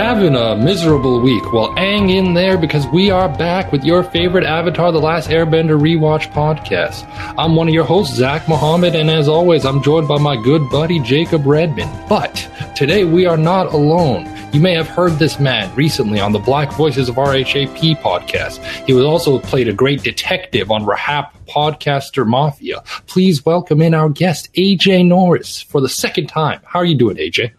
Having 0.00 0.34
a 0.34 0.56
miserable 0.56 1.20
week. 1.20 1.52
Well, 1.52 1.76
hang 1.76 2.08
in 2.08 2.32
there 2.32 2.56
because 2.56 2.86
we 2.86 3.10
are 3.10 3.28
back 3.28 3.70
with 3.70 3.84
your 3.84 4.02
favorite 4.02 4.44
Avatar 4.44 4.90
The 4.92 4.98
Last 4.98 5.28
Airbender 5.28 5.78
rewatch 5.78 6.32
podcast. 6.32 7.04
I'm 7.36 7.54
one 7.54 7.68
of 7.68 7.74
your 7.74 7.84
hosts, 7.84 8.16
Zach 8.16 8.48
Mohammed, 8.48 8.94
and 8.96 9.10
as 9.10 9.28
always, 9.28 9.66
I'm 9.66 9.82
joined 9.82 10.08
by 10.08 10.16
my 10.16 10.42
good 10.42 10.70
buddy, 10.70 11.00
Jacob 11.00 11.44
Redman. 11.44 12.08
But 12.08 12.48
today 12.74 13.04
we 13.04 13.26
are 13.26 13.36
not 13.36 13.74
alone. 13.74 14.26
You 14.54 14.60
may 14.60 14.72
have 14.72 14.88
heard 14.88 15.18
this 15.18 15.38
man 15.38 15.72
recently 15.76 16.18
on 16.18 16.32
the 16.32 16.38
Black 16.38 16.72
Voices 16.72 17.10
of 17.10 17.16
RHAP 17.16 18.00
podcast. 18.00 18.64
He 18.86 18.94
was 18.94 19.04
also 19.04 19.38
played 19.38 19.68
a 19.68 19.74
great 19.74 20.02
detective 20.02 20.70
on 20.70 20.86
RHAP 20.86 21.30
Podcaster 21.46 22.26
Mafia. 22.26 22.82
Please 23.06 23.44
welcome 23.44 23.82
in 23.82 23.92
our 23.92 24.08
guest, 24.08 24.48
AJ 24.54 25.06
Norris, 25.06 25.60
for 25.60 25.82
the 25.82 25.90
second 25.90 26.28
time. 26.28 26.62
How 26.64 26.78
are 26.78 26.86
you 26.86 26.96
doing, 26.96 27.18
AJ? 27.18 27.52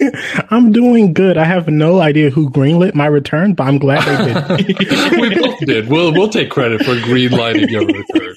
I'm 0.50 0.72
doing 0.72 1.12
good. 1.12 1.36
I 1.36 1.44
have 1.44 1.68
no 1.68 2.00
idea 2.00 2.30
who 2.30 2.50
greenlit 2.50 2.94
my 2.94 3.06
return, 3.06 3.54
but 3.54 3.64
I'm 3.64 3.78
glad 3.78 4.04
they 4.06 4.64
did. 4.64 5.20
we 5.20 5.34
both 5.34 5.58
did. 5.60 5.88
We'll 5.88 6.12
we'll 6.12 6.28
take 6.28 6.50
credit 6.50 6.84
for 6.84 6.94
greenlighting 6.94 7.70
your 7.70 7.86
return. 7.86 8.34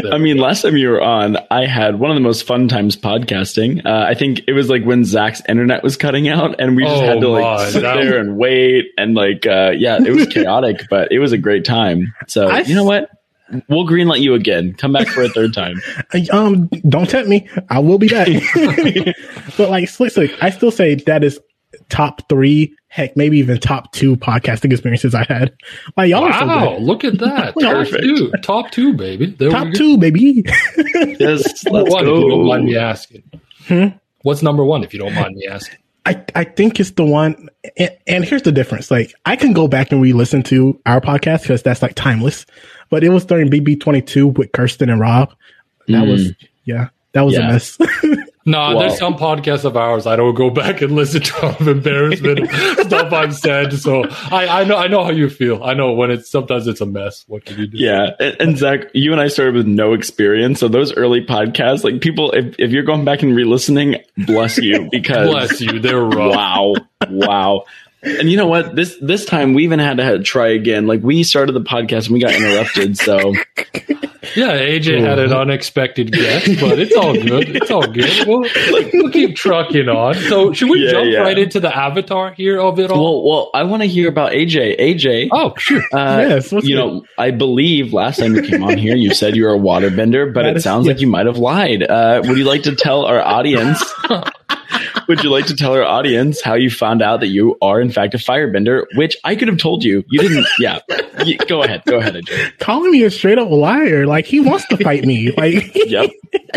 So, 0.00 0.10
I 0.12 0.18
mean, 0.18 0.36
last 0.38 0.62
time 0.62 0.76
you 0.76 0.88
were 0.90 1.00
on, 1.02 1.36
I 1.50 1.66
had 1.66 1.98
one 1.98 2.10
of 2.10 2.14
the 2.16 2.20
most 2.20 2.46
fun 2.46 2.68
times 2.68 2.96
podcasting. 2.96 3.84
Uh, 3.84 4.04
I 4.08 4.14
think 4.14 4.42
it 4.46 4.52
was 4.52 4.68
like 4.68 4.84
when 4.84 5.04
Zach's 5.04 5.42
internet 5.48 5.82
was 5.82 5.96
cutting 5.96 6.28
out, 6.28 6.60
and 6.60 6.76
we 6.76 6.84
just 6.84 7.02
Oh 7.02 7.06
had 7.06 7.20
to 7.20 7.28
like 7.28 7.42
my, 7.42 7.70
sit 7.70 7.82
that 7.82 7.96
there 7.96 8.18
and 8.18 8.36
wait, 8.36 8.86
and 8.96 9.14
like, 9.14 9.46
uh, 9.46 9.72
yeah, 9.76 9.98
it 10.04 10.10
was 10.14 10.26
chaotic, 10.26 10.82
but 10.90 11.10
it 11.12 11.18
was 11.18 11.32
a 11.32 11.38
great 11.38 11.64
time. 11.64 12.14
So 12.28 12.48
I- 12.48 12.60
you 12.60 12.74
know 12.74 12.84
what? 12.84 13.08
We'll 13.68 13.86
greenlight 13.86 14.20
you 14.20 14.34
again. 14.34 14.74
Come 14.74 14.92
back 14.92 15.08
for 15.08 15.22
a 15.22 15.28
third 15.28 15.54
time. 15.54 15.80
um, 16.32 16.68
don't 16.88 17.08
tempt 17.08 17.28
me. 17.28 17.48
I 17.70 17.78
will 17.78 17.98
be 17.98 18.08
back. 18.08 18.28
but 19.56 19.70
like 19.70 19.88
Slick 19.88 20.12
Slick, 20.12 20.32
I 20.40 20.50
still 20.50 20.70
say 20.70 20.94
that 20.94 21.24
is 21.24 21.40
top 21.88 22.28
three, 22.28 22.74
heck, 22.88 23.16
maybe 23.16 23.38
even 23.38 23.58
top 23.58 23.92
two 23.92 24.16
podcasting 24.16 24.72
experiences 24.72 25.14
I 25.14 25.24
had. 25.24 25.54
Like 25.96 26.10
y'all 26.10 26.24
are 26.24 26.38
so 26.38 26.46
wow, 26.46 26.76
look 26.78 27.04
at 27.04 27.18
that. 27.18 27.54
top 27.60 27.86
two. 27.88 28.30
Top 28.42 28.70
two, 28.70 28.94
baby. 28.94 29.26
There 29.26 29.50
Top 29.50 29.72
two, 29.74 29.98
baby. 29.98 30.44
Yes, 31.18 31.64
let's 31.66 31.90
one, 31.90 32.06
if 32.06 32.08
you 32.08 32.28
don't 32.28 32.46
mind 32.46 32.64
me 32.64 32.74
go. 32.74 32.80
asking. 32.80 33.22
Hmm? 33.66 33.86
What's 34.22 34.42
number 34.42 34.64
one, 34.64 34.84
if 34.84 34.92
you 34.92 35.00
don't 35.00 35.14
mind 35.14 35.34
me 35.36 35.46
asking? 35.46 35.78
I, 36.06 36.24
I 36.34 36.44
think 36.44 36.80
it's 36.80 36.90
the 36.92 37.04
one, 37.04 37.48
and, 37.78 37.90
and 38.06 38.24
here's 38.24 38.42
the 38.42 38.52
difference. 38.52 38.90
Like, 38.90 39.14
I 39.24 39.36
can 39.36 39.52
go 39.54 39.68
back 39.68 39.90
and 39.90 40.02
re-listen 40.02 40.42
to 40.44 40.78
our 40.84 41.00
podcast 41.00 41.42
because 41.42 41.62
that's 41.62 41.80
like 41.80 41.94
timeless. 41.94 42.44
But 42.90 43.02
it 43.04 43.08
was 43.08 43.24
during 43.24 43.48
BB22 43.48 44.36
with 44.36 44.52
Kirsten 44.52 44.90
and 44.90 45.00
Rob. 45.00 45.34
That 45.88 46.06
was, 46.06 46.28
mm. 46.28 46.36
yeah, 46.64 46.88
that 47.12 47.22
was 47.22 47.34
Yeah. 47.34 47.48
a 47.48 47.52
mess. 47.52 47.78
No, 48.46 48.58
Wow. 48.58 48.78
there's 48.80 48.98
some 48.98 49.14
podcasts 49.16 49.64
of 49.64 49.76
ours 49.76 50.06
I 50.06 50.16
don't 50.16 50.34
go 50.34 50.50
back 50.50 50.82
and 50.82 50.92
listen 50.92 51.22
to 51.22 51.46
of 51.60 51.66
embarrassment 51.66 52.50
stuff 52.80 53.12
I've 53.12 53.34
said. 53.34 53.72
So 53.72 54.04
I, 54.30 54.60
I 54.60 54.64
know 54.64 54.76
I 54.76 54.86
know 54.88 55.02
how 55.02 55.10
you 55.10 55.30
feel. 55.30 55.64
I 55.64 55.72
know 55.74 55.92
when 55.92 56.10
it's 56.10 56.30
sometimes 56.30 56.66
it's 56.66 56.80
a 56.82 56.86
mess. 56.86 57.24
What 57.26 57.44
can 57.46 57.58
you 57.58 57.66
do? 57.66 57.78
Yeah, 57.78 58.10
and, 58.20 58.36
and 58.40 58.58
Zach, 58.58 58.80
you 58.92 59.12
and 59.12 59.20
I 59.20 59.28
started 59.28 59.54
with 59.54 59.66
no 59.66 59.94
experience, 59.94 60.60
so 60.60 60.68
those 60.68 60.92
early 60.94 61.24
podcasts, 61.24 61.84
like 61.84 62.00
people, 62.02 62.32
if, 62.32 62.54
if 62.58 62.70
you're 62.70 62.82
going 62.82 63.04
back 63.04 63.22
and 63.22 63.34
re-listening, 63.34 63.96
bless 64.26 64.58
you 64.58 64.88
because 64.90 65.28
Bless 65.30 65.60
you. 65.60 65.78
They're 65.80 66.02
rough. 66.04 66.34
wow, 66.34 66.74
wow. 67.08 67.64
And 68.04 68.30
you 68.30 68.36
know 68.36 68.46
what? 68.46 68.74
This 68.76 68.96
this 69.00 69.24
time 69.24 69.54
we 69.54 69.64
even 69.64 69.78
had 69.78 69.96
to 69.98 70.22
try 70.22 70.48
again. 70.48 70.86
Like 70.86 71.02
we 71.02 71.22
started 71.22 71.52
the 71.52 71.60
podcast 71.62 72.06
and 72.06 72.14
we 72.14 72.20
got 72.20 72.34
interrupted. 72.34 72.96
So 72.98 73.32
Yeah, 74.36 74.56
AJ 74.58 75.00
had 75.00 75.18
an 75.20 75.32
unexpected 75.32 76.10
guest, 76.10 76.58
but 76.60 76.78
it's 76.80 76.96
all 76.96 77.12
good. 77.12 77.54
It's 77.54 77.70
all 77.70 77.86
good. 77.86 78.10
We'll, 78.26 78.44
we'll 78.92 79.10
keep 79.12 79.36
trucking 79.36 79.88
on. 79.88 80.14
So 80.14 80.52
should 80.52 80.70
we 80.70 80.84
Yeah, 80.84 80.90
jump 80.90 81.10
yeah. 81.12 81.18
right 81.20 81.38
into 81.38 81.60
the 81.60 81.72
avatar 81.74 82.32
here 82.32 82.58
of 82.58 82.80
it 82.80 82.90
all? 82.90 83.22
well, 83.22 83.30
well, 83.30 83.50
I 83.54 83.62
want 83.62 83.82
to 83.82 83.88
hear 83.88 84.08
about 84.08 84.32
AJ. 84.32 84.80
AJ, 84.80 85.28
oh, 85.30 85.54
sure. 85.56 85.82
uh, 85.92 86.24
Yes, 86.28 86.50
you 86.50 86.60
good? 86.62 86.74
know, 86.74 87.04
I 87.16 87.30
believe 87.30 87.92
last 87.92 88.18
time 88.18 88.34
you 88.34 88.42
came 88.42 88.64
on 88.64 88.76
here, 88.76 88.96
you 88.96 89.14
said 89.14 89.36
you 89.36 89.44
were 89.44 89.54
a 89.54 89.58
waterbender, 89.58 90.32
but 90.34 90.42
That 90.42 90.50
it 90.52 90.56
is- 90.56 90.64
sounds 90.64 90.86
like 90.88 91.00
you 91.00 91.06
might 91.06 91.26
have 91.26 91.38
lied. 91.38 91.84
Uh, 91.84 92.22
would 92.24 92.36
you 92.36 92.44
like 92.44 92.64
to 92.64 92.74
tell 92.74 93.04
our 93.04 93.20
audience? 93.20 93.84
would 95.08 95.22
you 95.22 95.30
like 95.30 95.46
to 95.46 95.56
tell 95.56 95.72
our 95.72 95.84
audience 95.84 96.40
how 96.40 96.54
you 96.54 96.70
found 96.70 97.02
out 97.02 97.20
that 97.20 97.28
you 97.28 97.56
are 97.62 97.80
in 97.80 97.90
fact 97.90 98.14
a 98.14 98.18
firebender? 98.18 98.84
Which 98.94 99.16
I 99.24 99.36
could 99.36 99.48
have 99.48 99.58
told 99.58 99.84
you. 99.84 100.04
You 100.08 100.20
didn't. 100.20 100.46
Yeah. 100.58 100.78
Y- 101.18 101.36
go 101.48 101.62
ahead. 101.62 101.82
Go 101.86 101.98
ahead, 101.98 102.14
AJ. 102.14 102.58
Calling 102.58 102.90
me 102.90 103.02
a 103.04 103.10
straight 103.10 103.38
up 103.38 103.50
liar. 103.50 104.06
Like, 104.06 104.26
he 104.26 104.40
wants 104.40 104.66
to 104.68 104.76
fight 104.76 105.04
me. 105.04 105.32
Like, 105.36 105.72
Yep. 105.74 106.10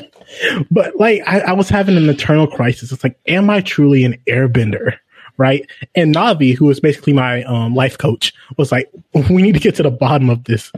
but 0.71 0.95
like 0.97 1.21
I, 1.25 1.39
I 1.39 1.53
was 1.53 1.69
having 1.69 1.97
an 1.97 2.09
internal 2.09 2.47
crisis. 2.47 2.91
It's 2.91 3.03
like, 3.03 3.19
am 3.27 3.49
I 3.49 3.61
truly 3.61 4.03
an 4.03 4.17
airbender? 4.27 4.97
Right. 5.37 5.69
And 5.93 6.15
Navi, 6.15 6.55
who 6.55 6.65
was 6.65 6.79
basically 6.79 7.13
my 7.13 7.43
um, 7.43 7.75
life 7.75 7.97
coach, 7.97 8.33
was 8.57 8.71
like, 8.71 8.89
we 9.13 9.41
need 9.41 9.53
to 9.53 9.59
get 9.59 9.75
to 9.75 9.83
the 9.83 9.91
bottom 9.91 10.29
of 10.29 10.43
this. 10.45 10.71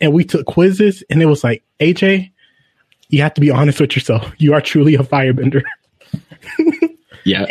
And 0.00 0.12
we 0.12 0.24
took 0.24 0.46
quizzes 0.46 1.02
and 1.10 1.20
it 1.20 1.26
was 1.26 1.42
like, 1.42 1.64
AJ, 1.80 2.30
you 3.08 3.22
have 3.22 3.34
to 3.34 3.40
be 3.40 3.50
honest 3.50 3.80
with 3.80 3.94
yourself. 3.96 4.30
You 4.38 4.54
are 4.54 4.60
truly 4.60 4.94
a 4.94 4.98
firebender. 5.00 5.62
Yeah. 7.24 7.46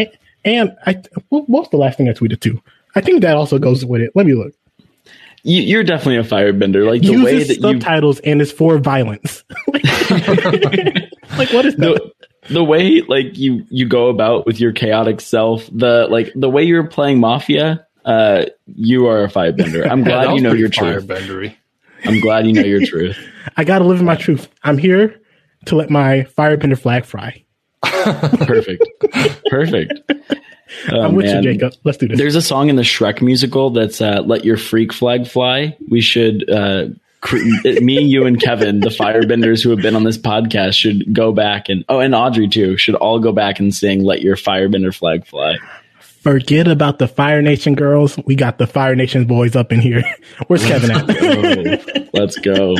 And 0.45 0.75
I, 0.85 1.01
what 1.29 1.49
what 1.49 1.61
was 1.61 1.69
the 1.69 1.77
last 1.77 1.97
thing 1.97 2.09
I 2.09 2.13
tweeted 2.13 2.41
to? 2.41 2.61
I 2.95 3.01
think 3.01 3.21
that 3.21 3.35
also 3.35 3.57
goes 3.59 3.85
with 3.85 4.01
it. 4.01 4.11
Let 4.15 4.25
me 4.25 4.33
look. 4.33 4.53
You, 5.45 5.61
you're 5.61 5.83
definitely 5.83 6.17
a 6.17 6.23
firebender. 6.23 6.87
Like 6.87 7.01
the 7.01 7.11
Uses 7.11 7.23
way 7.25 7.43
that 7.43 7.55
you 7.55 7.61
subtitles 7.61 8.19
and 8.21 8.41
is 8.41 8.51
for 8.51 8.77
violence. 8.77 9.43
like, 9.73 9.83
what 11.51 11.65
is 11.65 11.75
that? 11.75 11.77
the, 11.77 12.11
the 12.49 12.63
way 12.63 13.01
like 13.01 13.37
you 13.37 13.65
you 13.69 13.87
go 13.87 14.09
about 14.09 14.45
with 14.45 14.59
your 14.59 14.71
chaotic 14.71 15.21
self 15.21 15.69
the 15.71 16.07
like 16.09 16.31
the 16.35 16.49
way 16.49 16.63
you're 16.63 16.87
playing 16.87 17.17
mafia 17.17 17.87
uh 18.03 18.43
you 18.65 19.07
are 19.07 19.23
a 19.23 19.29
firebender 19.29 19.89
i'm 19.89 20.03
glad 20.03 20.27
was 20.27 20.35
you 20.35 20.41
know 20.41 20.49
pretty 20.49 20.59
your 20.59 20.69
truth 20.69 21.07
firebendery. 21.07 21.55
i'm 22.03 22.19
glad 22.19 22.45
you 22.45 22.51
know 22.51 22.61
your 22.61 22.85
truth 22.85 23.17
I 23.55 23.63
gotta 23.63 23.85
live 23.85 23.99
in 23.99 24.05
my 24.05 24.15
truth. 24.15 24.49
I'm 24.63 24.77
here 24.77 25.19
to 25.65 25.75
let 25.75 25.89
my 25.89 26.27
firebender 26.37 26.77
flag 26.77 27.05
fry. 27.05 27.42
perfect 28.45 28.83
perfect 29.49 29.93
Oh, 30.91 31.01
I'm 31.01 31.13
with 31.13 31.25
man. 31.27 31.43
you, 31.43 31.53
Jacob. 31.53 31.73
Let's 31.83 31.99
do 31.99 32.07
this. 32.07 32.17
there's 32.17 32.35
a 32.35 32.41
song 32.41 32.69
in 32.69 32.77
the 32.77 32.81
shrek 32.81 33.21
musical 33.21 33.69
that's 33.69 34.01
uh 34.01 34.23
let 34.25 34.43
your 34.43 34.57
freak 34.57 34.91
flag 34.91 35.27
fly 35.27 35.77
we 35.89 36.01
should 36.01 36.49
uh 36.49 36.87
cr- 37.21 37.37
me 37.81 38.01
you 38.01 38.25
and 38.25 38.41
kevin 38.41 38.79
the 38.79 38.89
firebenders 38.89 39.63
who 39.63 39.69
have 39.69 39.81
been 39.81 39.95
on 39.95 40.03
this 40.03 40.17
podcast 40.17 40.73
should 40.73 41.13
go 41.13 41.31
back 41.31 41.69
and 41.69 41.85
oh 41.89 41.99
and 41.99 42.15
audrey 42.15 42.47
too 42.47 42.75
should 42.77 42.95
all 42.95 43.19
go 43.19 43.31
back 43.31 43.59
and 43.59 43.75
sing 43.75 44.03
let 44.03 44.21
your 44.23 44.35
firebender 44.35 44.93
flag 44.95 45.27
fly 45.27 45.57
Forget 46.23 46.69
about 46.69 46.99
the 46.99 47.07
Fire 47.07 47.41
Nation 47.41 47.75
girls. 47.75 48.17
We 48.25 48.35
got 48.35 48.57
the 48.57 48.65
Fire 48.65 48.95
Nation 48.95 49.25
boys 49.25 49.57
up 49.57 49.73
in 49.73 49.81
here. 49.81 50.03
Where's 50.47 50.65
Kevin 50.65 50.91
at? 50.91 51.03
Oh, 52.15 52.19
let's 52.19 52.37
go 52.37 52.75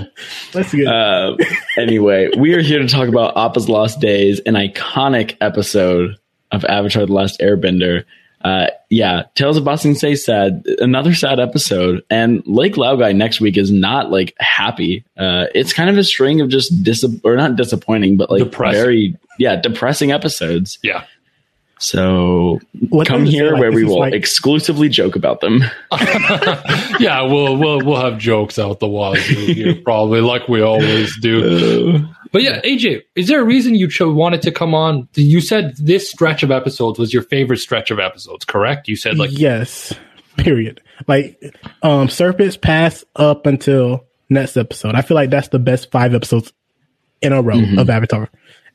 Let's 0.53 0.73
go. 0.73 0.85
Uh, 0.85 1.35
anyway, 1.77 2.29
we 2.37 2.53
are 2.53 2.61
here 2.61 2.79
to 2.79 2.87
talk 2.87 3.09
about 3.09 3.35
Appa's 3.35 3.67
Lost 3.67 3.99
Days, 3.99 4.39
an 4.45 4.53
iconic 4.53 5.35
episode 5.41 6.17
of 6.51 6.63
Avatar: 6.65 7.05
The 7.05 7.11
Last 7.13 7.39
Airbender. 7.41 8.05
Uh, 8.43 8.67
yeah, 8.89 9.23
Tales 9.35 9.57
of 9.57 9.63
Ba 9.65 9.77
Sing 9.77 9.95
Se 9.95 10.15
sad, 10.15 10.65
another 10.79 11.13
sad 11.15 11.39
episode, 11.39 12.03
and 12.09 12.43
Lake 12.45 12.75
Laogai 12.75 13.15
next 13.15 13.41
week 13.41 13.57
is 13.57 13.71
not 13.71 14.11
like 14.11 14.35
happy. 14.37 15.03
Uh, 15.17 15.45
it's 15.55 15.73
kind 15.73 15.89
of 15.89 15.97
a 15.97 16.03
string 16.03 16.39
of 16.41 16.49
just 16.49 16.83
dis 16.83 17.03
or 17.23 17.35
not 17.35 17.55
disappointing, 17.55 18.15
but 18.17 18.29
like 18.29 18.43
Depressing. 18.43 18.81
very 18.81 19.17
yeah 19.39 19.55
depressing 19.55 20.11
episodes. 20.11 20.77
Yeah. 20.83 21.05
So 21.83 22.59
Let 22.91 23.07
come 23.07 23.17
them 23.21 23.25
just 23.25 23.31
say, 23.37 23.43
here 23.43 23.51
like, 23.51 23.59
where 23.59 23.71
this 23.71 23.75
we 23.75 23.83
will 23.83 23.99
like- 23.99 24.13
exclusively 24.13 24.89
joke 24.89 25.15
about 25.15 25.41
them. 25.41 25.61
yeah, 26.99 27.21
we'll 27.21 27.57
we'll 27.57 27.79
we'll 27.79 27.99
have 28.01 28.17
jokes 28.17 28.57
out 28.59 28.79
the 28.79 28.87
wazoo 28.87 29.33
here, 29.53 29.75
probably 29.83 30.21
like 30.21 30.47
we 30.47 30.61
always 30.61 31.15
do. 31.19 31.99
But 32.31 32.41
yeah, 32.41 32.61
AJ, 32.61 33.01
is 33.15 33.27
there 33.27 33.41
a 33.41 33.43
reason 33.43 33.75
you 33.75 33.87
cho- 33.87 34.11
wanted 34.11 34.41
to 34.43 34.51
come 34.51 34.73
on? 34.73 35.07
You 35.15 35.41
said 35.41 35.75
this 35.77 36.09
stretch 36.09 36.41
of 36.41 36.51
episodes 36.51 36.97
was 36.97 37.13
your 37.13 37.23
favorite 37.23 37.57
stretch 37.59 37.91
of 37.91 37.99
episodes, 37.99 38.45
correct? 38.45 38.87
You 38.87 38.95
said 38.95 39.17
like 39.17 39.31
yes. 39.37 39.93
Period. 40.37 40.81
Like 41.07 41.39
um 41.83 42.09
Serpents 42.09 42.57
pass 42.57 43.03
up 43.15 43.45
until 43.45 44.05
next 44.29 44.57
episode. 44.57 44.95
I 44.95 45.01
feel 45.03 45.15
like 45.15 45.29
that's 45.29 45.49
the 45.49 45.59
best 45.59 45.91
five 45.91 46.15
episodes 46.15 46.51
in 47.21 47.33
a 47.33 47.41
row 47.41 47.55
Mm-hmm. 47.55 47.77
of 47.77 47.89
Avatar. 47.89 48.29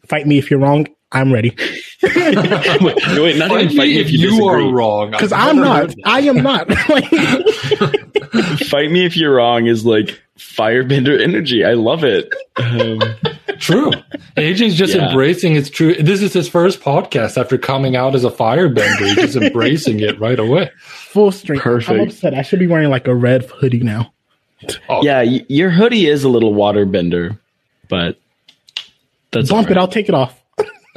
Fight 0.06 0.26
me 0.26 0.38
if 0.38 0.50
you're 0.50 0.60
wrong. 0.60 0.86
I'm 1.10 1.32
ready. 1.32 1.56
wait, 2.02 2.34
wait, 3.16 3.36
not 3.38 3.50
even 3.50 3.68
fight 3.76 3.88
me 3.88 3.98
if 3.98 4.10
you, 4.10 4.18
you 4.18 4.30
disagree. 4.30 4.64
are 4.68 4.72
wrong. 4.72 5.10
Because 5.10 5.32
I've 5.32 5.50
I'm 5.50 5.56
not. 5.56 5.94
I 6.04 6.20
am 6.20 6.36
not. 6.42 6.68
Fight 8.68 8.90
me 8.90 9.04
if 9.06 9.16
you're 9.16 9.34
wrong 9.34 9.66
is 9.66 9.86
like 9.86 10.20
firebender 10.38 11.18
energy. 11.20 11.64
I 11.64 11.72
love 11.74 12.04
it. 12.04 12.32
Um, 12.56 13.00
True. 13.58 13.90
AJ's 14.36 14.74
just 14.76 14.94
Yeah. 14.94 15.08
embracing 15.08 15.54
his 15.54 15.70
true. 15.70 15.94
This 15.94 16.20
is 16.22 16.32
his 16.32 16.48
first 16.48 16.80
podcast 16.80 17.36
after 17.40 17.56
coming 17.58 17.96
out 17.96 18.14
as 18.14 18.24
a 18.24 18.30
firebender. 18.30 18.98
He's 19.06 19.14
just 19.16 19.36
embracing 19.36 20.00
it 20.00 20.20
right 20.20 20.38
away. 20.38 20.70
full 20.84 21.32
strength. 21.32 21.62
Perfect. 21.62 21.90
I'm 21.90 22.06
upset. 22.08 22.34
I 22.34 22.42
should 22.42 22.58
be 22.58 22.66
wearing 22.66 22.90
like 22.90 23.06
a 23.08 23.14
red 23.14 23.46
hoodie 23.46 23.80
now. 23.80 24.12
Oh, 24.88 25.02
yeah, 25.02 25.22
y- 25.22 25.46
your 25.48 25.70
hoodie 25.70 26.06
is 26.06 26.24
a 26.24 26.28
little 26.28 26.52
waterbender, 26.52 27.38
but 27.88 28.18
that's 29.30 29.48
Bump 29.50 29.68
all 29.68 29.72
it. 29.72 29.78
I'll 29.78 29.88
take 29.88 30.08
it 30.08 30.14
off. 30.14 30.40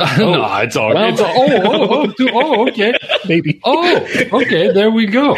no, 0.18 0.58
it's 0.62 0.76
all. 0.76 0.94
Well- 0.94 1.10
it's 1.10 1.22
oh, 1.22 1.28
oh, 1.28 2.14
oh, 2.20 2.30
oh, 2.34 2.68
okay. 2.70 2.94
Maybe. 3.28 3.60
Oh, 3.66 3.96
okay. 4.34 4.72
There 4.72 4.90
we 4.92 5.06
go. 5.08 5.30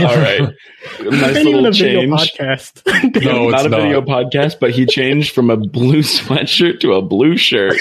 All 0.00 0.16
right. 0.16 0.48
Nice 1.00 1.36
even 1.38 1.62
little 1.62 1.72
change. 1.72 2.10
podcast. 2.12 3.24
No, 3.24 3.48
not 3.48 3.60
it's 3.60 3.66
a 3.66 3.68
video 3.70 4.00
podcast, 4.02 4.60
but 4.60 4.70
he 4.70 4.84
changed 4.86 5.34
from 5.34 5.48
a 5.50 5.56
blue 5.56 6.00
sweatshirt 6.02 6.80
to 6.80 6.92
a 6.92 7.02
blue 7.02 7.36
shirt. 7.38 7.78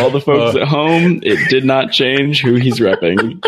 All 0.00 0.10
the 0.10 0.20
folks 0.24 0.54
Uh. 0.56 0.60
at 0.60 0.68
home, 0.68 1.20
it 1.22 1.48
did 1.48 1.64
not 1.64 1.92
change 1.92 2.42
who 2.42 2.54
he's 2.54 2.78
repping. 2.78 3.42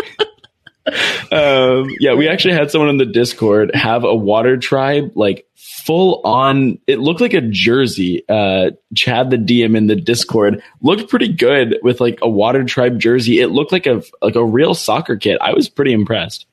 Um, 1.31 1.89
yeah, 1.99 2.13
we 2.13 2.27
actually 2.27 2.53
had 2.53 2.71
someone 2.71 2.89
in 2.89 2.97
the 2.97 3.05
Discord 3.05 3.73
have 3.75 4.03
a 4.03 4.15
water 4.15 4.57
tribe 4.57 5.11
like 5.15 5.45
full 5.55 6.21
on. 6.25 6.79
It 6.87 6.99
looked 6.99 7.21
like 7.21 7.33
a 7.33 7.41
jersey. 7.41 8.23
Uh, 8.27 8.71
Chad, 8.95 9.29
the 9.29 9.37
DM 9.37 9.75
in 9.77 9.87
the 9.87 9.95
Discord, 9.95 10.61
looked 10.81 11.09
pretty 11.09 11.31
good 11.31 11.77
with 11.83 12.01
like 12.01 12.19
a 12.21 12.29
water 12.29 12.63
tribe 12.63 12.99
jersey. 12.99 13.39
It 13.39 13.47
looked 13.49 13.71
like 13.71 13.85
a 13.85 14.01
like 14.21 14.35
a 14.35 14.43
real 14.45 14.73
soccer 14.73 15.15
kit. 15.17 15.37
I 15.41 15.53
was 15.53 15.69
pretty 15.69 15.93
impressed. 15.93 16.45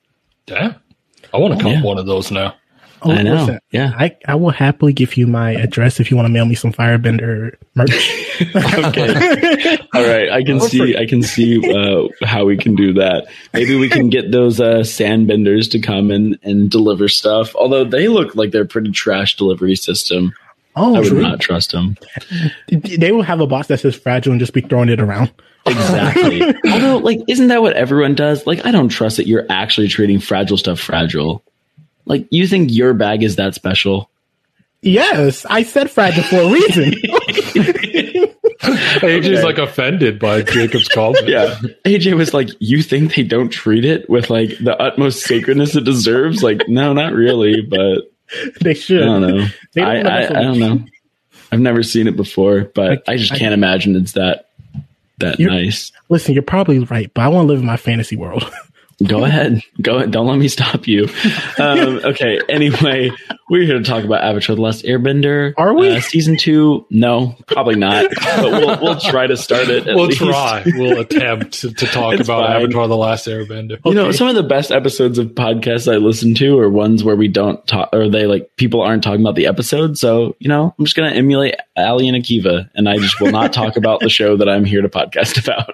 Damn. 0.45 0.75
I 1.33 1.37
want 1.37 1.55
to 1.57 1.63
come 1.63 1.73
Yeah. 1.73 1.83
one 1.83 1.97
of 1.97 2.05
those 2.05 2.31
now. 2.31 2.55
Oh, 3.01 3.11
I 3.11 3.21
know. 3.21 3.35
listen, 3.35 3.59
Yeah. 3.71 3.93
I, 3.97 4.17
I 4.27 4.35
will 4.35 4.49
happily 4.49 4.93
give 4.93 5.15
you 5.15 5.25
my 5.25 5.51
address 5.51 5.99
if 5.99 6.11
you 6.11 6.17
want 6.17 6.25
to 6.27 6.31
mail 6.31 6.45
me 6.45 6.55
some 6.55 6.73
Firebender 6.73 7.55
merch. 7.75 7.91
okay. 8.55 9.77
All 9.93 10.03
right. 10.05 10.29
I 10.29 10.43
can 10.43 10.59
see. 10.59 10.97
I 10.97 11.05
can 11.05 11.23
see 11.23 11.61
uh, 11.73 12.07
how 12.25 12.45
we 12.45 12.57
can 12.57 12.75
do 12.75 12.93
that. 12.93 13.27
Maybe 13.53 13.75
we 13.75 13.89
can 13.89 14.09
get 14.09 14.31
those 14.31 14.59
uh, 14.59 14.79
sandbenders 14.79 15.71
to 15.71 15.79
come 15.79 16.11
and 16.11 16.37
and 16.43 16.69
deliver 16.69 17.07
stuff. 17.07 17.55
Although 17.55 17.85
they 17.85 18.07
look 18.07 18.35
like 18.35 18.51
they're 18.51 18.65
pretty 18.65 18.91
trash 18.91 19.37
delivery 19.37 19.75
system. 19.75 20.33
Oh, 20.75 20.95
I 20.95 20.99
would 20.99 21.09
true. 21.09 21.21
not 21.21 21.39
trust 21.39 21.71
them. 21.71 21.97
They 22.69 23.11
will 23.11 23.23
have 23.23 23.41
a 23.41 23.47
box 23.47 23.67
that 23.67 23.79
says 23.79 23.95
fragile 23.95 24.31
and 24.31 24.39
just 24.39 24.53
be 24.53 24.61
throwing 24.61 24.89
it 24.89 25.01
around. 25.01 25.31
Exactly. 25.65 26.41
Although, 26.71 26.97
like, 26.97 27.19
isn't 27.27 27.47
that 27.47 27.61
what 27.61 27.75
everyone 27.75 28.15
does? 28.15 28.47
Like, 28.47 28.65
I 28.65 28.71
don't 28.71 28.89
trust 28.89 29.17
that 29.17 29.27
you're 29.27 29.45
actually 29.49 29.87
treating 29.87 30.19
fragile 30.19 30.57
stuff 30.57 30.79
fragile. 30.79 31.43
Like, 32.09 32.27
you 32.31 32.45
think 32.47 32.73
your 32.73 32.93
bag 32.93 33.23
is 33.23 33.37
that 33.37 33.55
special? 33.55 34.09
Yes, 34.81 35.45
I 35.49 35.63
said 35.63 35.89
fragile 35.89 36.23
for 36.23 36.37
a 36.41 36.51
reason. 36.51 36.91
AJ's 38.61 39.43
like 39.43 39.57
offended 39.57 40.19
by 40.19 40.41
Jacob's 40.41 40.87
comment. 40.87 41.27
Yeah. 41.27 41.55
AJ 41.85 42.15
was 42.17 42.33
like, 42.33 42.49
You 42.59 42.81
think 42.81 43.15
they 43.15 43.23
don't 43.23 43.49
treat 43.49 43.85
it 43.85 44.09
with 44.09 44.29
like 44.29 44.57
the 44.59 44.75
utmost 44.77 45.23
sacredness 45.23 45.75
it 45.75 45.83
deserves? 45.85 46.43
Like, 46.43 46.67
no, 46.67 46.93
not 46.93 47.13
really, 47.13 47.61
but 47.61 48.11
they 48.61 48.73
should. 48.73 49.01
I 49.01 49.05
don't 49.05 49.21
know. 49.21 49.45
They 49.73 49.81
don't 49.81 49.89
I, 49.89 50.01
know 50.01 50.09
I, 50.09 50.23
I 50.39 50.43
don't 50.43 50.59
know 50.59 50.83
i've 51.51 51.59
never 51.59 51.81
seen 51.81 52.07
it 52.07 52.15
before, 52.15 52.65
but 52.75 53.03
I- 53.07 53.13
I 53.13 53.17
just 53.17 53.33
can't 53.33 53.55
imagine 53.55 53.95
it's 53.95 54.11
that 54.13 54.49
that 55.17 55.39
You're- 55.39 55.53
nice. 55.53 55.91
Listen, 56.09 56.33
you're 56.33 56.43
probably 56.43 56.79
right, 56.79 57.11
but 57.13 57.21
I 57.21 57.27
want 57.27 57.45
to 57.47 57.51
live 57.51 57.59
in 57.59 57.65
my 57.65 57.77
fantasy 57.77 58.15
world. 58.15 58.43
Go 59.07 59.23
ahead. 59.23 59.61
Go 59.81 59.95
ahead. 59.97 60.11
Don't 60.11 60.27
let 60.27 60.37
me 60.37 60.47
stop 60.47 60.87
you. 60.87 61.07
Um, 61.59 61.99
okay. 62.05 62.39
Anyway, 62.47 63.11
we're 63.49 63.63
here 63.65 63.77
to 63.77 63.83
talk 63.83 64.05
about 64.05 64.23
Avatar 64.23 64.55
The 64.55 64.61
Last 64.61 64.85
Airbender. 64.85 65.53
Are 65.57 65.73
we? 65.73 65.89
Uh, 65.97 65.99
season 65.99 66.37
two? 66.37 66.85
No, 66.89 67.35
probably 67.47 67.75
not. 67.75 68.09
But 68.11 68.43
we'll, 68.51 68.79
we'll 68.81 68.99
try 68.99 69.27
to 69.27 69.35
start 69.35 69.67
it. 69.67 69.85
at 69.87 69.95
We'll 69.95 70.05
least. 70.05 70.19
try. 70.19 70.63
We'll 70.65 70.99
attempt 71.01 71.59
to, 71.61 71.73
to 71.73 71.85
talk 71.87 72.13
It's 72.13 72.23
about 72.29 72.47
fine. 72.47 72.63
Avatar: 72.63 72.87
The 72.87 72.95
Last 72.95 73.27
Airbender. 73.27 73.77
You 73.85 73.93
know, 73.93 74.11
some 74.13 74.29
of 74.29 74.35
the 74.35 74.43
best 74.43 74.71
episodes 74.71 75.17
of 75.17 75.27
podcasts 75.29 75.91
I 75.91 75.97
listen 75.97 76.33
to 76.35 76.57
are 76.59 76.69
ones 76.69 77.03
where 77.03 77.17
we 77.17 77.27
don't 77.27 77.65
talk, 77.67 77.89
or 77.91 78.07
they 78.09 78.25
like 78.25 78.49
people 78.55 78.81
aren't 78.81 79.03
talking 79.03 79.21
about 79.21 79.35
the 79.35 79.47
episode. 79.47 79.97
So, 79.97 80.37
you 80.39 80.47
know, 80.47 80.73
I'm 80.79 80.85
just 80.85 80.95
going 80.95 81.11
to 81.11 81.17
emulate 81.17 81.55
Ali 81.75 82.07
and 82.07 82.15
Akiva, 82.15 82.69
and 82.75 82.87
I 82.87 82.97
just 82.99 83.19
will 83.19 83.31
not 83.31 83.51
talk 83.51 83.75
about 83.75 83.99
the 83.99 84.09
show 84.09 84.37
that 84.37 84.47
I'm 84.47 84.63
here 84.63 84.81
to 84.81 84.87
podcast 84.89 85.43
about. 85.43 85.73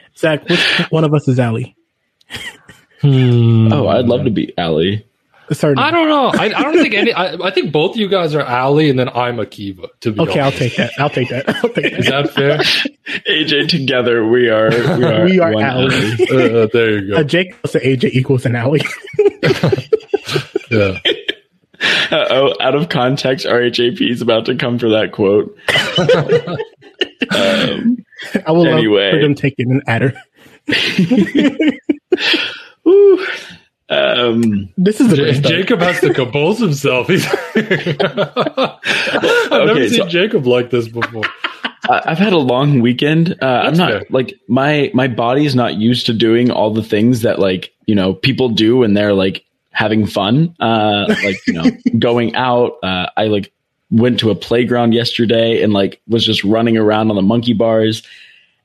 Zach, 0.16 0.48
which 0.48 0.60
one 0.90 1.04
of 1.04 1.12
us 1.12 1.28
is 1.28 1.38
Allie? 1.38 1.76
Hmm. 3.00 3.72
Oh, 3.72 3.88
I'd 3.88 4.06
love 4.06 4.24
to 4.24 4.30
be 4.30 4.52
Ali. 4.58 5.06
Certainly. 5.52 5.82
I 5.82 5.90
don't 5.90 6.08
know. 6.08 6.26
I, 6.28 6.44
I 6.54 6.62
don't 6.62 6.74
think 6.80 6.94
any. 6.94 7.12
I, 7.12 7.32
I 7.34 7.50
think 7.50 7.72
both 7.72 7.96
you 7.96 8.08
guys 8.08 8.36
are 8.36 8.44
Ali, 8.44 8.88
and 8.88 8.96
then 8.98 9.08
I'm 9.08 9.38
Akiva. 9.38 9.88
To 10.02 10.12
be 10.12 10.20
Okay, 10.20 10.38
I'll 10.38 10.46
honest. 10.46 10.58
take 10.58 10.76
that. 10.76 10.92
I'll 10.98 11.10
take 11.10 11.28
that. 11.30 11.48
I'll 11.48 11.70
take 11.70 11.92
Is 11.92 12.06
that. 12.06 12.32
that 12.34 12.34
fair? 12.34 12.58
AJ, 13.28 13.68
together 13.68 14.24
we 14.28 14.48
are 14.48 14.70
we 14.70 15.04
are, 15.04 15.24
We 15.30 15.40
are 15.40 15.52
one 15.52 15.64
Ali. 15.64 15.96
uh, 16.30 16.68
there 16.72 16.98
you 17.02 17.14
A 17.14 17.18
go. 17.18 17.24
Jake 17.24 17.60
plus 17.62 17.74
an 17.74 17.80
AJ 17.80 18.10
equals 18.12 18.46
an 18.46 18.54
Allie. 18.54 18.82
Yeah. 20.70 20.98
Uh, 22.12 22.26
oh, 22.30 22.54
out 22.60 22.76
of 22.76 22.88
context, 22.90 23.44
RHAP 23.44 24.08
is 24.08 24.22
about 24.22 24.44
to 24.46 24.54
come 24.54 24.78
for 24.78 24.90
that 24.90 25.10
quote. 25.10 25.48
um, 27.34 28.04
I 28.46 28.52
will 28.52 28.68
Anyway. 28.68 29.04
love 29.06 29.14
for 29.14 29.20
them 29.20 29.34
taking 29.34 29.72
an 29.72 29.82
adder. 29.88 30.12
Whew. 32.82 33.26
um, 33.88 34.68
This 34.76 35.00
is 35.00 35.08
the 35.10 35.16
J- 35.16 35.40
Jacob 35.40 35.80
has 35.80 36.00
to 36.00 36.12
compose 36.14 36.58
himself. 36.58 37.08
He's 37.08 37.26
I've 38.30 39.66
never 39.66 39.88
seen 39.88 39.98
so- 40.02 40.08
Jacob 40.08 40.46
like 40.46 40.70
this 40.70 40.88
before. 40.88 41.24
I- 41.88 42.02
I've 42.06 42.18
had 42.18 42.32
a 42.32 42.38
long 42.38 42.80
weekend. 42.80 43.36
Uh, 43.42 43.46
I'm 43.64 43.74
not 43.76 43.90
fair. 43.90 44.04
like 44.10 44.38
my 44.48 44.90
my 44.94 45.08
body's 45.08 45.54
not 45.54 45.74
used 45.76 46.06
to 46.06 46.12
doing 46.12 46.50
all 46.50 46.72
the 46.72 46.82
things 46.82 47.22
that 47.22 47.38
like 47.38 47.72
you 47.86 47.94
know 47.94 48.12
people 48.14 48.48
do 48.50 48.78
when 48.78 48.94
they're 48.94 49.14
like 49.14 49.44
having 49.70 50.06
fun. 50.06 50.54
Uh, 50.60 51.06
like 51.24 51.36
you 51.46 51.54
know 51.54 51.64
going 51.98 52.34
out. 52.36 52.74
Uh, 52.82 53.06
I 53.16 53.24
like 53.24 53.52
went 53.90 54.20
to 54.20 54.30
a 54.30 54.34
playground 54.36 54.92
yesterday 54.94 55.62
and 55.62 55.72
like 55.72 56.00
was 56.06 56.24
just 56.24 56.44
running 56.44 56.76
around 56.76 57.10
on 57.10 57.16
the 57.16 57.22
monkey 57.22 57.54
bars. 57.54 58.02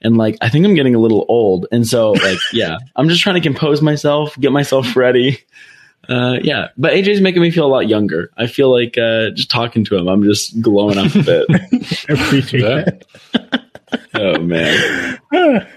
And 0.06 0.18
like 0.18 0.38
I 0.42 0.50
think 0.50 0.66
I'm 0.66 0.76
getting 0.76 0.96
a 0.96 1.00
little 1.00 1.26
old, 1.28 1.68
and 1.72 1.86
so 1.88 2.12
like 2.12 2.38
yeah, 2.54 2.78
I'm 2.96 3.10
just 3.10 3.22
trying 3.22 3.36
to 3.36 3.42
compose 3.42 3.82
myself, 3.82 4.40
get 4.40 4.52
myself 4.52 4.96
ready. 4.96 5.40
Uh, 6.08 6.38
yeah, 6.44 6.68
but 6.78 6.94
AJ's 6.94 7.20
making 7.20 7.42
me 7.42 7.50
feel 7.50 7.66
a 7.66 7.68
lot 7.68 7.88
younger. 7.90 8.30
I 8.38 8.46
feel 8.46 8.72
like 8.72 8.96
uh, 8.98 9.32
just 9.32 9.50
talking 9.50 9.84
to 9.86 9.98
him, 9.98 10.08
I'm 10.08 10.24
just 10.24 10.62
glowing 10.62 11.00
up 11.00 11.16
a 11.16 11.24
bit. 11.24 11.46
I 12.08 12.14
appreciate 12.14 12.62
that. 12.62 13.66
oh 14.14 14.40
man. 14.40 15.68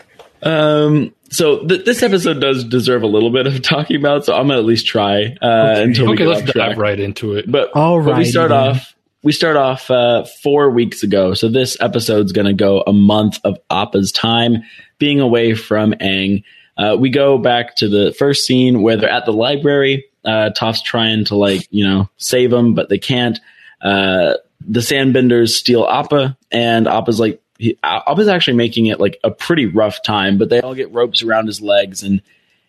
Um. 0.42 1.14
So 1.30 1.66
th- 1.66 1.84
this 1.84 2.02
episode 2.02 2.40
does 2.40 2.64
deserve 2.64 3.02
a 3.02 3.06
little 3.06 3.30
bit 3.30 3.46
of 3.46 3.60
talking 3.62 3.96
about, 3.96 4.24
so 4.24 4.34
I'm 4.34 4.48
gonna 4.48 4.58
at 4.60 4.64
least 4.64 4.86
try 4.86 5.36
uh, 5.42 5.46
Okay. 5.46 5.82
until 5.82 6.06
we 6.06 6.12
Okay, 6.12 6.24
get 6.24 6.28
let's 6.28 6.48
off 6.48 6.54
dive 6.54 6.78
right 6.78 6.98
into 6.98 7.34
it. 7.34 7.50
But, 7.50 7.70
but 7.74 8.16
we 8.16 8.24
start 8.24 8.48
then. 8.50 8.58
off. 8.58 8.94
We 9.22 9.32
start 9.32 9.56
off 9.56 9.90
uh, 9.90 10.24
four 10.42 10.70
weeks 10.70 11.02
ago, 11.02 11.34
so 11.34 11.48
this 11.48 11.76
episode's 11.80 12.32
going 12.32 12.46
to 12.46 12.52
go 12.52 12.82
a 12.86 12.92
month 12.92 13.40
of 13.42 13.58
Appa's 13.68 14.12
time 14.12 14.62
being 14.98 15.18
away 15.20 15.54
from 15.54 15.92
Aang. 15.94 16.44
Uh, 16.76 16.96
we 16.98 17.10
go 17.10 17.36
back 17.36 17.74
to 17.76 17.88
the 17.88 18.12
first 18.12 18.46
scene 18.46 18.82
where 18.82 18.96
they're 18.96 19.10
at 19.10 19.26
the 19.26 19.32
library. 19.32 20.04
Uh, 20.24 20.50
Toph's 20.50 20.82
trying 20.82 21.24
to 21.26 21.34
like 21.34 21.66
you 21.70 21.84
know 21.84 22.08
save 22.16 22.50
them, 22.50 22.74
but 22.74 22.88
they 22.88 22.98
can't. 22.98 23.40
Uh, 23.80 24.34
the 24.60 24.80
Sandbenders 24.80 25.56
steal 25.56 25.86
Appa, 25.86 26.36
and 26.52 26.86
Appa's 26.86 27.18
like 27.18 27.42
he, 27.58 27.76
Appa's 27.82 28.28
actually 28.28 28.56
making 28.56 28.86
it 28.86 29.00
like 29.00 29.18
a 29.24 29.30
pretty 29.30 29.66
rough 29.66 30.02
time. 30.04 30.38
But 30.38 30.48
they 30.48 30.60
all 30.60 30.74
get 30.74 30.92
ropes 30.92 31.22
around 31.22 31.46
his 31.46 31.60
legs 31.60 32.04
and 32.04 32.22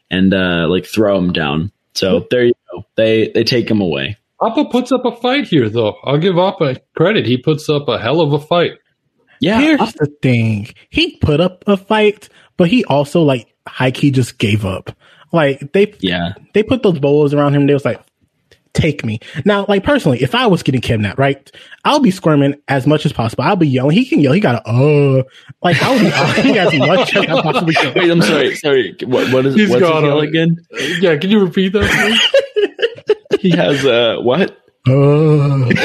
and 0.09 0.33
uh, 0.33 0.67
like 0.67 0.85
throw 0.85 1.17
him 1.17 1.31
down. 1.31 1.71
So 1.93 2.27
there 2.31 2.45
you 2.45 2.53
go. 2.71 2.85
They 2.95 3.29
they 3.29 3.43
take 3.43 3.69
him 3.69 3.81
away. 3.81 4.17
Appa 4.41 4.65
puts 4.65 4.91
up 4.91 5.05
a 5.05 5.15
fight 5.15 5.47
here, 5.47 5.69
though. 5.69 5.95
I'll 6.03 6.17
give 6.17 6.37
Appa 6.37 6.77
credit. 6.95 7.25
He 7.25 7.37
puts 7.37 7.69
up 7.69 7.87
a 7.87 7.99
hell 7.99 8.21
of 8.21 8.33
a 8.33 8.39
fight. 8.39 8.73
Yeah, 9.41 9.59
Here's 9.59 9.93
the 9.93 10.13
thing. 10.21 10.69
He 10.89 11.17
put 11.17 11.39
up 11.39 11.63
a 11.67 11.77
fight, 11.77 12.29
but 12.57 12.69
he 12.69 12.83
also 12.85 13.21
like 13.21 13.53
high 13.67 13.91
key 13.91 14.11
just 14.11 14.37
gave 14.37 14.65
up. 14.65 14.95
Like 15.31 15.71
they 15.73 15.93
yeah. 15.99 16.33
they 16.53 16.63
put 16.63 16.83
those 16.83 16.99
bolos 16.99 17.33
around 17.33 17.55
him. 17.55 17.67
They 17.67 17.73
was 17.73 17.85
like, 17.85 18.01
take 18.73 19.05
me. 19.05 19.19
Now, 19.45 19.65
like 19.67 19.83
personally, 19.83 20.21
if 20.21 20.35
I 20.35 20.47
was 20.47 20.63
getting 20.63 20.81
kidnapped, 20.81 21.19
right, 21.19 21.51
I'll 21.85 21.99
be 21.99 22.11
squirming 22.11 22.55
as 22.67 22.87
much 22.87 23.05
as 23.05 23.13
possible. 23.13 23.43
I'll 23.43 23.55
be 23.55 23.67
yelling. 23.67 23.95
He 23.95 24.05
can 24.05 24.19
yell. 24.19 24.33
He 24.33 24.39
got 24.39 24.63
a 24.65 24.69
uh, 24.69 25.23
like 25.61 25.81
I 25.81 25.91
would 25.91 26.43
be 26.43 26.49
yelling 26.49 26.81
as 26.83 26.87
much 26.87 27.15
as 27.15 27.25
I 27.25 27.41
possibly 27.41 27.73
can. 27.75 27.93
Wait, 27.93 28.09
I'm 28.09 28.21
sorry. 28.21 28.55
Sorry. 28.55 28.95
What, 29.03 29.31
what 29.31 29.45
is 29.45 29.55
He's 29.55 29.69
what's 29.69 29.81
his 29.81 29.89
got 29.89 30.03
yell 30.03 30.19
a- 30.19 30.23
again? 30.23 30.57
Yeah, 30.99 31.17
can 31.17 31.29
you 31.29 31.39
repeat 31.39 31.73
that? 31.73 32.43
He 33.41 33.51
has 33.51 33.85
uh 33.85 34.17
what? 34.21 34.57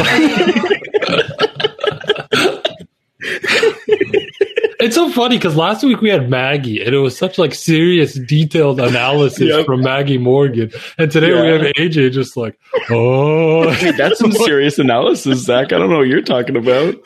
It's 4.81 4.97
so 4.97 5.09
funny 5.09 5.39
because 5.39 5.57
last 5.57 5.83
week 5.83 6.03
we 6.03 6.11
had 6.11 6.29
Maggie, 6.29 6.85
and 6.85 6.95
it 6.95 6.99
was 6.99 7.17
such 7.17 7.39
like 7.39 7.55
serious, 7.55 8.19
detailed 8.19 8.81
analysis 8.81 9.49
Yep. 9.49 9.65
from 9.65 9.81
Maggie 9.83 10.19
Morgan, 10.19 10.71
and 10.99 11.11
today 11.11 11.33
we 11.33 11.49
have 11.49 11.63
AJ 11.77 12.13
just 12.13 12.37
like, 12.37 12.59
oh, 12.91 13.73
that's 13.97 14.19
some 14.19 14.33
serious 14.33 14.79
analysis, 14.79 15.43
Zach. 15.45 15.73
I 15.73 15.79
don't 15.79 15.89
know 15.89 15.99
what 15.99 16.09
you're 16.09 16.21
talking 16.21 16.57
about. 16.57 16.97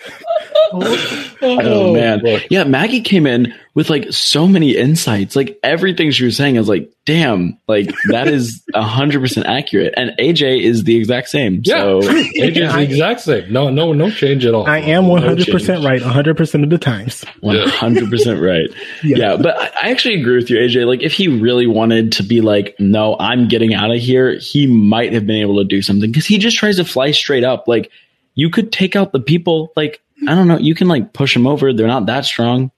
Oh, 1.40 1.60
oh 1.62 1.94
man, 1.94 2.20
yeah. 2.50 2.64
Maggie 2.64 3.00
came 3.00 3.26
in 3.26 3.54
with 3.72 3.88
like 3.88 4.12
so 4.12 4.46
many 4.46 4.76
insights. 4.76 5.34
Like 5.34 5.58
everything 5.62 6.10
she 6.10 6.24
was 6.26 6.36
saying, 6.36 6.56
I 6.56 6.60
was 6.60 6.68
like, 6.68 6.92
"Damn!" 7.06 7.58
Like 7.66 7.90
that 8.10 8.28
is 8.28 8.62
hundred 8.74 9.20
percent 9.20 9.46
accurate. 9.46 9.94
And 9.96 10.10
AJ 10.18 10.62
is 10.62 10.84
the 10.84 10.96
exact 10.96 11.30
same. 11.30 11.62
Yeah, 11.64 11.76
So 11.78 12.00
AJ's 12.02 12.74
the 12.74 12.82
exact 12.82 13.20
same. 13.22 13.50
No, 13.50 13.70
no, 13.70 13.92
no 13.94 14.10
change 14.10 14.44
at 14.44 14.52
all. 14.54 14.66
I 14.66 14.78
am 14.78 15.04
100% 15.04 15.46
change. 15.46 15.84
right 15.84 16.02
100% 16.02 16.62
of 16.64 16.70
the 16.70 16.76
times. 16.78 17.24
One 17.40 17.66
hundred 17.68 18.10
percent 18.10 18.42
right. 18.42 18.68
Yeah. 19.02 19.16
Yeah, 19.16 19.36
but 19.36 19.56
I 19.58 19.88
I 19.88 19.90
actually 19.90 20.20
agree 20.20 20.36
with 20.36 20.50
you, 20.50 20.58
AJ. 20.58 20.86
Like, 20.86 21.02
if 21.02 21.12
he 21.14 21.28
really 21.28 21.66
wanted 21.66 22.12
to 22.12 22.22
be 22.24 22.40
like, 22.42 22.74
"No, 22.78 23.16
I'm 23.18 23.48
getting 23.48 23.72
out 23.72 23.90
of 23.90 23.98
here," 24.00 24.38
he 24.38 24.66
might 24.66 25.12
have 25.14 25.26
been 25.26 25.40
able 25.40 25.58
to 25.58 25.64
do 25.64 25.80
something 25.80 26.10
because 26.10 26.26
he 26.26 26.36
just 26.36 26.56
tries 26.58 26.76
to 26.76 26.84
fly 26.84 27.12
straight 27.12 27.44
up. 27.44 27.68
Like, 27.68 27.90
you 28.34 28.50
could 28.50 28.70
take 28.70 28.96
out 28.96 29.12
the 29.12 29.20
people. 29.20 29.72
Like, 29.76 30.02
I 30.26 30.34
don't 30.34 30.48
know. 30.48 30.58
You 30.58 30.74
can 30.74 30.88
like 30.88 31.12
push 31.12 31.34
them 31.34 31.46
over. 31.46 31.72
They're 31.72 31.86
not 31.86 32.06
that 32.06 32.24
strong. 32.24 32.70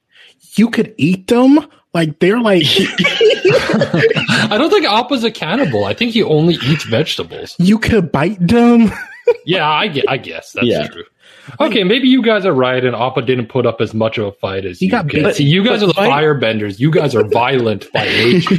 You 0.57 0.69
could 0.71 0.95
eat 0.99 1.29
them. 1.29 1.59
Like 1.95 2.19
they're 2.21 2.41
like 2.41 2.63
I 2.69 4.57
don't 4.59 4.71
think 4.71 4.87
Appa's 4.87 5.25
a 5.25 5.31
cannibal. 5.31 5.85
I 5.85 5.95
think 5.95 6.13
he 6.13 6.23
only 6.23 6.55
eats 6.55 6.85
vegetables. 6.85 7.57
you 7.59 7.79
could 7.79 8.13
bite 8.13 8.39
them. 8.47 8.91
Yeah, 9.47 9.69
I 9.69 9.87
guess, 9.87 10.05
I 10.09 10.17
guess 10.17 10.53
that's 10.53 10.67
Yeah. 10.67 10.89
true. 10.89 11.05
Okay, 11.61 11.85
maybe 11.85 12.09
you 12.09 12.21
guys 12.21 12.45
are 12.45 12.53
right, 12.53 12.85
and 12.85 12.97
Appa 12.97 13.23
didn't 13.23 13.47
put 13.47 13.65
up 13.65 13.81
as 13.81 13.95
much 13.95 14.19
of 14.19 14.25
a 14.27 14.33
fight 14.33 14.65
as 14.65 14.81
He 14.81 14.87
you 14.87 14.91
got 14.91 15.07
guys. 15.07 15.23
bit. 15.23 15.37
See, 15.37 15.45
you 15.45 15.63
guys 15.63 15.85
are 15.85 15.87
the 15.87 15.95
fight- 15.95 16.11
firebenders. 16.11 16.81
You 16.81 16.91
guys 16.91 17.15
are 17.15 17.23
violent 17.29 17.87
by 17.93 18.05
nature. 18.07 18.57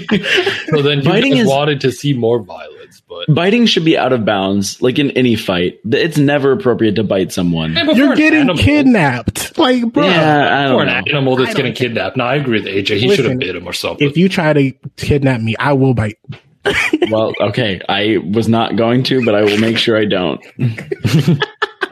so 0.68 0.82
then 0.82 1.00
you 1.00 1.04
Fighting 1.04 1.34
guys 1.34 1.42
is- 1.42 1.48
wanted 1.50 1.82
to 1.82 1.92
see 1.92 2.14
more 2.14 2.42
violence, 2.42 2.81
but 3.08 3.34
Biting 3.34 3.66
should 3.66 3.86
be 3.86 3.98
out 3.98 4.12
of 4.12 4.26
bounds. 4.26 4.82
Like 4.82 5.00
in 5.00 5.12
any 5.12 5.36
fight, 5.36 5.80
it's 5.90 6.18
never 6.18 6.52
appropriate 6.52 6.96
to 6.96 7.04
bite 7.04 7.32
someone. 7.32 7.74
Hey, 7.74 7.86
You're 7.94 8.16
getting 8.16 8.42
animal- 8.42 8.58
kidnapped. 8.58 9.58
Like, 9.58 9.92
bro. 9.94 10.06
Yeah, 10.06 10.60
I 10.66 10.68
don't 10.68 10.82
an 10.82 10.88
know. 10.88 10.94
animal 11.08 11.36
that's 11.38 11.54
getting 11.56 11.74
don't- 11.74 11.78
kidnapped. 11.78 12.18
No, 12.18 12.26
I 12.26 12.36
agree 12.36 12.60
with 12.60 12.68
AJ. 12.68 12.98
He 13.00 13.16
should 13.16 13.26
have 13.26 13.40
bit 13.40 13.56
him 13.56 13.68
or 13.68 13.74
something. 13.74 14.08
If 14.10 14.18
you 14.18 14.28
try 14.28 14.52
to 14.54 14.72
kidnap 14.98 15.40
me, 15.42 15.56
I 15.58 15.74
will 15.74 15.94
bite. 15.94 16.18
Well, 17.10 17.34
okay, 17.42 17.82
I 17.90 18.18
was 18.34 18.48
not 18.48 18.76
going 18.76 19.02
to, 19.06 19.26
but 19.26 19.34
I 19.36 19.42
will 19.44 19.58
make 19.58 19.78
sure 19.80 19.98
I 19.98 20.06
don't. 20.06 20.40
uh, 20.60 21.36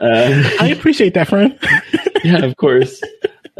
I 0.00 0.68
appreciate 0.76 1.14
that, 1.14 1.28
friend. 1.28 1.58
yeah, 2.24 2.44
of 2.44 2.56
course. 2.56 3.00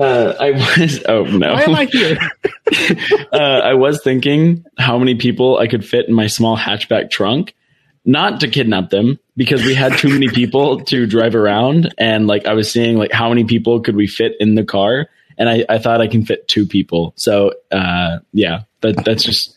Uh, 0.01 0.35
I 0.41 0.51
was. 0.53 1.05
Oh 1.07 1.25
no! 1.25 1.53
Why 1.53 1.63
am 1.63 1.75
I 1.75 1.85
here? 1.85 2.17
uh, 3.33 3.37
I 3.37 3.75
was 3.75 4.01
thinking 4.03 4.65
how 4.79 4.99
many 4.99 5.15
people 5.15 5.59
I 5.59 5.67
could 5.67 5.85
fit 5.85 6.09
in 6.09 6.15
my 6.15 6.27
small 6.27 6.57
hatchback 6.57 7.11
trunk, 7.11 7.55
not 8.07 8.41
to 8.41 8.49
kidnap 8.49 8.89
them 8.89 9.19
because 9.37 9.63
we 9.63 9.75
had 9.75 9.99
too 9.99 10.09
many 10.09 10.29
people 10.29 10.81
to 10.85 11.07
drive 11.07 11.35
around, 11.35 11.95
and 11.99 12.27
like 12.27 12.47
I 12.47 12.55
was 12.55 12.71
seeing 12.73 12.97
like 12.97 13.13
how 13.13 13.29
many 13.29 13.45
people 13.45 13.81
could 13.81 13.95
we 13.95 14.07
fit 14.07 14.37
in 14.41 14.55
the 14.55 14.65
car, 14.65 15.09
and 15.37 15.51
I, 15.51 15.67
I 15.69 15.79
thought 15.79 16.01
I 16.01 16.07
can 16.07 16.25
fit 16.25 16.49
two 16.49 16.67
people. 16.67 17.13
So 17.17 17.53
uh, 17.71 18.21
yeah, 18.33 18.63
that 18.81 19.05
that's 19.05 19.23
just 19.23 19.55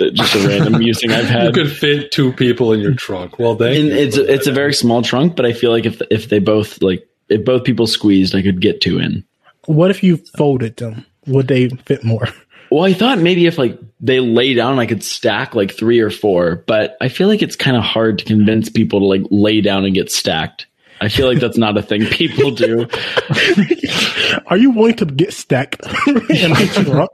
just 0.00 0.34
a 0.34 0.48
random 0.48 0.82
using 0.82 1.12
I've 1.12 1.26
had. 1.26 1.44
you 1.44 1.52
could 1.52 1.70
fit 1.70 2.10
two 2.10 2.32
people 2.32 2.72
in 2.72 2.80
your 2.80 2.94
trunk. 2.94 3.38
Well, 3.38 3.56
you. 3.72 3.92
it's 3.92 4.16
a, 4.16 4.32
it's 4.32 4.48
a 4.48 4.52
very 4.52 4.74
small 4.74 5.02
trunk, 5.02 5.36
but 5.36 5.46
I 5.46 5.52
feel 5.52 5.70
like 5.70 5.86
if 5.86 6.02
if 6.10 6.28
they 6.28 6.40
both 6.40 6.82
like 6.82 7.08
if 7.28 7.44
both 7.44 7.62
people 7.62 7.86
squeezed, 7.86 8.34
I 8.34 8.42
could 8.42 8.60
get 8.60 8.80
two 8.80 8.98
in. 8.98 9.24
What 9.66 9.90
if 9.90 10.02
you 10.02 10.16
folded 10.16 10.76
them? 10.76 11.04
Would 11.26 11.48
they 11.48 11.68
fit 11.68 12.04
more? 12.04 12.28
Well, 12.68 12.82
I 12.82 12.94
thought 12.94 13.18
maybe 13.18 13.46
if 13.46 13.58
like 13.58 13.78
they 14.00 14.18
lay 14.18 14.52
down, 14.54 14.80
I 14.80 14.86
could 14.86 15.04
stack 15.04 15.54
like 15.54 15.72
three 15.72 16.00
or 16.00 16.10
four, 16.10 16.64
but 16.66 16.96
I 17.00 17.08
feel 17.08 17.28
like 17.28 17.40
it's 17.40 17.54
kind 17.54 17.76
of 17.76 17.84
hard 17.84 18.18
to 18.18 18.24
convince 18.24 18.68
people 18.68 18.98
to 18.98 19.06
like 19.06 19.22
lay 19.30 19.60
down 19.60 19.84
and 19.84 19.94
get 19.94 20.10
stacked. 20.10 20.66
I 21.00 21.08
feel 21.08 21.26
like 21.26 21.38
that's 21.40 21.58
not 21.58 21.76
a 21.76 21.82
thing 21.82 22.06
people 22.06 22.50
do. 22.50 22.86
Are 24.46 24.56
you 24.56 24.70
willing 24.70 24.94
to 24.96 25.04
get 25.06 25.32
stacked 25.32 25.80
in 26.06 26.50
my 26.50 26.66
trunk? 26.72 27.10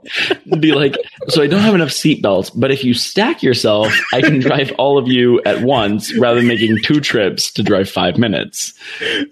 Be 0.59 0.71
like, 0.73 0.95
so 1.29 1.41
I 1.41 1.47
don't 1.47 1.61
have 1.61 1.75
enough 1.75 1.89
seatbelts, 1.89 2.51
but 2.55 2.71
if 2.71 2.83
you 2.83 2.93
stack 2.93 3.43
yourself, 3.43 3.93
I 4.13 4.21
can 4.21 4.39
drive 4.39 4.71
all 4.77 4.97
of 4.97 5.07
you 5.07 5.41
at 5.45 5.61
once 5.63 6.15
rather 6.17 6.39
than 6.39 6.47
making 6.47 6.77
two 6.83 6.99
trips 6.99 7.51
to 7.53 7.63
drive 7.63 7.89
five 7.89 8.17
minutes. 8.17 8.73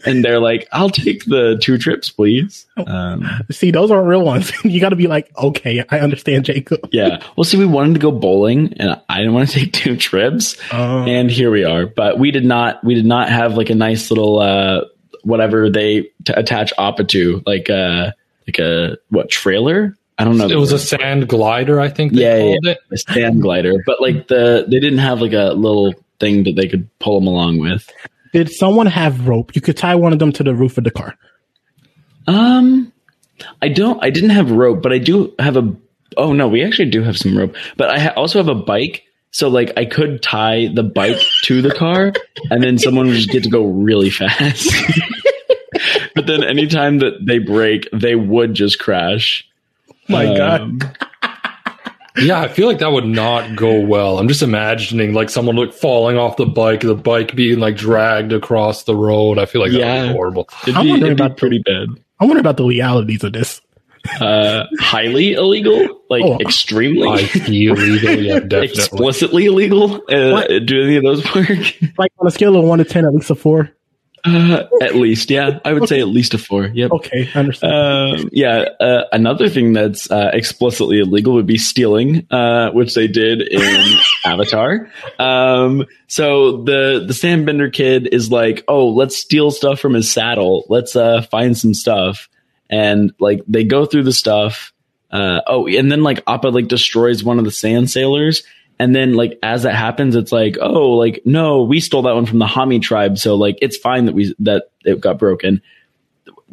And 0.06 0.24
they're 0.24 0.40
like, 0.40 0.68
I'll 0.72 0.90
take 0.90 1.26
the 1.26 1.58
two 1.62 1.78
trips, 1.78 2.10
please. 2.10 2.66
Um, 2.88 3.26
See, 3.52 3.72
those 3.72 3.92
aren't 3.92 4.08
real 4.08 4.24
ones. 4.24 4.52
you 4.64 4.80
got 4.82 4.90
to 4.90 4.96
be 4.96 5.08
like, 5.08 5.32
okay, 5.38 5.84
I 5.90 6.00
understand, 6.00 6.46
Jacob. 6.46 6.90
Yeah. 6.92 7.24
Well, 7.36 7.44
see, 7.44 7.58
we 7.58 7.66
wanted 7.66 7.94
to 7.94 8.00
go 8.00 8.12
bowling, 8.12 8.74
and 8.78 9.00
I 9.10 9.18
didn't 9.20 9.34
want 9.34 9.50
to 9.50 9.60
take 9.60 9.74
two 9.74 9.96
trips, 9.98 10.58
Oh. 10.72 11.04
and 11.06 11.30
here 11.30 11.52
we 11.52 11.64
are. 11.64 11.86
But 11.86 12.18
we 12.20 12.32
did 12.32 12.46
not. 12.46 12.84
We 12.84 12.96
did 12.96 13.06
not 13.06 13.30
have 13.30 13.56
like 13.56 13.70
a 13.70 13.76
nice 13.76 14.10
little 14.12 14.41
uh, 14.42 14.86
whatever 15.24 15.70
they 15.70 16.02
t- 16.26 16.34
attach 16.34 16.74
Appa 16.78 17.04
to, 17.06 17.42
like 17.46 17.70
a 17.70 18.14
like 18.48 18.60
a 18.60 18.98
what 19.10 19.30
trailer? 19.30 19.96
I 20.18 20.24
don't 20.24 20.38
know. 20.38 20.48
it 20.48 20.56
was 20.56 20.72
a 20.72 20.80
sand 20.80 21.28
glider, 21.30 21.80
I 21.80 21.90
think 21.90 22.14
they 22.14 22.22
Yeah, 22.22 22.56
yeah, 22.62 22.72
it. 22.74 22.78
a 22.92 22.98
stand 22.98 23.42
glider, 23.42 23.74
but 23.86 24.02
like 24.02 24.28
the 24.28 24.66
they 24.68 24.80
didn't 24.80 25.00
have 25.00 25.22
like 25.22 25.34
a 25.34 25.54
little 25.54 25.94
thing 26.20 26.44
that 26.44 26.56
they 26.56 26.68
could 26.68 26.88
pull 27.00 27.20
them 27.20 27.28
along 27.28 27.60
with. 27.60 27.90
Did 28.34 28.52
someone 28.52 28.86
have 28.88 29.28
rope? 29.28 29.56
You 29.56 29.62
could 29.62 29.78
tie 29.78 29.96
one 29.96 30.14
of 30.14 30.20
them 30.20 30.32
to 30.34 30.44
the 30.44 30.54
roof 30.56 30.78
of 30.78 30.84
the 30.84 30.92
car. 30.92 31.18
Um, 32.28 32.94
I 33.62 33.70
don't. 33.70 34.02
I 34.04 34.10
didn't 34.10 34.30
have 34.32 34.52
rope, 34.52 34.82
but 34.84 34.94
I 34.94 35.00
do 35.00 35.34
have 35.40 35.58
a. 35.58 35.74
Oh 36.18 36.34
no, 36.34 36.48
we 36.48 36.64
actually 36.64 36.90
do 36.90 37.02
have 37.02 37.18
some 37.18 37.38
rope, 37.38 37.56
but 37.78 37.90
I 37.90 38.00
ha- 38.00 38.14
also 38.16 38.38
have 38.40 38.48
a 38.48 38.56
bike. 38.56 39.04
So 39.32 39.48
like, 39.48 39.72
I 39.78 39.86
could 39.86 40.22
tie 40.22 40.70
the 40.74 40.84
bike 40.84 41.18
to 41.44 41.62
the 41.62 41.74
car, 41.74 42.14
and 42.50 42.62
then 42.64 42.78
someone 42.78 43.08
would 43.08 43.16
just 43.16 43.30
get 43.30 43.44
to 43.44 43.50
go 43.50 43.66
really 43.66 44.10
fast. 44.10 44.70
but 46.16 46.28
then 46.28 46.44
anytime 46.44 47.00
that 47.00 47.26
they 47.26 47.40
break, 47.40 47.88
they 47.94 48.16
would 48.16 48.54
just 48.54 48.80
crash. 48.80 49.48
My 50.10 50.26
Um, 50.26 50.78
God. 50.80 50.98
Yeah, 52.18 52.42
I 52.42 52.50
feel 52.50 52.68
like 52.68 52.80
that 52.80 52.92
would 52.92 53.06
not 53.06 53.56
go 53.56 53.80
well. 53.80 54.20
I'm 54.20 54.28
just 54.28 54.42
imagining 54.44 55.14
like 55.14 55.30
someone 55.30 55.56
like 55.56 55.72
falling 55.72 56.18
off 56.18 56.36
the 56.36 56.46
bike, 56.46 56.82
the 56.82 56.94
bike 56.94 57.34
being 57.38 57.60
like 57.60 57.78
dragged 57.78 58.34
across 58.34 58.84
the 58.84 58.94
road. 58.94 59.40
I 59.40 59.46
feel 59.46 59.62
like 59.62 59.72
that 59.72 59.78
would 60.02 60.08
be 60.10 60.14
horrible. 60.14 60.50
It'd 60.64 60.76
I'm 60.76 60.84
be, 60.84 60.90
wondering 60.90 61.12
it'd 61.14 61.18
be 61.18 61.24
about 61.24 61.38
the- 61.38 61.40
pretty 61.40 61.60
bad. 61.60 61.88
I 62.20 62.26
wonder 62.26 62.42
about 62.42 62.58
the 62.58 62.64
legalities 62.64 63.24
of 63.24 63.32
this. 63.32 63.62
Uh, 64.20 64.66
highly 64.80 65.34
illegal, 65.34 66.02
like 66.10 66.24
Oh. 66.24 66.40
extremely. 66.40 67.08
I 67.08 67.24
feel 67.26 67.74
illegal, 67.78 68.12
yeah, 68.22 68.40
definitely. 68.40 68.68
explicitly 68.68 69.46
illegal. 69.46 69.96
Uh, 70.10 70.60
do 70.60 70.84
any 70.84 70.96
of 70.98 71.04
those 71.04 71.24
work? 71.36 71.48
Like 71.98 72.12
on 72.20 72.28
a 72.28 72.32
scale 72.32 72.56
of 72.56 72.64
one 72.66 72.80
to 72.80 72.86
10, 72.86 73.06
at 73.06 73.14
least 73.14 73.30
a 73.30 73.36
four. 73.36 73.72
Uh, 74.24 74.66
at 74.84 74.94
least, 74.94 75.32
yeah, 75.32 75.60
I 75.66 75.74
would 75.74 75.90
say 75.90 76.00
at 76.00 76.08
least 76.08 76.36
a 76.36 76.38
four. 76.38 76.66
Yep. 76.68 76.92
Okay, 76.92 77.28
I 77.34 77.40
understand. 77.40 77.74
Um, 78.22 78.30
yeah. 78.32 78.66
Uh, 78.80 79.06
another 79.12 79.50
thing 79.50 79.74
that's 79.74 80.12
uh, 80.12 80.30
explicitly 80.32 81.00
illegal 81.00 81.34
would 81.34 81.48
be 81.48 81.58
stealing, 81.58 82.28
uh, 82.30 82.70
which 82.70 82.94
they 82.94 83.08
did 83.08 83.42
in 83.42 83.98
Avatar. 84.26 84.92
Um, 85.18 85.88
so 86.06 86.58
the 86.64 87.04
the 87.08 87.14
Sandbender 87.14 87.74
kid 87.74 88.10
is 88.14 88.30
like, 88.32 88.64
"Oh, 88.68 88.90
let's 88.90 89.18
steal 89.18 89.50
stuff 89.50 89.80
from 89.80 89.96
his 89.96 90.12
saddle. 90.12 90.66
Let's 90.70 90.96
uh, 90.96 91.24
find 91.24 91.58
some 91.58 91.74
stuff." 91.74 92.30
And 92.72 93.14
like 93.20 93.42
they 93.48 93.64
go 93.66 93.86
through 93.86 94.04
the 94.04 94.14
stuff. 94.14 94.74
Uh, 95.12 95.42
oh, 95.46 95.68
and 95.68 95.92
then 95.92 96.02
like 96.04 96.24
Appa 96.26 96.48
like 96.48 96.70
destroys 96.70 97.24
one 97.24 97.38
of 97.38 97.46
the 97.46 97.52
sand 97.52 97.92
sailors. 97.92 98.44
And 98.80 98.96
then 98.96 99.14
like 99.14 99.38
as 99.44 99.64
that 99.64 99.76
happens, 99.76 100.16
it's 100.16 100.32
like, 100.32 100.58
oh, 100.60 100.92
like 100.92 101.22
no, 101.26 101.64
we 101.64 101.82
stole 101.82 102.04
that 102.04 102.16
one 102.16 102.26
from 102.26 102.40
the 102.40 102.46
Hami 102.46 102.82
tribe, 102.82 103.18
so 103.20 103.36
like 103.36 103.58
it's 103.62 103.78
fine 103.78 104.06
that 104.06 104.14
we 104.16 104.34
that 104.40 104.72
it 104.86 105.00
got 105.02 105.20
broken 105.20 105.62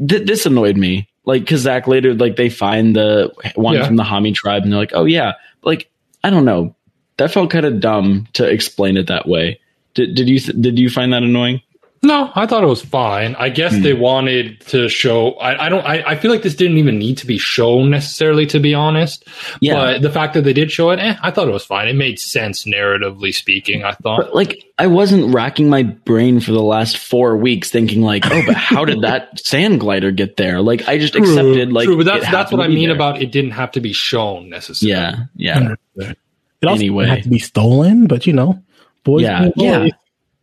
th- 0.06 0.26
this 0.26 0.46
annoyed 0.46 0.76
me. 0.76 1.08
Like, 1.24 1.46
cause 1.46 1.60
Zach 1.60 1.86
later, 1.86 2.14
like, 2.14 2.36
they 2.36 2.48
find 2.48 2.96
the 2.96 3.32
one 3.54 3.74
Yeah. 3.74 3.86
from 3.86 3.96
the 3.96 4.02
Hami 4.02 4.34
tribe 4.34 4.62
and 4.62 4.72
they're 4.72 4.80
like, 4.80 4.92
oh, 4.94 5.04
yeah. 5.04 5.32
Like, 5.62 5.90
I 6.24 6.30
don't 6.30 6.44
know. 6.46 6.74
That 7.18 7.32
felt 7.32 7.50
kind 7.50 7.66
of 7.66 7.80
dumb 7.80 8.28
to 8.34 8.46
explain 8.48 8.96
it 8.96 9.08
that 9.08 9.28
way. 9.28 9.60
Did, 9.94 10.14
did 10.14 10.28
you, 10.28 10.38
th- 10.38 10.56
did 10.58 10.78
you 10.78 10.88
find 10.88 11.12
that 11.12 11.22
annoying? 11.22 11.60
No, 12.00 12.30
I 12.34 12.46
thought 12.46 12.62
it 12.62 12.68
was 12.68 12.80
fine. 12.80 13.34
I 13.36 13.48
guess 13.48 13.74
Hmm. 13.74 13.82
they 13.82 13.92
wanted 13.92 14.60
to 14.68 14.88
show. 14.88 15.32
I, 15.32 15.66
I 15.66 15.68
don't. 15.68 15.84
I, 15.84 16.02
I 16.10 16.16
feel 16.16 16.30
like 16.30 16.42
this 16.42 16.54
didn't 16.54 16.78
even 16.78 16.96
need 16.98 17.18
to 17.18 17.26
be 17.26 17.38
shown 17.38 17.90
necessarily, 17.90 18.46
to 18.46 18.60
be 18.60 18.72
honest. 18.72 19.24
Yeah. 19.60 19.74
But 19.74 20.02
the 20.02 20.10
fact 20.10 20.34
that 20.34 20.42
they 20.44 20.52
did 20.52 20.70
show 20.70 20.90
it, 20.90 21.00
eh, 21.00 21.16
I 21.22 21.32
thought 21.32 21.48
it 21.48 21.52
was 21.52 21.64
fine. 21.64 21.88
It 21.88 21.96
made 21.96 22.20
sense 22.20 22.64
narratively 22.64 23.34
speaking. 23.34 23.82
I 23.82 23.92
thought. 23.92 24.18
But 24.20 24.34
like, 24.34 24.62
I 24.78 24.86
wasn't 24.86 25.34
racking 25.34 25.68
my 25.68 25.82
brain 25.82 26.38
for 26.38 26.52
the 26.52 26.62
last 26.62 26.98
four 26.98 27.36
weeks 27.36 27.70
thinking 27.70 28.02
like, 28.02 28.24
oh, 28.30 28.42
but 28.46 28.54
how 28.54 28.84
did 28.84 29.00
that 29.02 29.40
sand 29.44 29.80
glider 29.80 30.12
get 30.12 30.36
there? 30.36 30.60
Like, 30.60 30.88
I 30.88 30.98
just 30.98 31.16
accepted 31.16 31.72
like. 31.72 31.86
True, 31.86 31.96
but 31.96 32.06
that's 32.06 32.30
that's 32.30 32.52
what 32.52 32.60
I 32.60 32.68
mean 32.68 32.88
there. 32.90 32.94
about 32.94 33.20
it. 33.20 33.32
Didn't 33.32 33.50
have 33.52 33.72
to 33.72 33.80
be 33.80 33.92
shown 33.92 34.48
necessarily. 34.48 34.92
Yeah, 34.92 35.24
yeah, 35.34 35.74
It 35.96 36.16
also 36.64 36.78
Anyway. 36.80 37.04
didn't 37.06 37.16
have 37.16 37.24
to 37.24 37.30
be 37.30 37.38
stolen, 37.40 38.06
but 38.06 38.24
you 38.26 38.32
know, 38.34 38.62
boys. 39.04 39.22
yeah, 39.22 39.48
being 39.56 39.68
yeah, 39.68 39.78
boys. 39.80 39.92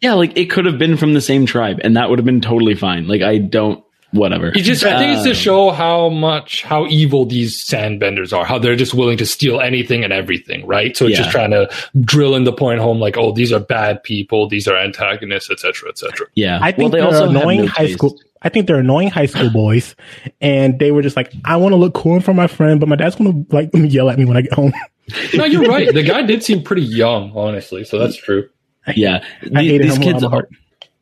Yeah. 0.01 0.13
Like, 0.13 0.37
it 0.37 0.49
could 0.49 0.65
have 0.65 0.77
been 0.77 0.97
from 0.97 1.13
the 1.13 1.21
same 1.21 1.45
tribe, 1.45 1.79
and 1.83 1.95
that 1.97 2.09
would 2.09 2.19
have 2.19 2.25
been 2.25 2.41
totally 2.41 2.75
fine. 2.75 3.07
Like, 3.07 3.21
I 3.21 3.37
don't. 3.37 3.83
Whatever. 4.11 4.47
It 4.47 4.61
just, 4.61 4.81
I 4.85 4.97
think 4.97 5.13
it's 5.15 5.23
to 5.23 5.29
Um, 5.31 5.35
show 5.35 5.71
how 5.71 6.07
much, 6.07 6.63
how 6.63 6.87
evil 6.87 7.25
these 7.25 7.61
sandbenders 7.65 8.31
are, 8.31 8.45
how 8.45 8.57
they're 8.57 8.77
just 8.77 8.93
willing 8.93 9.17
to 9.17 9.25
steal 9.25 9.59
anything 9.59 10.05
and 10.05 10.13
everything, 10.13 10.65
right? 10.65 10.95
So 10.95 11.05
it's 11.05 11.17
Yeah. 11.17 11.23
just 11.23 11.31
trying 11.31 11.51
to 11.51 11.69
drill 11.99 12.33
in 12.35 12.45
the 12.45 12.53
point 12.53 12.79
home, 12.79 12.99
like, 13.01 13.17
oh, 13.17 13.33
these 13.33 13.51
are 13.51 13.59
bad 13.59 14.01
people, 14.03 14.47
these 14.47 14.69
are 14.69 14.77
antagonists, 14.77 15.49
etc., 15.51 15.89
etc. 15.89 16.27
Yeah. 16.33 16.59
I 16.61 16.71
think 16.71 16.77
well, 16.77 16.89
they 16.91 16.97
they're 16.99 17.07
also 17.07 17.21
have 17.27 17.29
annoying 17.35 17.61
no 17.61 17.67
high 17.67 17.87
taste. 17.87 17.97
school. 17.97 18.17
I 18.41 18.47
think 18.47 18.67
they're 18.67 18.79
annoying 18.79 19.09
high 19.09 19.25
school 19.25 19.49
boys, 19.49 19.95
and 20.39 20.79
they 20.79 20.91
were 20.91 21.01
just 21.01 21.17
like, 21.17 21.33
"I 21.43 21.57
want 21.57 21.73
to 21.73 21.77
look 21.77 21.93
cool 21.95 22.15
in 22.15 22.21
front 22.21 22.39
of 22.39 22.43
my 22.43 22.47
friend, 22.47 22.79
but 22.79 22.87
my 22.87 22.95
dad's 22.95 23.15
gonna 23.15 23.43
like 23.49 23.71
yell 23.73 24.09
at 24.09 24.17
me 24.17 24.23
when 24.23 24.37
I 24.37 24.41
get 24.43 24.53
home." 24.53 24.71
No, 25.33 25.43
you're 25.43 25.63
right. 25.67 25.93
The 25.93 26.03
guy 26.03 26.21
did 26.21 26.41
seem 26.41 26.61
pretty 26.63 26.83
young, 26.83 27.33
honestly, 27.35 27.83
so 27.83 27.97
that's 27.99 28.15
true. 28.15 28.47
Yeah, 28.95 29.23
I 29.55 29.63
The- 29.63 29.77
these 29.79 29.97
kids. 29.97 30.15
with 30.15 30.23
all 30.23 30.29
my 30.29 30.35
heart. 30.35 30.49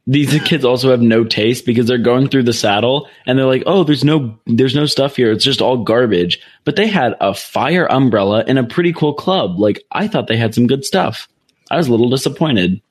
These 0.06 0.38
kids 0.44 0.66
also 0.66 0.92
have 0.92 1.02
no 1.02 1.24
taste 1.24 1.66
because 1.66 1.86
they're 1.86 1.98
going 1.98 2.28
through 2.28 2.44
the 2.44 2.52
saddle 2.52 3.08
and 3.26 3.40
they're 3.40 3.46
like, 3.46 3.64
"Oh, 3.66 3.86
there's 3.86 4.04
no, 4.04 4.38
there's 4.46 4.76
no 4.76 4.86
stuff 4.86 5.16
here. 5.16 5.32
It's 5.32 5.46
just 5.46 5.62
all 5.62 5.78
garbage." 5.78 6.42
But 6.66 6.76
they 6.76 6.88
had 6.88 7.16
a 7.22 7.34
fire 7.34 7.90
umbrella 7.90 8.44
and 8.46 8.60
a 8.60 8.66
pretty 8.66 8.92
cool 8.92 9.14
club. 9.14 9.58
Like 9.60 9.82
I 9.94 10.10
thought 10.10 10.28
they 10.28 10.36
had 10.36 10.54
some 10.54 10.68
good 10.68 10.84
stuff. 10.84 11.30
I 11.72 11.78
was 11.78 11.88
a 11.88 11.92
little 11.92 12.10
disappointed. 12.10 12.82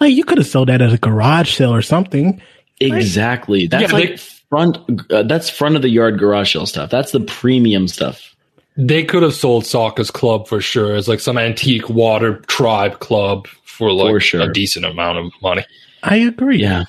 Like 0.00 0.14
you 0.14 0.22
could 0.24 0.38
have 0.38 0.46
sold 0.46 0.68
that 0.68 0.80
at 0.80 0.92
a 0.92 0.98
garage 0.98 1.52
sale 1.56 1.74
or 1.74 1.82
something. 1.82 2.40
Exactly. 2.80 3.66
That's 3.66 3.90
Yeah, 3.92 3.98
like 3.98 4.18
front. 4.18 4.78
Uh, 5.10 5.24
that's 5.24 5.50
front 5.50 5.74
of 5.74 5.82
the 5.82 5.88
yard 5.88 6.18
garage 6.20 6.52
sale 6.52 6.66
stuff. 6.66 6.90
That's 6.90 7.10
the 7.10 7.20
premium 7.20 7.88
stuff. 7.88 8.33
They 8.76 9.04
could 9.04 9.22
have 9.22 9.34
sold 9.34 9.64
Sokka's 9.64 10.10
club 10.10 10.48
for 10.48 10.60
sure 10.60 10.94
as 10.96 11.06
like 11.06 11.20
some 11.20 11.38
antique 11.38 11.88
water 11.88 12.38
tribe 12.48 12.98
club 12.98 13.46
for 13.64 13.92
like 13.92 14.10
For 14.10 14.20
sure. 14.20 14.40
a 14.42 14.52
decent 14.52 14.84
amount 14.84 15.18
of 15.18 15.32
money. 15.42 15.64
I 16.02 16.16
agree. 16.16 16.60
Yeah. 16.60 16.84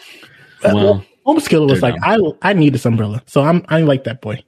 Well, 0.64 1.06
Home 1.26 1.40
skill 1.40 1.68
was 1.68 1.82
like, 1.82 1.96
I 2.04 2.18
I 2.42 2.54
need 2.54 2.74
this 2.74 2.86
umbrella, 2.86 3.24
so 3.26 3.42
I'm 3.42 3.66
I 3.68 3.82
like 3.82 4.04
that 4.06 4.22
boy. 4.22 4.44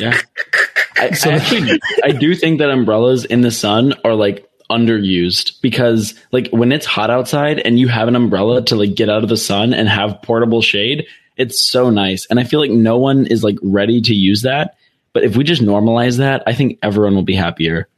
Yeah. 0.00 0.18
I, 0.96 1.10
I 1.24 1.28
actually 1.30 1.80
I 2.04 2.12
do 2.12 2.34
think 2.34 2.58
that 2.58 2.70
umbrellas 2.70 3.24
in 3.24 3.40
the 3.40 3.50
sun 3.50 3.94
are 4.04 4.14
like 4.14 4.48
underused 4.70 5.60
because 5.60 6.14
like 6.32 6.48
when 6.50 6.72
it's 6.72 6.86
hot 6.86 7.10
outside 7.10 7.58
and 7.60 7.78
you 7.78 7.88
have 7.88 8.08
an 8.08 8.16
umbrella 8.16 8.62
to 8.64 8.76
like 8.76 8.94
get 8.94 9.08
out 9.10 9.22
of 9.22 9.28
the 9.28 9.36
sun 9.36 9.74
and 9.74 9.88
have 9.88 10.20
portable 10.22 10.62
shade, 10.62 11.06
it's 11.36 11.70
so 11.70 11.90
nice. 11.90 12.26
And 12.26 12.38
I 12.38 12.44
feel 12.44 12.60
like 12.60 12.70
no 12.70 12.98
one 12.98 13.26
is 13.26 13.42
like 13.42 13.56
ready 13.62 14.00
to 14.02 14.14
use 14.14 14.42
that. 14.42 14.76
But 15.12 15.24
if 15.24 15.36
we 15.36 15.44
just 15.44 15.62
normalize 15.62 16.18
that, 16.18 16.42
I 16.46 16.54
think 16.54 16.78
everyone 16.82 17.14
will 17.14 17.22
be 17.22 17.34
happier. 17.34 17.88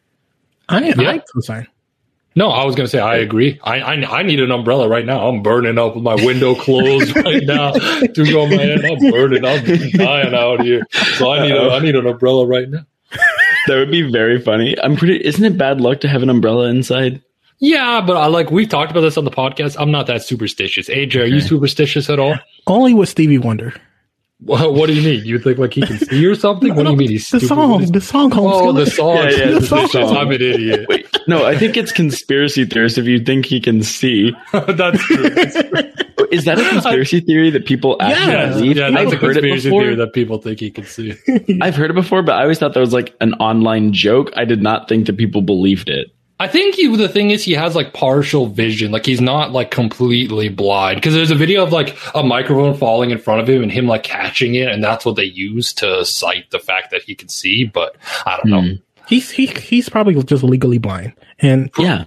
I 0.68 0.80
Yeah. 0.80 1.10
I 1.10 1.18
co-sign. 1.18 1.66
No, 2.34 2.50
I 2.50 2.66
was 2.66 2.74
gonna 2.74 2.88
say 2.88 2.98
I 2.98 3.16
agree. 3.16 3.58
I, 3.64 3.80
I 3.80 4.18
I 4.18 4.22
need 4.22 4.40
an 4.40 4.50
umbrella 4.50 4.88
right 4.88 5.06
now. 5.06 5.26
I'm 5.26 5.42
burning 5.42 5.78
up 5.78 5.94
with 5.94 6.04
my 6.04 6.16
window 6.16 6.54
closed 6.60 7.16
right 7.16 7.42
now. 7.42 7.72
Dude, 7.72 8.28
go 8.30 8.46
man, 8.46 8.84
I'm 8.84 9.10
burning. 9.10 9.42
I'm 9.42 9.64
dying 9.92 10.34
out 10.34 10.60
here. 10.60 10.82
So 11.14 11.32
I 11.32 11.46
need 11.46 11.56
a, 11.56 11.70
I 11.70 11.78
need 11.78 11.96
an 11.96 12.06
umbrella 12.06 12.46
right 12.46 12.68
now. 12.68 12.84
That 13.68 13.76
would 13.76 13.90
be 13.90 14.02
very 14.02 14.38
funny. 14.38 14.78
I'm 14.78 14.96
pretty 14.96 15.24
isn't 15.24 15.42
it 15.42 15.56
bad 15.56 15.80
luck 15.80 16.00
to 16.02 16.08
have 16.08 16.22
an 16.22 16.28
umbrella 16.28 16.68
inside? 16.68 17.22
Yeah, 17.58 18.02
but 18.06 18.16
I 18.16 18.26
like 18.26 18.50
we've 18.50 18.68
talked 18.68 18.90
about 18.90 19.00
this 19.00 19.16
on 19.16 19.24
the 19.24 19.30
podcast. 19.30 19.76
I'm 19.78 19.90
not 19.90 20.06
that 20.08 20.22
superstitious. 20.22 20.88
AJ, 20.88 21.22
are 21.22 21.26
you 21.26 21.40
superstitious 21.40 22.10
at 22.10 22.18
all? 22.18 22.34
Only 22.66 22.92
with 22.94 23.08
Stevie 23.08 23.38
Wonder. 23.38 23.72
What, 24.40 24.74
what 24.74 24.86
do 24.88 24.92
you 24.92 25.00
mean? 25.00 25.24
You 25.24 25.38
think 25.38 25.56
like 25.56 25.72
he 25.72 25.80
can 25.80 25.96
see 25.98 26.26
or 26.26 26.34
something? 26.34 26.74
What 26.74 26.84
do 26.84 26.90
you 26.90 26.96
mean 26.96 27.08
he's 27.08 27.26
The 27.30 27.40
stupid? 27.40 27.48
song, 27.56 27.90
the 27.90 28.00
song, 28.02 28.30
home 28.30 28.46
Oh, 28.52 28.58
skill. 28.58 28.72
the 28.74 28.86
song. 28.90 29.16
Yeah, 29.16 29.30
yeah, 29.30 29.58
the 29.58 29.86
song. 29.88 30.14
I'm 30.14 30.28
an 30.30 30.42
idiot. 30.42 30.86
No, 31.26 31.46
I 31.46 31.56
think 31.56 31.78
it's 31.78 31.90
conspiracy 31.90 32.66
theorists 32.66 32.98
if 32.98 33.06
you 33.06 33.18
think 33.18 33.46
he 33.46 33.60
can 33.62 33.82
see. 33.82 34.32
That's 34.52 35.02
true. 35.04 35.24
Is 36.30 36.44
that 36.44 36.58
a 36.58 36.68
conspiracy 36.68 37.20
theory 37.20 37.48
that 37.48 37.64
people 37.64 37.96
actually 37.98 38.32
Yeah. 38.32 38.48
believe? 38.50 38.76
Yeah, 38.76 38.90
that's 38.90 39.06
I've 39.06 39.12
a 39.14 39.16
heard 39.16 39.36
it 39.38 39.40
conspiracy 39.40 39.68
before. 39.70 39.82
theory 39.82 39.94
that 39.96 40.12
people 40.12 40.36
think 40.38 40.60
he 40.60 40.70
can 40.70 40.84
see. 40.84 41.14
I've 41.62 41.74
heard 41.76 41.90
it 41.90 41.94
before, 41.94 42.22
but 42.22 42.32
I 42.36 42.42
always 42.42 42.58
thought 42.58 42.74
that 42.74 42.80
was 42.80 42.92
like 42.92 43.14
an 43.22 43.32
online 43.34 43.94
joke. 43.94 44.32
I 44.36 44.44
did 44.44 44.60
not 44.62 44.86
think 44.86 45.06
that 45.06 45.16
people 45.16 45.40
believed 45.40 45.88
it. 45.88 46.08
I 46.38 46.48
think 46.48 46.74
he, 46.74 46.94
the 46.94 47.08
thing 47.08 47.30
is 47.30 47.42
he 47.44 47.52
has 47.54 47.74
like 47.74 47.94
partial 47.94 48.46
vision. 48.46 48.92
Like 48.92 49.06
he's 49.06 49.22
not 49.22 49.52
like 49.52 49.70
completely 49.70 50.50
blind 50.50 50.96
because 50.96 51.14
there's 51.14 51.30
a 51.30 51.34
video 51.34 51.62
of 51.62 51.72
like 51.72 51.96
a 52.14 52.22
microphone 52.22 52.76
falling 52.76 53.10
in 53.10 53.18
front 53.18 53.40
of 53.40 53.48
him 53.48 53.62
and 53.62 53.72
him 53.72 53.86
like 53.86 54.02
catching 54.02 54.54
it, 54.54 54.68
and 54.68 54.84
that's 54.84 55.06
what 55.06 55.16
they 55.16 55.24
use 55.24 55.72
to 55.74 56.04
cite 56.04 56.50
the 56.50 56.58
fact 56.58 56.90
that 56.90 57.02
he 57.02 57.14
can 57.14 57.28
see. 57.28 57.64
But 57.64 57.96
I 58.26 58.36
don't 58.36 58.50
know. 58.50 58.60
Hmm. 58.60 58.74
He's 59.08 59.30
he 59.30 59.46
he's 59.46 59.88
probably 59.88 60.22
just 60.24 60.42
legally 60.42 60.78
blind, 60.78 61.14
and 61.38 61.70
Yeah. 61.78 62.04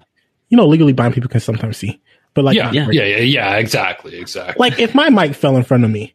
you 0.50 0.58
know, 0.58 0.68
legally 0.68 0.94
blind 0.94 1.16
people 1.16 1.30
can 1.30 1.40
sometimes 1.40 1.78
see. 1.78 2.00
But 2.36 2.46
like, 2.46 2.56
yeah, 2.56 2.72
yeah. 2.72 2.90
yeah, 2.92 3.04
yeah, 3.06 3.18
yeah, 3.18 3.56
exactly, 3.56 4.20
exactly. 4.20 4.56
like 4.60 4.80
if 4.80 4.94
my 4.94 5.10
mic 5.10 5.34
fell 5.34 5.58
in 5.58 5.64
front 5.64 5.84
of 5.86 5.90
me. 5.90 6.14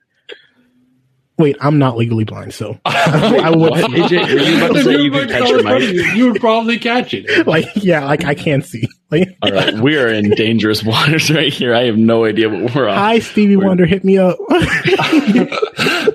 Wait, 1.37 1.57
I'm 1.61 1.79
not 1.79 1.97
legally 1.97 2.25
blind, 2.25 2.55
so 2.55 2.79
I 2.85 3.51
would 3.51 3.73
AJ, 3.73 4.35
were 4.35 4.41
you 4.41 4.57
about 4.57 4.75
to 4.75 4.85
say 4.85 4.93
your 4.93 5.01
you 5.01 5.11
could 5.11 5.29
catch 5.29 5.39
fell 5.41 5.49
your 5.49 5.59
in 5.59 5.65
front 5.65 5.83
of 5.83 5.91
mic? 5.91 5.97
You, 5.97 6.03
you 6.13 6.33
would 6.33 6.41
probably 6.41 6.79
catch 6.79 7.13
it. 7.13 7.47
like 7.47 7.67
yeah, 7.77 8.05
like 8.05 8.25
I 8.25 8.35
can't 8.35 8.65
see. 8.65 8.87
Like, 9.21 9.37
All 9.43 9.53
right, 9.53 9.75
we 9.75 9.97
are 9.97 10.09
in 10.09 10.31
dangerous 10.31 10.83
waters 10.85 11.31
right 11.31 11.53
here. 11.53 11.75
I 11.75 11.85
have 11.85 11.97
no 11.97 12.25
idea 12.25 12.49
what 12.49 12.75
we're 12.75 12.89
on. 12.89 12.97
hi 12.97 13.19
Stevie 13.19 13.57
Wonder, 13.57 13.87
hit 13.87 14.05
me 14.05 14.19
up. 14.19 14.39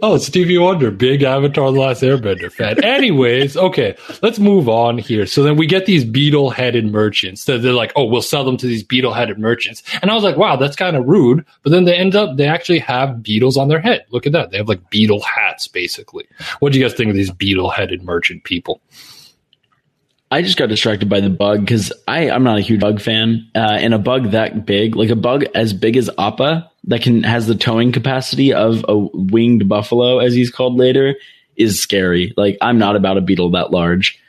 Oh, 0.01 0.17
Stevie 0.17 0.57
Wonder, 0.57 0.91
big 0.91 1.23
Avatar: 1.23 1.73
The 1.73 1.79
Last 1.79 2.01
Airbender 2.03 2.49
fan. 2.49 2.81
Anyways, 2.83 3.57
okay, 3.57 3.97
let's 4.21 4.39
move 4.39 4.69
on 4.69 4.97
here. 4.97 5.25
So 5.25 5.43
then 5.43 5.57
we 5.57 5.67
get 5.67 5.85
these 5.85 6.05
beetle-headed 6.05 6.89
merchants. 6.89 7.43
That 7.45 7.62
they're 7.62 7.73
like, 7.73 7.91
oh, 7.97 8.05
we'll 8.05 8.21
sell 8.21 8.45
them 8.45 8.55
to 8.57 8.65
these 8.67 8.81
beetle-headed 8.83 9.38
merchants. 9.38 9.83
And 10.01 10.09
I 10.09 10.13
was 10.13 10.23
like, 10.23 10.38
wow, 10.38 10.55
that's 10.55 10.77
kind 10.77 10.95
of 10.95 11.05
rude. 11.05 11.45
But 11.63 11.71
then 11.71 11.83
they 11.83 11.95
end 11.95 12.15
up, 12.15 12.38
they 12.38 12.47
actually 12.47 12.79
have 12.79 13.21
beetles 13.21 13.57
on 13.57 13.67
their 13.67 13.81
head. 13.81 14.05
Look 14.09 14.25
at 14.25 14.31
that. 14.31 14.51
They 14.51 14.57
have 14.57 14.69
like 14.69 14.89
beetle 14.89 15.21
hats, 15.21 15.67
basically. 15.67 16.25
What 16.59 16.71
do 16.71 16.79
you 16.79 16.85
guys 16.85 16.95
think 16.95 17.09
of 17.09 17.15
these 17.15 17.31
beetle-headed 17.31 18.01
merchant 18.03 18.45
people? 18.45 18.79
I 20.31 20.43
just 20.43 20.57
got 20.57 20.69
distracted 20.69 21.09
by 21.09 21.21
the 21.21 21.29
bug 21.29 21.61
because 21.61 21.91
I 22.07 22.29
I'm 22.29 22.43
not 22.43 22.57
a 22.57 22.61
huge 22.61 22.79
bug 22.79 23.01
fan, 23.01 23.49
uh, 23.55 23.77
and 23.79 23.93
a 23.93 23.99
bug 23.99 24.31
that 24.31 24.65
big, 24.65 24.95
like 24.95 25.09
a 25.09 25.15
bug 25.15 25.45
as 25.55 25.73
big 25.73 25.97
as 25.97 26.09
Appa, 26.19 26.69
that 26.85 27.01
can 27.01 27.23
has 27.23 27.47
the 27.47 27.55
towing 27.55 27.91
capacity 27.91 28.53
of 28.53 28.85
a 28.87 28.97
winged 28.97 29.67
buffalo, 29.67 30.19
as 30.19 30.33
he's 30.33 30.51
called 30.51 30.77
later, 30.77 31.15
is 31.55 31.81
scary. 31.81 32.33
Like 32.37 32.57
I'm 32.61 32.77
not 32.77 32.95
about 32.95 33.17
a 33.17 33.21
beetle 33.21 33.51
that 33.51 33.71
large, 33.71 34.19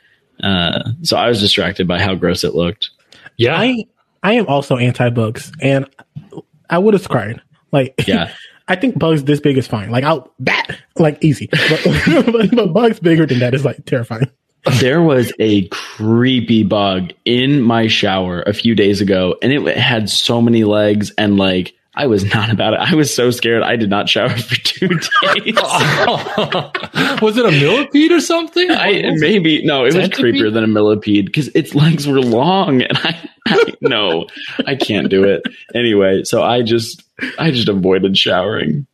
uh, 0.41 0.91
so 1.03 1.17
I 1.17 1.27
was 1.27 1.39
distracted 1.39 1.87
by 1.87 1.99
how 1.99 2.15
gross 2.15 2.43
it 2.43 2.55
looked. 2.55 2.89
Yeah. 3.37 3.55
I 3.59 3.85
I 4.23 4.33
am 4.33 4.47
also 4.47 4.77
anti 4.77 5.09
bugs, 5.11 5.51
and 5.61 5.87
I 6.69 6.79
would 6.79 6.95
have 6.95 7.07
cried. 7.07 7.41
Like 7.71 7.93
Yeah. 8.07 8.33
I 8.67 8.75
think 8.75 8.97
bugs 8.97 9.25
this 9.25 9.41
big 9.41 9.57
is 9.57 9.67
fine. 9.67 9.91
Like 9.91 10.03
I'll 10.03 10.31
bat 10.39 10.77
like 10.97 11.23
easy, 11.23 11.47
but, 11.51 11.81
but, 12.25 12.51
but 12.55 12.73
bugs 12.73 12.99
bigger 12.99 13.25
than 13.25 13.39
that 13.39 13.53
is 13.53 13.65
like 13.65 13.85
terrifying. 13.85 14.31
There 14.79 15.01
was 15.01 15.33
a 15.39 15.67
creepy 15.69 16.63
bug 16.63 17.13
in 17.25 17.61
my 17.61 17.87
shower 17.87 18.41
a 18.43 18.53
few 18.53 18.75
days 18.75 19.01
ago, 19.01 19.35
and 19.41 19.51
it 19.51 19.77
had 19.77 20.09
so 20.09 20.41
many 20.41 20.63
legs, 20.63 21.11
and 21.17 21.37
like 21.37 21.73
I 21.93 22.07
was 22.07 22.23
not 22.33 22.49
about 22.49 22.73
it. 22.73 22.79
I 22.79 22.95
was 22.95 23.13
so 23.13 23.31
scared. 23.31 23.63
I 23.63 23.75
did 23.75 23.89
not 23.89 24.07
shower 24.07 24.29
for 24.29 24.55
two 24.55 24.87
days. 24.87 25.01
was 27.21 27.37
it 27.37 27.45
a 27.45 27.51
millipede 27.51 28.11
or 28.11 28.21
something? 28.21 28.71
I 28.71 28.87
What 28.87 28.95
it? 28.95 29.19
maybe 29.19 29.65
no, 29.65 29.85
it 29.85 29.93
was 29.93 30.09
creepier 30.09 30.53
than 30.53 30.63
a 30.63 30.67
millipede 30.67 31.25
because 31.25 31.49
its 31.49 31.75
legs 31.75 32.07
were 32.07 32.21
long, 32.21 32.81
and 32.81 32.97
I, 32.97 33.29
I 33.47 33.73
no, 33.81 34.27
I 34.65 34.75
can't 34.75 35.09
do 35.09 35.23
it 35.25 35.43
anyway. 35.75 36.23
So 36.23 36.43
I 36.43 36.61
just 36.61 37.03
I 37.37 37.51
just 37.51 37.67
avoided 37.67 38.17
showering. 38.17 38.87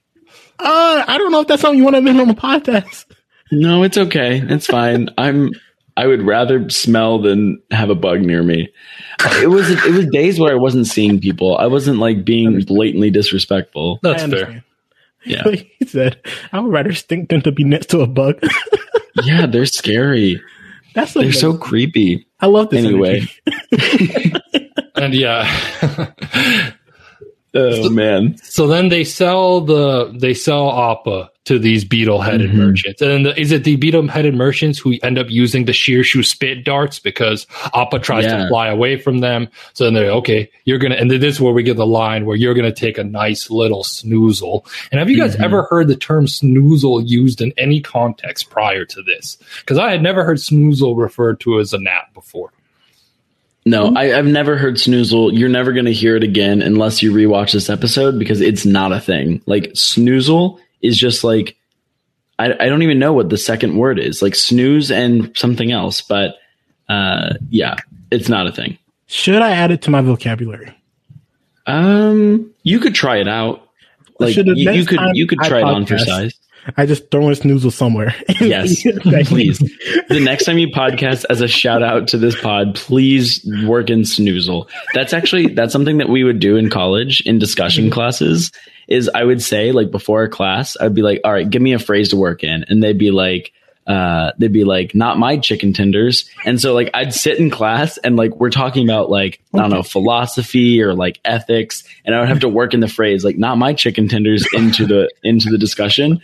Uh, 0.59 1.03
I 1.07 1.19
don't 1.19 1.31
know 1.31 1.41
if 1.41 1.47
that's 1.47 1.61
something 1.61 1.77
you 1.77 1.83
want 1.83 1.95
to 1.95 1.99
admit 1.99 2.19
on 2.19 2.27
the 2.27 2.33
podcast. 2.33 3.05
No, 3.51 3.83
it's 3.83 3.97
okay. 3.97 4.41
It's 4.43 4.67
fine. 4.67 5.09
I'm. 5.17 5.51
I 5.95 6.05
would 6.05 6.21
rather 6.21 6.69
smell 6.69 7.19
than 7.19 7.59
have 7.71 7.89
a 7.89 7.95
bug 7.95 8.21
near 8.21 8.43
me. 8.43 8.69
It 9.41 9.49
was 9.49 9.67
it 9.71 9.91
was 9.93 10.05
days 10.07 10.39
where 10.39 10.51
I 10.51 10.57
wasn't 10.57 10.85
seeing 10.85 11.19
people. 11.19 11.57
I 11.57 11.65
wasn't 11.65 11.97
like 11.97 12.23
being 12.23 12.61
blatantly 12.61 13.09
disrespectful. 13.09 13.99
That's 14.03 14.23
fair. 14.25 14.63
Yeah, 15.25 15.41
Like 15.43 15.71
he 15.79 15.85
said, 15.87 16.21
I 16.51 16.59
would 16.59 16.71
rather 16.71 16.93
stink 16.93 17.29
than 17.29 17.41
to 17.41 17.51
be 17.51 17.63
next 17.63 17.87
to 17.87 18.01
a 18.01 18.07
bug. 18.07 18.39
yeah, 19.23 19.47
they're 19.47 19.65
scary. 19.65 20.39
that's 20.93 21.13
They're 21.15 21.23
amazing. 21.23 21.41
so 21.41 21.57
creepy. 21.57 22.27
I 22.39 22.45
love 22.45 22.69
this 22.69 22.85
Anyway. 22.85 23.27
And 24.95 25.13
yeah. 25.15 26.11
Oh 27.53 27.89
man. 27.89 28.37
So 28.43 28.67
then 28.67 28.89
they 28.89 29.03
sell 29.03 29.61
the 29.61 30.13
they 30.15 30.33
sell 30.35 30.69
Appa 30.69 31.31
to 31.47 31.59
these 31.59 31.83
beetle 31.83 32.21
headed 32.21 32.51
Mhm. 32.51 32.55
merchants, 32.55 33.01
and 33.01 33.25
the, 33.25 33.39
is 33.39 33.51
it 33.51 33.63
the 33.63 33.75
beetle 33.75 34.07
headed 34.07 34.35
merchants 34.35 34.79
who 34.79 34.95
end 35.03 35.17
up 35.17 35.27
using 35.29 35.65
the 35.65 35.71
shirshu 35.71 36.23
spit 36.25 36.63
darts 36.63 36.99
because 36.99 37.47
Appa 37.73 37.99
tries 37.99 38.25
Yeah. 38.25 38.43
to 38.43 38.47
fly 38.47 38.67
away 38.69 38.97
from 38.97 39.19
them? 39.19 39.47
So 39.73 39.83
then 39.85 39.93
they're 39.93 40.11
okay. 40.11 40.49
You're 40.65 40.77
gonna, 40.77 40.95
and 40.95 41.09
then 41.09 41.19
this 41.19 41.35
is 41.35 41.41
where 41.41 41.53
we 41.53 41.63
get 41.63 41.77
the 41.77 41.85
line 41.85 42.25
where 42.25 42.37
you're 42.37 42.53
gonna 42.53 42.71
take 42.71 42.97
a 42.97 43.03
nice 43.03 43.49
little 43.49 43.83
snoozle. 43.83 44.65
And 44.91 44.99
have 44.99 45.09
you 45.09 45.17
guys 45.17 45.35
Mhm. 45.35 45.43
ever 45.43 45.63
heard 45.69 45.87
the 45.87 45.95
term 45.95 46.25
snoozle 46.27 47.03
used 47.07 47.41
in 47.41 47.53
any 47.57 47.79
context 47.81 48.49
prior 48.49 48.85
to 48.85 49.01
this? 49.01 49.37
Because 49.61 49.77
I 49.77 49.89
had 49.91 50.01
never 50.03 50.23
heard 50.23 50.37
snoozle 50.37 50.97
referred 50.97 51.39
to 51.41 51.59
as 51.59 51.73
a 51.73 51.77
nap 51.79 52.13
before. 52.13 52.51
No, 53.65 53.93
I, 53.95 54.17
I've 54.17 54.25
never 54.25 54.55
heard 54.57 54.75
snoozle. 54.75 55.37
You're 55.37 55.49
never 55.49 55.73
going 55.73 55.85
to 55.87 55.91
hear 55.93 56.15
it 56.15 56.23
again 56.23 56.61
unless 56.61 57.03
you 57.03 57.11
rewatch 57.11 57.51
this 57.51 57.69
episode 57.69 58.17
because 58.17 58.39
it's 58.39 58.65
not 58.65 58.93
a 58.93 58.99
thing. 59.01 59.41
Like 59.45 59.73
snoozle 59.73 60.59
is 60.81 60.97
just 60.97 61.23
like 61.23 61.57
I, 62.39 62.53
I 62.53 62.69
don't 62.69 62.83
even 62.83 62.99
know 62.99 63.13
what 63.13 63.29
the 63.29 63.37
second 63.37 63.77
word 63.77 63.99
is. 63.99 64.21
Like 64.21 64.35
snooze 64.35 64.91
and 64.91 65.35
something 65.37 65.71
else, 65.71 66.01
but 66.01 66.35
uh, 66.87 67.33
yeah, 67.49 67.75
it's 68.11 68.29
not 68.29 68.47
a 68.47 68.51
thing. 68.51 68.77
Should 69.07 69.41
I 69.41 69.51
add 69.51 69.71
it 69.71 69.81
to 69.83 69.89
my 69.89 70.01
vocabulary? 70.01 70.75
Um, 71.65 72.53
you 72.63 72.79
could 72.79 72.95
try 72.95 73.17
it 73.17 73.27
out. 73.27 73.67
Like 74.19 74.33
Should 74.33 74.47
you, 74.47 74.71
you 74.71 74.85
could 74.85 74.99
you 75.13 75.27
could 75.27 75.39
I 75.41 75.47
try 75.47 75.59
it 75.59 75.63
on 75.63 75.85
for 75.85 75.97
size. 75.97 76.33
I 76.75 76.85
just 76.85 77.09
throw 77.11 77.29
in 77.29 77.33
snoozle 77.33 77.71
somewhere. 77.71 78.13
Yes, 78.41 78.81
please. 79.27 79.59
The 80.09 80.19
next 80.21 80.45
time 80.45 80.57
you 80.57 80.67
podcast, 80.67 81.25
as 81.29 81.41
a 81.41 81.47
shout 81.47 81.81
out 81.81 82.07
to 82.09 82.17
this 82.17 82.39
pod, 82.39 82.75
please 82.75 83.45
work 83.65 83.89
in 83.89 84.01
snoozle. 84.01 84.69
That's 84.93 85.13
actually 85.13 85.47
that's 85.47 85.71
something 85.71 85.97
that 85.97 86.09
we 86.09 86.23
would 86.23 86.39
do 86.39 86.55
in 86.55 86.69
college 86.69 87.21
in 87.21 87.39
discussion 87.39 87.89
classes. 87.89 88.51
Is 88.87 89.09
I 89.13 89.23
would 89.23 89.41
say 89.41 89.71
like 89.71 89.91
before 89.91 90.23
a 90.23 90.29
class, 90.29 90.77
I'd 90.79 90.93
be 90.93 91.01
like, 91.01 91.21
"All 91.23 91.31
right, 91.31 91.49
give 91.49 91.61
me 91.61 91.73
a 91.73 91.79
phrase 91.79 92.09
to 92.09 92.15
work 92.15 92.43
in," 92.43 92.65
and 92.67 92.81
they'd 92.81 92.97
be 92.97 93.11
like, 93.11 93.51
uh, 93.85 94.31
"They'd 94.37 94.53
be 94.53 94.63
like, 94.63 94.95
not 94.95 95.17
my 95.17 95.37
chicken 95.37 95.73
tenders." 95.73 96.29
And 96.45 96.59
so 96.59 96.73
like 96.73 96.89
I'd 96.93 97.13
sit 97.13 97.39
in 97.39 97.49
class 97.49 97.97
and 97.97 98.15
like 98.15 98.35
we're 98.35 98.49
talking 98.49 98.87
about 98.87 99.09
like 99.09 99.41
I 99.53 99.59
don't 99.59 99.71
know 99.71 99.83
philosophy 99.83 100.81
or 100.81 100.93
like 100.93 101.19
ethics, 101.25 101.83
and 102.05 102.15
I 102.15 102.19
would 102.19 102.29
have 102.29 102.41
to 102.41 102.49
work 102.49 102.73
in 102.73 102.79
the 102.79 102.87
phrase 102.87 103.25
like 103.25 103.37
"not 103.37 103.57
my 103.57 103.73
chicken 103.73 104.07
tenders" 104.07 104.45
into 104.53 104.85
the 104.85 105.11
into 105.23 105.49
the 105.49 105.57
discussion, 105.57 106.21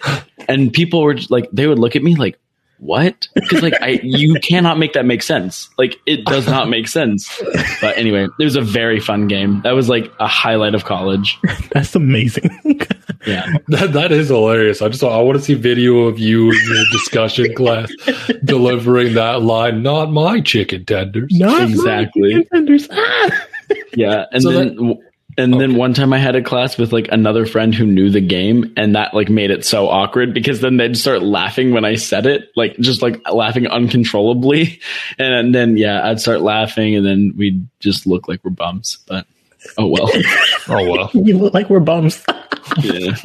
and 0.48 0.72
people 0.72 1.02
were 1.02 1.18
like 1.30 1.50
they 1.52 1.68
would 1.68 1.80
look 1.80 1.96
at 1.96 2.04
me 2.04 2.16
like 2.16 2.40
what 2.84 3.28
because 3.36 3.62
like 3.62 3.74
i 3.82 4.00
you 4.04 4.34
cannot 4.42 4.78
make 4.78 4.92
that 4.94 5.06
make 5.06 5.24
sense 5.24 5.70
like 5.78 5.96
it 6.06 6.26
does 6.26 6.46
not 6.48 6.68
make 6.70 6.88
sense 6.88 7.42
but 7.82 7.98
anyway 7.98 8.28
it 8.40 8.44
was 8.44 8.56
a 8.58 8.62
very 8.62 9.00
fun 9.00 9.28
game 9.28 9.62
that 9.64 9.72
was 9.72 9.88
like 9.88 10.12
a 10.20 10.28
highlight 10.28 10.76
of 10.76 10.84
college 10.86 11.40
That's 11.72 11.96
amazing. 11.96 12.50
yeah 13.26 13.46
That 13.70 13.94
that 13.94 14.12
is 14.12 14.28
hilarious. 14.28 14.82
I 14.82 14.90
just 14.90 15.02
I 15.04 15.18
want 15.22 15.38
to 15.38 15.44
see 15.44 15.54
video 15.54 16.02
of 16.02 16.20
you 16.20 16.52
in 16.52 16.60
your 16.68 16.84
discussion 16.92 17.54
class 17.56 17.90
delivering 18.44 19.14
that 19.14 19.42
line. 19.42 19.82
Not 19.82 20.12
my 20.12 20.42
chicken 20.42 20.84
tenders. 20.86 21.32
Not 21.32 21.58
my 21.60 21.64
Exactly. 21.66 22.30
chicken 22.34 22.48
tenders. 22.54 22.88
Ah! 22.92 23.46
yeah 23.96 24.26
and 24.34 24.44
So 24.44 24.52
then 24.52 25.00
and 25.38 25.60
then 25.60 25.76
one 25.76 25.94
time 25.94 26.14
i 26.14 26.18
had 26.18 26.36
a 26.36 26.42
class 26.42 26.78
with 26.78 26.94
like 26.94 27.08
another 27.12 27.46
friend 27.46 27.74
who 27.74 27.86
knew 27.86 28.10
the 28.10 28.22
game 28.22 28.74
and 28.78 28.96
that 28.96 29.14
like 29.14 29.30
made 29.30 29.52
it 29.52 29.66
so 29.66 29.88
awkward 29.88 30.34
because 30.34 30.62
then 30.62 30.78
they'd 30.78 30.98
start 30.98 31.22
laughing 31.22 31.72
when 31.72 31.86
i 31.86 31.96
said 31.96 32.26
it 32.26 32.52
like 32.56 32.76
just 32.78 33.02
like 33.02 33.20
laughing 33.32 33.68
uncontrollably. 33.68 34.80
And 35.20 35.54
then 35.54 35.78
yeah 35.78 36.08
i'd 36.08 36.20
start 36.20 36.42
laughing 36.42 36.96
and 36.96 37.06
then 37.06 37.34
we'd 37.38 37.68
just 37.80 38.08
look 38.08 38.28
like 38.28 38.44
we're 38.44 38.52
bums. 38.52 39.00
But 39.08 39.28
oh 39.78 39.88
well 39.88 40.10
Oh 40.70 40.90
well. 40.92 41.10
You 41.14 41.38
look 41.38 41.54
like 41.54 41.70
we're 41.70 41.80
bums. 41.80 42.24
yeah. 42.82 43.16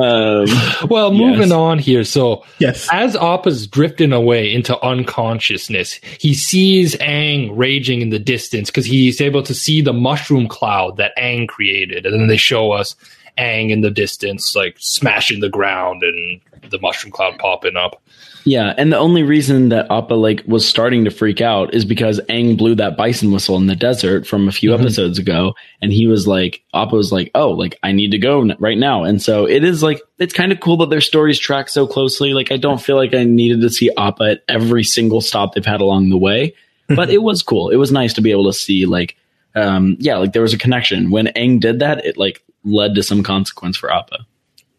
um, 0.00 0.46
Well, 0.88 1.12
moving 1.12 1.48
Yes. 1.48 1.52
on 1.52 1.78
here. 1.78 2.04
So 2.04 2.44
yes. 2.58 2.88
as 2.92 3.16
Appa's 3.16 3.66
drifting 3.66 4.12
away 4.12 4.52
into 4.52 4.78
unconsciousness, 4.84 5.94
he 6.20 6.34
sees 6.34 6.94
Aang 6.96 7.50
raging 7.52 8.02
in 8.02 8.10
the 8.10 8.18
distance 8.18 8.70
because 8.70 8.86
he's 8.86 9.20
able 9.20 9.42
to 9.42 9.54
see 9.54 9.80
the 9.80 9.92
mushroom 9.92 10.46
cloud 10.48 10.96
that 10.98 11.12
Aang 11.18 11.48
created. 11.48 12.06
And 12.06 12.20
then 12.20 12.28
they 12.28 12.36
show 12.36 12.70
us 12.72 12.94
Aang 13.38 13.70
in 13.70 13.80
the 13.80 13.90
distance, 13.90 14.54
like 14.54 14.76
smashing 14.78 15.40
the 15.40 15.48
ground 15.48 16.02
and 16.02 16.40
the 16.70 16.78
mushroom 16.80 17.12
cloud 17.12 17.38
popping 17.38 17.76
up. 17.76 18.00
Yeah, 18.46 18.72
and 18.78 18.92
the 18.92 18.96
only 18.96 19.22
reason 19.24 19.68
that 19.70 19.90
Appa 19.90 20.14
like 20.14 20.42
was 20.46 20.66
starting 20.66 21.04
to 21.04 21.10
freak 21.10 21.40
out 21.40 21.74
is 21.74 21.84
because 21.84 22.20
Aang 22.30 22.56
blew 22.56 22.74
that 22.76 22.96
bison 22.96 23.32
whistle 23.32 23.56
in 23.56 23.66
the 23.66 23.74
desert 23.76 24.26
from 24.26 24.48
a 24.48 24.52
few 24.52 24.70
Mhm. 24.70 24.80
episodes 24.80 25.18
ago, 25.18 25.54
and 25.82 25.92
he 25.92 26.06
was 26.06 26.26
like, 26.28 26.62
Appa 26.72 26.94
was 26.96 27.10
like, 27.12 27.30
"Oh, 27.34 27.50
like 27.50 27.76
I 27.82 27.90
need 27.92 28.12
to 28.12 28.18
go 28.18 28.42
n- 28.42 28.56
right 28.60 28.78
now." 28.78 29.02
And 29.04 29.20
so 29.20 29.46
it 29.46 29.64
is 29.64 29.82
like 29.82 30.00
it's 30.18 30.32
kind 30.32 30.52
of 30.52 30.60
cool 30.60 30.76
that 30.78 30.90
their 30.90 31.00
stories 31.00 31.38
track 31.38 31.68
so 31.68 31.86
closely. 31.86 32.32
Like 32.34 32.50
I 32.52 32.56
don't 32.56 32.80
feel 32.80 32.96
like 32.96 33.14
I 33.14 33.24
needed 33.24 33.60
to 33.62 33.68
see 33.70 33.90
Appa 33.98 34.22
at 34.24 34.42
every 34.48 34.84
single 34.84 35.20
stop 35.20 35.54
they've 35.54 35.66
had 35.66 35.80
along 35.80 36.08
the 36.10 36.16
way, 36.16 36.54
but 36.88 37.10
it 37.10 37.22
was 37.24 37.42
cool. 37.42 37.70
It 37.70 37.76
was 37.76 37.90
nice 37.90 38.12
to 38.14 38.20
be 38.22 38.30
able 38.30 38.46
to 38.46 38.52
see 38.52 38.86
like, 38.86 39.16
um, 39.56 39.96
yeah, 39.98 40.18
like 40.18 40.32
there 40.32 40.42
was 40.42 40.54
a 40.54 40.58
connection 40.58 41.10
when 41.10 41.26
Aang 41.34 41.58
did 41.58 41.80
that. 41.80 42.06
It 42.06 42.16
like 42.16 42.42
led 42.64 42.94
to 42.94 43.02
some 43.02 43.22
consequence 43.24 43.76
for 43.76 43.92
Appa. 43.92 44.24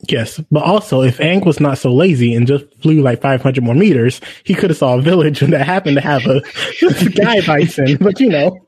Yes. 0.07 0.39
But 0.51 0.63
also, 0.63 1.01
if 1.01 1.17
Aang 1.17 1.45
was 1.45 1.59
not 1.59 1.77
so 1.77 1.93
lazy 1.93 2.33
and 2.33 2.47
just 2.47 2.65
flew 2.81 3.01
like 3.01 3.21
500 3.21 3.63
more 3.63 3.75
meters, 3.75 4.21
he 4.43 4.53
could 4.53 4.69
have 4.69 4.77
saw 4.77 4.97
a 4.97 5.01
village 5.01 5.39
that 5.41 5.65
happened 5.65 5.97
to 5.97 6.01
have 6.01 6.25
a 6.25 6.41
sky 7.11 7.41
bison. 7.45 7.97
But 7.97 8.19
you 8.19 8.29
know, 8.29 8.66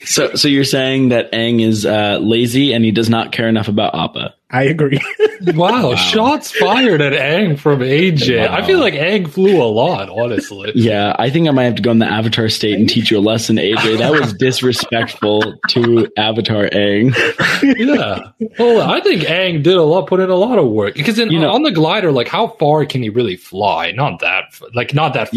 So, 0.00 0.34
so 0.36 0.46
you're 0.46 0.62
saying 0.64 1.08
that 1.08 1.32
Aang 1.32 1.60
is 1.60 1.84
uh, 1.84 2.18
lazy 2.22 2.72
and 2.72 2.84
he 2.84 2.92
does 2.92 3.10
not 3.10 3.32
care 3.32 3.48
enough 3.48 3.66
about 3.66 3.94
Appa? 3.96 4.34
I 4.50 4.62
agree. 4.64 5.00
Wow, 5.54 5.94
shots 5.94 6.50
fired 6.50 7.00
at 7.00 7.12
Aang 7.12 7.56
from 7.60 7.78
AJ. 7.78 8.48
I 8.48 8.66
feel 8.66 8.80
like 8.80 8.94
Aang 8.94 9.30
flew 9.30 9.62
a 9.62 9.70
lot, 9.70 10.08
honestly. 10.08 10.72
Yeah, 10.74 11.14
I 11.16 11.30
think 11.30 11.46
I 11.46 11.52
might 11.52 11.62
have 11.66 11.76
to 11.76 11.82
go 11.82 11.92
in 11.92 12.00
the 12.00 12.06
Avatar 12.06 12.48
state 12.48 12.76
and 12.76 12.88
teach 12.88 13.12
you 13.12 13.18
a 13.18 13.20
lesson, 13.20 13.54
AJ. 13.54 13.98
That 13.98 14.10
was 14.10 14.32
disrespectful 14.38 15.54
to 15.68 16.08
Avatar 16.16 16.64
Aang. 16.70 17.14
yeah. 17.62 18.32
Well, 18.58 18.80
I 18.90 19.00
think 19.00 19.22
Aang 19.22 19.62
did 19.62 19.76
a 19.76 19.82
lot, 19.84 20.08
put 20.08 20.18
in 20.18 20.28
a 20.28 20.34
lot 20.34 20.58
of 20.58 20.66
work 20.68 20.94
because 20.94 21.20
in, 21.20 21.30
You 21.30 21.38
know- 21.38 21.52
on 21.52 21.62
the 21.62 21.70
glider, 21.70 22.10
like 22.10 22.26
how 22.26 22.48
far 22.58 22.84
can 22.84 23.00
he 23.00 23.08
really 23.08 23.36
fly? 23.36 23.92
Not 23.92 24.18
that, 24.22 24.46
like 24.74 24.92
not 24.92 25.14
that 25.14 25.28
fast 25.28 25.34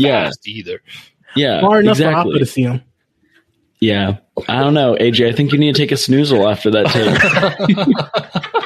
Yeah. 0.48 0.52
either. 0.52 0.82
Yeah, 1.36 1.62
Far 1.62 1.80
enough 1.82 1.98
for 2.00 2.06
Appa 2.06 2.40
to 2.40 2.46
see 2.48 2.64
him. 2.64 2.82
Yeah, 3.82 4.18
I 4.48 4.60
don't 4.62 4.74
know, 4.76 4.96
AJ. 4.96 5.28
I 5.28 5.32
think 5.34 5.52
you 5.52 5.58
need 5.58 5.76
to 5.76 5.82
take 5.82 5.92
a 5.92 5.96
snoozle 5.96 6.50
after 6.50 6.72
that 6.72 6.86
tape. 6.88 8.48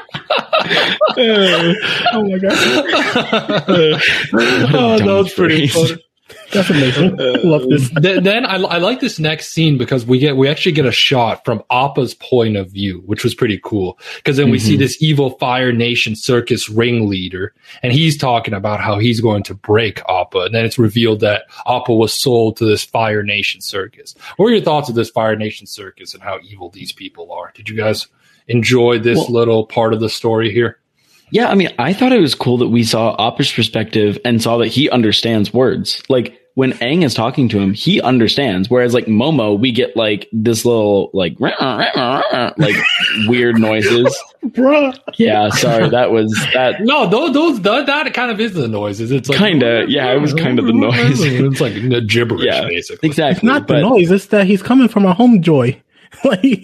Oh 1.17 2.23
my 2.23 2.37
god, 2.39 2.51
oh, 4.73 4.97
that 4.97 5.05
was 5.05 5.33
pretty 5.33 5.67
phrase. 5.67 5.91
funny. 5.91 6.01
That's 6.51 6.69
amazing. 6.71 7.15
Love 7.43 7.67
this. 7.69 7.89
then, 7.95 8.23
then 8.23 8.45
I, 8.45 8.55
I 8.55 8.77
like 8.79 8.99
this 8.99 9.19
next 9.19 9.51
scene 9.51 9.77
because 9.77 10.05
we 10.05 10.17
get 10.19 10.37
we 10.37 10.47
actually 10.47 10.71
get 10.71 10.85
a 10.85 10.91
shot 10.91 11.45
from 11.45 11.61
Appa's 11.69 12.13
point 12.15 12.57
of 12.57 12.71
view, 12.71 13.01
which 13.05 13.23
was 13.23 13.35
pretty 13.35 13.59
cool. 13.63 13.99
Because 14.17 14.37
then 14.37 14.49
we 14.49 14.57
see 14.59 14.75
Mhm. 14.75 14.79
this 14.79 15.01
evil 15.01 15.31
Fire 15.37 15.71
Nation 15.71 16.15
circus 16.15 16.69
ringleader, 16.69 17.53
and 17.83 17.93
he's 17.93 18.17
talking 18.17 18.53
about 18.53 18.79
how 18.81 18.97
he's 18.99 19.21
going 19.21 19.43
to 19.43 19.53
break 19.53 20.01
Appa, 20.09 20.39
and 20.45 20.55
then 20.55 20.65
it's 20.65 20.79
revealed 20.79 21.19
that 21.19 21.43
Appa 21.67 21.93
was 21.93 22.13
sold 22.13 22.57
to 22.57 22.65
this 22.65 22.83
Fire 22.83 23.23
Nation 23.23 23.61
circus. 23.61 24.15
What 24.37 24.45
were 24.45 24.51
your 24.51 24.61
thoughts 24.63 24.89
of 24.89 24.95
this 24.95 25.09
Fire 25.09 25.35
Nation 25.35 25.67
circus 25.67 26.13
and 26.13 26.23
how 26.23 26.39
evil 26.49 26.69
these 26.69 26.91
people 26.91 27.31
are? 27.31 27.51
Did 27.55 27.69
you 27.69 27.75
guys 27.75 28.07
enjoy 28.47 28.99
this 28.99 29.17
Well- 29.17 29.31
little 29.31 29.65
part 29.65 29.93
of 29.93 29.99
the 29.99 30.09
story 30.09 30.51
here? 30.51 30.79
Yeah, 31.31 31.49
I 31.49 31.55
mean, 31.55 31.69
I 31.79 31.93
thought 31.93 32.11
it 32.11 32.19
was 32.21 32.35
cool 32.35 32.57
that 32.57 32.67
we 32.67 32.83
saw 32.83 33.15
Appa's 33.17 33.51
perspective 33.51 34.17
and 34.23 34.41
saw 34.41 34.57
that 34.57 34.67
he 34.67 34.89
understands 34.89 35.53
words. 35.53 36.01
Like 36.07 36.39
when 36.55 36.71
Aang 36.73 37.03
is 37.03 37.13
talking 37.13 37.49
to 37.49 37.59
him, 37.59 37.73
he 37.73 38.01
understands. 38.01 38.69
Whereas 38.69 38.93
like 38.93 39.05
Momo, 39.05 39.59
we 39.59 39.71
get 39.71 39.95
like 39.97 40.27
this 40.31 40.65
little 40.65 41.09
like 41.13 41.37
like 41.39 42.75
weird 43.27 43.59
noises. 43.59 44.17
Bruh. 44.45 44.97
Yeah, 45.17 45.49
sorry, 45.49 45.89
that 45.89 46.11
was 46.11 46.31
that. 46.53 46.75
No, 46.85 47.07
those, 47.09 47.33
those 47.33 47.61
that, 47.61 47.87
that 47.87 48.13
kind 48.13 48.31
of 48.31 48.39
is 48.39 48.53
the 48.53 48.67
noises. 48.67 49.11
It's 49.11 49.27
like 49.27 49.37
Kinda, 49.37 49.85
yeah, 49.89 50.13
it 50.13 50.21
was 50.21 50.33
kind 50.33 50.59
of 50.59 50.65
the 50.65 50.73
noise. 50.73 51.19
it's 51.19 51.59
like 51.59 51.73
gibberish, 52.07 52.45
Yeah, 52.45 52.67
basically. 52.67 53.09
Exactly. 53.09 53.35
It's 53.37 53.43
not 53.43 53.67
the 53.67 53.75
but, 53.75 53.81
noise, 53.81 54.11
it's 54.11 54.27
that 54.27 54.45
he's 54.45 54.61
coming 54.61 54.87
from 54.87 55.05
a 55.05 55.13
home 55.13 55.41
joy. 55.41 55.81
like, 56.23 56.63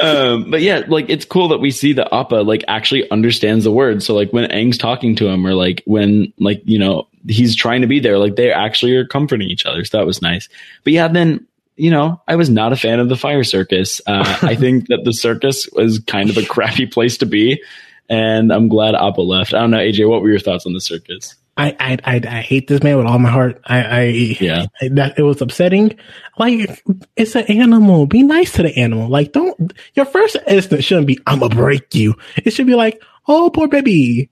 um, 0.00 0.50
but 0.50 0.60
yeah, 0.62 0.82
like 0.88 1.08
it's 1.08 1.24
cool 1.24 1.48
that 1.48 1.58
we 1.58 1.70
see 1.70 1.92
that 1.94 2.12
Appa 2.12 2.36
like 2.36 2.64
actually 2.68 3.10
understands 3.10 3.64
the 3.64 3.72
words. 3.72 4.06
So 4.06 4.14
like 4.14 4.32
when 4.32 4.50
Aang's 4.50 4.78
talking 4.78 5.16
to 5.16 5.28
him, 5.28 5.46
or 5.46 5.54
like 5.54 5.82
when 5.86 6.32
like 6.38 6.62
you 6.64 6.78
know 6.78 7.08
he's 7.28 7.56
trying 7.56 7.80
to 7.82 7.86
be 7.86 8.00
there, 8.00 8.18
like 8.18 8.36
they 8.36 8.52
actually 8.52 8.94
are 8.96 9.06
comforting 9.06 9.48
each 9.48 9.66
other. 9.66 9.84
So 9.84 9.98
that 9.98 10.06
was 10.06 10.22
nice. 10.22 10.48
But 10.84 10.92
yeah, 10.92 11.08
then 11.08 11.46
you 11.76 11.90
know 11.90 12.20
I 12.28 12.36
was 12.36 12.50
not 12.50 12.72
a 12.72 12.76
fan 12.76 13.00
of 13.00 13.08
the 13.08 13.16
fire 13.16 13.44
circus. 13.44 14.00
Uh, 14.06 14.38
I 14.42 14.54
think 14.56 14.88
that 14.88 15.02
the 15.04 15.12
circus 15.12 15.68
was 15.72 15.98
kind 16.00 16.30
of 16.30 16.36
a 16.36 16.44
crappy 16.44 16.86
place 16.86 17.18
to 17.18 17.26
be, 17.26 17.62
and 18.08 18.52
I'm 18.52 18.68
glad 18.68 18.94
Appa 18.94 19.20
left. 19.20 19.54
I 19.54 19.60
don't 19.60 19.70
know, 19.70 19.78
AJ, 19.78 20.08
what 20.08 20.22
were 20.22 20.30
your 20.30 20.40
thoughts 20.40 20.66
on 20.66 20.72
the 20.72 20.80
circus? 20.80 21.34
I, 21.56 21.76
I 21.78 21.98
I 22.04 22.20
I 22.26 22.40
hate 22.40 22.66
this 22.68 22.82
man 22.82 22.96
with 22.96 23.06
all 23.06 23.18
my 23.18 23.30
heart. 23.30 23.60
I 23.66 23.82
I 23.82 24.02
Yeah. 24.40 24.66
I- 24.82 24.88
that 24.88 25.18
it 25.18 25.22
was 25.22 25.40
upsetting. 25.40 25.96
Like 26.38 26.82
it's 27.16 27.36
an 27.36 27.44
animal. 27.44 28.06
Be 28.06 28.22
nice 28.22 28.52
to 28.52 28.62
the 28.64 28.76
animal. 28.76 29.08
Like 29.08 29.32
don't 29.32 29.72
your 29.94 30.06
first 30.06 30.36
instinct 30.48 30.84
shouldn't 30.84 31.06
be 31.06 31.18
I'm 31.26 31.38
gonna 31.40 31.54
break 31.54 31.94
you. 31.94 32.14
It 32.44 32.50
should 32.52 32.66
be 32.66 32.74
like 32.74 33.00
oh 33.28 33.50
poor 33.50 33.68
baby. 33.68 34.30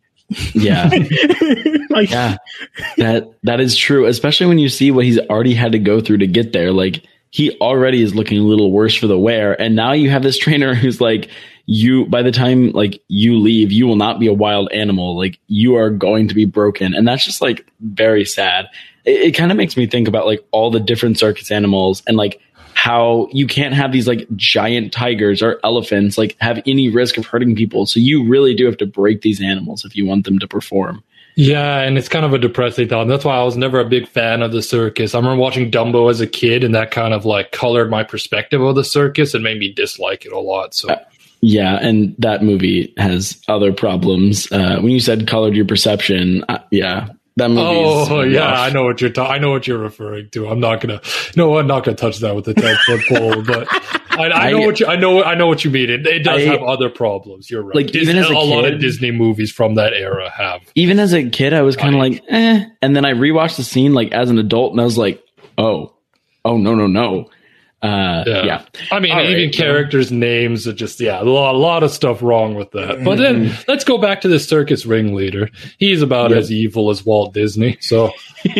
Yeah. 0.55 0.89
like 1.91 2.11
Yeah, 2.11 2.37
that 2.97 3.31
that 3.45 3.61
is 3.61 3.77
true. 3.77 4.07
Especially 4.07 4.47
when 4.47 4.59
you 4.59 4.69
see 4.69 4.91
what 4.91 5.05
he's 5.05 5.19
already 5.19 5.55
had 5.55 5.73
to 5.73 5.79
go 5.79 6.01
through 6.01 6.19
to 6.19 6.27
get 6.27 6.53
there. 6.53 6.73
Like 6.73 7.05
he 7.31 7.57
already 7.61 8.03
is 8.03 8.15
looking 8.15 8.39
a 8.39 8.43
little 8.43 8.73
worse 8.73 8.95
for 8.95 9.07
the 9.07 9.19
wear, 9.19 9.59
and 9.59 9.75
now 9.75 9.93
you 9.93 10.11
have 10.11 10.23
this 10.23 10.37
trainer 10.39 10.75
who's 10.83 11.01
like, 11.01 11.31
you. 11.73 12.05
By 12.07 12.23
the 12.23 12.31
time 12.31 12.71
like 12.73 13.03
you 13.09 13.39
leave, 13.39 13.73
you 13.73 13.87
will 13.87 13.97
not 13.97 14.21
be 14.21 14.27
a 14.27 14.33
wild 14.33 14.71
animal. 14.73 15.17
Like 15.17 15.39
you 15.49 15.77
are 15.77 15.91
going 15.91 16.29
to 16.29 16.35
be 16.35 16.45
broken, 16.45 16.95
and 16.95 17.09
that's 17.09 17.25
just 17.25 17.41
like 17.41 17.67
very 17.81 18.25
sad. 18.25 18.67
It, 19.05 19.21
it 19.21 19.31
kind 19.33 19.51
of 19.51 19.57
makes 19.57 19.77
me 19.77 19.87
think 19.87 20.07
about 20.07 20.27
like 20.27 20.45
all 20.51 20.71
the 20.71 20.81
different 20.81 21.19
circus 21.19 21.51
animals 21.51 22.03
and 22.07 22.17
like 22.17 22.41
how 22.75 23.29
you 23.33 23.47
can't 23.47 23.75
have 23.75 23.93
these 23.93 24.09
like 24.09 24.27
giant 24.37 24.93
tigers 24.93 25.43
or 25.43 25.61
elephants 25.63 26.19
like 26.19 26.37
have 26.41 26.61
any 26.67 26.89
risk 26.89 27.17
of 27.17 27.27
hurting 27.27 27.55
people. 27.57 27.87
So 27.87 28.01
you 28.01 28.29
really 28.29 28.55
do 28.55 28.67
have 28.67 28.79
to 28.79 28.87
break 28.87 29.23
these 29.23 29.41
animals 29.41 29.85
if 29.85 29.97
you 29.97 30.05
want 30.05 30.25
them 30.25 30.39
to 30.39 30.49
perform. 30.49 31.03
Yeah, 31.35 31.81
and 31.81 31.97
it's 31.97 32.11
kind 32.11 32.27
of 32.27 32.35
a 32.35 32.39
depressing 32.39 32.89
thought. 32.89 33.09
That's 33.09 33.25
why 33.25 33.37
I 33.37 33.43
was 33.43 33.57
never 33.57 33.81
a 33.81 33.89
big 33.89 34.07
fan 34.07 34.43
of 34.43 34.53
the 34.53 34.61
circus. 34.61 35.15
I 35.15 35.19
remember 35.19 35.41
watching 35.41 35.71
Dumbo 35.71 36.11
as 36.11 36.21
a 36.21 36.27
kid, 36.27 36.63
and 36.63 36.75
that 36.75 36.91
kind 36.91 37.15
of 37.15 37.25
like 37.25 37.53
colored 37.53 37.91
my 37.91 38.05
perspective 38.05 38.61
of 38.61 38.75
the 38.75 38.85
circus 38.85 39.33
and 39.33 39.43
made 39.43 39.59
me 39.59 39.73
dislike 39.73 40.27
it 40.27 40.33
a 40.33 40.39
lot. 40.39 40.75
So 40.75 40.91
uh, 40.91 41.03
Yeah, 41.45 41.77
and 41.81 42.15
that 42.19 42.43
movie 42.45 42.95
has 42.97 43.41
other 43.49 43.73
problems. 43.73 44.51
Uh, 44.53 44.79
when 44.81 44.93
you 44.93 45.01
said 45.01 45.27
colored 45.27 45.57
your 45.57 45.65
perception, 45.67 46.45
uh, 46.49 46.61
yeah, 46.71 47.09
that 47.37 47.49
movie. 47.49 47.63
Oh 47.63 48.23
yeah, 48.23 48.41
rough. 48.49 48.59
I 48.59 48.71
know 48.71 48.85
what 48.85 49.01
you're 49.01 49.11
ta- 49.11 49.27
I 49.29 49.39
know 49.39 49.51
what 49.51 49.67
you're 49.67 49.79
referring 49.79 50.31
to. 50.31 50.47
I'm 50.49 50.61
not 50.61 50.81
gonna. 50.81 51.01
No, 51.37 51.59
I'm 51.59 51.67
not 51.67 51.83
gonna 51.85 51.97
touch 51.97 52.19
that 52.19 52.37
with 52.37 52.47
a 52.47 52.55
ten 52.55 52.77
foot 52.87 53.01
pole. 53.09 53.43
But 54.13 54.21
I, 54.21 54.49
I 54.49 54.51
know 54.53 54.63
I- 54.63 54.67
what 54.67 54.79
you. 54.79 54.87
I 54.87 54.95
know. 54.97 55.25
I 55.25 55.35
know 55.35 55.47
what 55.47 55.65
you 55.65 55.71
mean. 55.71 55.89
It, 55.91 56.07
it 56.07 56.19
does 56.23 56.43
I- 56.43 56.45
have 56.45 56.63
other 56.63 56.89
problems. 56.91 57.51
You're 57.51 57.63
right. 57.63 57.75
Like, 57.75 57.87
Disney, 57.87 58.13
even 58.13 58.17
as 58.19 58.29
a 58.31 58.35
lot 58.35 58.63
kid- 58.65 58.75
of 58.75 58.81
Disney 58.81 59.11
movies 59.11 59.51
from 59.51 59.75
that 59.77 59.95
era 59.95 60.31
have. 60.31 60.61
Even 60.77 61.01
as 61.01 61.13
a 61.15 61.29
kid, 61.29 61.55
I 61.55 61.63
was 61.63 61.75
kind 61.77 61.95
of 61.95 61.99
like, 61.99 62.23
eh, 62.29 62.67
and 62.83 62.95
then 62.95 63.05
I 63.05 63.15
rewatched 63.15 63.57
the 63.57 63.65
scene 63.65 63.95
like 63.95 64.13
as 64.13 64.29
an 64.31 64.39
adult, 64.39 64.73
and 64.73 64.81
I 64.81 64.85
was 64.85 64.99
like, 64.99 65.21
oh, 65.59 65.95
oh 66.45 66.57
no, 66.59 66.75
no, 66.77 66.87
no. 66.87 67.31
Uh, 67.83 68.23
Yeah. 68.27 68.45
yeah. 68.45 68.65
I 68.93 69.01
mean, 69.01 69.11
All 69.13 69.19
right, 69.19 69.31
even 69.31 69.45
yeah. 69.45 69.51
characters' 69.51 70.13
names 70.13 70.69
are 70.69 70.73
just 70.73 71.01
yeah, 71.01 71.21
a 71.21 71.25
lot, 71.25 71.55
a 71.55 71.59
lot 71.59 71.83
of 71.83 71.91
stuff 71.91 72.23
wrong 72.23 72.55
with 72.55 72.71
that. 72.73 73.03
But 73.05 73.17
then 73.19 73.47
Mm-hmm. 73.47 73.63
let's 73.67 73.83
go 73.85 73.99
back 73.99 74.21
to 74.21 74.29
the 74.29 74.39
circus 74.39 74.87
ringleader. 74.87 75.51
He's 75.79 76.01
about 76.03 76.31
Yep. 76.31 76.39
as 76.39 76.53
evil 76.53 76.91
as 76.91 77.05
Walt 77.05 77.35
Disney. 77.35 77.77
So 77.81 78.13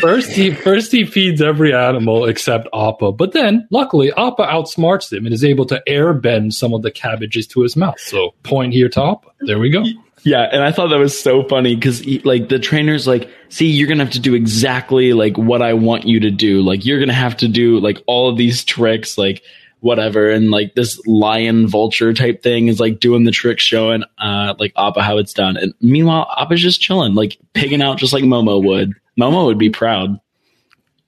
first 0.00 0.30
he 0.32 0.52
first 0.52 0.92
he 0.92 1.04
feeds 1.04 1.42
every 1.42 1.74
animal 1.74 2.24
except 2.26 2.68
Appa, 2.74 3.12
but 3.12 3.32
then 3.32 3.66
luckily 3.70 4.10
Appa 4.12 4.42
outsmarts 4.46 5.12
him 5.12 5.26
and 5.26 5.34
is 5.34 5.44
able 5.44 5.66
to 5.66 5.82
air 5.86 6.12
bend 6.14 6.54
some 6.54 6.72
of 6.74 6.82
the 6.82 6.90
cabbages 6.90 7.46
to 7.48 7.60
his 7.62 7.76
mouth. 7.76 8.00
So 8.00 8.34
point 8.44 8.72
here 8.72 8.88
to 8.90 9.02
Appa. 9.02 9.28
There 9.40 9.58
we 9.58 9.70
go. 9.70 9.84
Yeah, 10.22 10.42
and 10.42 10.62
I 10.62 10.70
thought 10.70 10.88
that 10.88 10.98
was 10.98 11.18
so 11.18 11.44
funny 11.44 11.74
because 11.74 12.04
like 12.24 12.48
the 12.48 12.58
trainer's 12.58 13.06
like, 13.06 13.30
see, 13.48 13.66
you're 13.66 13.88
gonna 13.88 14.04
have 14.04 14.12
to 14.12 14.20
do 14.20 14.34
exactly 14.34 15.12
like 15.14 15.38
what 15.38 15.62
I 15.62 15.72
want 15.74 16.06
you 16.06 16.20
to 16.20 16.30
do. 16.30 16.60
Like 16.60 16.84
you're 16.84 17.00
gonna 17.00 17.12
have 17.12 17.38
to 17.38 17.48
do 17.48 17.78
like 17.80 18.02
all 18.06 18.28
of 18.28 18.36
these 18.36 18.62
tricks, 18.64 19.16
like 19.16 19.42
whatever, 19.80 20.28
and 20.28 20.50
like 20.50 20.74
this 20.74 21.00
lion 21.06 21.66
vulture 21.68 22.12
type 22.12 22.42
thing 22.42 22.68
is 22.68 22.78
like 22.78 23.00
doing 23.00 23.24
the 23.24 23.30
trick, 23.30 23.58
showing 23.60 24.04
uh 24.18 24.54
like 24.58 24.74
Appa 24.76 25.02
how 25.02 25.16
it's 25.16 25.32
done. 25.32 25.56
And 25.56 25.72
meanwhile, 25.80 26.30
Appa's 26.36 26.60
just 26.60 26.82
chilling, 26.82 27.14
like 27.14 27.38
pigging 27.54 27.80
out 27.80 27.96
just 27.98 28.12
like 28.12 28.24
Momo 28.24 28.62
would. 28.62 28.92
Momo 29.18 29.46
would 29.46 29.58
be 29.58 29.70
proud. 29.70 30.20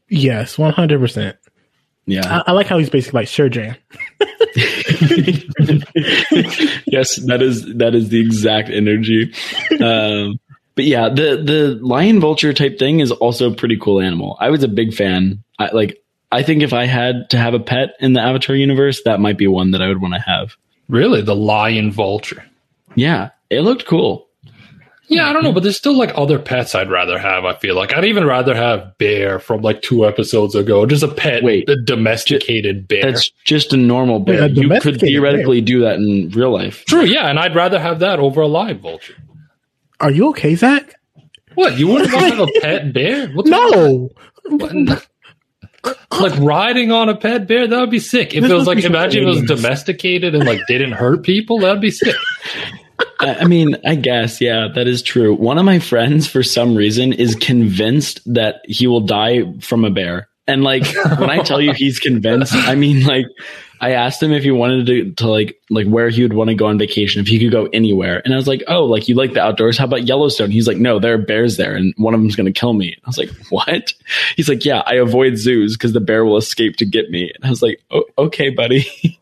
yes, 0.09 0.57
one 0.57 0.73
hundred 0.73 1.01
percent. 1.01 1.37
Yeah. 2.07 2.43
I, 2.47 2.51
I 2.51 2.53
like 2.53 2.67
how 2.67 2.79
he's 2.79 2.91
basically 2.91 3.21
like 3.21 3.29
sure 3.29 3.49
Jan. 3.49 3.77
yes, 6.87 7.17
that 7.27 7.39
is 7.41 7.65
that 7.77 7.95
is 7.95 8.09
the 8.09 8.21
exact 8.21 8.71
energy. 8.71 9.33
Um, 9.81 10.41
but 10.75 10.85
yeah, 10.85 11.09
the 11.09 11.43
the 11.43 11.79
lion 11.81 12.21
vulture 12.21 12.53
type 12.53 12.79
thing 12.79 13.01
is 13.01 13.11
also 13.11 13.53
a 13.53 13.55
pretty 13.55 13.79
cool 13.79 14.01
animal. 14.01 14.37
I 14.41 14.51
was 14.51 14.63
a 14.63 14.69
big 14.69 14.95
fan. 14.95 15.43
I 15.59 15.71
like. 15.73 15.99
I 16.31 16.43
think 16.43 16.63
if 16.63 16.73
I 16.73 16.87
had 16.87 17.29
to 17.31 17.39
have 17.39 17.53
a 17.53 17.61
pet 17.61 17.91
in 18.01 18.15
the 18.15 18.21
Avatar 18.23 18.57
universe, 18.57 19.03
that 19.05 19.21
might 19.21 19.37
be 19.37 19.47
one 19.47 19.73
that 19.73 19.83
I 19.83 19.89
would 19.89 20.01
want 20.01 20.15
to 20.15 20.21
have. 20.21 20.57
Really, 20.89 21.21
the 21.21 21.37
lion 21.37 21.93
vulture. 21.93 22.43
Yeah, 22.95 23.31
it 23.51 23.61
looked 23.61 23.87
cool. 23.87 24.29
Yeah, 25.13 25.29
I 25.29 25.33
don't 25.33 25.43
know, 25.45 25.53
but 25.53 25.63
there's 25.63 25.77
still 25.77 25.97
like 25.97 26.13
other 26.17 26.39
pets 26.39 26.75
I'd 26.75 26.91
rather 26.91 27.19
have. 27.19 27.45
I 27.45 27.55
feel 27.57 27.75
like 27.77 27.95
I'd 27.95 28.05
even 28.05 28.25
rather 28.25 28.55
have 28.55 28.97
bear 28.99 29.39
from 29.39 29.61
like 29.63 29.83
two 29.83 30.07
episodes 30.07 30.55
ago, 30.55 30.87
just 30.87 31.03
a 31.03 31.09
pet, 31.09 31.43
Wait. 31.43 31.69
a 31.69 31.77
domesticated 31.77 32.89
bear. 32.89 33.03
That's 33.13 33.31
just 33.45 33.73
a 33.73 33.77
normal 33.77 34.21
bear. 34.21 34.37
Yeah, 34.41 34.45
a 34.45 34.49
you 34.49 34.55
could 34.55 34.63
domesticated 34.63 35.01
theoretically 35.01 35.61
do 35.61 35.81
that 35.83 35.97
in 35.97 36.31
real 36.31 36.51
life. 36.53 36.85
True, 36.87 37.05
yeah, 37.05 37.29
and 37.29 37.39
I'd 37.39 37.55
rather 37.55 37.79
have 37.79 37.99
that 38.01 38.19
over 38.21 38.41
a 38.41 38.47
live 38.49 38.81
vulture. 38.81 39.15
Are 40.01 40.11
you 40.11 40.29
okay, 40.31 40.55
Zach? 40.55 40.95
What 41.55 41.79
you 41.79 41.87
wouldn't 41.89 42.13
want 42.13 42.25
to 42.29 42.37
have 42.37 42.49
a 42.49 42.53
pet 42.61 42.93
bear? 42.93 43.29
What's 43.29 43.51
No. 43.51 44.11
like 46.21 46.39
riding 46.39 46.93
on 46.93 47.09
a 47.09 47.17
pet 47.17 47.47
bear. 47.47 47.67
That 47.67 47.81
would 47.81 47.91
be 47.91 47.99
sick. 47.99 48.35
If 48.35 48.43
This 48.43 48.51
it 48.51 48.55
was 48.55 48.67
like 48.67 48.83
imagine 48.85 49.23
if 49.23 49.37
it 49.37 49.41
was 49.41 49.61
domesticated 49.61 50.35
and 50.35 50.45
like 50.45 50.61
didn't 50.69 50.93
hurt 50.93 51.23
people. 51.25 51.59
That'd 51.59 51.81
be 51.83 51.91
sick. 51.91 52.15
I 53.23 53.45
mean, 53.45 53.77
I 53.85 53.95
guess, 53.95 54.41
yeah, 54.41 54.69
that 54.75 54.87
is 54.87 55.03
true. 55.03 55.35
One 55.35 55.59
of 55.59 55.65
my 55.65 55.79
friends, 55.79 56.27
for 56.27 56.43
some 56.43 56.75
reason, 56.75 57.13
is 57.13 57.35
convinced 57.35 58.21
that 58.33 58.63
he 58.65 58.87
will 58.87 59.01
die 59.01 59.43
from 59.61 59.85
a 59.85 59.91
bear. 59.91 60.29
And 60.47 60.65
like, 60.65 60.85
when 61.19 61.31
I 61.31 61.43
tell 61.43 61.61
you 61.61 61.73
he's 61.77 61.99
convinced, 61.99 62.55
I 62.55 62.75
mean, 62.75 63.05
like, 63.05 63.27
I 63.81 63.93
asked 63.93 64.23
him 64.23 64.33
if 64.33 64.43
he 64.43 64.51
wanted 64.51 64.87
to, 64.87 65.13
to 65.15 65.29
like, 65.29 65.61
like 65.71 65.87
where 65.87 66.09
he 66.09 66.23
would 66.23 66.33
want 66.33 66.51
to 66.51 66.55
go 66.55 66.67
on 66.67 66.79
vacation, 66.79 67.21
if 67.21 67.27
he 67.27 67.39
could 67.39 67.51
go 67.51 67.69
anywhere. 67.73 68.23
And 68.25 68.33
I 68.33 68.37
was 68.37 68.47
like, 68.47 68.63
oh, 68.69 68.85
like 68.85 69.09
you 69.09 69.15
like 69.15 69.35
the 69.35 69.41
outdoors? 69.41 69.79
How 69.79 69.85
about 69.85 70.07
Yellowstone? 70.07 70.51
He's 70.51 70.69
like, 70.69 70.77
no, 70.77 70.99
there 70.99 71.15
are 71.15 71.19
bears 71.19 71.57
there, 71.57 71.75
and 71.75 71.93
one 71.97 72.15
of 72.15 72.21
them's 72.21 72.37
going 72.37 72.53
to 72.53 72.59
kill 72.59 72.75
me. 72.75 72.97
I 73.05 73.09
was 73.09 73.19
like, 73.19 73.31
what? 73.51 73.93
He's 74.37 74.49
like, 74.49 74.65
yeah, 74.65 74.83
I 74.87 74.95
avoid 74.95 75.37
zoos 75.37 75.77
because 75.77 75.93
the 75.93 76.01
bear 76.01 76.25
will 76.25 76.37
escape 76.37 76.77
to 76.77 76.87
get 76.87 77.11
me. 77.11 77.33
And 77.35 77.45
I 77.45 77.51
was 77.51 77.63
like, 77.63 77.83
oh, 77.91 78.05
okay, 78.19 78.51
buddy. 78.51 79.19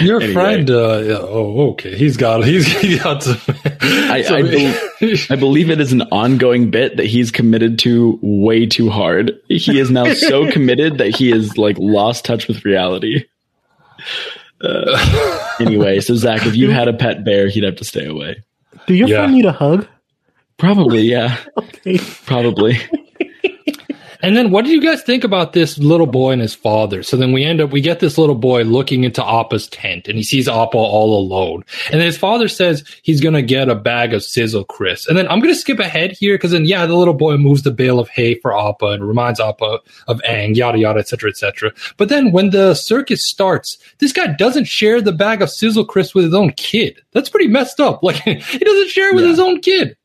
Your 0.00 0.16
Anyway. 0.22 0.32
friend, 0.32 0.70
uh, 0.70 1.02
yeah, 1.04 1.18
oh, 1.20 1.70
okay, 1.72 1.96
he's 1.96 2.16
got 2.16 2.44
he's 2.44 2.66
he 2.80 2.98
got 2.98 3.22
some. 3.22 3.36
I, 3.82 4.22
some- 4.22 4.36
I, 4.36 4.42
bel- 4.42 5.16
I 5.30 5.36
believe 5.36 5.68
it 5.70 5.80
is 5.80 5.92
an 5.92 6.02
ongoing 6.10 6.70
bit 6.70 6.96
that 6.96 7.04
he's 7.06 7.30
committed 7.30 7.78
to 7.80 8.18
way 8.22 8.64
too 8.66 8.88
hard. 8.88 9.32
He 9.48 9.78
is 9.78 9.90
now 9.90 10.12
so 10.14 10.50
committed 10.52 10.96
that 10.98 11.14
he 11.14 11.30
is 11.30 11.58
like 11.58 11.76
lost 11.78 12.24
touch 12.24 12.48
with 12.48 12.64
reality. 12.64 13.24
Uh, 14.62 15.54
anyway, 15.60 16.00
so 16.00 16.14
Zach, 16.14 16.46
if 16.46 16.56
you 16.56 16.70
had 16.70 16.88
a 16.88 16.94
pet 16.94 17.24
bear, 17.24 17.48
he'd 17.48 17.64
have 17.64 17.76
to 17.76 17.84
stay 17.84 18.06
away. 18.06 18.42
Do 18.86 18.94
your 18.94 19.08
Yeah. 19.08 19.16
friend 19.18 19.34
need 19.34 19.44
a 19.44 19.52
hug? 19.52 19.86
Probably, 20.56 21.02
yeah, 21.02 21.36
Okay. 21.58 21.98
probably. 22.24 22.78
And 24.22 24.36
then 24.36 24.50
what 24.50 24.64
do 24.64 24.70
you 24.70 24.80
guys 24.80 25.02
think 25.02 25.24
about 25.24 25.52
this 25.52 25.78
little 25.78 26.06
boy 26.06 26.32
and 26.32 26.40
his 26.42 26.54
father? 26.54 27.02
So 27.02 27.16
then 27.16 27.32
we 27.32 27.44
end 27.44 27.60
up, 27.60 27.70
we 27.70 27.80
get 27.80 28.00
this 28.00 28.18
little 28.18 28.34
boy 28.34 28.62
looking 28.62 29.04
into 29.04 29.22
Appa's 29.24 29.68
tent 29.68 30.08
and 30.08 30.16
he 30.16 30.22
sees 30.24 30.48
Appa 30.48 30.76
all 30.76 31.18
alone. 31.18 31.64
And 31.90 32.00
then 32.00 32.06
his 32.06 32.18
father 32.18 32.48
says 32.48 32.84
he's 33.02 33.20
going 33.20 33.34
to 33.34 33.42
get 33.42 33.68
a 33.68 33.74
bag 33.74 34.14
of 34.14 34.22
sizzle 34.22 34.64
crisps. 34.64 35.08
And 35.08 35.16
then 35.18 35.28
I'm 35.28 35.40
going 35.40 35.52
to 35.54 35.58
skip 35.60 35.78
ahead 35.78 36.12
here 36.12 36.34
because 36.34 36.50
then, 36.52 36.64
yeah, 36.64 36.86
the 36.86 36.96
little 36.96 37.14
boy 37.14 37.36
moves 37.36 37.62
the 37.62 37.70
bale 37.70 37.98
of 37.98 38.08
hay 38.08 38.34
for 38.40 38.56
Appa 38.56 38.86
and 38.86 39.06
reminds 39.06 39.40
Appa 39.40 39.80
of 40.08 40.20
Aang, 40.22 40.56
yada, 40.56 40.78
yada, 40.78 41.00
et 41.00 41.08
cetera, 41.08 41.30
et 41.30 41.36
cetera. 41.36 41.70
But 41.96 42.08
then 42.08 42.32
when 42.32 42.50
the 42.50 42.74
circus 42.74 43.24
starts, 43.26 43.78
this 43.98 44.12
guy 44.12 44.28
doesn't 44.28 44.64
share 44.66 45.00
the 45.00 45.12
bag 45.12 45.42
of 45.42 45.50
sizzle 45.50 45.84
crisps 45.84 46.14
with 46.14 46.24
his 46.24 46.34
own 46.34 46.52
kid. 46.52 47.00
That's 47.12 47.28
pretty 47.28 47.48
messed 47.48 47.80
up. 47.80 48.02
Like 48.02 48.16
he 48.24 48.58
doesn't 48.58 48.88
share 48.88 49.08
it 49.10 49.14
with 49.14 49.24
Yeah. 49.24 49.30
his 49.30 49.40
own 49.40 49.60
kid. 49.60 49.96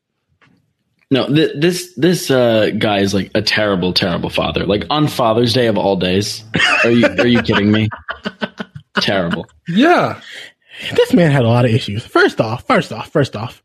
No, 1.12 1.26
th- 1.28 1.52
this 1.56 1.92
this 1.96 2.30
uh, 2.30 2.70
guy 2.78 3.00
is 3.00 3.12
like 3.12 3.30
a 3.34 3.42
terrible, 3.42 3.92
terrible 3.92 4.30
father. 4.30 4.64
Like 4.66 4.84
on 4.90 5.06
Father's 5.08 5.52
Day 5.52 5.66
of 5.66 5.76
all 5.76 5.94
days. 5.96 6.42
Are 6.84 6.90
you 6.90 7.06
are 7.06 7.26
you 7.26 7.42
kidding 7.42 7.70
me? 7.70 7.88
Terrible. 8.96 9.46
Yeah. 9.68 10.20
This 10.94 11.12
man 11.14 11.30
had 11.30 11.44
a 11.44 11.48
lot 11.48 11.64
of 11.64 11.70
issues. 11.70 12.04
First 12.04 12.40
off, 12.40 12.66
first 12.66 12.92
off, 12.92 13.10
first 13.10 13.34
off, 13.36 13.62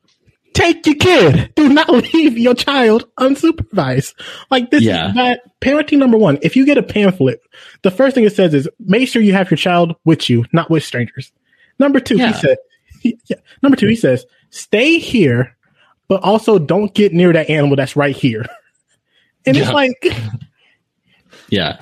take 0.53 0.86
your 0.86 0.95
kid. 0.95 1.51
Do 1.55 1.67
not 1.69 1.89
leave 2.13 2.38
your 2.38 2.53
child 2.53 3.10
unsupervised. 3.19 4.13
Like 4.49 4.71
this 4.71 4.83
Yeah. 4.83 5.10
is 5.33 5.38
parenting 5.60 5.97
number 5.97 6.17
one. 6.17 6.39
If 6.41 6.55
you 6.55 6.65
get 6.65 6.77
a 6.77 6.83
pamphlet, 6.83 7.41
the 7.81 7.91
first 7.91 8.15
thing 8.15 8.23
it 8.23 8.33
says 8.36 8.53
is 8.53 8.69
make 8.79 9.10
sure 9.10 9.21
you 9.21 9.33
have 9.33 9.51
your 9.51 9.57
child 9.57 9.95
with 10.05 10.29
you, 10.29 10.45
not 10.53 10.69
with 10.69 10.83
strangers. 10.86 11.31
Number 11.79 11.99
two, 11.99 12.15
Yeah. 12.17 12.27
he 12.27 12.33
said, 12.39 12.57
he- 13.01 13.19
yeah. 13.25 13.38
number 13.62 13.75
two, 13.75 13.88
he 13.88 13.95
says, 13.97 14.25
stay 14.49 14.97
here, 14.97 15.57
but 16.08 16.24
also 16.24 16.60
don't 16.60 16.93
get 16.93 17.13
near 17.13 17.34
that 17.34 17.50
animal 17.50 17.76
that's 17.76 17.96
right 17.96 18.15
here. 18.15 18.46
And 19.46 19.56
Yeah. 19.56 19.63
it's 19.63 19.72
like, 19.72 19.93
Yeah. 21.50 21.82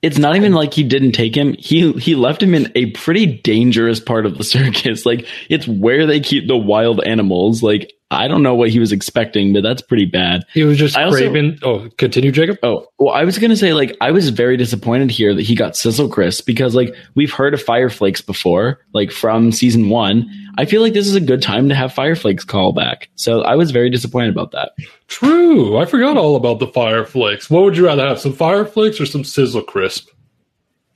it's 0.00 0.18
not 0.18 0.36
even 0.36 0.52
like 0.52 0.72
he 0.72 0.82
didn't 0.82 1.12
take 1.12 1.36
him. 1.36 1.54
He 1.58 1.92
he 1.92 2.14
left 2.14 2.42
him 2.42 2.54
in 2.54 2.72
a 2.74 2.86
pretty 2.92 3.26
dangerous 3.26 4.00
part 4.00 4.24
of 4.26 4.38
the 4.38 4.44
circus. 4.56 5.04
Like 5.06 5.26
it's 5.50 5.68
where 5.68 6.06
they 6.06 6.20
keep 6.20 6.48
the 6.48 6.56
wild 6.56 7.02
animals. 7.04 7.62
Like 7.62 7.92
I 8.10 8.28
don't 8.28 8.42
know 8.42 8.54
what 8.54 8.68
he 8.70 8.78
was 8.78 8.92
expecting, 8.92 9.52
but 9.54 9.62
that's 9.62 9.80
pretty 9.82 10.04
bad. 10.06 10.44
He 10.52 10.64
was 10.64 10.76
just 10.78 10.96
I 10.96 11.04
also- 11.04 11.54
oh, 11.62 11.88
continue, 11.98 12.30
Jacob. 12.32 12.58
Oh, 12.62 12.86
well, 12.98 13.14
I 13.14 13.24
was 13.24 13.38
gonna 13.38 13.56
say 13.56 13.72
like 13.74 13.96
I 14.00 14.10
was 14.10 14.30
very 14.30 14.56
disappointed 14.56 15.10
here 15.10 15.34
that 15.34 15.42
he 15.42 15.54
got 15.54 15.76
Sizzle 15.76 16.08
Crisp 16.08 16.46
because 16.46 16.74
like 16.74 16.94
we've 17.14 17.32
heard 17.32 17.54
of 17.54 17.62
Fire 17.62 17.90
Flakes 17.90 18.20
before, 18.22 18.80
like 18.94 19.10
from 19.10 19.52
season 19.52 19.88
one. 19.90 20.30
I 20.58 20.64
feel 20.64 20.82
like 20.82 20.92
this 20.92 21.06
is 21.06 21.14
a 21.14 21.20
good 21.20 21.42
time 21.42 21.68
to 21.68 21.74
have 21.74 21.92
Fireflakes 21.92 22.46
call 22.46 22.72
back. 22.72 23.08
So 23.14 23.42
I 23.42 23.54
was 23.56 23.70
very 23.70 23.90
disappointed 23.90 24.30
about 24.30 24.52
that. 24.52 24.72
True. 25.08 25.78
I 25.78 25.86
forgot 25.86 26.16
all 26.16 26.36
about 26.36 26.58
the 26.58 26.66
Fireflakes. 26.66 27.50
What 27.50 27.62
would 27.64 27.76
you 27.76 27.86
rather 27.86 28.06
have, 28.06 28.20
some 28.20 28.32
Fireflakes 28.32 29.00
or 29.00 29.06
some 29.06 29.24
sizzle 29.24 29.62
crisp? 29.62 30.08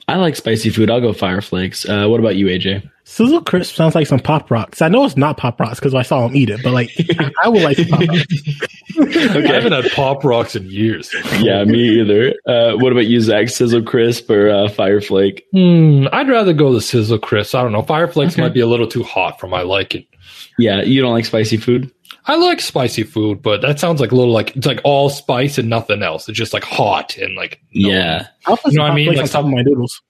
I 0.09 0.17
like 0.17 0.37
spicy 0.37 0.71
food. 0.71 0.89
I'll 0.91 1.01
go 1.01 1.13
Fire 1.13 1.41
Flakes. 1.41 1.89
Uh, 1.89 2.07
what 2.07 2.21
about 2.21 2.37
you, 2.37 2.47
AJ? 2.47 2.89
Sizzle 3.05 3.43
crisp 3.43 3.75
sounds 3.75 3.95
like 3.95 4.07
some 4.07 4.19
pop 4.21 4.51
rocks. 4.51 4.81
I 4.83 4.89
know 4.89 5.05
it's 5.05 5.17
not 5.17 5.37
pop 5.37 5.61
rocks 5.61 5.79
because 5.79 5.95
I 5.95 6.03
saw 6.03 6.27
him 6.27 6.35
eat 6.37 6.51
it, 6.51 6.61
but 6.63 6.73
like 6.73 6.91
I 7.43 7.49
would 7.49 7.63
like 7.63 7.77
pop 7.89 8.01
rocks. 8.01 8.25
I 8.99 9.53
haven't 9.53 9.73
had 9.73 9.91
pop 9.93 10.25
rocks 10.25 10.55
in 10.57 10.69
years. 10.71 11.13
Yeah, 11.41 11.65
me 11.65 12.01
either. 12.01 12.35
Uh, 12.47 12.77
what 12.77 12.93
about 12.93 13.07
you, 13.07 13.21
Zach? 13.21 13.49
Sizzle 13.49 13.83
Crisp 13.83 14.31
or 14.31 14.49
uh, 14.51 14.69
Fire 14.69 15.01
Flake? 15.01 15.45
Hmm, 15.53 16.07
I'd 16.13 16.29
rather 16.29 16.53
go 16.53 16.73
the 16.73 16.81
sizzle 16.81 17.19
crisp. 17.19 17.55
I 17.55 17.63
don't 17.63 17.73
know. 17.73 17.83
Fire 17.83 18.09
flakes 18.09 18.35
Okay. 18.35 18.43
might 18.43 18.55
be 18.55 18.61
a 18.61 18.67
little 18.67 18.87
too 18.89 19.03
hot 19.03 19.39
for 19.41 19.49
my 19.49 19.63
liking. 19.63 20.07
Yeah, 20.59 20.83
you 20.83 21.03
don't 21.03 21.13
like 21.13 21.27
spicy 21.27 21.57
food? 21.59 21.93
I 22.29 22.35
like 22.37 22.61
spicy 22.61 23.05
food, 23.05 23.41
but 23.43 23.63
that 23.63 23.79
sounds 23.79 24.01
like 24.01 24.11
a 24.13 24.17
little 24.17 24.33
like 24.33 24.57
it's 24.57 24.67
like 24.67 24.81
all 24.85 25.09
spice 25.11 25.59
and 25.59 25.69
nothing 25.69 26.03
else. 26.03 26.29
It's 26.29 26.37
just 26.39 26.53
like 26.53 26.65
hot 26.65 27.17
and 27.19 27.37
like 27.37 27.61
no- 27.75 27.89
Yeah. 27.89 28.27
I'll 28.47 28.59
You 28.67 28.73
know 28.79 28.83
what 28.83 28.87
I 28.87 28.89
hot 28.91 28.95
mean? 28.97 29.07
flakes 29.07 29.19
Like 29.19 29.25
on 29.37 29.43
top 29.45 29.45
of 29.45 29.57
my 29.57 29.63
noodles. 29.63 30.03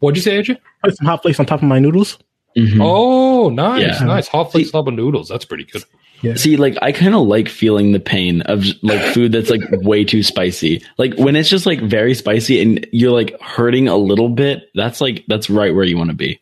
What'd 0.00 0.16
you 0.16 0.22
say, 0.22 0.38
AJ? 0.42 0.58
Put 0.82 0.96
some 0.96 1.06
hot 1.06 1.22
flakes 1.22 1.40
on 1.40 1.46
top 1.46 1.62
of 1.62 1.68
my 1.68 1.78
noodles. 1.78 2.18
Mhm. 2.56 2.78
Oh, 2.80 3.48
nice, 3.50 3.82
Yeah. 4.00 4.06
nice. 4.06 4.28
Hot 4.28 4.52
flakes, 4.52 4.68
on 4.68 4.80
top 4.84 4.88
of 4.88 4.94
noodles. 4.94 5.28
That's 5.28 5.44
pretty 5.44 5.64
good. 5.64 5.84
Yeah. 6.22 6.34
See, 6.36 6.56
like 6.56 6.76
I 6.80 6.92
kind 6.92 7.14
of 7.14 7.26
like 7.26 7.48
feeling 7.48 7.92
the 7.92 8.00
pain 8.00 8.40
of 8.42 8.64
like 8.82 9.02
food 9.14 9.32
that's 9.32 9.50
like 9.50 9.60
way 9.82 10.04
too 10.04 10.22
spicy. 10.22 10.82
Like 10.96 11.14
when 11.18 11.36
it's 11.36 11.48
just 11.50 11.66
like 11.66 11.80
very 11.82 12.14
spicy 12.14 12.62
and 12.62 12.86
you're 12.92 13.12
like 13.12 13.38
hurting 13.42 13.88
a 13.88 13.96
little 13.96 14.28
bit, 14.30 14.70
that's 14.74 15.00
like 15.00 15.24
that's 15.28 15.50
right 15.50 15.74
where 15.74 15.84
you 15.84 15.98
want 15.98 16.10
to 16.10 16.16
be. 16.16 16.40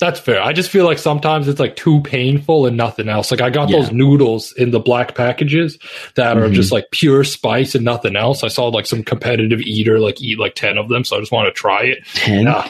That's 0.00 0.18
fair. 0.18 0.42
I 0.42 0.52
just 0.54 0.70
feel 0.70 0.86
like 0.86 0.98
sometimes 0.98 1.46
it's 1.46 1.60
like 1.60 1.76
too 1.76 2.00
painful 2.00 2.64
and 2.66 2.76
nothing 2.76 3.08
else. 3.08 3.30
Like 3.30 3.42
I 3.42 3.50
got 3.50 3.68
Yeah. 3.68 3.76
those 3.80 3.92
noodles 3.92 4.52
in 4.54 4.70
the 4.70 4.80
black 4.80 5.14
packages 5.14 5.78
that 6.14 6.38
are 6.38 6.48
Mhm. 6.48 6.54
just 6.54 6.72
like 6.72 6.90
pure 6.90 7.22
spice 7.22 7.74
and 7.74 7.84
nothing 7.84 8.16
else. 8.16 8.42
I 8.42 8.48
saw 8.48 8.68
like 8.68 8.86
some 8.86 9.02
competitive 9.04 9.60
eater 9.60 9.98
like 10.00 10.20
eat 10.22 10.38
like 10.38 10.54
10 10.54 10.78
of 10.78 10.88
them, 10.88 11.04
so 11.04 11.16
I 11.16 11.20
just 11.20 11.32
want 11.32 11.46
to 11.48 11.52
try 11.52 11.82
it. 11.84 11.98
Ten? 12.14 12.44
Yeah. 12.46 12.68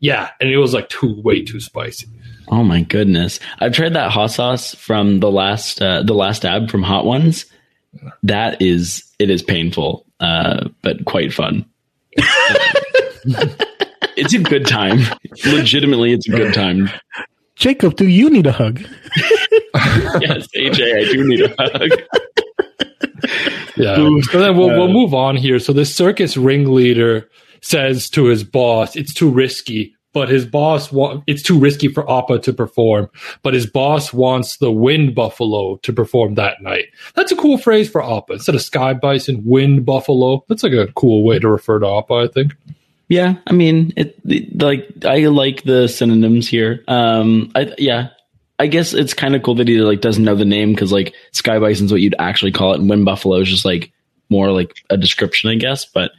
Yeah, 0.00 0.28
and 0.40 0.50
it 0.50 0.58
was 0.58 0.74
like 0.74 0.88
too 0.88 1.14
way 1.22 1.42
too 1.42 1.60
spicy. 1.60 2.08
Oh 2.48 2.62
my 2.62 2.82
goodness! 2.82 3.40
I've 3.60 3.72
tried 3.72 3.94
that 3.94 4.10
hot 4.10 4.32
sauce 4.32 4.74
from 4.74 5.20
the 5.20 5.30
last 5.30 5.80
uh, 5.80 6.02
the 6.02 6.12
last 6.12 6.44
ab 6.44 6.70
from 6.70 6.82
Hot 6.82 7.06
Ones. 7.06 7.46
That 8.22 8.60
is 8.60 9.02
it 9.18 9.30
is 9.30 9.42
painful, 9.42 10.04
uh, 10.20 10.68
but 10.82 11.04
quite 11.06 11.32
fun. 11.32 11.64
it's 14.16 14.34
a 14.34 14.38
good 14.38 14.66
time. 14.66 15.00
Legitimately, 15.46 16.12
it's 16.12 16.28
a 16.28 16.32
good 16.32 16.54
time. 16.54 16.90
Jacob, 17.56 17.96
do 17.96 18.08
you 18.08 18.30
need 18.30 18.46
a 18.46 18.52
hug? 18.52 18.80
Yes, 20.20 20.48
AJ, 20.56 21.08
I 21.08 21.12
do 21.12 21.26
need 21.28 21.40
a 21.42 21.54
hug. 21.58 21.90
Yeah. 23.76 23.96
So 24.30 24.38
then 24.38 24.56
we'll 24.56 24.68
we'll 24.68 24.92
move 24.92 25.14
on 25.14 25.36
here. 25.36 25.58
So 25.58 25.72
the 25.72 25.84
circus 25.84 26.36
ringleader 26.36 27.28
says 27.60 28.08
to 28.10 28.26
his 28.26 28.44
boss, 28.44 28.96
"It's 28.96 29.12
too 29.14 29.30
risky." 29.30 29.94
But 30.12 30.28
his 30.28 30.46
boss, 30.46 30.92
wa- 30.92 31.20
it's 31.26 31.42
too 31.42 31.58
risky 31.58 31.88
for 31.88 32.08
Appa 32.08 32.38
to 32.40 32.52
perform. 32.52 33.10
But 33.42 33.52
his 33.52 33.66
boss 33.66 34.12
wants 34.12 34.58
the 34.58 34.70
wind 34.70 35.12
buffalo 35.16 35.76
to 35.82 35.92
perform 35.92 36.36
that 36.36 36.62
night. 36.62 36.84
That's 37.16 37.32
a 37.32 37.36
cool 37.36 37.58
phrase 37.58 37.90
for 37.90 38.00
Appa 38.00 38.34
instead 38.34 38.54
of 38.54 38.62
sky 38.62 38.94
bison, 38.94 39.42
wind 39.44 39.84
buffalo. 39.84 40.44
That's 40.48 40.62
like 40.62 40.72
a 40.72 40.86
cool 40.92 41.24
way 41.24 41.40
to 41.40 41.48
refer 41.48 41.80
to 41.80 41.88
Appa. 41.88 42.14
I 42.14 42.28
think. 42.28 42.54
Yeah, 43.08 43.34
I 43.46 43.52
mean, 43.52 43.92
it, 43.96 44.18
it- 44.24 44.60
like 44.60 45.04
I 45.04 45.26
like 45.26 45.62
the 45.62 45.88
synonyms 45.88 46.48
here. 46.48 46.82
Um, 46.88 47.50
I 47.54 47.72
yeah, 47.78 48.08
I 48.58 48.66
guess 48.66 48.94
it's 48.94 49.14
kind 49.14 49.34
of 49.34 49.42
cool 49.42 49.56
that 49.56 49.68
he 49.68 49.78
like 49.80 50.00
doesn't 50.00 50.24
know 50.24 50.34
the 50.34 50.44
name 50.44 50.72
because 50.72 50.92
like 50.92 51.14
sky 51.32 51.58
bison's 51.58 51.92
what 51.92 52.00
you'd 52.00 52.14
actually 52.18 52.52
call 52.52 52.72
it, 52.72 52.80
and 52.80 52.88
wind 52.88 53.04
buffalo 53.04 53.38
is 53.40 53.48
just 53.48 53.64
like 53.64 53.92
more 54.30 54.50
like 54.52 54.74
a 54.90 54.96
description, 54.96 55.50
I 55.50 55.56
guess. 55.56 55.84
But 55.84 56.12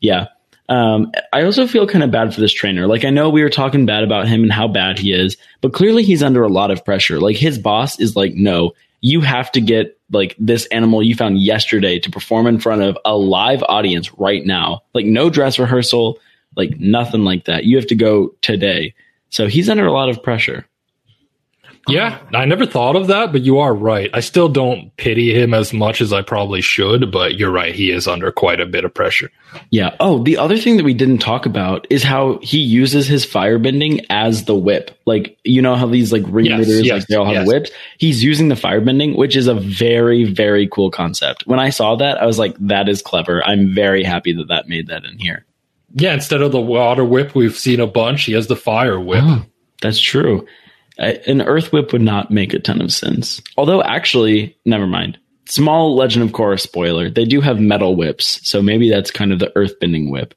yeah, 0.00 0.28
um, 0.68 1.12
I 1.32 1.44
also 1.44 1.66
feel 1.66 1.86
kind 1.86 2.02
of 2.02 2.10
bad 2.10 2.34
for 2.34 2.40
this 2.40 2.52
trainer. 2.52 2.86
Like 2.86 3.04
I 3.04 3.10
know 3.10 3.30
we 3.30 3.42
were 3.42 3.50
talking 3.50 3.86
bad 3.86 4.02
about 4.02 4.26
him 4.26 4.42
and 4.42 4.52
how 4.52 4.66
bad 4.68 4.98
he 4.98 5.12
is, 5.12 5.36
but 5.60 5.72
clearly 5.72 6.02
he's 6.02 6.22
under 6.22 6.42
a 6.42 6.48
lot 6.48 6.70
of 6.72 6.84
pressure. 6.84 7.20
Like 7.20 7.36
his 7.36 7.58
boss 7.58 8.00
is 8.00 8.16
like, 8.16 8.34
no, 8.34 8.72
you 9.00 9.20
have 9.20 9.52
to 9.52 9.60
get 9.60 9.98
like 10.10 10.34
this 10.38 10.66
animal 10.66 11.02
you 11.02 11.14
found 11.14 11.38
yesterday 11.40 11.98
to 12.00 12.10
perform 12.10 12.46
in 12.46 12.58
front 12.58 12.82
of 12.82 12.98
a 13.04 13.16
live 13.16 13.62
audience 13.68 14.12
right 14.14 14.44
now. 14.44 14.82
Like 14.92 15.06
no 15.06 15.30
dress 15.30 15.58
rehearsal, 15.58 16.18
like 16.56 16.78
nothing 16.78 17.24
like 17.24 17.44
that. 17.46 17.64
You 17.64 17.76
have 17.76 17.86
to 17.88 17.94
go 17.94 18.34
today. 18.42 18.94
So 19.30 19.46
he's 19.46 19.68
under 19.68 19.86
a 19.86 19.92
lot 19.92 20.08
of 20.08 20.22
pressure. 20.22 20.66
Yeah, 21.88 22.20
I 22.32 22.44
never 22.44 22.64
thought 22.64 22.94
of 22.94 23.08
that, 23.08 23.32
but 23.32 23.42
you 23.42 23.58
are 23.58 23.74
right. 23.74 24.08
I 24.14 24.20
still 24.20 24.48
don't 24.48 24.96
pity 24.96 25.34
him 25.34 25.52
as 25.52 25.72
much 25.72 26.00
as 26.00 26.12
I 26.12 26.22
probably 26.22 26.60
should, 26.60 27.10
but 27.10 27.34
you're 27.34 27.50
right. 27.50 27.74
He 27.74 27.90
is 27.90 28.06
under 28.06 28.30
quite 28.30 28.60
a 28.60 28.66
bit 28.66 28.84
of 28.84 28.94
pressure. 28.94 29.30
Yeah. 29.70 29.96
Oh, 29.98 30.22
the 30.22 30.38
other 30.38 30.56
thing 30.56 30.76
that 30.76 30.84
we 30.84 30.94
didn't 30.94 31.18
talk 31.18 31.44
about 31.44 31.88
is 31.90 32.04
how 32.04 32.38
he 32.40 32.58
uses 32.58 33.08
his 33.08 33.26
firebending 33.26 34.06
as 34.10 34.44
the 34.44 34.54
whip. 34.54 34.96
Like, 35.06 35.36
you 35.42 35.60
know 35.60 35.74
how 35.74 35.88
these 35.88 36.12
like 36.12 36.22
ringleaders, 36.26 36.86
yes, 36.86 37.00
like 37.00 37.06
they 37.08 37.16
all 37.16 37.26
have 37.26 37.34
yes. 37.34 37.48
whips? 37.48 37.70
He's 37.98 38.22
using 38.22 38.46
the 38.46 38.54
firebending, 38.54 39.16
which 39.16 39.34
is 39.34 39.48
a 39.48 39.54
very, 39.54 40.22
very 40.22 40.68
cool 40.68 40.90
concept. 40.92 41.48
When 41.48 41.58
I 41.58 41.70
saw 41.70 41.96
that, 41.96 42.22
I 42.22 42.26
was 42.26 42.38
like, 42.38 42.56
that 42.60 42.88
is 42.88 43.02
clever. 43.02 43.44
I'm 43.44 43.74
very 43.74 44.04
happy 44.04 44.32
that 44.34 44.48
that 44.48 44.68
made 44.68 44.86
that 44.86 45.04
in 45.04 45.18
here. 45.18 45.44
Yeah, 45.94 46.14
instead 46.14 46.40
of 46.42 46.52
the 46.52 46.60
water 46.60 47.04
whip 47.04 47.34
we've 47.34 47.56
seen 47.56 47.80
a 47.80 47.86
bunch, 47.86 48.24
he 48.24 48.32
has 48.32 48.46
the 48.46 48.56
fire 48.56 48.98
whip. 49.00 49.22
Oh, 49.24 49.44
that's 49.82 50.00
true. 50.00 50.46
I, 50.98 51.20
an 51.26 51.42
earth 51.42 51.72
whip 51.72 51.92
would 51.92 52.02
not 52.02 52.30
make 52.30 52.54
a 52.54 52.58
ton 52.58 52.80
of 52.80 52.92
sense. 52.92 53.40
Although, 53.56 53.82
actually, 53.82 54.56
never 54.64 54.86
mind. 54.86 55.18
Small 55.46 55.94
Legend 55.96 56.24
of 56.24 56.30
Korra 56.30 56.58
spoiler. 56.60 57.10
They 57.10 57.24
do 57.24 57.40
have 57.40 57.58
metal 57.60 57.96
whips, 57.96 58.40
so 58.48 58.62
maybe 58.62 58.88
that's 58.88 59.10
kind 59.10 59.32
of 59.32 59.38
the 59.38 59.52
earth 59.56 59.78
bending 59.80 60.10
whip. 60.10 60.34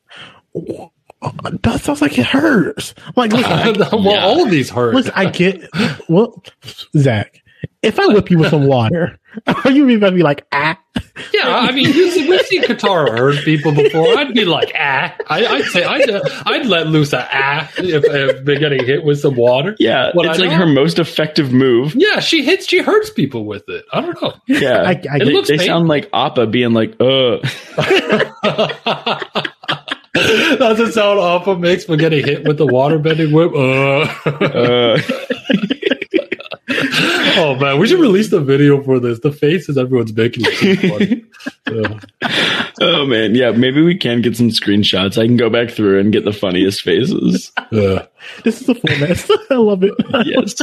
That 1.64 1.82
sounds 1.82 2.02
like 2.02 2.18
it 2.20 2.26
hurts. 2.26 2.94
Like, 3.16 3.32
listen, 3.32 3.52
I, 3.52 3.72
well, 3.96 4.04
Yeah. 4.04 4.24
all 4.26 4.44
of 4.44 4.52
these 4.52 4.70
hurt. 4.70 4.94
listen, 4.96 5.12
I 5.16 5.30
get. 5.30 5.62
Well, 6.10 6.44
Zach, 6.98 7.42
if 7.82 8.00
I 8.00 8.08
whip 8.08 8.30
you 8.30 8.38
with 8.40 8.50
some 8.52 8.68
water, 8.68 9.04
are 9.04 9.18
you 9.66 9.86
really 9.86 10.00
gonna 10.00 10.16
be 10.16 10.24
like 10.24 10.46
ah? 10.52 10.80
Yeah, 11.34 11.48
I 11.50 11.72
mean, 11.72 11.88
we've 11.94 12.42
seen 12.46 12.64
Katara 12.64 13.10
hurt 13.18 13.44
people 13.44 13.74
before. 13.74 14.18
I'd 14.18 14.34
be 14.34 14.46
like, 14.46 14.72
ah. 14.78 15.14
I, 15.28 15.46
I'd 15.46 15.66
say, 15.66 15.84
I'd, 15.84 16.10
uh, 16.10 16.22
I'd 16.46 16.66
let 16.68 16.88
loose 16.88 17.12
a 17.14 17.28
ah 17.32 17.70
if, 17.78 18.04
if 18.06 18.46
they're 18.46 18.60
getting 18.60 18.86
hit 18.86 19.04
with 19.04 19.20
some 19.20 19.36
water. 19.36 19.76
Yeah, 19.80 20.12
But 20.16 20.26
it's 20.28 20.40
I 20.40 20.42
like 20.44 20.52
know- 20.52 20.58
her 20.58 20.66
most 20.68 21.00
effective 21.00 21.52
move. 21.52 21.94
Yeah, 21.96 22.20
she 22.22 22.44
hits, 22.44 22.68
she 22.68 22.80
hurts 22.82 23.10
people 23.10 23.46
with 23.46 23.68
it. 23.68 23.84
I 23.92 24.02
don't 24.02 24.22
know. 24.22 24.34
Yeah, 24.48 24.82
I- 24.86 25.02
I- 25.12 25.20
they, 25.20 25.26
looks 25.26 25.50
they 25.50 25.58
sound 25.58 25.88
like 25.88 26.10
Appa 26.14 26.48
being 26.48 26.74
like, 26.74 26.96
"Uh, 27.00 27.38
That's 30.58 30.80
the 30.80 30.92
sound 30.94 31.20
Appa 31.20 31.58
makes 31.60 31.84
for 31.86 31.98
getting 31.98 32.26
hit 32.26 32.46
with 32.48 32.58
the 32.58 32.66
water 32.66 32.98
bending 33.00 33.32
whip. 33.34 33.52
Uh. 33.54 34.08
uh." 34.30 35.02
Oh 37.38 37.56
man, 37.60 37.80
we 37.80 37.88
should 37.88 38.00
release 38.00 38.30
the 38.30 38.40
video 38.42 38.82
for 38.84 39.00
this. 39.00 39.20
The 39.20 39.32
faces 39.32 39.78
everyone's 39.78 40.14
making 40.14 40.46
is 40.46 40.60
too 40.60 40.76
funny. 40.90 41.26
Oh 42.82 43.06
man, 43.06 43.36
yeah. 43.36 43.52
Maybe 43.52 43.82
we 43.82 43.96
can 43.96 44.22
get 44.22 44.36
some 44.36 44.50
screenshots. 44.50 45.18
I 45.22 45.26
can 45.26 45.38
go 45.38 45.50
back 45.50 45.70
through 45.70 46.00
and 46.00 46.12
get 46.12 46.26
the 46.26 46.34
funniest 46.34 46.82
faces. 46.82 47.52
uh. 47.58 48.06
This 48.44 48.62
is 48.62 48.70
a 48.70 48.76
full 48.76 48.98
mess. 49.00 49.30
I 49.50 49.56
love 49.56 49.84
it. 49.84 49.94
yes. 50.26 50.56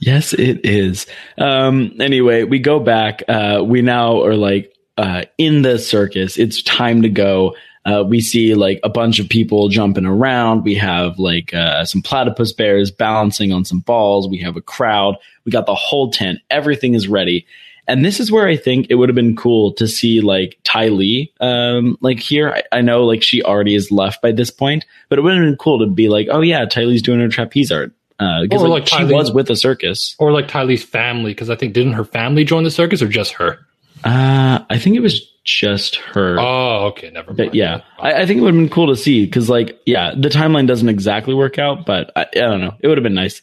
Yes, 0.00 0.32
it 0.32 0.64
is. 0.64 1.06
Um, 1.38 1.96
anyway, 2.00 2.44
we 2.44 2.58
go 2.60 2.78
back. 2.78 3.22
Uh, 3.28 3.62
we 3.64 3.82
now 3.82 4.22
are 4.22 4.36
like 4.36 4.72
uh, 4.96 5.24
in 5.38 5.62
the 5.62 5.78
circus. 5.78 6.36
It's 6.36 6.62
time 6.62 7.02
to 7.02 7.08
go. 7.08 7.56
Uh, 7.84 8.02
we 8.06 8.20
see 8.20 8.54
like 8.54 8.80
a 8.82 8.88
bunch 8.88 9.18
of 9.18 9.28
people 9.28 9.68
jumping 9.68 10.06
around. 10.06 10.64
We 10.64 10.74
have 10.76 11.18
like 11.18 11.52
uh, 11.52 11.84
some 11.84 12.00
platypus 12.02 12.52
bears 12.52 12.90
balancing 12.90 13.52
on 13.52 13.64
some 13.64 13.80
balls. 13.80 14.28
We 14.28 14.38
have 14.38 14.56
a 14.56 14.62
crowd. 14.62 15.16
We 15.44 15.52
got 15.52 15.66
the 15.66 15.74
whole 15.74 16.10
tent. 16.10 16.38
Everything 16.50 16.94
is 16.94 17.08
ready. 17.08 17.46
And 17.86 18.02
this 18.02 18.18
is 18.18 18.32
where 18.32 18.46
I 18.46 18.56
think 18.56 18.86
it 18.88 18.94
would 18.94 19.10
have 19.10 19.16
been 19.16 19.36
cool 19.36 19.74
to 19.74 19.86
see 19.86 20.22
like 20.22 20.58
Ty 20.64 20.88
Lee, 20.88 21.30
um, 21.40 21.98
like 22.00 22.18
here. 22.18 22.48
I, 22.50 22.78
I 22.78 22.80
know 22.80 23.04
like 23.04 23.22
she 23.22 23.42
already 23.42 23.74
is 23.74 23.90
left 23.90 24.22
by 24.22 24.32
this 24.32 24.50
point, 24.50 24.86
but 25.10 25.18
it 25.18 25.22
would 25.22 25.34
have 25.34 25.44
been 25.44 25.56
cool 25.56 25.80
to 25.80 25.86
be 25.86 26.08
like, 26.08 26.28
oh 26.30 26.40
yeah, 26.40 26.64
Ty 26.64 26.84
Lee's 26.84 27.02
doing 27.02 27.20
her 27.20 27.28
trapeze 27.28 27.70
art. 27.70 27.92
Uh, 28.18 28.42
because 28.42 28.62
Or, 28.62 28.68
like, 28.68 28.82
like, 28.82 28.88
she 28.88 28.96
Ty 28.96 29.02
Lee- 29.04 29.14
was 29.14 29.32
with 29.32 29.50
a 29.50 29.56
circus. 29.56 30.16
Or 30.18 30.32
like 30.32 30.48
Ty 30.48 30.62
Lee's 30.62 30.84
family, 30.84 31.32
because 31.32 31.50
I 31.50 31.56
think 31.56 31.74
didn't 31.74 31.92
her 31.94 32.04
family 32.04 32.44
join 32.44 32.64
the 32.64 32.70
circus 32.70 33.02
or 33.02 33.08
just 33.08 33.32
her? 33.34 33.58
Uh, 34.02 34.60
I 34.70 34.78
think 34.78 34.96
it 34.96 35.00
was 35.00 35.30
just 35.44 35.96
her. 35.96 36.36
Oh, 36.38 36.86
okay, 36.88 37.10
never 37.10 37.28
mind. 37.28 37.36
But 37.36 37.54
yeah, 37.54 37.82
I, 37.98 38.22
I 38.22 38.26
think 38.26 38.38
it 38.38 38.40
would 38.40 38.54
have 38.54 38.62
been 38.62 38.70
cool 38.70 38.88
to 38.88 38.96
see 38.96 39.24
because, 39.24 39.48
like, 39.48 39.78
yeah, 39.86 40.14
the 40.16 40.28
timeline 40.28 40.66
doesn't 40.66 40.88
exactly 40.88 41.34
work 41.34 41.58
out, 41.58 41.86
but 41.86 42.10
I, 42.16 42.22
I 42.22 42.40
don't 42.40 42.60
know. 42.60 42.74
It 42.80 42.88
would 42.88 42.98
have 42.98 43.02
been 43.02 43.14
nice. 43.14 43.42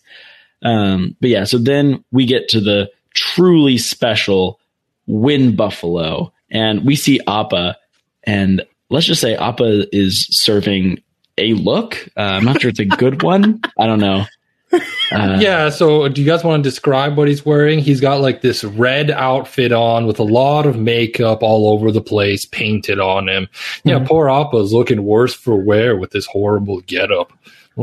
Um, 0.64 1.16
but 1.22 1.30
yeah, 1.30 1.43
so 1.45 1.58
then 1.58 2.04
we 2.12 2.26
get 2.26 2.49
to 2.49 2.60
the 2.60 2.91
truly 3.14 3.78
special 3.78 4.60
Wind 5.08 5.58
Buffalo, 5.58 6.34
and 6.49 6.86
we 6.86 6.95
see 6.95 7.20
Appa, 7.28 7.78
and 8.24 8.64
let's 8.89 9.06
just 9.06 9.22
say 9.22 9.36
Appa 9.36 9.86
is 9.95 10.28
serving 10.32 11.02
a 11.38 11.54
look. 11.54 12.08
Uh, 12.18 12.22
I'm 12.22 12.45
not 12.45 12.62
sure 12.62 12.70
it's 12.70 12.80
a 12.80 12.86
good 12.86 13.24
one. 13.24 13.62
I 13.78 13.88
don't 13.88 13.99
know. 13.99 14.26
Uh, 14.74 15.38
yeah, 15.41 15.69
so 15.69 16.07
do 16.07 16.22
you 16.22 16.28
guys 16.28 16.43
want 16.43 16.63
to 16.63 16.69
describe 16.69 17.17
what 17.17 17.28
he's 17.28 17.45
wearing? 17.45 17.80
He's 17.80 17.99
got 17.99 18.22
like 18.22 18.41
this 18.41 18.63
red 18.63 19.11
outfit 19.11 19.72
on 19.74 20.05
with 20.05 20.19
a 20.19 20.24
lot 20.24 20.65
of 20.65 20.78
makeup 20.78 21.43
all 21.43 21.67
over 21.74 21.91
the 21.91 22.01
place 22.01 22.45
painted 22.45 22.99
on 22.99 23.28
him. 23.28 23.47
Yeah, 23.84 23.95
Mm-hmm. 23.95 24.05
poor 24.05 24.30
Appa 24.30 24.57
is 24.57 24.72
looking 24.72 25.03
worse 25.03 25.34
for 25.34 25.55
wear 25.57 25.97
with 25.97 26.11
this 26.11 26.26
horrible 26.26 26.80
getup. 26.82 27.34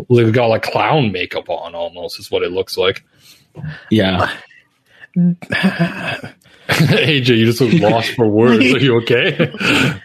Like 0.08 0.32
got 0.32 0.46
like 0.46 0.62
clown 0.62 1.12
makeup 1.12 1.48
on 1.50 1.74
almost 1.74 2.18
is 2.18 2.30
what 2.30 2.42
it 2.42 2.52
looks 2.52 2.76
like. 2.78 3.04
yeah. 3.90 4.30
AJ, 6.68 7.28
you 7.38 7.46
just 7.46 7.60
look 7.60 7.72
lost 7.80 8.10
for 8.14 8.26
words. 8.28 8.64
Are 8.74 8.78
you 8.78 8.96
okay? 9.02 9.52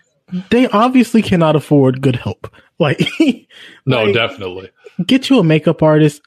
They 0.49 0.67
obviously 0.69 1.21
cannot 1.21 1.55
afford 1.55 2.01
good 2.01 2.15
help. 2.15 2.51
Like, 2.79 2.99
no, 3.85 4.05
Like- 4.05 4.15
definitely. 4.15 4.71
get 5.05 5.29
you 5.29 5.37
a 5.37 5.43
makeup 5.43 5.83
artist 5.83 6.23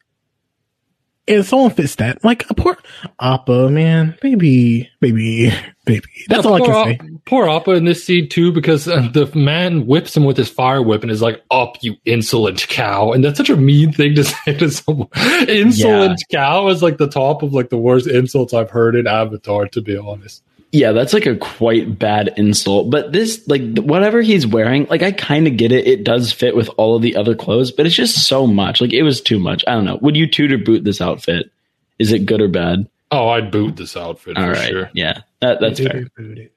and 1.29 1.45
someone 1.45 1.71
fits 1.71 1.97
that. 1.97 2.23
Like 2.25 2.49
a 2.51 2.55
poor 2.55 2.77
Appa, 3.21 3.69
man. 3.71 4.17
Maybe, 4.23 4.89
maybe, 5.01 5.53
maybe. 5.87 6.07
That's 6.29 6.45
Yeah, 6.45 6.51
all 6.51 6.63
I 6.63 6.67
can 6.67 6.99
say. 7.01 7.19
Poor 7.25 7.49
Appa 7.49 7.73
in 7.73 7.85
this 7.85 8.05
scene 8.05 8.29
too, 8.29 8.53
because 8.53 8.87
uh, 8.89 9.09
the 9.13 9.31
man 9.35 9.87
whips 9.87 10.17
him 10.17 10.25
with 10.25 10.37
his 10.37 10.49
fire 10.49 10.83
whip 10.83 11.03
and 11.03 11.11
is 11.11 11.23
like, 11.23 11.43
"Up, 11.51 11.77
you 11.83 11.97
insolent 12.05 12.67
cow!" 12.69 13.13
And 13.13 13.25
that's 13.25 13.37
such 13.37 13.51
a 13.51 13.57
mean 13.57 13.93
thing 13.93 14.15
to 14.15 14.25
say 14.25 14.55
to 14.59 14.71
someone. 14.71 15.09
insolent 15.49 16.23
cow 16.31 16.69
is 16.69 16.83
like 16.83 16.99
the 16.99 17.09
top 17.09 17.43
of 17.43 17.53
like 17.53 17.71
the 17.71 17.79
worst 17.79 18.07
insults 18.07 18.55
I've 18.55 18.71
heard 18.71 18.95
in 18.95 19.07
Avatar. 19.07 19.67
To 19.69 19.81
be 19.83 19.97
honest, 19.97 20.43
Yeah, 20.77 20.93
that's 20.93 21.15
like 21.15 21.25
a 21.27 21.37
quite 21.37 21.99
bad 21.99 22.35
insult. 22.37 22.91
But 22.91 23.13
this, 23.13 23.47
like, 23.49 23.79
whatever 23.79 24.21
he's 24.21 24.47
wearing, 24.47 24.87
like, 24.91 25.03
I 25.03 25.13
kind 25.13 25.47
of 25.47 25.57
get 25.57 25.73
it. 25.73 25.87
It 25.87 26.05
does 26.05 26.33
fit 26.33 26.55
with 26.55 26.69
all 26.77 26.97
of 26.97 27.03
the 27.03 27.17
other 27.17 27.35
clothes, 27.35 27.73
but 27.73 27.87
it's 27.87 27.95
just 27.95 28.27
so 28.27 28.47
much. 28.47 28.81
Like, 28.83 28.93
it 28.93 29.03
was 29.03 29.21
too 29.23 29.39
much. 29.39 29.65
I 29.67 29.73
don't 29.75 29.85
know. 29.87 29.99
Would 30.03 30.17
you 30.17 30.27
toot 30.29 30.53
or 30.53 30.59
boot 30.59 30.85
this 30.85 31.01
outfit? 31.01 31.51
Is 31.99 32.13
it 32.13 32.27
good 32.27 32.41
or 32.43 32.49
bad? 32.49 32.89
oh, 33.13 33.29
I'd 33.29 33.51
boot 33.53 33.77
this 33.77 33.97
outfit 33.97 34.37
All 34.37 34.45
for 34.47 34.53
right. 34.53 34.69
sure. 34.69 34.91
Yeah, 34.93 35.21
that, 35.41 35.61
that's 35.61 35.79
fair. 35.81 36.07
boot 36.17 36.39
it. 36.39 36.53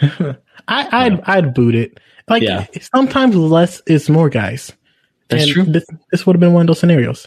I, 0.68 0.88
I'd, 1.06 1.20
I'd 1.22 1.54
boot 1.54 1.74
it. 1.76 1.98
Like 2.28 2.42
Yeah. 2.42 2.66
sometimes 2.80 3.36
less 3.36 3.80
is 3.86 4.10
more, 4.10 4.28
guys. 4.28 4.72
That's 5.28 5.44
And 5.44 5.52
true. 5.52 5.64
This, 5.64 5.86
this 6.10 6.26
would 6.26 6.34
have 6.36 6.40
been 6.40 6.52
one 6.52 6.62
of 6.62 6.66
those 6.66 6.80
scenarios. 6.80 7.26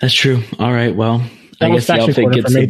That's 0.00 0.12
true. 0.14 0.42
All 0.58 0.72
right. 0.72 0.94
Well, 0.94 1.18
That 1.18 1.41
I 1.62 1.70
guess 1.70 1.86
the 1.86 1.92
fashion 1.92 2.10
outfit 2.10 2.24
corner 2.24 2.42
gets 2.42 2.52
for 2.54 2.66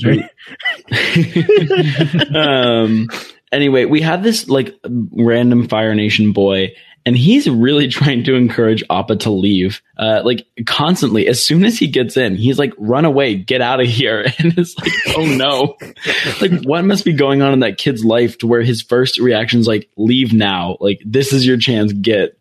boot. 2.20 2.36
um. 2.36 3.08
Anyway, 3.50 3.84
we 3.84 4.00
have 4.00 4.22
this 4.22 4.48
like 4.48 4.74
random 5.12 5.68
Fire 5.68 5.94
Nation 5.94 6.32
boy, 6.32 6.74
and 7.04 7.16
he's 7.16 7.48
really 7.48 7.88
trying 7.88 8.24
to 8.24 8.34
encourage 8.34 8.82
Appa 8.88 9.16
to 9.16 9.30
leave. 9.30 9.82
Uh, 9.96 10.22
like 10.24 10.46
constantly, 10.66 11.28
as 11.28 11.44
soon 11.44 11.64
as 11.64 11.78
he 11.78 11.86
gets 11.86 12.16
in, 12.16 12.36
he's 12.36 12.58
like, 12.58 12.72
"Run 12.78 13.04
away, 13.04 13.34
get 13.34 13.60
out 13.60 13.80
of 13.80 13.86
here!" 13.86 14.26
And 14.38 14.56
it's 14.56 14.76
like, 14.78 14.92
"Oh 15.16 15.26
no!" 15.26 15.76
like, 16.40 16.64
what 16.64 16.84
must 16.84 17.04
be 17.04 17.12
going 17.12 17.42
on 17.42 17.52
in 17.52 17.60
that 17.60 17.78
kid's 17.78 18.04
life 18.04 18.38
to 18.38 18.46
where 18.46 18.62
his 18.62 18.82
first 18.82 19.18
reaction 19.18 19.60
is 19.60 19.66
like, 19.66 19.88
"Leave 19.96 20.32
now!" 20.32 20.76
Like, 20.80 21.00
this 21.04 21.32
is 21.32 21.46
your 21.46 21.58
chance. 21.58 21.92
Get. 21.92 22.38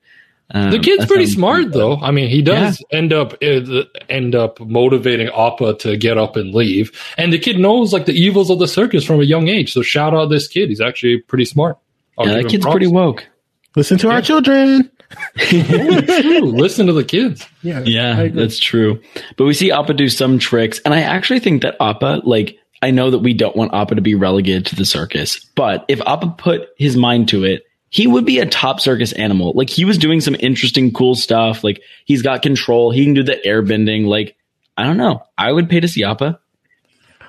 Um, 0.53 0.71
The 0.71 0.79
kid's 0.79 1.05
pretty 1.05 1.25
sounds 1.25 1.35
smart 1.35 1.71
though. 1.71 1.95
I 1.97 2.11
mean, 2.11 2.29
he 2.29 2.41
does 2.41 2.83
end 2.91 3.13
up 3.13 3.33
uh, 3.41 3.83
end 4.09 4.35
up 4.35 4.59
motivating 4.59 5.27
Appa 5.29 5.75
to 5.79 5.95
get 5.97 6.17
up 6.17 6.35
and 6.35 6.53
leave, 6.53 6.91
and 7.17 7.31
the 7.31 7.39
kid 7.39 7.57
knows 7.59 7.93
like 7.93 8.05
the 8.05 8.13
evils 8.13 8.49
of 8.49 8.59
the 8.59 8.67
circus 8.67 9.03
from 9.05 9.19
a 9.21 9.23
young 9.23 9.47
age. 9.47 9.71
So 9.73 9.81
shout 9.81 10.13
out 10.13 10.25
this 10.25 10.47
kid; 10.47 10.69
he's 10.69 10.81
actually 10.81 11.19
pretty 11.21 11.45
smart. 11.45 11.77
I'll 12.17 12.27
Yeah, 12.27 12.33
give 12.35 12.43
that 12.43 12.49
kid's 12.49 12.61
props. 12.63 12.73
pretty 12.73 12.87
woke. 12.87 13.27
Listen 13.75 13.97
to 13.99 14.09
our 14.09 14.21
children. 14.21 14.91
True. 15.37 16.41
Listen 16.41 16.87
to 16.87 16.93
the 16.93 17.03
kids. 17.03 17.45
Yeah, 17.61 17.81
Yeah, 17.85 18.27
that's 18.29 18.59
true. 18.59 19.01
But 19.37 19.45
we 19.45 19.53
see 19.53 19.71
Appa 19.71 19.93
do 19.93 20.09
some 20.09 20.39
tricks, 20.39 20.79
and 20.85 20.93
I 20.93 21.01
actually 21.01 21.39
think 21.39 21.61
that 21.63 21.75
Appa, 21.79 22.21
like, 22.23 22.57
I 22.81 22.91
know 22.91 23.11
that 23.11 23.19
we 23.19 23.33
don't 23.33 23.55
want 23.55 23.73
Appa 23.73 23.95
to 23.95 24.01
be 24.01 24.15
relegated 24.15 24.65
to 24.67 24.75
the 24.75 24.85
circus, 24.85 25.39
but 25.55 25.85
if 25.87 26.01
Appa 26.05 26.35
put 26.37 26.69
his 26.77 26.95
mind 26.97 27.29
to 27.29 27.43
it, 27.43 27.63
he 27.91 28.07
would 28.07 28.25
be 28.25 28.39
a 28.39 28.45
top 28.45 28.79
circus 28.79 29.11
animal. 29.11 29.51
Like, 29.53 29.69
he 29.69 29.83
was 29.83 29.97
doing 29.97 30.21
some 30.21 30.35
interesting, 30.39 30.93
cool 30.93 31.13
stuff. 31.13 31.61
Like, 31.61 31.81
he's 32.05 32.21
got 32.21 32.41
control. 32.41 32.89
He 32.89 33.03
can 33.03 33.13
do 33.13 33.21
the 33.21 33.45
air 33.45 33.61
bending. 33.61 34.05
Like, 34.05 34.37
I 34.77 34.85
don't 34.85 34.95
know. 34.97 35.23
I 35.37 35.51
would 35.51 35.69
pay 35.69 35.81
to 35.81 35.89
see 35.89 36.05
Appa. 36.05 36.39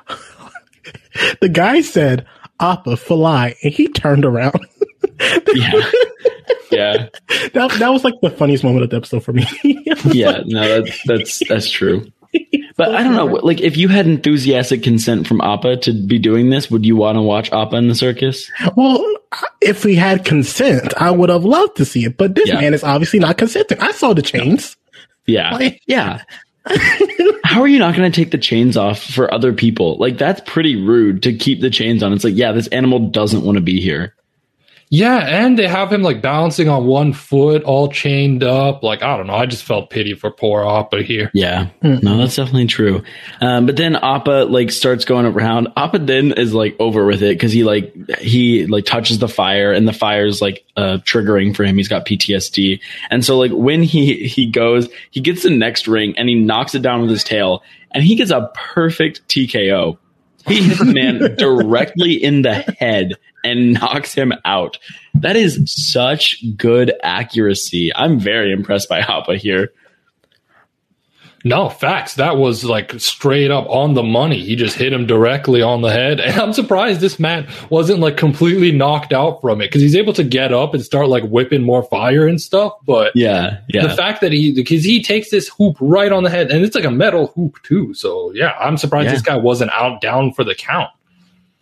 the 1.41 1.49
guy 1.49 1.81
said 1.81 2.27
Appa 2.61 2.97
fly, 2.97 3.57
and 3.65 3.75
he 3.75 3.89
turned 3.89 4.25
around. 4.25 4.59
Yeah. 5.55 5.73
yeah. 6.71 7.09
that 7.53 7.77
that 7.79 7.89
was 7.91 8.03
like 8.03 8.15
the 8.23 8.31
funniest 8.31 8.65
moment 8.65 8.83
of 8.85 8.91
the 8.91 8.97
episode 8.97 9.23
for 9.23 9.33
me. 9.33 9.47
Yeah. 10.05 10.41
No, 10.47 10.83
that's, 10.83 11.03
that's, 11.05 11.49
that's 11.49 11.71
true. 11.71 12.11
But 12.77 12.95
I 12.95 13.03
don't 13.03 13.15
know. 13.15 13.27
Like, 13.27 13.61
if 13.61 13.77
you 13.77 13.89
had 13.89 14.07
enthusiastic 14.07 14.83
consent 14.83 15.27
from 15.27 15.41
Appa 15.41 15.77
to 15.79 15.93
be 15.93 16.19
doing 16.19 16.51
this, 16.51 16.71
would 16.71 16.85
you 16.87 16.97
want 16.97 17.17
to 17.17 17.23
watch 17.23 17.53
Appa 17.53 17.77
in 17.77 17.89
the 17.89 17.95
circus? 17.95 18.51
well, 18.77 19.05
if 19.61 19.85
we 19.85 19.95
had 19.95 20.25
consent, 20.25 20.93
I 21.01 21.11
would 21.11 21.29
have 21.29 21.45
loved 21.45 21.77
to 21.77 21.85
see 21.85 22.05
it. 22.05 22.17
But 22.17 22.35
this 22.35 22.49
Yeah. 22.49 22.61
man 22.61 22.75
is 22.75 22.85
obviously 22.85 23.19
not 23.19 23.39
consenting. 23.39 23.79
I 23.81 23.93
saw 23.93 24.13
the 24.15 24.23
chains. 24.23 24.77
Yeah. 25.27 25.53
Like- 25.55 25.81
yeah. 25.87 26.23
How 27.45 27.61
are 27.61 27.67
you 27.69 27.79
not 27.81 27.97
going 27.97 28.11
to 28.11 28.15
take 28.21 28.31
the 28.31 28.39
chains 28.39 28.77
off 28.77 29.03
for 29.03 29.33
other 29.35 29.53
people? 29.53 29.97
Like, 29.99 30.17
that's 30.19 30.41
pretty 30.47 30.77
rude 30.77 31.23
to 31.25 31.35
keep 31.35 31.61
the 31.61 31.71
chains 31.71 32.03
on. 32.03 32.13
It's 32.13 32.25
like, 32.25 32.37
yeah, 32.37 32.53
this 32.53 32.69
animal 32.69 33.11
doesn't 33.11 33.43
want 33.43 33.57
to 33.57 33.63
be 33.63 33.81
here. 33.81 34.15
Yeah, 34.95 35.21
and 35.21 35.59
they 35.59 35.67
have 35.67 35.91
him 35.91 36.03
like 36.03 36.21
balancing 36.21 36.69
on 36.69 36.85
one 36.85 37.15
foot, 37.15 37.63
all 37.63 37.89
chained 37.89 38.45
up. 38.45 38.83
Like 38.83 39.03
I 39.03 39.17
don't 39.17 39.27
know. 39.27 39.33
I 39.33 39.47
just 39.47 39.65
felt 39.65 39.89
pity 39.89 40.13
for 40.13 40.31
poor 40.31 40.67
Appa 40.67 41.03
here. 41.03 41.31
Yeah. 41.33 41.71
No, 41.81 42.19
that's 42.19 42.37
definitely 42.37 42.67
true. 42.67 43.03
Um, 43.41 43.65
but 43.65 43.77
then 43.77 43.97
Appa 43.97 44.45
like 44.51 44.71
starts 44.71 45.07
going 45.07 45.25
around. 45.25 45.69
Appa 45.79 46.01
then 46.01 46.33
is 46.33 46.53
like 46.53 46.77
over 46.79 47.07
with 47.07 47.23
it 47.23 47.35
because 47.37 47.53
he 47.53 47.65
like 47.65 47.95
he 48.19 48.67
like 48.67 48.85
touches 48.85 49.19
the 49.19 49.29
fire 49.29 49.73
and 49.73 49.89
the 49.89 49.95
fire's 49.95 50.43
like 50.43 50.63
uh 50.77 50.99
triggering 50.99 51.57
for 51.57 51.65
him. 51.65 51.79
He's 51.79 51.89
got 51.89 52.05
PTSD. 52.05 52.79
And 53.11 53.25
so 53.25 53.39
like 53.39 53.51
when 53.51 53.83
he 53.83 54.29
he 54.29 54.51
goes, 54.51 54.91
he 55.11 55.23
gets 55.23 55.43
the 55.45 55.57
next 55.57 55.89
ring 55.89 56.19
and 56.19 56.29
he 56.29 56.35
knocks 56.35 56.75
it 56.75 56.83
down 56.83 57.01
with 57.01 57.09
his 57.09 57.25
tail 57.25 57.63
and 57.93 58.05
he 58.05 58.15
gets 58.15 58.31
a 58.31 58.51
perfect 58.75 59.27
TKO. 59.29 59.97
He 60.47 60.63
hits 60.65 60.81
the 60.81 60.85
man 60.85 61.19
directly 61.39 62.13
in 62.13 62.43
the 62.43 62.53
head 62.53 63.15
and 63.45 63.73
knocks 63.81 64.15
him 64.15 64.33
out. 64.45 64.79
That 65.15 65.37
is 65.37 65.61
such 65.67 66.43
good 66.57 66.93
accuracy. 67.03 67.93
I'm 67.95 68.19
very 68.19 68.53
impressed 68.53 68.89
by 68.89 69.01
Appa 69.01 69.37
here. 69.37 69.73
No, 71.45 71.69
facts. 71.69 72.15
That 72.15 72.37
was 72.37 72.65
like 72.65 72.93
straight 73.01 73.51
up 73.51 73.69
on 73.69 73.95
the 73.95 74.03
money. 74.05 74.39
He 74.39 74.55
just 74.55 74.77
hit 74.77 74.93
him 74.93 75.07
directly 75.09 75.61
on 75.61 75.83
the 75.83 75.91
head. 75.91 76.21
And 76.33 76.41
I'm 76.41 76.53
surprised 76.53 77.01
this 77.01 77.19
man 77.19 77.49
wasn't 77.69 77.99
like 77.99 78.17
completely 78.17 78.71
knocked 78.71 79.13
out 79.13 79.41
from 79.41 79.61
it 79.61 79.67
because 79.67 79.83
he's 79.83 79.97
able 79.97 80.13
to 80.13 80.23
get 80.23 80.53
up 80.53 80.73
and 80.73 80.85
start 80.85 81.09
like 81.09 81.25
whipping 81.25 81.65
more 81.65 81.83
fire 81.83 82.29
and 82.29 82.41
stuff. 82.41 82.75
But 82.87 83.11
Yeah, 83.17 83.59
yeah. 83.69 83.89
the 83.89 83.97
fact 83.97 84.21
that 84.21 84.31
he, 84.31 84.53
because 84.53 84.85
he 84.85 85.03
takes 85.03 85.31
this 85.31 85.49
hoop 85.49 85.77
right 85.81 86.13
on 86.13 86.23
the 86.23 86.31
head 86.31 86.53
and 86.53 86.65
it's 86.65 86.77
like 86.77 86.85
a 86.85 86.93
metal 86.93 87.27
hoop 87.35 87.61
too. 87.65 87.93
So 87.93 88.31
yeah, 88.37 88.53
I'm 88.61 88.77
surprised 88.77 89.07
Yeah. 89.07 89.13
this 89.15 89.23
guy 89.23 89.37
wasn't 89.37 89.73
out 89.73 90.01
down 90.01 90.33
for 90.33 90.45
the 90.45 90.55
count. 90.55 90.91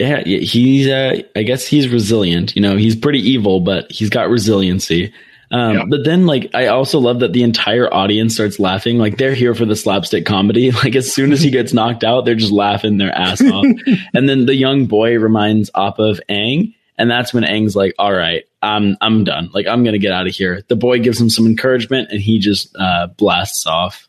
Yeah, 0.01 0.23
he's. 0.25 0.89
Uh, 0.89 1.23
I 1.37 1.43
guess 1.43 1.67
he's 1.67 1.89
resilient. 1.89 2.57
You 2.57 2.63
know, 2.63 2.77
he's 2.77 2.97
pretty 2.97 3.21
evil, 3.21 3.61
but 3.61 3.91
he's 3.93 4.09
got 4.09 4.31
resiliency. 4.31 5.13
Um, 5.51 5.77
Yeah. 5.77 5.85
But 5.89 6.05
then, 6.05 6.27
like, 6.27 6.51
I 6.55 6.69
also 6.69 6.99
love 7.01 7.21
that 7.21 7.33
the 7.33 7.43
entire 7.43 7.93
audience 7.93 8.35
starts 8.35 8.59
laughing. 8.59 8.99
Like, 8.99 9.19
they're 9.19 9.35
here 9.35 9.55
for 9.55 9.67
the 9.67 9.77
slapstick 9.77 10.25
comedy. 10.25 10.71
Like, 10.83 10.97
as 10.97 11.13
soon 11.13 11.33
as 11.33 11.43
he 11.43 11.51
gets 11.51 11.73
knocked 11.75 12.03
out, 12.05 12.25
they're 12.25 12.35
just 12.35 12.53
laughing 12.53 12.97
their 12.97 13.13
ass 13.13 13.43
off. 13.43 13.67
and 14.15 14.29
then 14.29 14.47
the 14.47 14.55
young 14.55 14.87
boy 14.87 15.19
reminds 15.19 15.71
Appa 15.75 16.03
of 16.03 16.21
Aang, 16.31 16.75
and 16.97 17.11
that's 17.11 17.35
when 17.35 17.45
Aang's 17.45 17.77
like, 17.77 17.95
"All 17.99 18.13
right, 18.13 18.45
I'm 18.63 18.97
I'm 19.01 19.25
done. 19.25 19.51
Like, 19.53 19.67
I'm 19.67 19.85
gonna 19.85 19.99
get 19.99 20.13
out 20.13 20.27
of 20.27 20.35
here." 20.35 20.63
The 20.69 20.77
boy 20.77 21.01
gives 21.01 21.21
him 21.21 21.29
some 21.31 21.47
encouragement, 21.47 22.11
and 22.11 22.21
he 22.21 22.39
just 22.39 22.75
uh, 22.77 23.09
blasts 23.09 23.67
off. 23.67 24.09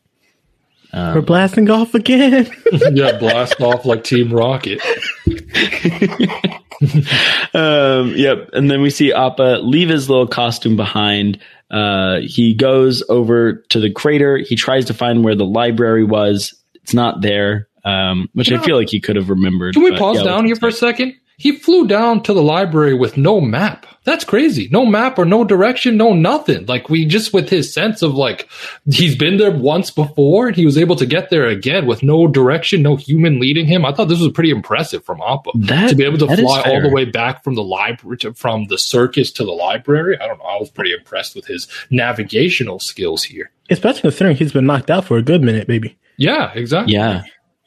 We're 0.94 1.22
blasting 1.22 1.70
off 1.70 1.94
again. 1.94 2.50
yeah, 2.94 3.18
blast 3.18 3.62
off 3.62 3.86
like 3.86 4.04
Team 4.04 4.34
Rocket. 4.34 4.82
um, 7.54 8.16
yep. 8.16 8.50
And 8.54 8.70
then 8.70 8.82
we 8.82 8.90
see 8.90 9.14
Appa 9.14 9.60
leave 9.64 9.90
his 9.90 10.10
little 10.10 10.28
costume 10.28 10.76
behind. 10.76 11.40
Uh, 11.70 12.20
he 12.22 12.54
goes 12.54 13.04
over 13.08 13.64
to 13.70 13.80
the 13.80 13.92
crater. 13.92 14.38
He 14.38 14.56
tries 14.56 14.86
to 14.86 14.94
find 14.94 15.24
where 15.24 15.36
the 15.36 15.46
library 15.46 16.04
was. 16.04 16.54
It's 16.76 16.94
not 16.94 17.22
there, 17.22 17.70
um, 17.86 18.30
which 18.34 18.52
I 18.52 18.62
feel 18.62 18.76
like 18.76 18.90
he 18.90 19.00
could 19.00 19.16
have 19.16 19.30
remembered. 19.30 19.76
Can 19.76 19.84
we 19.84 19.92
but 19.92 20.00
pause 20.00 20.18
yeah, 20.18 20.24
down 20.24 20.46
here 20.46 20.56
for 20.56 20.68
a 20.68 20.74
second? 20.74 21.14
He 21.42 21.54
flew 21.58 21.88
down 21.88 22.22
to 22.24 22.34
the 22.34 22.44
library 22.44 22.94
with 22.94 23.18
no 23.18 23.42
map. 23.42 23.88
That's 24.04 24.24
crazy. 24.24 24.68
No 24.72 24.86
map 24.86 25.18
or 25.18 25.26
no 25.26 25.44
direction, 25.44 25.98
no 25.98 26.14
nothing. 26.14 26.68
Like 26.68 26.88
we 26.90 27.06
just 27.06 27.34
with 27.34 27.50
his 27.50 27.74
sense 27.74 28.04
of 28.04 28.14
like 28.14 28.48
he's 28.88 29.16
been 29.16 29.38
there 29.38 29.52
once 29.52 29.90
before 29.90 30.48
and 30.48 30.56
he 30.56 30.66
was 30.66 30.78
able 30.78 30.96
to 30.98 31.06
get 31.08 31.30
there 31.32 31.48
again 31.48 31.88
with 31.88 32.04
no 32.04 32.28
direction, 32.28 32.84
no 32.84 32.96
human 32.96 33.40
leading 33.40 33.66
him. 33.66 33.86
I 33.86 33.92
thought 33.92 34.08
this 34.08 34.20
was 34.20 34.32
pretty 34.32 34.52
impressive 34.52 35.04
from 35.04 35.20
Appa 35.22 35.52
That- 35.56 35.90
to 35.90 35.96
be 35.96 36.04
able 36.04 36.20
to 36.20 36.28
fly 36.36 36.62
all 36.66 36.82
the 36.82 36.90
way 36.90 37.06
back 37.06 37.44
from 37.44 37.56
the 37.56 37.64
library 37.64 38.18
to, 38.20 38.34
from 38.34 38.66
the 38.66 38.78
circus 38.78 39.32
to 39.34 39.44
the 39.44 39.52
library. 39.52 40.20
I 40.22 40.28
don't 40.28 40.38
know. 40.38 40.46
I 40.46 40.60
was 40.60 40.70
pretty 40.70 40.94
impressed 40.94 41.36
with 41.36 41.46
his 41.46 41.68
navigational 41.90 42.80
skills 42.80 43.24
here. 43.24 43.50
Especially 43.70 44.02
considering 44.02 44.36
he's 44.38 44.52
been 44.52 44.66
knocked 44.68 44.92
out 44.92 45.06
for 45.06 45.18
a 45.18 45.22
good 45.24 45.42
minute, 45.42 45.68
baby. 45.68 45.98
Yeah, 46.18 46.52
exactly. 46.54 46.94
Yeah. 46.94 47.24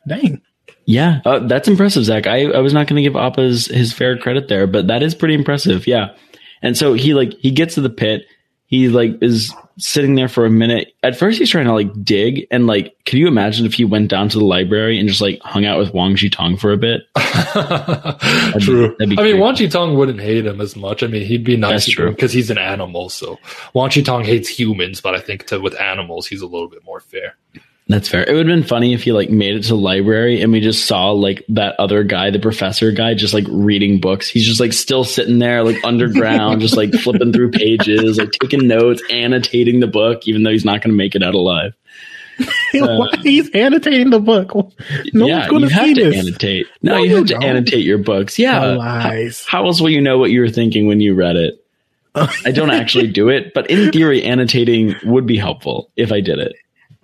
Dang. 0.07 0.43
Yeah, 0.87 1.21
uh, 1.25 1.41
that's 1.41 1.69
impressive, 1.69 2.05
Zach. 2.05 2.27
I, 2.27 2.45
I 2.51 2.59
was 2.59 2.73
not 2.73 2.87
going 2.87 2.97
to 2.97 3.03
give 3.03 3.17
Appa's 3.17 3.67
his 3.67 3.93
fair 3.93 4.19
credit 4.19 4.49
there, 4.49 4.67
but 4.67 4.87
that 4.89 5.03
is 5.03 5.15
pretty 5.15 5.35
impressive. 5.35 5.87
Yeah, 5.87 6.15
and 6.63 6.77
so 6.77 6.95
he 6.95 7.15
like 7.15 7.33
he 7.39 7.51
gets 7.51 7.75
to 7.75 7.81
the 7.81 7.91
pit. 7.91 8.27
He 8.67 8.89
like 8.89 9.23
is 9.23 9.55
sitting 9.79 10.15
there 10.15 10.29
for 10.29 10.47
a 10.47 10.51
minute. 10.51 10.95
At 11.03 11.17
first, 11.17 11.39
he's 11.39 11.51
trying 11.51 11.67
to 11.67 11.73
like 11.73 12.05
dig 12.05 12.47
and 12.51 12.67
like. 12.67 12.95
Could 13.07 13.19
you 13.19 13.29
imagine 13.29 13.67
if 13.67 13.75
he 13.75 13.85
went 13.85 14.09
down 14.09 14.29
to 14.31 14.39
the 14.39 14.45
library 14.45 14.99
and 14.99 15.09
just 15.09 15.21
like 15.21 15.41
hung 15.43 15.65
out 15.65 15.79
with 15.79 15.93
Wang 15.95 16.17
Tong 16.17 16.57
for 16.57 16.73
a 16.73 16.77
bit? 16.77 17.03
true. 18.61 18.95
that'd 18.99 18.99
be 18.99 19.03
I 19.03 19.07
mean, 19.07 19.17
great. 19.17 19.39
Wan 19.39 19.57
Shi 19.57 19.69
Tong 19.69 19.97
wouldn't 19.97 20.21
hate 20.21 20.47
him 20.47 20.61
as 20.61 20.75
much. 20.77 21.03
I 21.03 21.07
mean, 21.07 21.25
he'd 21.25 21.45
be 21.45 21.57
nice 21.57 21.87
to 21.87 22.07
him 22.07 22.15
because 22.15 22.33
he's 22.33 22.51
an 22.51 22.59
animal. 22.59 23.09
So 23.11 23.39
Wan 23.75 23.91
Shi 23.91 24.03
Tong 24.03 24.25
hates 24.25 24.49
humans, 24.49 25.01
but 25.01 25.15
I 25.15 25.21
think 25.21 25.47
to, 25.47 25.61
with 25.61 25.79
animals, 25.81 26.27
he's 26.27 26.41
a 26.41 26.47
little 26.47 26.69
bit 26.69 26.85
more 26.85 27.01
fair. 27.01 27.37
That's 27.87 28.09
fair. 28.09 28.25
It 28.25 28.33
would 28.33 28.49
have 28.49 28.57
been 28.57 28.67
funny 28.67 28.95
if 28.95 29.03
he 29.03 29.13
like 29.13 29.29
made 29.29 29.55
it 29.57 29.63
to 29.65 29.69
the 29.71 29.77
library 29.77 30.41
and 30.41 30.51
we 30.51 30.61
just 30.61 30.87
saw 30.87 31.11
like 31.11 31.45
that 31.51 31.79
other 31.79 32.03
guy, 32.03 32.31
the 32.31 32.39
professor 32.39 32.91
guy, 32.93 33.13
just 33.13 33.35
like 33.35 33.45
reading 33.51 34.01
books. 34.01 34.27
He's 34.27 34.47
just 34.47 34.59
like 34.59 34.73
still 34.73 35.05
sitting 35.05 35.39
there, 35.39 35.63
like 35.63 35.85
underground, 35.85 36.63
just 36.63 36.79
like 36.79 36.93
flipping 36.95 37.33
through 37.35 37.51
pages, 37.51 38.17
like 38.17 38.31
taking 38.33 38.67
notes, 38.67 39.03
annotating 39.11 39.81
the 39.81 39.87
book, 39.87 40.27
even 40.27 40.45
though 40.45 40.51
he's 40.51 40.65
not 40.65 40.81
going 40.81 40.93
to 40.93 40.97
make 40.97 41.15
it 41.15 41.23
out 41.23 41.35
alive. 41.35 41.75
Why 42.73 42.81
uh, 43.13 43.17
he's 43.23 43.51
annotating 43.51 44.09
the 44.11 44.19
book. 44.19 44.55
No 45.13 45.27
yeah, 45.27 45.41
one's 45.41 45.51
going 45.51 45.63
you 45.65 45.69
to 45.69 45.75
have 45.75 45.85
see 45.85 45.95
to 45.95 46.05
this. 46.05 46.17
annotate. 46.17 46.67
No, 46.83 46.93
No, 46.95 46.99
you 47.03 47.11
you 47.11 47.17
have 47.17 47.27
to 47.27 47.33
don't. 47.35 47.45
annotate 47.45 47.85
your 47.85 47.99
books. 47.99 48.39
Yeah. 48.39 48.65
Oh, 48.65 48.81
How, 48.81 49.09
lies. 49.11 49.45
how 49.47 49.67
else 49.67 49.81
will 49.83 49.91
you 49.91 50.01
know 50.01 50.19
what 50.19 50.31
you 50.31 50.41
were 50.41 50.49
thinking 50.49 50.87
when 50.87 51.01
you 51.01 51.15
read 51.15 51.37
it? 51.37 51.65
I 52.15 52.51
don't 52.51 52.71
actually 52.71 53.09
do 53.09 53.29
it, 53.29 53.53
but 53.55 53.71
in 53.71 53.93
theory, 53.93 54.25
annotating 54.25 54.95
would 55.05 55.27
be 55.27 55.37
helpful 55.37 55.91
if 55.97 56.11
I 56.13 56.21
did 56.21 56.39
it. 56.39 56.55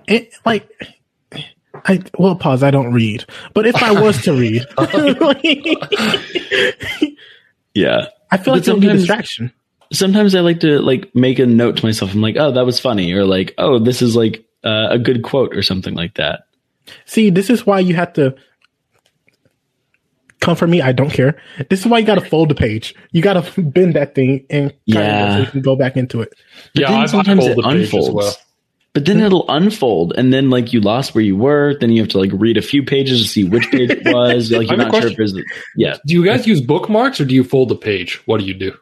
It, 0.07 0.35
like, 0.45 0.69
I 1.85 2.03
well, 2.19 2.37
pause. 2.37 2.63
I 2.63 2.71
don't 2.71 2.93
read, 2.93 3.25
but 3.55 3.67
if 3.67 3.77
I 3.83 3.93
was 3.93 4.21
to 4.23 4.33
read, 4.35 4.67
Yeah. 7.75 8.07
I 8.31 8.37
feel 8.37 8.55
like 8.55 8.67
it 8.67 8.73
would 8.73 8.81
be 8.81 8.87
a 8.87 8.91
sometimes- 8.91 9.01
distraction. 9.01 9.53
sometimes 9.93 10.35
I 10.35 10.41
like 10.41 10.61
to 10.61 10.81
like 10.81 11.15
make 11.15 11.39
a 11.39 11.47
note 11.47 11.79
to 11.79 11.87
myself. 11.87 12.13
I'm 12.13 12.21
like, 12.21 12.37
oh, 12.37 12.53
that 12.53 12.67
was 12.67 12.79
funny, 12.81 13.13
or 13.13 13.25
like, 13.25 13.55
oh, 13.59 13.79
this 13.79 14.03
is 14.03 14.15
like 14.17 14.45
uh, 14.65 14.89
a 14.91 14.99
good 14.99 15.23
quote 15.23 15.57
or 15.57 15.63
something 15.63 15.95
like 15.95 16.15
that. 16.15 16.43
See, 17.07 17.31
this 17.31 17.51
is 17.51 17.65
why 17.67 17.81
you 17.81 17.95
have 17.95 18.13
to 18.15 18.35
come 20.41 20.57
for 20.57 20.67
me. 20.67 20.81
I 20.83 20.93
don't 20.93 21.11
care. 21.11 21.41
This 21.71 21.81
is 21.81 21.87
why 21.87 21.99
you 21.99 22.07
got 22.07 22.17
to 22.17 22.25
fold 22.29 22.51
the 22.51 22.55
page. 22.55 22.95
You 23.13 23.23
got 23.23 23.35
to 23.35 23.63
bend 23.63 23.95
that 23.95 24.15
thing 24.15 24.47
and 24.51 24.71
kind 24.71 24.81
Yeah. 24.87 25.29
of 25.29 25.35
so 25.35 25.41
you 25.41 25.47
can 25.51 25.61
go 25.63 25.77
back 25.77 25.97
into 25.97 26.21
it. 26.23 26.33
But 26.75 26.81
yeah, 26.83 26.93
I, 26.93 27.03
I 27.03 27.07
sometimes 27.07 27.41
fold 27.41 27.53
it 27.53 27.57
the 27.57 27.63
page 27.63 27.95
unfolds. 27.95 28.09
as 28.09 28.15
well. 28.15 28.37
But 28.93 29.07
then 29.07 29.21
it'll 29.21 29.49
unfold, 29.49 30.15
and 30.17 30.33
then 30.33 30.51
like 30.51 30.73
you 30.73 30.81
lost 30.81 31.15
where 31.15 31.23
you 31.23 31.37
were. 31.37 31.77
Then 31.79 31.91
you 31.91 32.03
have 32.03 32.09
to 32.11 32.19
like 32.19 32.33
read 32.35 32.57
a 32.57 32.63
few 32.63 32.83
pages 32.83 33.23
to 33.23 33.29
see 33.29 33.45
which 33.45 33.71
page 33.71 33.91
it 33.91 34.03
was. 34.13 34.51
Like 34.51 34.69
you're 34.69 34.77
not 34.77 34.91
sure 34.93 35.07
if 35.07 35.17
question. 35.17 35.37
there's 35.37 35.47
yeah. 35.77 35.97
Do 36.07 36.15
you 36.15 36.25
guys 36.25 36.45
use 36.47 36.61
bookmarks 36.61 37.21
or 37.21 37.25
do 37.25 37.35
you 37.35 37.45
fold 37.45 37.69
the 37.69 37.77
page? 37.77 38.21
What 38.27 38.41
do 38.41 38.47
you 38.47 38.55
do? 38.55 38.77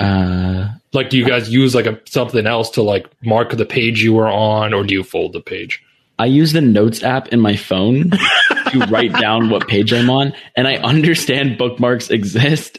Uh, 0.00 0.68
Like, 0.92 1.10
do 1.10 1.16
you 1.18 1.24
guys 1.24 1.48
use 1.50 1.74
like 1.76 1.86
a 1.86 2.00
something 2.06 2.46
else 2.46 2.70
to 2.70 2.82
like 2.82 3.06
mark 3.24 3.50
the 3.56 3.66
page 3.66 4.02
you 4.02 4.14
were 4.14 4.28
on, 4.28 4.74
or 4.74 4.82
do 4.82 4.94
you 4.94 5.04
fold 5.04 5.32
the 5.32 5.40
page? 5.40 5.80
I 6.18 6.26
use 6.26 6.52
the 6.52 6.60
notes 6.60 7.02
app 7.04 7.28
in 7.28 7.40
my 7.40 7.54
phone 7.56 8.10
to 8.10 8.78
write 8.90 9.12
down 9.12 9.48
what 9.50 9.68
page 9.68 9.92
I'm 9.92 10.10
on, 10.10 10.32
and 10.56 10.66
I 10.66 10.74
understand 10.76 11.58
bookmarks 11.58 12.10
exist, 12.10 12.78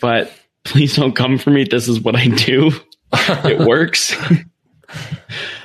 but 0.00 0.30
please 0.64 0.94
don't 0.96 1.16
come 1.16 1.38
for 1.38 1.50
me. 1.50 1.64
This 1.64 1.88
is 1.88 2.00
what 2.00 2.14
I 2.16 2.26
do. 2.28 2.70
It 3.12 3.58
works. 3.66 4.14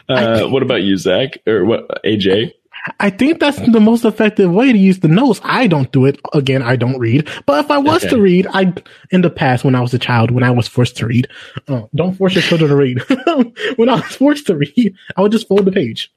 Uh, 0.10 0.48
what 0.48 0.64
about 0.64 0.82
you, 0.84 0.98
Zach? 0.98 1.38
Or 1.48 1.64
what, 1.66 2.04
AJ? 2.04 2.54
I 3.00 3.10
think 3.10 3.40
that's 3.40 3.60
the 3.60 3.80
most 3.80 4.06
effective 4.06 4.50
way 4.52 4.72
to 4.72 4.78
use 4.78 5.00
the 5.00 5.10
notes. 5.10 5.42
I 5.44 5.68
don't 5.68 5.92
do 5.92 6.06
it. 6.06 6.20
Again, 6.34 6.62
I 6.64 6.76
don't 6.78 6.98
read. 6.98 7.28
But 7.46 7.66
if 7.66 7.72
I 7.72 7.78
was 7.78 8.04
Okay. 8.04 8.16
to 8.16 8.22
read, 8.22 8.48
I 8.54 8.74
in 9.12 9.22
the 9.22 9.30
past 9.30 9.64
when 9.66 9.76
I 9.76 9.82
was 9.82 9.94
a 9.94 10.00
child, 10.00 10.32
when 10.32 10.44
I 10.44 10.52
was 10.52 10.68
forced 10.68 10.96
to 10.98 11.06
read, 11.08 11.28
uh, 11.68 11.84
don't 11.94 12.14
force 12.16 12.36
your 12.36 12.42
children 12.42 12.70
to 12.70 12.76
read. 12.76 13.00
when 13.76 13.90
I 13.90 13.96
was 13.96 14.16
forced 14.16 14.48
to 14.48 14.56
read, 14.56 14.96
I 15.18 15.22
would 15.22 15.32
just 15.32 15.48
fold 15.48 15.66
the 15.66 15.72
page. 15.72 16.12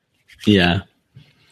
Yeah. 0.47 0.83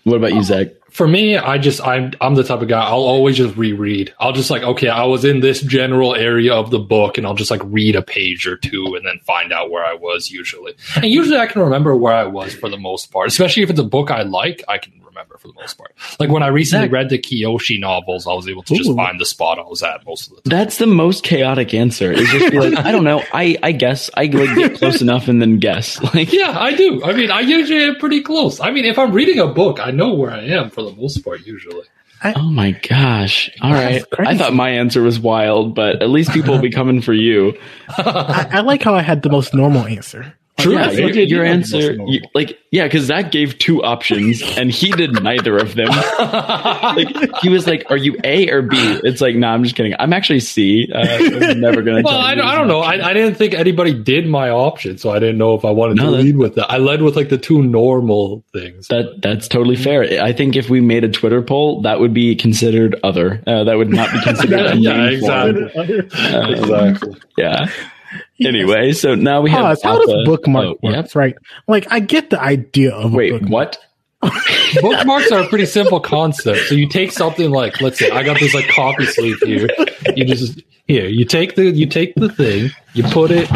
What 0.04 0.16
about 0.16 0.32
you, 0.32 0.42
Zach? 0.42 0.68
For 0.90 1.06
me, 1.06 1.36
I 1.36 1.58
just 1.58 1.80
I'm 1.86 2.12
I'm 2.20 2.34
the 2.34 2.44
type 2.44 2.60
of 2.60 2.68
guy 2.68 2.82
I'll 2.82 3.00
always 3.00 3.36
just 3.36 3.56
reread. 3.56 4.12
I'll 4.18 4.32
just 4.32 4.50
like 4.50 4.62
okay, 4.62 4.88
I 4.88 5.04
was 5.04 5.24
in 5.24 5.40
this 5.40 5.60
general 5.60 6.14
area 6.14 6.54
of 6.54 6.70
the 6.70 6.78
book, 6.78 7.16
and 7.16 7.26
I'll 7.26 7.34
just 7.34 7.50
like 7.50 7.62
read 7.64 7.96
a 7.96 8.02
page 8.02 8.46
or 8.46 8.56
two, 8.56 8.94
and 8.94 9.06
then 9.06 9.20
find 9.24 9.52
out 9.52 9.70
where 9.70 9.84
I 9.84 9.94
was 9.94 10.30
usually. 10.30 10.74
And 10.96 11.06
usually, 11.06 11.38
I 11.38 11.46
can 11.46 11.62
remember 11.62 11.96
where 11.96 12.14
I 12.14 12.24
was 12.24 12.54
for 12.54 12.68
the 12.68 12.76
most 12.76 13.10
part, 13.12 13.28
especially 13.28 13.62
if 13.62 13.70
it's 13.70 13.80
a 13.80 13.84
book 13.84 14.10
I 14.10 14.22
like. 14.22 14.62
I 14.68 14.78
can 14.78 14.99
remember 15.20 15.38
for 15.38 15.48
the 15.48 15.54
most 15.54 15.76
part. 15.78 15.94
Like 16.18 16.30
when 16.30 16.42
I 16.42 16.48
recently 16.48 16.86
Zach- 16.86 16.92
read 16.92 17.08
the 17.10 17.18
Kyoshi 17.18 17.78
novels, 17.78 18.26
I 18.26 18.32
was 18.32 18.48
able 18.48 18.62
to 18.64 18.74
just 18.74 18.90
Ooh. 18.90 18.96
find 18.96 19.20
the 19.20 19.26
spot 19.26 19.58
I 19.58 19.62
was 19.62 19.82
at 19.82 20.04
most 20.06 20.28
of 20.30 20.36
the 20.36 20.42
time. 20.42 20.58
That's 20.58 20.78
the 20.78 20.86
most 20.86 21.22
chaotic 21.24 21.74
answer. 21.74 22.10
Is 22.12 22.28
just 22.30 22.52
like, 22.54 22.78
I 22.78 22.92
don't 22.92 23.04
know. 23.04 23.22
I, 23.32 23.56
I 23.62 23.72
guess 23.72 24.10
I 24.16 24.24
like 24.26 24.54
get 24.56 24.76
close 24.78 25.00
enough 25.02 25.28
and 25.28 25.40
then 25.40 25.58
guess. 25.58 26.00
Like, 26.14 26.32
Yeah, 26.32 26.56
I 26.58 26.74
do. 26.74 27.04
I 27.04 27.12
mean, 27.12 27.30
I 27.30 27.40
usually 27.40 27.84
am 27.84 27.96
pretty 27.96 28.22
close. 28.22 28.58
I 28.60 28.70
mean, 28.72 28.84
if 28.84 28.98
I'm 28.98 29.12
reading 29.12 29.38
a 29.38 29.46
book, 29.46 29.78
I 29.78 29.90
know 29.92 30.14
where 30.14 30.30
I 30.32 30.42
am 30.46 30.70
for 30.70 30.82
the 30.82 30.92
most 30.92 31.24
part 31.24 31.46
usually. 31.46 31.84
oh 32.24 32.50
my 32.50 32.72
gosh. 32.72 33.48
All 33.62 33.72
right. 33.72 34.02
I 34.18 34.36
thought 34.36 34.52
my 34.52 34.70
answer 34.70 35.02
was 35.02 35.18
wild, 35.20 35.74
but 35.74 36.02
at 36.02 36.10
least 36.10 36.32
people 36.32 36.54
will 36.54 36.60
be 36.60 36.70
coming 36.70 37.00
for 37.00 37.12
you. 37.14 37.56
I, 37.88 38.46
I 38.52 38.60
like 38.60 38.82
how 38.82 38.94
I 38.94 39.02
had 39.02 39.22
the 39.22 39.30
most 39.30 39.54
normal 39.54 39.86
answer. 39.86 40.34
True. 40.62 40.74
Yeah, 40.74 40.86
I 40.88 40.90
your, 40.92 41.10
did 41.12 41.30
your 41.30 41.42
do 41.44 41.48
that 41.50 41.56
most 41.58 41.74
answer, 41.74 41.92
you, 42.06 42.20
like, 42.34 42.58
yeah, 42.70 42.84
because 42.84 43.04
Zach 43.04 43.30
gave 43.32 43.58
two 43.58 43.82
options 43.82 44.42
and 44.56 44.70
he 44.70 44.90
did 44.92 45.22
neither 45.22 45.56
of 45.56 45.74
them. 45.74 45.88
like, 45.88 47.08
he 47.42 47.48
was 47.48 47.66
like, 47.66 47.84
"Are 47.90 47.96
you 47.96 48.16
A 48.24 48.48
or 48.50 48.62
B?" 48.62 48.76
It's 49.04 49.20
like, 49.20 49.34
"No, 49.34 49.48
nah, 49.48 49.54
I'm 49.54 49.64
just 49.64 49.76
kidding. 49.76 49.94
I'm 49.98 50.12
actually 50.12 50.40
C. 50.40 50.88
Uh, 50.94 50.98
I'm 50.98 51.60
never 51.60 51.82
gonna." 51.82 52.02
Well, 52.10 52.16
I, 52.18 52.34
don't- 52.34 52.46
I 52.46 52.54
don't 52.54 52.68
know. 52.68 52.80
I, 52.80 53.10
I 53.10 53.12
didn't 53.12 53.34
think 53.34 53.54
anybody 53.54 53.92
did 53.94 54.26
my 54.26 54.50
option, 54.50 54.98
so 54.98 55.10
I 55.10 55.18
didn't 55.18 55.38
know 55.38 55.54
if 55.54 55.64
I 55.64 55.70
wanted 55.70 55.96
No, 55.96 56.04
to 56.04 56.10
lead 56.12 56.36
with 56.36 56.54
that. 56.56 56.70
I 56.70 56.78
led 56.78 57.02
with 57.02 57.16
like 57.16 57.28
the 57.28 57.38
two 57.38 57.62
normal 57.62 58.44
things. 58.52 58.88
That 58.88 59.20
that's 59.22 59.48
totally 59.48 59.76
fair. 59.76 60.22
I 60.22 60.32
think 60.32 60.56
if 60.56 60.70
we 60.70 60.80
made 60.80 61.04
a 61.04 61.08
Twitter 61.08 61.42
poll, 61.42 61.82
that 61.82 62.00
would 62.00 62.14
be 62.14 62.34
considered 62.36 62.98
other. 63.02 63.42
Uh, 63.46 63.64
that 63.64 63.76
would 63.76 63.90
not 63.90 64.12
be 64.12 64.20
considered. 64.24 64.60
a 64.60 64.76
Yeah, 64.76 65.06
exactly. 65.10 65.64
Uh, 65.74 66.50
exactly. 66.50 67.14
Yeah. 67.36 67.70
Anyway, 68.42 68.92
so 68.92 69.14
now 69.14 69.42
we 69.42 69.50
have. 69.50 69.60
Pause. 69.60 69.82
How 69.82 69.98
does 69.98 70.26
bookmark 70.26 70.64
oh, 70.64 70.68
work? 70.70 70.78
yeah. 70.82 70.92
That's 70.92 71.14
right. 71.14 71.36
Like 71.68 71.86
I 71.90 72.00
get 72.00 72.30
the 72.30 72.40
idea 72.40 72.92
of 72.92 73.12
a 73.12 73.16
Wait, 73.16 73.30
bookmark. 73.32 73.50
what? 73.50 73.78
Bookmarks 74.82 75.32
are 75.32 75.42
a 75.42 75.48
pretty 75.48 75.64
simple 75.66 75.98
concept. 75.98 76.68
So 76.68 76.74
you 76.74 76.86
take 76.86 77.10
something 77.10 77.50
like, 77.50 77.80
let's 77.80 77.98
say, 77.98 78.10
I 78.10 78.22
got 78.22 78.38
this 78.38 78.52
like 78.52 78.68
coffee 78.68 79.06
sleeve 79.06 79.38
here. 79.42 79.68
You 80.14 80.24
just 80.26 80.60
here, 80.86 81.06
you 81.06 81.24
take 81.24 81.54
the 81.54 81.70
you 81.70 81.86
take 81.86 82.14
the 82.16 82.28
thing, 82.28 82.70
you 82.92 83.02
put 83.04 83.30
it. 83.30 83.48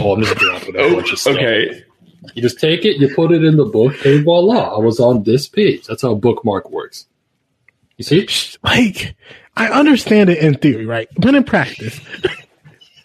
Oh, 0.00 0.14
I'm 0.14 0.22
just 0.22 0.36
dropping 0.36 0.76
a 0.76 0.94
bunch 0.94 1.08
of 1.08 1.12
oh, 1.12 1.16
stuff. 1.16 1.34
Okay. 1.34 1.84
You 2.34 2.42
just 2.42 2.58
take 2.58 2.84
it, 2.84 2.96
you 2.96 3.14
put 3.14 3.32
it 3.32 3.44
in 3.44 3.56
the 3.56 3.64
book, 3.64 3.94
and 4.04 4.24
voila, 4.24 4.76
I 4.76 4.78
was 4.78 5.00
on 5.00 5.24
this 5.24 5.48
page. 5.48 5.86
That's 5.86 6.02
how 6.02 6.12
a 6.12 6.16
bookmark 6.16 6.70
works. 6.70 7.06
You 7.96 8.04
see? 8.04 8.28
Like 8.62 9.16
I 9.56 9.68
understand 9.68 10.30
it 10.30 10.38
in 10.38 10.54
theory, 10.54 10.86
right? 10.86 11.08
But 11.16 11.34
in 11.34 11.44
practice, 11.44 12.00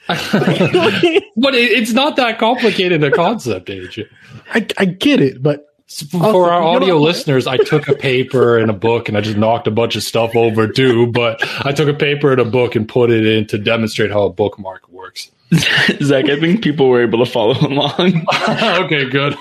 But 1.35 1.55
it, 1.55 1.71
it's 1.71 1.91
not 1.93 2.15
that 2.17 2.37
complicated 2.39 3.03
a 3.03 3.11
concept, 3.11 3.67
AJ. 3.69 4.07
I, 4.53 4.67
I 4.77 4.85
get 4.85 5.19
it, 5.21 5.41
but 5.41 5.65
For 5.89 6.17
Also, 6.17 6.39
our 6.43 6.53
oh, 6.53 6.57
you 6.57 6.61
know 6.61 6.67
audio 6.75 6.97
listeners, 6.97 7.47
I 7.47 7.57
took 7.57 7.87
a 7.87 7.95
paper 7.95 8.57
and 8.57 8.69
a 8.69 8.73
book 8.73 9.09
and 9.09 9.17
I 9.17 9.21
just 9.21 9.37
knocked 9.37 9.67
a 9.67 9.71
bunch 9.71 9.95
of 9.95 10.03
stuff 10.03 10.35
over 10.35 10.67
too. 10.67 11.07
But 11.07 11.41
I 11.65 11.71
took 11.71 11.87
a 11.89 11.93
paper 11.93 12.31
and 12.31 12.39
a 12.41 12.45
book 12.45 12.75
and 12.75 12.87
put 12.87 13.09
it 13.11 13.25
in 13.25 13.47
to 13.47 13.57
demonstrate 13.57 14.11
how 14.11 14.23
a 14.23 14.29
bookmark 14.29 14.87
works. 14.89 15.31
Zach, 16.01 16.25
I 16.29 16.39
think 16.39 16.63
people 16.63 16.89
were 16.89 17.01
able 17.03 17.23
to 17.23 17.29
follow 17.31 17.53
along. 17.59 18.25
okay, 18.49 19.09
good. 19.09 19.35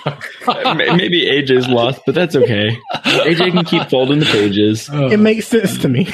May- 0.47 0.95
Maybe 0.97 1.27
AJ's 1.27 1.69
lost, 1.69 2.03
but 2.07 2.15
that's 2.15 2.37
okay. 2.37 2.79
AJ 2.95 3.53
can 3.53 3.65
keep 3.65 3.89
folding 3.89 4.19
the 4.19 4.27
pages. 4.27 4.89
it 4.93 5.19
makes 5.21 5.47
sense 5.49 5.79
to 5.79 5.89
me. 5.89 6.13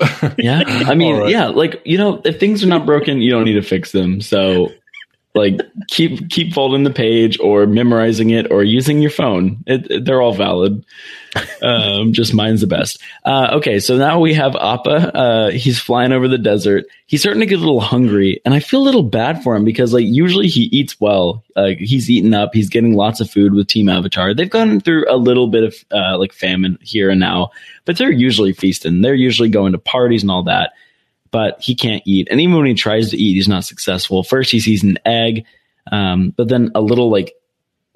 Yeah. 0.38 0.62
I 0.66 0.94
mean, 0.94 1.14
All 1.14 1.20
right. 1.22 1.30
yeah, 1.30 1.46
like, 1.46 1.80
you 1.84 1.98
know, 1.98 2.20
if 2.24 2.38
things 2.38 2.62
are 2.64 2.68
not 2.68 2.86
broken, 2.86 3.20
you 3.20 3.30
don't 3.30 3.44
need 3.44 3.54
to 3.54 3.62
fix 3.62 3.92
them. 3.92 4.20
So 4.20 4.70
Like 5.34 5.60
keep 5.88 6.28
keep 6.28 6.52
folding 6.52 6.84
the 6.84 6.90
page 6.90 7.38
or 7.40 7.66
memorizing 7.66 8.30
it 8.30 8.50
or 8.50 8.62
using 8.62 9.00
your 9.00 9.10
phone. 9.10 9.64
It, 9.66 9.90
it- 9.90 10.04
they're 10.04 10.20
all 10.20 10.34
valid. 10.34 10.84
Um, 11.62 12.12
just 12.12 12.34
mine's 12.34 12.60
the 12.60 12.66
best. 12.66 13.00
Uh, 13.24 13.50
okay, 13.54 13.80
so 13.80 13.96
now 13.96 14.20
we 14.20 14.34
have 14.34 14.54
Appa. 14.54 15.16
Uh, 15.16 15.50
he's 15.50 15.78
flying 15.78 16.12
over 16.12 16.28
the 16.28 16.36
desert. 16.36 16.84
He's 17.06 17.20
starting 17.20 17.40
to 17.40 17.46
get 17.46 17.56
a 17.56 17.60
little 17.62 17.80
hungry, 17.80 18.42
and 18.44 18.52
I 18.52 18.60
feel 18.60 18.82
a 18.82 18.84
little 18.84 19.02
bad 19.04 19.42
for 19.42 19.56
him 19.56 19.64
because 19.64 19.94
like 19.94 20.04
usually 20.04 20.48
he 20.48 20.62
eats 20.64 21.00
well. 21.00 21.42
Like 21.56 21.78
he's 21.78 22.10
eating 22.10 22.34
up. 22.34 22.50
He's 22.52 22.68
getting 22.68 22.94
lots 22.94 23.20
of 23.20 23.30
food 23.30 23.54
with 23.54 23.68
Team 23.68 23.88
Avatar. 23.88 24.34
They've 24.34 24.50
gone 24.50 24.80
through 24.80 25.06
a 25.08 25.16
little 25.16 25.46
bit 25.46 25.64
of 25.64 25.74
uh, 25.90 26.18
like 26.18 26.34
famine 26.34 26.78
here 26.82 27.08
and 27.08 27.20
now, 27.20 27.52
but 27.86 27.96
they're 27.96 28.10
usually 28.10 28.52
feasting. 28.52 29.00
They're 29.00 29.14
usually 29.14 29.48
going 29.48 29.72
to 29.72 29.78
parties 29.78 30.20
and 30.22 30.30
all 30.30 30.42
that 30.42 30.72
but 31.32 31.60
he 31.60 31.74
can't 31.74 32.02
eat. 32.06 32.28
And 32.30 32.40
even 32.40 32.54
when 32.56 32.66
he 32.66 32.74
tries 32.74 33.10
to 33.10 33.16
eat, 33.16 33.34
he's 33.34 33.48
not 33.48 33.64
successful. 33.64 34.22
First, 34.22 34.52
he 34.52 34.60
sees 34.60 34.84
an 34.84 34.98
egg, 35.04 35.44
um, 35.90 36.30
but 36.36 36.46
then 36.48 36.70
a 36.76 36.80
little 36.80 37.10
like, 37.10 37.32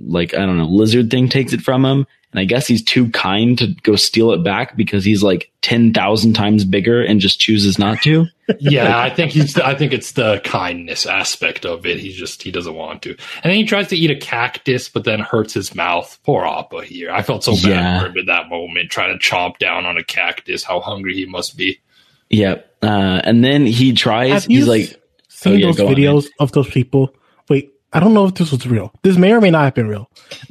like 0.01 0.35
I 0.35 0.39
don't 0.45 0.59
know, 0.59 0.67
lizard 0.67 1.11
thing 1.11 1.29
takes 1.29 1.53
it 1.53 1.61
from 1.61 1.85
him. 1.85 2.07
And 2.33 2.41
I 2.41 2.45
guess 2.45 2.67
he's 2.67 2.83
too 2.83 3.09
kind 3.13 3.57
to 3.59 3.69
go 3.83 3.97
steal 3.97 4.33
it 4.33 4.43
back 4.43 4.77
because 4.77 5.05
he's 5.05 5.23
like 5.23 5.51
ten 5.63 5.95
thousand 5.95 6.35
times 6.35 6.65
bigger 6.65 7.03
and 7.03 7.19
just 7.21 7.41
chooses 7.41 7.79
not 7.79 8.03
to. 8.03 8.27
Yeah, 8.61 8.97
I 8.97 9.11
think 9.11 9.33
he's. 9.33 9.59
I 9.59 9.75
think 9.75 9.93
it's 9.93 10.13
the 10.13 10.41
kindness 10.45 11.05
aspect 11.05 11.67
of 11.67 11.85
it. 11.85 11.99
He 11.99 12.13
just 12.13 12.45
he 12.45 12.53
doesn't 12.53 12.75
want 12.77 13.03
to, 13.03 13.11
and 13.11 13.19
then 13.43 13.55
he 13.55 13.65
tries 13.65 13.89
to 13.89 13.97
eat 13.97 14.13
a 14.13 14.17
cactus, 14.17 14.89
but 14.89 15.03
then 15.03 15.19
hurts 15.19 15.53
his 15.53 15.75
mouth. 15.75 16.17
Poor 16.23 16.45
Appa 16.47 16.85
here. 16.85 17.11
I 17.11 17.23
felt 17.23 17.43
so 17.43 17.55
bad 17.55 17.65
Yeah. 17.65 18.01
for 18.01 18.07
him 18.07 18.17
in 18.19 18.27
that 18.27 18.49
moment, 18.49 18.89
trying 18.93 19.19
to 19.19 19.25
chomp 19.25 19.59
down 19.59 19.85
on 19.85 19.97
a 19.97 20.05
cactus. 20.05 20.63
How 20.63 20.79
hungry 20.79 21.15
he 21.15 21.27
must 21.27 21.57
be. 21.57 21.81
Yep. 22.31 22.77
Uh, 22.83 23.21
and 23.25 23.45
then 23.45 23.67
he 23.67 23.93
tries. 23.93 24.31
Have 24.33 24.45
He's 24.45 24.67
like, 24.67 25.01
seen 25.29 25.53
Oh, 25.55 25.57
yeah, 25.57 25.67
those 25.67 25.77
go 25.77 25.87
on, 25.89 25.95
videos 25.95 26.27
of 26.41 26.53
those 26.53 26.69
people? 26.69 27.15
Wait, 27.49 27.73
I 27.93 28.01
don't 28.01 28.15
know 28.15 28.27
if 28.27 28.35
this 28.35 28.51
was 28.51 28.67
real. 28.67 28.93
This 29.03 29.17
may 29.17 29.33
or 29.33 29.41
may 29.41 29.51
not 29.51 29.65
have 29.65 29.75
been 29.75 29.89
real. 29.89 30.11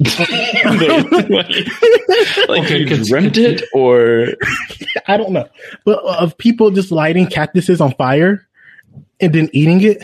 like 1.28 2.64
Okay, 2.64 2.78
you 2.78 2.86
cons- 2.86 3.08
dreamt 3.08 3.36
it, 3.38 3.62
or 3.72 4.28
I 5.06 5.16
don't 5.16 5.32
know, 5.32 5.48
but 5.84 6.02
uh, 6.04 6.16
of 6.20 6.36
people 6.38 6.70
just 6.70 6.90
lighting 6.92 7.26
cactuses 7.26 7.80
on 7.80 7.92
fire 7.94 8.46
and 9.20 9.32
then 9.34 9.48
eating 9.52 9.82
it. 9.82 10.02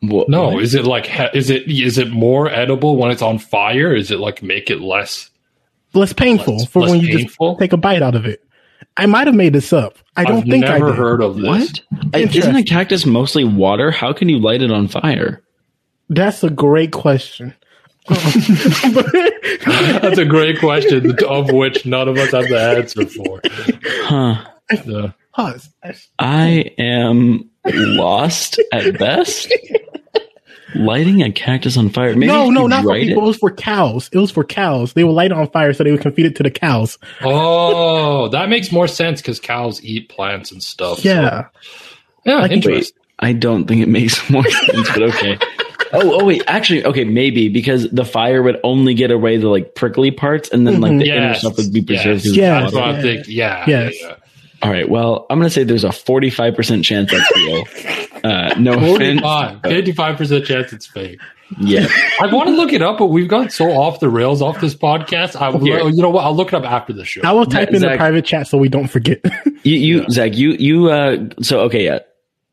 what? 0.00 0.28
No, 0.28 0.58
is 0.58 0.74
it 0.74 0.84
like 0.84 1.08
is 1.34 1.50
it 1.50 1.68
is 1.70 1.98
it 1.98 2.10
more 2.10 2.48
edible 2.50 2.96
when 2.96 3.10
it's 3.10 3.22
on 3.22 3.38
fire? 3.38 3.94
Is 3.94 4.10
it 4.10 4.18
like 4.18 4.42
make 4.42 4.70
it 4.70 4.80
less? 4.80 5.30
Less 5.94 6.12
painful 6.12 6.56
Less- 6.58 6.66
for 6.68 6.80
less 6.82 6.90
when 6.90 7.00
you 7.00 7.16
painful? 7.18 7.52
just 7.52 7.60
take 7.60 7.72
a 7.72 7.76
bite 7.76 8.02
out 8.02 8.14
of 8.14 8.24
it. 8.26 8.41
I 8.96 9.06
might 9.06 9.26
have 9.26 9.36
made 9.36 9.52
this 9.52 9.72
up. 9.72 9.98
I 10.16 10.24
don't 10.24 10.42
think 10.42 10.46
I've 10.46 10.60
think 10.60 10.64
I 10.66 10.78
never 10.78 10.90
did. 10.90 10.96
heard 10.98 11.22
of 11.22 11.36
this. 11.36 11.46
What? 11.46 11.80
I- 12.14 12.18
Isn't 12.20 12.56
a 12.56 12.62
cactus 12.62 13.06
mostly 13.06 13.44
water? 13.44 13.90
How 13.90 14.12
can 14.12 14.28
you 14.28 14.38
light 14.38 14.62
it 14.62 14.70
on 14.70 14.88
fire? 14.88 15.42
That's 16.08 16.44
a 16.44 16.50
great 16.50 16.92
question. 16.92 17.54
That's 18.08 18.36
a 20.18 20.24
great 20.24 20.58
question, 20.58 21.16
of 21.24 21.52
which 21.52 21.86
none 21.86 22.08
of 22.08 22.18
us 22.18 22.32
have 22.32 22.48
the 22.48 22.60
answer 22.60 23.06
for. 23.06 23.40
Huh. 24.04 24.44
Yeah. 24.84 25.12
Pause. 25.34 25.70
I 26.18 26.72
am 26.78 27.48
lost 27.64 28.60
at 28.72 28.98
best. 28.98 29.52
Lighting 30.74 31.22
a 31.22 31.30
cactus 31.30 31.76
on 31.76 31.90
fire. 31.90 32.14
Maybe 32.14 32.26
no, 32.26 32.50
no, 32.50 32.66
not 32.66 32.82
for 32.84 32.94
people. 32.94 33.22
It 33.22 33.24
It. 33.24 33.26
was 33.26 33.36
for 33.36 33.50
cows. 33.50 34.08
It 34.12 34.18
was 34.18 34.30
for 34.30 34.44
cows. 34.44 34.92
They 34.94 35.04
would 35.04 35.12
light 35.12 35.30
it 35.30 35.36
on 35.36 35.48
fire 35.50 35.72
so 35.72 35.84
they 35.84 35.90
would 35.92 36.02
feed 36.14 36.26
it 36.26 36.36
to 36.36 36.42
the 36.42 36.50
cows. 36.50 36.98
Oh, 37.22 38.28
that 38.28 38.48
makes 38.48 38.72
more 38.72 38.88
sense 38.88 39.20
because 39.20 39.38
cows 39.40 39.82
eat 39.84 40.08
plants 40.08 40.50
and 40.52 40.62
stuff. 40.62 41.00
so- 41.00 41.08
Yeah. 41.08 41.46
yeah, 42.24 42.36
Like- 42.40 42.52
interesting. 42.52 42.98
I 43.18 43.32
don't 43.32 43.66
think 43.66 43.82
it 43.82 43.88
makes 43.88 44.28
more 44.30 44.42
sense, 44.44 44.88
but 44.90 45.02
okay. 45.02 45.38
Oh, 45.94 46.20
oh 46.20 46.24
wait, 46.24 46.42
actually, 46.48 46.84
okay, 46.86 47.04
maybe 47.04 47.48
because 47.50 47.88
the 47.90 48.04
fire 48.04 48.42
would 48.42 48.58
only 48.64 48.94
get 48.94 49.10
away 49.10 49.36
the 49.36 49.48
like 49.48 49.74
prickly 49.74 50.10
parts, 50.10 50.48
and 50.48 50.66
then 50.66 50.80
like 50.80 50.98
the 50.98 51.10
inner 51.10 51.34
stuff 51.34 51.56
would 51.58 51.72
be 51.72 51.82
preserved. 51.82 52.24
yes. 52.24 52.34
through 52.34 52.42
Yeah. 52.42 52.54
the 52.54 52.60
That's 52.62 52.72
what 52.74 52.80
water. 52.82 52.96
I'm 52.96 53.02
thinking. 53.02 53.34
Yeah. 53.34 53.64
Yes. 53.68 53.94
yeah, 54.00 54.08
yeah. 54.08 54.14
All 54.62 54.70
right, 54.70 54.88
well, 54.88 55.26
I'm 55.28 55.38
gonna 55.38 55.50
say 55.50 55.64
there's 55.64 55.84
a 55.84 55.92
45 55.92 56.54
percent 56.54 56.84
chance 56.84 57.10
that's 57.10 57.36
real. 57.36 57.64
Uh, 58.22 58.54
no 58.58 58.72
offense. 58.94 59.20
45, 59.20 59.62
55% 59.62 60.44
chance 60.44 60.72
it's 60.72 60.86
fake. 60.86 61.20
Yeah, 61.58 61.86
I 62.20 62.32
want 62.32 62.48
to 62.48 62.54
look 62.54 62.72
it 62.72 62.80
up, 62.80 62.98
but 62.98 63.06
we've 63.06 63.28
gone 63.28 63.50
so 63.50 63.72
off 63.72 64.00
the 64.00 64.08
rails 64.08 64.40
off 64.40 64.60
this 64.60 64.74
podcast. 64.74 65.38
I 65.40 65.50
Here. 65.58 65.86
you 65.88 66.00
know 66.00 66.10
what? 66.10 66.24
I'll 66.24 66.34
look 66.34 66.48
it 66.48 66.54
up 66.54 66.64
after 66.64 66.92
the 66.92 67.04
show. 67.04 67.22
I 67.24 67.32
will 67.32 67.44
type 67.44 67.70
in 67.70 67.82
the 67.82 67.96
private 67.96 68.24
chat 68.24 68.46
so 68.46 68.56
we 68.56 68.68
don't 68.68 68.88
forget. 68.88 69.20
you, 69.64 69.76
you 69.76 70.10
Zach, 70.10 70.34
you, 70.36 70.52
you. 70.52 70.90
Uh, 70.90 71.28
so 71.42 71.60
okay, 71.62 71.84
yeah. 71.84 71.98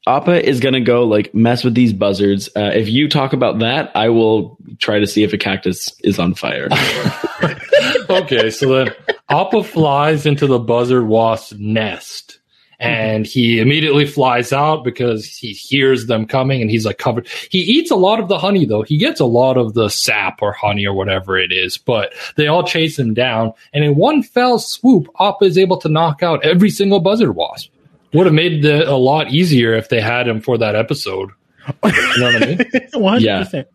Appa 0.07 0.43
is 0.47 0.60
gonna 0.60 0.82
go 0.82 1.03
like 1.05 1.34
mess 1.36 1.64
with 1.64 1.76
these 1.76 1.93
buzzards. 1.93 2.49
Uh, 2.55 2.72
if 2.74 2.89
you 2.89 3.07
talk 3.07 3.34
about 3.34 3.60
that, 3.60 3.91
I 3.95 4.10
will 4.10 4.57
try 4.80 4.99
to 4.99 5.07
see 5.07 5.24
if 5.24 5.34
a 5.34 5.38
cactus 5.38 5.95
is 6.03 6.18
on 6.18 6.34
fire. 6.34 6.70
okay, 8.10 8.50
so 8.50 8.74
then 8.74 8.94
Appa 9.30 9.64
flies 9.64 10.26
into 10.26 10.48
the 10.48 10.60
buzzard 10.60 11.08
wasp 11.08 11.58
nest. 11.58 12.40
And 12.82 13.26
he 13.26 13.60
immediately 13.60 14.06
flies 14.06 14.54
out 14.54 14.86
because 14.86 15.26
he 15.26 15.52
hears 15.52 16.06
them 16.06 16.26
coming 16.26 16.62
and 16.62 16.72
he's 16.72 16.86
like 16.86 16.98
covered. 16.98 17.28
He 17.50 17.60
eats 17.60 17.92
a 17.92 17.98
lot 17.98 18.22
of 18.22 18.30
the 18.30 18.38
honey 18.38 18.64
though. 18.64 18.84
He 18.84 18.98
gets 18.98 19.20
a 19.20 19.26
lot 19.26 19.58
of 19.58 19.74
the 19.74 19.90
sap 19.90 20.42
or 20.42 20.54
honey 20.54 20.88
or 20.88 20.94
whatever 20.94 21.38
it 21.38 21.52
is, 21.52 21.78
but 21.78 22.14
they 22.38 22.48
all 22.48 22.64
chase 22.64 22.98
him 22.98 23.14
down. 23.14 23.52
And 23.74 23.84
in 23.84 23.96
one 23.96 24.24
fell 24.24 24.60
swoop, 24.60 25.10
Appa 25.20 25.44
is 25.44 25.58
able 25.58 25.76
to 25.82 25.90
knock 25.90 26.24
out 26.24 26.46
every 26.46 26.70
single 26.70 27.02
buzzard 27.02 27.36
wasp. 27.36 27.70
Would 28.14 28.28
have 28.28 28.34
made 28.34 28.64
it 28.64 28.88
a 28.88 28.96
lot 28.96 29.30
easier 29.30 29.74
if 29.74 29.90
they 29.90 30.00
had 30.00 30.26
him 30.26 30.40
for 30.40 30.58
that 30.58 30.76
episode. 30.76 31.32
You 31.68 31.92
know 31.92 32.32
what 32.32 32.36
I 32.36 32.46
mean? 32.46 32.58
100%. 32.94 33.66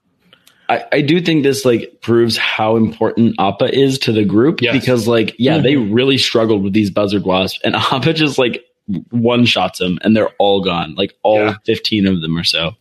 I, 0.68 0.84
I 0.92 1.00
do 1.02 1.20
think 1.20 1.42
this 1.42 1.64
like 1.64 1.98
proves 2.00 2.36
how 2.36 2.76
important 2.76 3.34
Appa 3.38 3.74
is 3.78 3.98
to 4.00 4.12
the 4.12 4.24
group 4.24 4.62
Yes. 4.62 4.72
because 4.78 5.06
like 5.06 5.34
yeah 5.38 5.58
they 5.58 5.74
mm-hmm. 5.74 5.92
really 5.92 6.18
struggled 6.18 6.62
with 6.64 6.72
these 6.72 6.90
buzzard 6.90 7.24
wasps 7.24 7.60
and 7.64 7.76
Appa 7.92 8.12
just 8.14 8.38
like 8.38 8.64
one 9.10 9.44
shots 9.46 9.78
them 9.78 9.98
and 10.02 10.16
they're 10.16 10.30
all 10.38 10.62
gone 10.62 10.94
like 10.94 11.14
all 11.22 11.38
Yeah. 11.38 11.56
15 11.66 12.06
of 12.06 12.20
them 12.20 12.36
or 12.36 12.44
so 12.44 12.72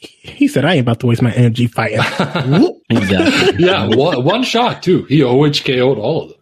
He 0.00 0.46
said, 0.48 0.64
I 0.64 0.74
ain't 0.74 0.80
about 0.82 1.00
to 1.00 1.06
waste 1.06 1.22
my 1.22 1.32
energy 1.32 1.66
fighting. 1.66 1.98
Exactly 2.90 3.64
Yeah, 3.66 3.86
one, 3.86 4.24
one 4.24 4.42
shot 4.44 4.82
too. 4.82 5.02
He 5.04 5.22
always 5.22 5.60
KO'd 5.60 5.98
all 5.98 6.22
of 6.24 6.28
them. 6.30 6.38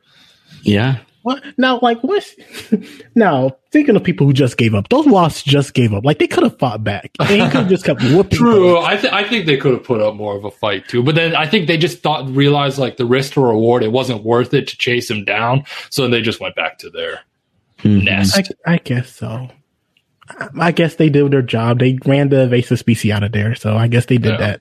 yeah 0.62 0.98
what? 1.26 1.42
Now, 1.58 1.80
like, 1.82 2.00
what? 2.02 2.24
now, 3.16 3.56
thinking 3.72 3.96
of 3.96 4.04
people 4.04 4.28
who 4.28 4.32
just 4.32 4.56
gave 4.56 4.76
up, 4.76 4.88
those 4.90 5.06
wasps 5.06 5.42
just 5.42 5.74
gave 5.74 5.92
up. 5.92 6.04
Like, 6.04 6.20
they 6.20 6.28
could 6.28 6.44
have 6.44 6.56
fought 6.60 6.84
back. 6.84 7.10
They 7.26 7.38
could 7.40 7.50
have 7.52 7.68
just 7.68 7.84
kept 7.84 8.00
whooping. 8.00 8.38
True. 8.38 8.74
them. 8.74 8.84
I, 8.84 8.96
th- 8.96 9.12
I 9.12 9.28
think 9.28 9.46
they 9.46 9.56
could 9.56 9.72
have 9.72 9.82
put 9.82 10.00
up 10.00 10.14
more 10.14 10.36
of 10.36 10.44
a 10.44 10.52
fight 10.52 10.86
too, 10.86 11.02
but 11.02 11.16
then 11.16 11.34
I 11.34 11.46
think 11.48 11.66
they 11.66 11.76
just 11.78 12.00
thought 12.00 12.28
realized 12.30 12.78
like 12.78 12.96
the 12.96 13.04
risk 13.04 13.32
to 13.32 13.40
reward 13.44 13.82
it 13.82 13.90
wasn't 13.90 14.22
worth 14.22 14.54
it 14.54 14.68
to 14.68 14.76
chase 14.78 15.10
him 15.10 15.24
down, 15.24 15.64
so 15.90 16.02
then 16.02 16.12
they 16.12 16.22
just 16.22 16.40
went 16.40 16.54
back 16.54 16.78
to 16.78 16.90
their 16.90 17.20
Mhm. 17.78 18.04
nest. 18.04 18.52
I, 18.64 18.74
I 18.74 18.78
guess 18.78 19.12
so. 19.12 19.48
I, 20.28 20.48
I 20.58 20.70
guess 20.72 20.94
they 20.94 21.08
did 21.10 21.30
their 21.32 21.42
job. 21.42 21.80
They 21.80 21.98
ran 22.06 22.28
the 22.28 22.42
invasive 22.42 22.78
species 22.78 23.10
out 23.10 23.24
of 23.24 23.32
there. 23.32 23.54
So 23.56 23.76
I 23.76 23.88
guess 23.88 24.06
they 24.06 24.18
did 24.18 24.30
Yeah. 24.32 24.36
that. 24.38 24.60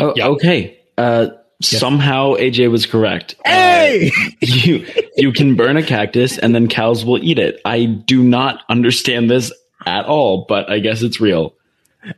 oh, 0.00 0.12
Yeah. 0.16 0.28
okay 0.28 0.78
uh 0.96 1.28
somehow 1.60 2.34
AJ 2.34 2.70
was 2.70 2.86
correct 2.86 3.34
uh, 3.44 3.50
Hey! 3.50 4.10
you 4.40 4.86
you 5.16 5.32
can 5.32 5.56
burn 5.56 5.76
a 5.76 5.82
cactus 5.82 6.38
and 6.38 6.54
then 6.54 6.68
cows 6.68 7.04
will 7.04 7.22
eat 7.22 7.38
it 7.38 7.60
I 7.64 7.84
do 7.84 8.22
not 8.22 8.62
understand 8.68 9.30
this 9.30 9.52
at 9.86 10.04
all 10.06 10.44
but 10.48 10.70
I 10.70 10.78
guess 10.78 11.02
it's 11.02 11.20
real 11.20 11.54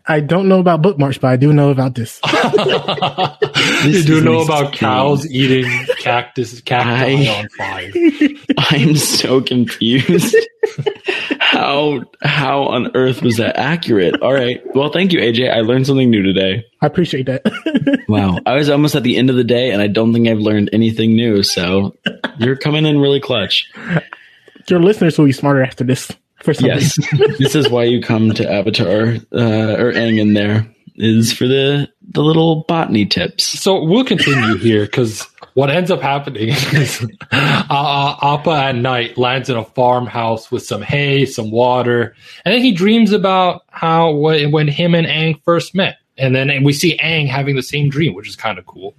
I 0.07 0.20
don't 0.20 0.47
know 0.49 0.61
about 0.61 0.82
bookmarks, 0.82 1.18
but 1.18 1.28
I 1.28 1.36
do 1.36 1.53
know 1.55 1.70
about 1.70 1.95
this. 1.95 2.20
you 3.84 4.03
do 4.05 4.20
know 4.20 4.41
insane. 4.43 4.45
about 4.45 4.72
cows 4.74 5.26
eating 5.30 5.64
cactus 5.99 6.61
cacti 6.61 7.24
I- 7.24 7.38
on 7.41 7.49
fire. 7.49 7.91
I'm 8.59 8.95
so 8.95 9.41
confused. 9.41 10.36
How 11.51 12.05
how 12.22 12.62
on 12.66 12.94
earth 12.94 13.22
was 13.22 13.38
that 13.38 13.57
accurate? 13.57 14.22
All 14.22 14.32
right. 14.32 14.62
Well, 14.72 14.92
thank 14.92 15.12
you, 15.12 15.18
AJ. 15.18 15.53
I 15.53 15.62
learned 15.62 15.84
something 15.84 16.09
new 16.09 16.22
today. 16.22 16.64
I 16.80 16.86
appreciate 16.86 17.26
that. 17.26 17.42
Wow. 18.09 18.38
I 18.44 18.57
was 18.57 18.68
almost 18.68 18.96
at 18.96 19.05
the 19.05 19.16
end 19.16 19.30
of 19.30 19.36
the 19.36 19.44
day, 19.44 19.70
and 19.70 19.80
I 19.80 19.86
don't 19.86 20.12
think 20.12 20.26
I've 20.26 20.40
learned 20.40 20.70
anything 20.72 21.14
new. 21.14 21.44
So 21.44 21.94
you're 22.38 22.57
coming 22.57 22.84
in 22.84 22.98
really 22.98 23.20
clutch. 23.20 23.70
Your 24.68 24.80
listeners 24.80 25.16
will 25.16 25.26
be 25.26 25.32
smarter 25.32 25.62
after 25.62 25.84
this. 25.84 26.11
For 26.42 26.53
some 26.53 26.66
Yes. 26.66 26.98
this 27.38 27.55
is 27.55 27.68
why 27.68 27.84
you 27.84 28.03
come 28.03 28.32
to 28.34 28.51
Avatar 28.51 29.14
uh, 29.32 29.76
or 29.78 29.92
Aang 29.92 30.18
in 30.18 30.34
there 30.34 30.66
is 30.96 31.32
for 31.32 31.46
the 31.46 31.88
the 32.03 32.22
little 32.22 32.64
botany 32.64 33.07
tips. 33.07 33.44
So 33.44 33.84
we'll 33.84 34.05
continue 34.05 34.57
here 34.57 34.86
because 34.86 35.24
what 35.55 35.70
ends 35.70 35.90
up 35.90 36.01
happening 36.01 36.48
is 36.48 37.07
uh, 37.32 37.66
uh, 37.70 38.16
Appa 38.36 38.51
at 38.51 38.76
night 38.76 39.18
lands 39.18 39.48
in 39.48 39.57
a 39.57 39.64
farmhouse 39.64 40.51
with 40.51 40.64
some 40.64 40.82
hay, 40.82 41.26
some 41.26 41.51
water, 41.51 42.14
and 42.44 42.55
then 42.55 42.62
he 42.62 42.72
dreams 42.72 43.12
about 43.12 43.62
how 43.70 44.12
when, 44.12 44.51
when 44.53 44.68
him 44.68 44.94
and 44.94 45.07
Aang 45.07 45.42
first 45.44 45.74
met, 45.74 45.98
and 46.18 46.34
then 46.34 46.64
we 46.64 46.72
see 46.72 46.98
Aang 46.98 47.28
having 47.28 47.57
the 47.57 47.62
same 47.62 47.88
dream, 47.88 48.14
which 48.14 48.28
is 48.28 48.36
kind 48.36 48.59
of 48.59 48.66
cool. 48.66 48.94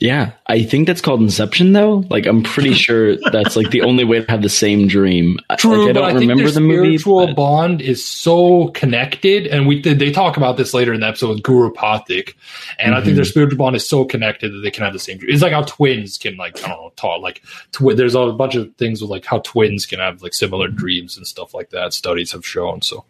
Yeah, 0.00 0.32
I 0.48 0.64
think 0.64 0.86
that's 0.86 1.00
called 1.00 1.20
Inception, 1.20 1.72
though. 1.72 2.04
Like, 2.10 2.26
I'm 2.26 2.42
pretty 2.42 2.74
sure 2.86 3.16
that's 3.30 3.56
like 3.56 3.70
the 3.70 3.82
only 3.82 4.04
way 4.04 4.20
to 4.20 4.30
have 4.30 4.42
the 4.42 4.48
same 4.48 4.88
dream. 4.88 5.38
I- 5.48 5.56
True, 5.56 5.86
like, 5.86 5.90
I 5.90 5.92
don't 5.92 6.04
I 6.04 6.12
remember 6.12 6.42
their 6.44 6.52
the 6.52 6.60
movie. 6.60 6.98
spiritual 6.98 7.28
but- 7.28 7.36
bond 7.36 7.80
is 7.80 8.06
so 8.06 8.68
connected, 8.68 9.46
and 9.46 9.66
we 9.66 9.80
they 9.80 10.10
talk 10.10 10.36
about 10.36 10.56
this 10.56 10.74
later 10.74 10.92
in 10.92 11.00
the 11.00 11.06
episode 11.06 11.28
with 11.30 11.42
Guru 11.42 11.72
Pathik, 11.72 12.34
and 12.78 12.94
I 12.94 13.00
think 13.02 13.14
their 13.14 13.24
mm-hmm. 13.24 13.30
spiritual 13.30 13.58
bond 13.58 13.76
is 13.76 13.88
so 13.88 14.04
connected 14.04 14.52
that 14.52 14.58
they 14.60 14.70
can 14.70 14.84
have 14.84 14.92
the 14.92 14.98
same 14.98 15.18
dream. 15.18 15.32
It's 15.32 15.42
like 15.42 15.52
how 15.52 15.62
twins 15.62 16.18
can 16.18 16.36
like 16.36 16.62
I 16.64 16.68
don't 16.68 16.82
know 16.82 16.92
talk 16.96 17.22
like 17.22 17.42
twi- 17.72 17.94
there's 17.94 18.14
a 18.14 18.32
bunch 18.32 18.56
of 18.56 18.74
things 18.76 19.00
with 19.00 19.10
like 19.10 19.24
how 19.24 19.38
twins 19.38 19.86
can 19.86 20.00
have 20.00 20.22
like 20.22 20.34
similar 20.34 20.68
dreams 20.68 21.16
and 21.16 21.26
stuff 21.26 21.54
like 21.54 21.70
that. 21.70 21.94
Studies 21.94 22.32
have 22.32 22.44
shown. 22.44 22.82
So 22.82 23.04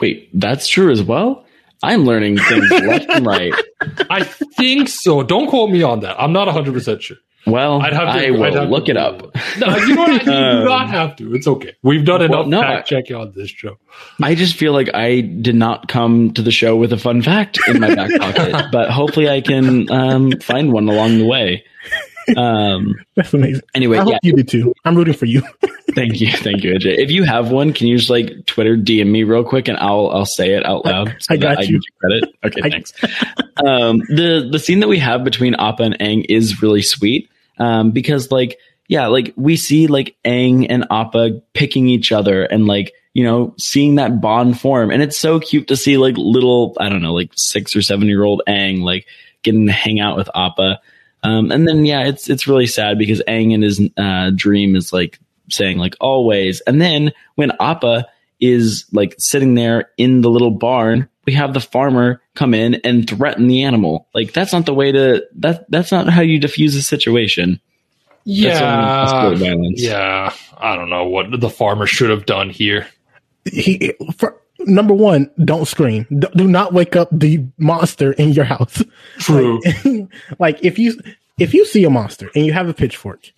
Wait, 0.00 0.28
that's 0.38 0.68
true 0.68 0.90
as 0.92 1.02
well. 1.02 1.44
I'm 1.82 2.04
learning 2.04 2.38
things 2.38 2.70
left 2.70 3.08
and 3.10 3.24
right. 3.26 3.52
I 4.10 4.24
think 4.24 4.88
so. 4.88 5.22
Don't 5.22 5.48
quote 5.48 5.70
me 5.70 5.82
on 5.82 6.00
that. 6.00 6.20
I'm 6.20 6.32
not 6.32 6.46
100 6.46 6.72
percent 6.74 7.02
sure. 7.02 7.16
Well, 7.46 7.80
I'd 7.80 7.94
have 7.94 8.14
to. 8.14 8.26
I 8.26 8.30
will 8.30 8.42
have 8.42 8.54
to 8.54 8.62
look 8.64 8.88
it 8.90 8.96
up. 8.98 9.22
No, 9.58 9.74
you 9.76 9.94
know 9.94 10.02
what? 10.02 10.26
You 10.26 10.32
Um, 10.32 10.58
do 10.60 10.64
not 10.68 10.90
have 10.90 11.16
to. 11.16 11.34
It's 11.34 11.46
okay. 11.46 11.72
We've 11.82 12.04
done 12.04 12.20
well, 12.28 12.42
enough 12.42 12.46
no, 12.48 12.60
I- 12.60 12.76
fact 12.76 12.88
checking 12.88 13.16
on 13.16 13.32
this 13.34 13.48
show. 13.48 13.78
I 14.22 14.34
just 14.34 14.56
feel 14.56 14.72
like 14.72 14.90
I 14.94 15.20
did 15.22 15.54
not 15.54 15.88
come 15.88 16.32
to 16.34 16.42
the 16.42 16.50
show 16.50 16.76
with 16.76 16.92
a 16.92 16.98
fun 16.98 17.22
fact 17.22 17.58
in 17.68 17.80
my 17.80 17.94
back 17.94 18.10
pocket, 18.20 18.66
but 18.72 18.90
hopefully 18.90 19.30
I 19.30 19.40
can 19.40 19.90
um, 19.90 20.32
find 20.40 20.72
one 20.72 20.88
along 20.88 21.18
the 21.18 21.26
way. 21.26 21.64
Um, 22.36 22.94
That's 23.14 23.32
amazing. 23.32 23.62
anyway, 23.74 23.98
I 23.98 24.02
hope 24.02 24.12
yeah, 24.12 24.18
you 24.22 24.32
did 24.34 24.48
too. 24.48 24.74
I'm 24.84 24.96
rooting 24.96 25.14
for 25.14 25.26
you. 25.26 25.42
thank 25.94 26.20
you, 26.20 26.30
thank 26.32 26.62
you, 26.62 26.74
AJ. 26.74 26.98
If 26.98 27.10
you 27.10 27.24
have 27.24 27.50
one, 27.50 27.72
can 27.72 27.86
you 27.86 27.96
just 27.96 28.10
like 28.10 28.46
Twitter 28.46 28.76
DM 28.76 29.10
me 29.10 29.22
real 29.24 29.44
quick 29.44 29.68
and 29.68 29.78
I'll 29.78 30.08
I'll 30.10 30.26
say 30.26 30.54
it 30.54 30.64
out 30.66 30.84
loud. 30.84 31.08
I 31.30 31.36
that 31.36 31.40
got 31.40 31.58
I 31.58 31.62
you. 31.62 31.80
get 31.80 31.98
credit. 32.00 32.34
Okay, 32.44 32.60
I- 32.62 32.70
thanks. 32.70 32.92
um, 33.64 33.98
the 34.08 34.48
the 34.50 34.58
scene 34.58 34.80
that 34.80 34.88
we 34.88 34.98
have 34.98 35.24
between 35.24 35.54
Appa 35.54 35.82
and 35.82 35.98
Aang 35.98 36.24
is 36.28 36.62
really 36.62 36.82
sweet 36.82 37.30
um, 37.58 37.90
because 37.92 38.30
like 38.30 38.58
yeah, 38.88 39.06
like 39.08 39.34
we 39.36 39.56
see 39.56 39.86
like 39.86 40.16
Aang 40.24 40.66
and 40.68 40.86
Appa 40.90 41.40
picking 41.54 41.88
each 41.88 42.10
other 42.12 42.44
and 42.44 42.66
like 42.66 42.92
you 43.14 43.24
know 43.24 43.54
seeing 43.58 43.96
that 43.96 44.20
bond 44.20 44.60
form, 44.60 44.90
and 44.90 45.02
it's 45.02 45.18
so 45.18 45.40
cute 45.40 45.68
to 45.68 45.76
see 45.76 45.96
like 45.98 46.14
little 46.16 46.74
I 46.78 46.88
don't 46.88 47.02
know 47.02 47.12
like 47.14 47.30
six 47.34 47.74
or 47.74 47.82
seven 47.82 48.06
year 48.08 48.22
old 48.24 48.42
Aang 48.48 48.82
like 48.82 49.06
getting 49.42 49.66
to 49.66 49.72
hang 49.72 50.00
out 50.00 50.16
with 50.16 50.28
Appa. 50.34 50.80
Um, 51.22 51.50
and 51.50 51.66
then 51.66 51.84
yeah, 51.84 52.04
it's 52.06 52.30
it's 52.30 52.46
really 52.46 52.66
sad 52.66 52.98
because 52.98 53.22
Aang 53.26 53.52
in 53.52 53.62
his 53.62 53.80
uh, 53.96 54.30
dream 54.34 54.76
is 54.76 54.92
like 54.92 55.18
saying 55.50 55.78
like 55.78 55.96
always, 56.00 56.60
and 56.62 56.80
then 56.80 57.12
when 57.34 57.52
Appa 57.60 58.06
is 58.40 58.86
like 58.92 59.14
sitting 59.18 59.54
there 59.54 59.90
in 59.96 60.20
the 60.20 60.30
little 60.30 60.50
barn, 60.50 61.08
we 61.26 61.32
have 61.32 61.54
the 61.54 61.60
farmer 61.60 62.22
come 62.34 62.54
in 62.54 62.76
and 62.76 63.08
threaten 63.08 63.48
the 63.48 63.64
animal. 63.64 64.06
Like 64.14 64.32
that's 64.32 64.52
not 64.52 64.66
the 64.66 64.74
way 64.74 64.92
to 64.92 65.26
that. 65.36 65.70
That's 65.70 65.90
not 65.90 66.08
how 66.08 66.22
you 66.22 66.38
diffuse 66.38 66.74
a 66.76 66.82
situation. 66.82 67.60
Yeah, 68.24 69.34
yeah. 69.76 70.34
I 70.56 70.76
don't 70.76 70.90
know 70.90 71.06
what 71.06 71.40
the 71.40 71.50
farmer 71.50 71.86
should 71.86 72.10
have 72.10 72.26
done 72.26 72.50
here. 72.50 72.86
he 73.44 73.94
for 74.16 74.40
number 74.60 74.94
one, 74.94 75.30
don't 75.44 75.66
scream. 75.66 76.06
D- 76.10 76.28
do 76.34 76.46
not 76.46 76.72
wake 76.72 76.96
up 76.96 77.08
the 77.12 77.44
monster 77.58 78.12
in 78.12 78.32
your 78.32 78.44
house. 78.44 78.82
True. 79.18 79.60
Like, 79.84 80.08
like 80.38 80.64
if 80.64 80.78
you 80.78 80.98
if 81.38 81.54
you 81.54 81.64
see 81.64 81.84
a 81.84 81.90
monster 81.90 82.30
and 82.34 82.44
you 82.44 82.52
have 82.52 82.68
a 82.68 82.74
pitchfork, 82.74 83.30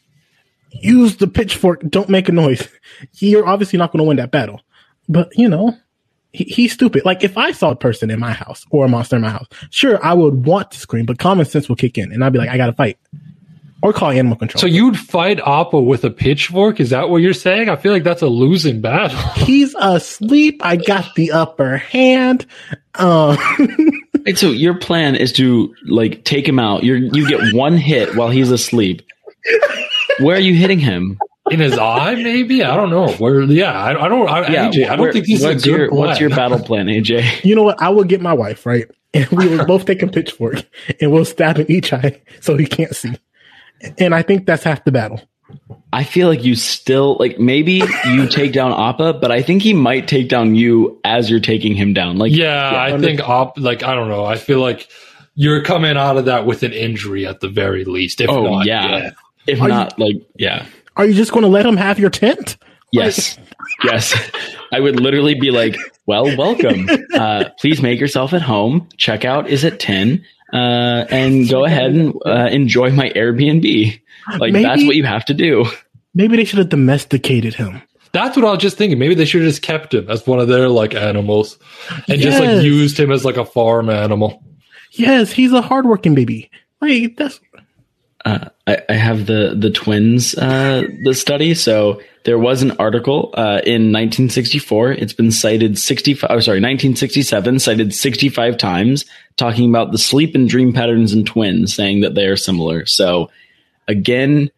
use 0.71 1.17
the 1.17 1.27
pitchfork. 1.27 1.83
Don't 1.89 2.09
make 2.09 2.29
a 2.29 2.33
noise. 2.33 2.69
You're 3.15 3.47
obviously 3.47 3.79
not 3.79 3.93
going 3.93 3.99
to 3.99 4.09
win 4.09 4.17
that 4.17 4.31
battle. 4.31 4.61
But 5.09 5.31
you 5.37 5.49
know, 5.49 5.77
he, 6.33 6.45
he's 6.45 6.73
stupid. 6.73 7.05
Like 7.05 7.25
if 7.25 7.37
I 7.37 7.53
saw 7.53 7.71
a 7.71 7.77
person 7.77 8.11
in 8.11 8.21
my 8.21 8.33
house 8.33 8.65
or 8.71 8.85
a 8.85 8.89
monster 8.89 9.17
in 9.17 9.23
my 9.23 9.31
house, 9.31 9.47
sure 9.71 10.05
I 10.05 10.15
would 10.15 10.47
want 10.47 10.71
to 10.73 10.79
scream, 10.79 11.07
but 11.07 11.19
common 11.19 11.47
sense 11.47 11.69
will 11.69 11.77
kick 11.77 11.99
in, 11.99 12.13
and 12.13 12.25
I'd 12.25 12.33
be 12.33 12.39
like, 12.39 12.51
I 12.51 12.57
got 12.57 12.67
to 12.67 12.73
fight 12.73 12.99
or 13.83 13.93
call 13.93 14.11
animal 14.11 14.37
control. 14.37 14.61
So 14.61 14.67
you'd 14.67 14.99
fight 14.99 15.41
Appa 15.41 15.81
with 15.81 16.05
a 16.05 16.11
pitchfork? 16.11 16.81
Is 16.81 16.91
that 16.91 17.09
what 17.11 17.19
you're 17.23 17.33
saying? 17.35 17.69
I 17.69 17.77
feel 17.77 17.93
like 17.93 18.05
that's 18.05 18.23
a 18.23 18.27
losing 18.29 18.81
battle. 18.81 19.19
he's 19.37 19.75
asleep. 19.79 20.61
I 20.65 20.77
got 20.77 21.15
the 21.15 21.33
upper 21.33 21.77
hand. 21.79 22.47
Um, 22.97 23.37
Right, 24.27 24.37
so 24.37 24.51
your 24.51 24.75
plan 24.77 25.17
is 25.17 25.33
to 25.35 25.75
like 25.87 26.25
take 26.25 26.47
him 26.47 26.59
out. 26.59 26.83
You 26.83 27.09
you 27.15 27.27
get 27.27 27.55
one 27.55 27.79
hit 27.79 28.15
while 28.17 28.29
he's 28.29 28.51
asleep. 28.51 29.01
Where 30.21 30.37
are 30.37 30.41
you 30.41 30.55
hitting 30.55 30.79
him? 30.79 31.19
In 31.51 31.59
his 31.59 31.79
eye, 31.79 32.15
maybe? 32.17 32.63
I 32.63 32.77
don't 32.77 32.91
know. 32.91 33.09
Where? 33.15 33.41
Yeah, 33.45 33.73
I, 33.73 34.05
I 34.05 34.09
don't. 34.09 34.29
I, 34.29 34.45
AJ, 34.45 34.85
I 34.85 34.89
don't 34.91 35.01
where- 35.01 35.13
think 35.15 35.25
this 35.27 35.39
is 35.39 35.45
a 35.45 35.49
what's 35.49 35.65
good 35.65 35.71
your, 35.79 35.89
plan. 35.89 36.01
What's 36.01 36.21
your 36.21 36.31
battle 36.37 36.59
plan, 36.61 36.87
AJ? 36.87 37.45
you 37.45 37.55
know 37.55 37.63
what? 37.63 37.81
I 37.81 37.89
will 37.89 38.05
get 38.05 38.21
my 38.21 38.35
wife 38.35 38.67
right, 38.67 38.85
and 39.15 39.27
we 39.31 39.49
will 39.49 39.65
both 39.65 39.87
take 39.87 40.03
a 40.03 40.07
pitchfork 40.07 40.59
and 41.01 41.11
we'll 41.11 41.25
stab 41.25 41.59
in 41.59 41.71
each 41.71 41.93
eye 41.95 42.21
so 42.41 42.59
he 42.59 42.67
can't 42.67 42.95
see. 42.95 43.15
And 43.99 44.15
I 44.15 44.23
think 44.23 44.47
that's 44.47 44.63
half 44.65 44.85
the 44.85 44.93
battle. 44.93 45.21
I 45.93 46.05
feel 46.05 46.29
like 46.29 46.45
you 46.45 46.55
still 46.55 47.17
like 47.19 47.39
maybe 47.41 47.83
you 48.07 48.27
take 48.31 48.53
down 48.53 48.73
Appa, 48.73 49.15
but 49.15 49.33
I 49.33 49.43
think 49.43 49.63
he 49.63 49.73
might 49.75 50.07
take 50.07 50.29
down 50.29 50.55
you 50.55 51.01
as 51.05 51.29
you're 51.29 51.41
taking 51.41 51.75
him 51.75 51.93
down. 51.93 52.17
Like 52.19 52.33
yeah, 52.33 52.71
I 52.81 52.97
think 52.99 53.21
op, 53.29 53.59
like 53.59 53.83
I 53.83 53.95
don't 53.95 54.09
know. 54.09 54.25
I 54.25 54.37
feel 54.37 54.61
like 54.61 54.89
you're 55.35 55.63
coming 55.63 55.97
out 55.97 56.17
of 56.17 56.27
that 56.27 56.47
with 56.47 56.63
an 56.63 56.73
injury 56.73 57.27
at 57.27 57.41
the 57.41 57.49
very 57.49 57.85
least. 57.85 58.21
If 58.21 58.31
Oh, 58.31 58.43
not, 58.59 58.67
yeah. 58.67 59.11
if 59.49 59.61
Are 59.61 59.65
you- 59.69 59.75
not, 59.75 59.99
like 59.99 60.17
yeah, 60.39 60.67
Are 60.97 61.07
you 61.07 61.15
just 61.15 61.33
going 61.33 61.43
to 61.43 61.49
let 61.49 61.67
him 61.67 61.77
have 61.77 61.99
your 61.99 62.11
tent? 62.11 62.57
yes, 62.93 63.37
yes. 63.85 64.15
I 64.73 64.79
would 64.79 65.01
literally 65.01 65.35
be 65.35 65.51
like, 65.51 65.77
"Well, 66.07 66.37
welcome. 66.37 66.89
Uh, 67.13 67.47
please 67.59 67.83
make 67.83 67.99
yourself 67.99 68.33
at 68.33 68.43
home. 68.43 68.89
Checkout 68.97 69.49
is 69.49 69.65
at 69.65 69.81
ten, 69.81 70.25
uh, 70.53 71.07
and 71.11 71.49
go 71.49 71.65
ahead 71.67 71.93
and 71.93 72.15
uh, 72.25 72.49
enjoy 72.51 72.91
my 72.91 73.11
Airbnb." 73.11 74.01
Like 74.39 74.53
Maybe- 74.53 74.63
that's 74.65 74.85
what 74.85 74.97
you 74.97 75.05
have 75.05 75.25
to 75.27 75.35
do. 75.35 75.67
Maybe 76.15 76.37
they 76.37 76.45
should 76.45 76.59
have 76.59 76.69
domesticated 76.69 77.55
him. 77.55 77.83
That's 78.13 78.37
what 78.37 78.45
I 78.45 78.51
was 78.51 78.59
just 78.59 78.77
thinking. 78.77 78.99
Maybe 78.99 79.15
they 79.15 79.25
should 79.25 79.43
have 79.43 79.51
just 79.51 79.63
kept 79.63 79.95
him 79.95 80.11
as 80.11 80.27
one 80.27 80.41
of 80.41 80.49
their 80.49 80.69
like 80.69 80.95
animals 80.95 81.57
and 82.09 82.21
just 82.21 82.41
like 82.41 82.63
used 82.63 82.99
him 82.99 83.13
as 83.13 83.25
like 83.25 83.37
a 83.37 83.45
farm 83.45 83.89
animal. 83.89 84.43
Yes, 84.91 85.31
he's 85.33 85.53
a 85.53 85.63
hardworking 85.63 86.17
baby. 86.17 86.51
Like 86.81 87.17
that's 87.17 87.39
uh, 88.25 88.49
I, 88.67 88.83
I 88.89 88.95
have 88.95 89.27
the 89.27 89.55
the 89.57 89.71
twins 89.71 90.35
uh, 90.35 90.83
the 91.05 91.15
study. 91.15 91.55
So 91.55 92.03
there 92.25 92.39
was 92.39 92.63
an 92.63 92.73
article 92.73 93.31
uh, 93.35 93.63
in 93.65 93.93
1964. 93.93 94.93
It's 94.93 95.13
been 95.13 95.31
cited 95.31 95.79
65. 95.79 96.29
Oh, 96.31 96.41
sorry, 96.41 96.57
1967 96.57 97.61
cited 97.61 97.95
65 97.95 98.59
times 98.59 99.05
talking 99.41 99.69
about 99.69 99.91
the 99.91 99.99
sleep 99.99 100.37
and 100.37 100.49
dream 100.49 100.73
patterns 100.73 101.13
in 101.13 101.25
twins, 101.25 101.75
saying 101.75 102.03
that 102.03 102.15
they 102.15 102.27
are 102.27 102.37
similar. 102.37 102.87
So 102.87 103.31
again, 103.89 104.51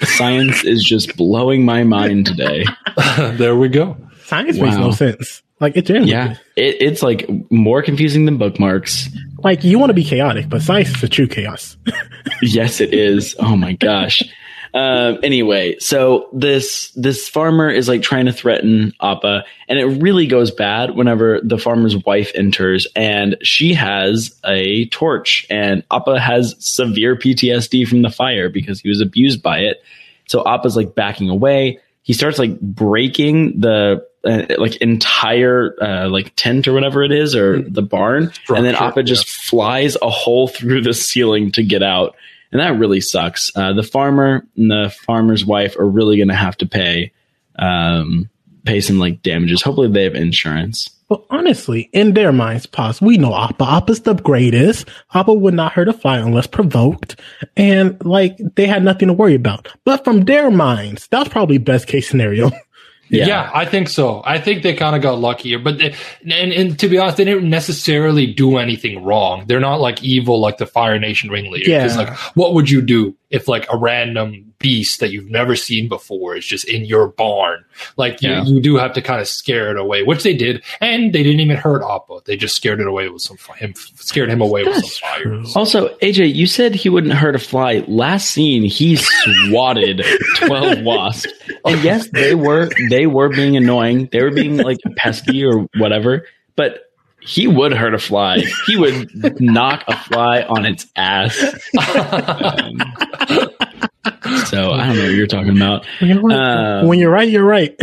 science 0.00 0.64
is 0.64 0.82
just 0.82 1.16
blowing 1.16 1.66
my 1.66 1.84
mind 1.84 2.26
today. 2.26 2.64
there 3.16 3.56
we 3.56 3.68
go. 3.68 3.98
science 4.24 4.58
makes 4.58 4.76
no 4.76 4.92
sense. 4.92 5.42
Like 5.60 5.76
it 5.76 5.86
genuinely. 5.86 6.12
Yeah, 6.12 6.36
it, 6.56 6.76
it's 6.80 7.02
like 7.02 7.28
more 7.50 7.82
confusing 7.82 8.24
than 8.24 8.38
bookmarks. 8.38 9.08
Like 9.42 9.64
you 9.64 9.78
want 9.78 9.90
to 9.90 9.94
be 9.94 10.04
chaotic, 10.04 10.48
but 10.48 10.62
science 10.62 10.88
is 10.90 11.00
the 11.00 11.08
true 11.08 11.26
chaos. 11.26 11.76
yes, 12.42 12.80
it 12.80 12.94
is. 12.94 13.34
Oh 13.40 13.56
my 13.56 13.72
gosh. 13.72 14.22
Um, 14.74 15.18
anyway, 15.22 15.78
so 15.78 16.28
this 16.32 16.90
this 16.92 17.28
farmer 17.28 17.70
is 17.70 17.88
like 17.88 18.02
trying 18.02 18.26
to 18.26 18.32
threaten 18.32 18.92
Appa, 19.00 19.44
and 19.68 19.78
it 19.78 19.86
really 19.86 20.26
goes 20.26 20.50
bad 20.50 20.94
whenever 20.94 21.40
the 21.42 21.58
farmer's 21.58 21.96
wife 22.04 22.30
enters, 22.34 22.86
and 22.94 23.36
she 23.42 23.74
has 23.74 24.38
a 24.44 24.86
torch, 24.86 25.46
and 25.50 25.84
Appa 25.90 26.20
has 26.20 26.54
severe 26.58 27.16
PTSD 27.16 27.86
from 27.86 28.02
the 28.02 28.10
fire 28.10 28.48
because 28.48 28.80
he 28.80 28.88
was 28.88 29.00
abused 29.00 29.42
by 29.42 29.60
it. 29.60 29.82
So 30.26 30.42
Appa's 30.46 30.76
like 30.76 30.94
backing 30.94 31.30
away. 31.30 31.80
He 32.02 32.12
starts 32.12 32.38
like 32.38 32.58
breaking 32.60 33.60
the 33.60 34.06
uh, 34.24 34.46
like 34.58 34.76
entire 34.76 35.74
uh, 35.80 36.08
like 36.08 36.32
tent 36.36 36.66
or 36.68 36.72
whatever 36.72 37.02
it 37.02 37.12
is 37.12 37.34
or 37.34 37.62
the 37.62 37.82
barn, 37.82 38.24
and 38.48 38.64
then 38.64 38.74
Structure, 38.74 38.84
Appa 38.84 39.02
just 39.04 39.28
flies 39.28 39.96
a 40.02 40.10
hole 40.10 40.48
through 40.48 40.82
the 40.82 40.92
ceiling 40.92 41.52
to 41.52 41.62
get 41.62 41.82
out, 41.82 42.16
and 42.52 42.60
that 42.60 42.78
really 42.78 43.00
sucks. 43.00 43.52
Uh, 43.54 43.72
the 43.72 43.82
farmer 43.82 44.46
and 44.56 44.70
the 44.70 44.94
farmer's 45.06 45.44
wife 45.44 45.76
are 45.78 45.88
really 45.88 46.16
going 46.16 46.28
to 46.28 46.34
have 46.34 46.56
to 46.58 46.66
pay 46.66 47.12
um, 47.58 48.28
pay 48.64 48.80
some 48.80 48.98
like 48.98 49.22
damages. 49.22 49.62
Hopefully, 49.62 49.88
they 49.88 50.04
have 50.04 50.14
insurance. 50.14 50.90
But 51.08 51.24
honestly, 51.30 51.88
in 51.94 52.12
their 52.12 52.32
minds, 52.32 52.66
pause. 52.66 53.00
We 53.00 53.16
know 53.16 53.34
Appa. 53.34 53.64
Appa's 53.64 54.02
the 54.02 54.14
greatest. 54.14 54.86
Appa 55.14 55.32
would 55.32 55.54
not 55.54 55.72
hurt 55.72 55.88
a 55.88 55.94
fly 55.94 56.18
unless 56.18 56.46
provoked. 56.46 57.18
And 57.56 58.02
like, 58.04 58.36
they 58.56 58.66
had 58.66 58.84
nothing 58.84 59.08
to 59.08 59.14
worry 59.14 59.34
about. 59.34 59.68
But 59.84 60.04
from 60.04 60.26
their 60.26 60.50
minds, 60.50 61.08
that 61.08 61.20
was 61.20 61.28
probably 61.28 61.56
best 61.56 61.86
case 61.86 62.08
scenario. 62.08 62.50
Yeah. 63.10 63.50
I 63.54 63.64
think 63.64 63.88
so. 63.88 64.22
I 64.24 64.38
think 64.38 64.62
they 64.62 64.74
kind 64.74 64.94
of 64.94 65.02
got 65.02 65.18
luckier, 65.18 65.58
but 65.58 65.78
they, 65.78 65.94
and, 66.22 66.52
and 66.52 66.78
to 66.78 66.88
be 66.88 66.98
honest, 66.98 67.16
they 67.16 67.24
didn't 67.24 67.48
necessarily 67.48 68.26
do 68.26 68.58
anything 68.58 69.04
wrong. 69.04 69.44
They're 69.46 69.60
not 69.60 69.80
like 69.80 70.02
evil 70.02 70.40
like 70.40 70.58
the 70.58 70.66
Fire 70.66 70.98
Nation 70.98 71.30
ringleader. 71.30 71.70
Yeah. 71.70 71.86
like, 71.96 72.14
what 72.36 72.54
would 72.54 72.70
you 72.70 72.82
do 72.82 73.16
if 73.30 73.48
like 73.48 73.66
a 73.72 73.76
random 73.76 74.47
beast 74.58 75.00
that 75.00 75.10
you've 75.12 75.30
never 75.30 75.54
seen 75.54 75.88
before 75.88 76.36
is 76.36 76.44
just 76.44 76.68
in 76.68 76.84
your 76.84 77.08
barn. 77.08 77.64
Like 77.96 78.20
Yeah. 78.20 78.42
you, 78.44 78.56
you 78.56 78.60
do 78.60 78.76
have 78.76 78.92
to 78.94 79.02
kind 79.02 79.20
of 79.20 79.28
scare 79.28 79.70
it 79.70 79.78
away, 79.78 80.02
which 80.02 80.22
they 80.24 80.34
did, 80.34 80.64
and 80.80 81.12
they 81.12 81.22
didn't 81.22 81.40
even 81.40 81.56
hurt 81.56 81.82
Appa. 81.82 82.20
They 82.24 82.36
just 82.36 82.56
scared 82.56 82.80
it 82.80 82.86
away 82.86 83.08
with 83.08 83.22
some 83.22 83.36
him, 83.56 83.74
scared 83.96 84.30
him 84.30 84.40
away 84.40 84.64
with 84.64 84.74
That's 84.74 84.98
some 85.00 85.22
true. 85.22 85.44
Also, 85.54 85.88
AJ, 85.98 86.34
you 86.34 86.46
said 86.46 86.74
he 86.74 86.88
wouldn't 86.88 87.14
hurt 87.14 87.36
a 87.36 87.38
fly. 87.38 87.84
Last 87.86 88.30
scene, 88.30 88.62
he 88.64 88.96
swatted 88.96 90.04
twelve 90.36 90.80
wasps, 90.82 91.32
and 91.64 91.82
yes, 91.82 92.08
they 92.10 92.34
were 92.34 92.68
they 92.90 93.06
were 93.06 93.28
being 93.28 93.56
annoying. 93.56 94.08
They 94.10 94.22
were 94.22 94.30
being 94.32 94.56
like 94.56 94.78
pesky 94.96 95.44
or 95.44 95.68
whatever, 95.76 96.26
but 96.56 96.80
he 97.20 97.46
would 97.46 97.72
hurt 97.72 97.94
a 97.94 97.98
fly. 97.98 98.38
He 98.66 98.76
would 98.76 99.40
knock 99.40 99.84
a 99.88 99.96
fly 100.04 100.42
on 100.42 100.66
its 100.66 100.86
ass. 100.96 101.36
Um, 101.78 102.78
so 104.46 104.72
I 104.72 104.86
don't 104.86 104.96
know 104.96 105.04
what 105.04 105.14
you're 105.14 105.26
talking 105.26 105.56
about. 105.56 105.86
Know 106.00 106.20
what? 106.20 106.32
Um, 106.32 106.86
when 106.86 106.98
you're 106.98 107.10
right, 107.10 107.28
you're 107.28 107.44
right. 107.44 107.76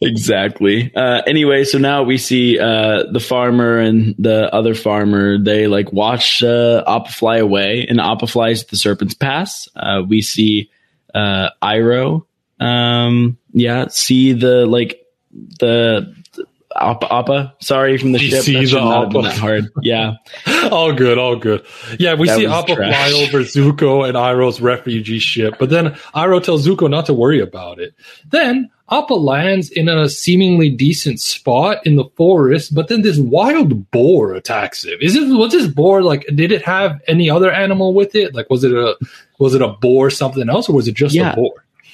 exactly. 0.00 0.94
Uh, 0.94 1.22
anyway, 1.26 1.64
so 1.64 1.78
now 1.78 2.02
we 2.02 2.18
see 2.18 2.58
uh, 2.58 3.04
the 3.12 3.20
farmer 3.20 3.78
and 3.78 4.14
the 4.18 4.52
other 4.54 4.74
farmer. 4.74 5.38
They 5.38 5.66
like 5.66 5.92
watch 5.92 6.42
uh, 6.42 6.82
Appa 6.86 7.12
fly 7.12 7.38
away, 7.38 7.86
and 7.88 8.00
Appa 8.00 8.26
flies 8.26 8.64
the 8.64 8.76
Serpent's 8.76 9.14
Pass. 9.14 9.68
Uh, 9.76 10.02
we 10.06 10.22
see 10.22 10.70
uh, 11.14 11.50
Iroh. 11.62 12.24
Um, 12.60 13.38
yeah, 13.52 13.88
see 13.88 14.32
the 14.32 14.66
like 14.66 15.00
the. 15.30 16.14
Appa, 16.76 17.12
Appa, 17.12 17.54
sorry 17.60 17.98
from 17.98 18.12
the 18.12 18.18
ship. 18.18 18.42
see 18.42 18.54
the 18.54 18.66
should 18.66 18.78
not 18.82 19.04
have 19.04 19.12
been 19.12 19.26
Appa. 19.26 19.38
hard. 19.40 19.64
Yeah, 19.82 20.14
all 20.72 20.92
good, 20.92 21.18
all 21.18 21.36
good. 21.36 21.64
Yeah, 21.98 22.14
we 22.14 22.26
That 22.26 22.36
see 22.38 22.46
Appa 22.46 22.74
trash. 22.74 23.10
fly 23.10 23.22
over 23.22 23.38
Zuko 23.44 24.06
and 24.08 24.16
Iroh's 24.16 24.60
refugee 24.60 25.18
ship, 25.20 25.54
but 25.58 25.70
then 25.70 25.90
Iroh 26.14 26.42
tells 26.42 26.66
Zuko 26.66 26.90
not 26.90 27.06
to 27.06 27.14
worry 27.14 27.40
about 27.40 27.78
it. 27.78 27.94
Then 28.28 28.70
Appa 28.90 29.14
lands 29.14 29.70
in 29.70 29.88
a 29.88 30.08
seemingly 30.08 30.68
decent 30.68 31.20
spot 31.20 31.78
in 31.86 31.96
the 31.96 32.04
forest, 32.16 32.74
but 32.74 32.88
then 32.88 33.02
this 33.02 33.18
wild 33.18 33.90
boar 33.92 34.34
attacks 34.34 34.84
him. 34.84 34.98
Is 35.00 35.14
it 35.16 35.28
was 35.28 35.52
this 35.52 35.66
boar 35.68 36.02
like? 36.02 36.26
Did 36.34 36.50
it 36.52 36.62
have 36.62 37.00
any 37.06 37.30
other 37.30 37.50
animal 37.52 37.94
with 37.94 38.14
it? 38.14 38.34
Like, 38.34 38.50
was 38.50 38.64
it 38.64 38.72
a 38.72 38.96
was 39.38 39.54
it 39.54 39.62
a 39.62 39.68
boar 39.68 40.10
something 40.10 40.48
else, 40.50 40.68
or 40.68 40.74
was 40.74 40.88
it 40.88 40.94
just 40.94 41.14
Yeah. 41.14 41.32
a 41.32 41.36
boar? 41.36 41.52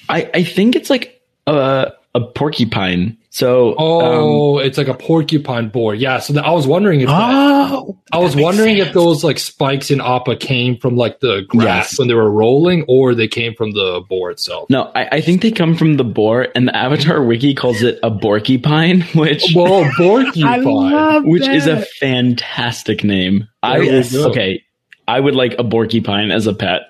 I, 0.09 0.29
I 0.35 0.43
think 0.43 0.75
it's 0.75 0.91
like 0.91 1.21
a 1.47 1.93
a 2.15 2.21
porcupine. 2.21 3.17
So 3.33 3.71
um, 3.71 3.77
Oh, 3.79 4.59
it's 4.59 4.77
like 4.77 4.89
a 4.89 4.95
porcupine 4.95 5.69
boar. 5.69 5.95
Yeah. 5.95 6.19
So 6.19 6.33
th- 6.33 6.45
I 6.45 6.51
was 6.51 6.67
wondering 6.67 7.01
if 7.03 7.07
that, 7.07 7.31
oh, 7.73 7.97
I 8.13 8.19
was 8.19 8.33
that 8.33 8.39
makes 8.39 8.45
wondering 8.45 8.79
if 8.79 8.93
those 8.93 9.23
like 9.23 9.39
spikes 9.39 9.93
in 9.93 10.01
Appa 10.01 10.35
came 10.35 10.77
from 10.77 10.97
like 10.97 11.21
the 11.21 11.43
grass 11.49 11.93
Yes. 11.93 11.99
when 12.01 12.09
they 12.09 12.15
were 12.15 12.29
rolling, 12.31 12.85
or 12.89 13.15
they 13.15 13.29
came 13.29 13.55
from 13.55 13.71
the 13.71 14.03
boar 14.09 14.33
itself. 14.33 14.69
No, 14.69 14.91
I, 14.97 15.09
I 15.13 15.21
think 15.21 15.43
they 15.43 15.53
come 15.53 15.77
from 15.77 15.97
the 15.97 16.03
boar, 16.05 16.49
and 16.57 16.67
the 16.67 16.77
Avatar 16.77 17.23
wiki 17.23 17.55
calls 17.55 17.83
it 17.83 18.01
a 18.03 18.11
boarcupine, 18.11 19.03
which 19.15 19.45
Whoa, 19.55 19.85
I 19.85 19.91
boarcupine! 19.97 21.29
which 21.31 21.47
is 21.47 21.69
a 21.69 21.83
fantastic 22.01 23.05
name. 23.05 23.47
I 23.63 23.79
There 23.79 24.03
you 24.03 24.11
go. 24.11 24.31
okay, 24.31 24.65
I 25.07 25.21
would 25.21 25.37
like 25.37 25.55
a 25.59 25.63
boarcupine 25.63 26.31
as 26.33 26.47
a 26.49 26.53
pet, 26.55 26.83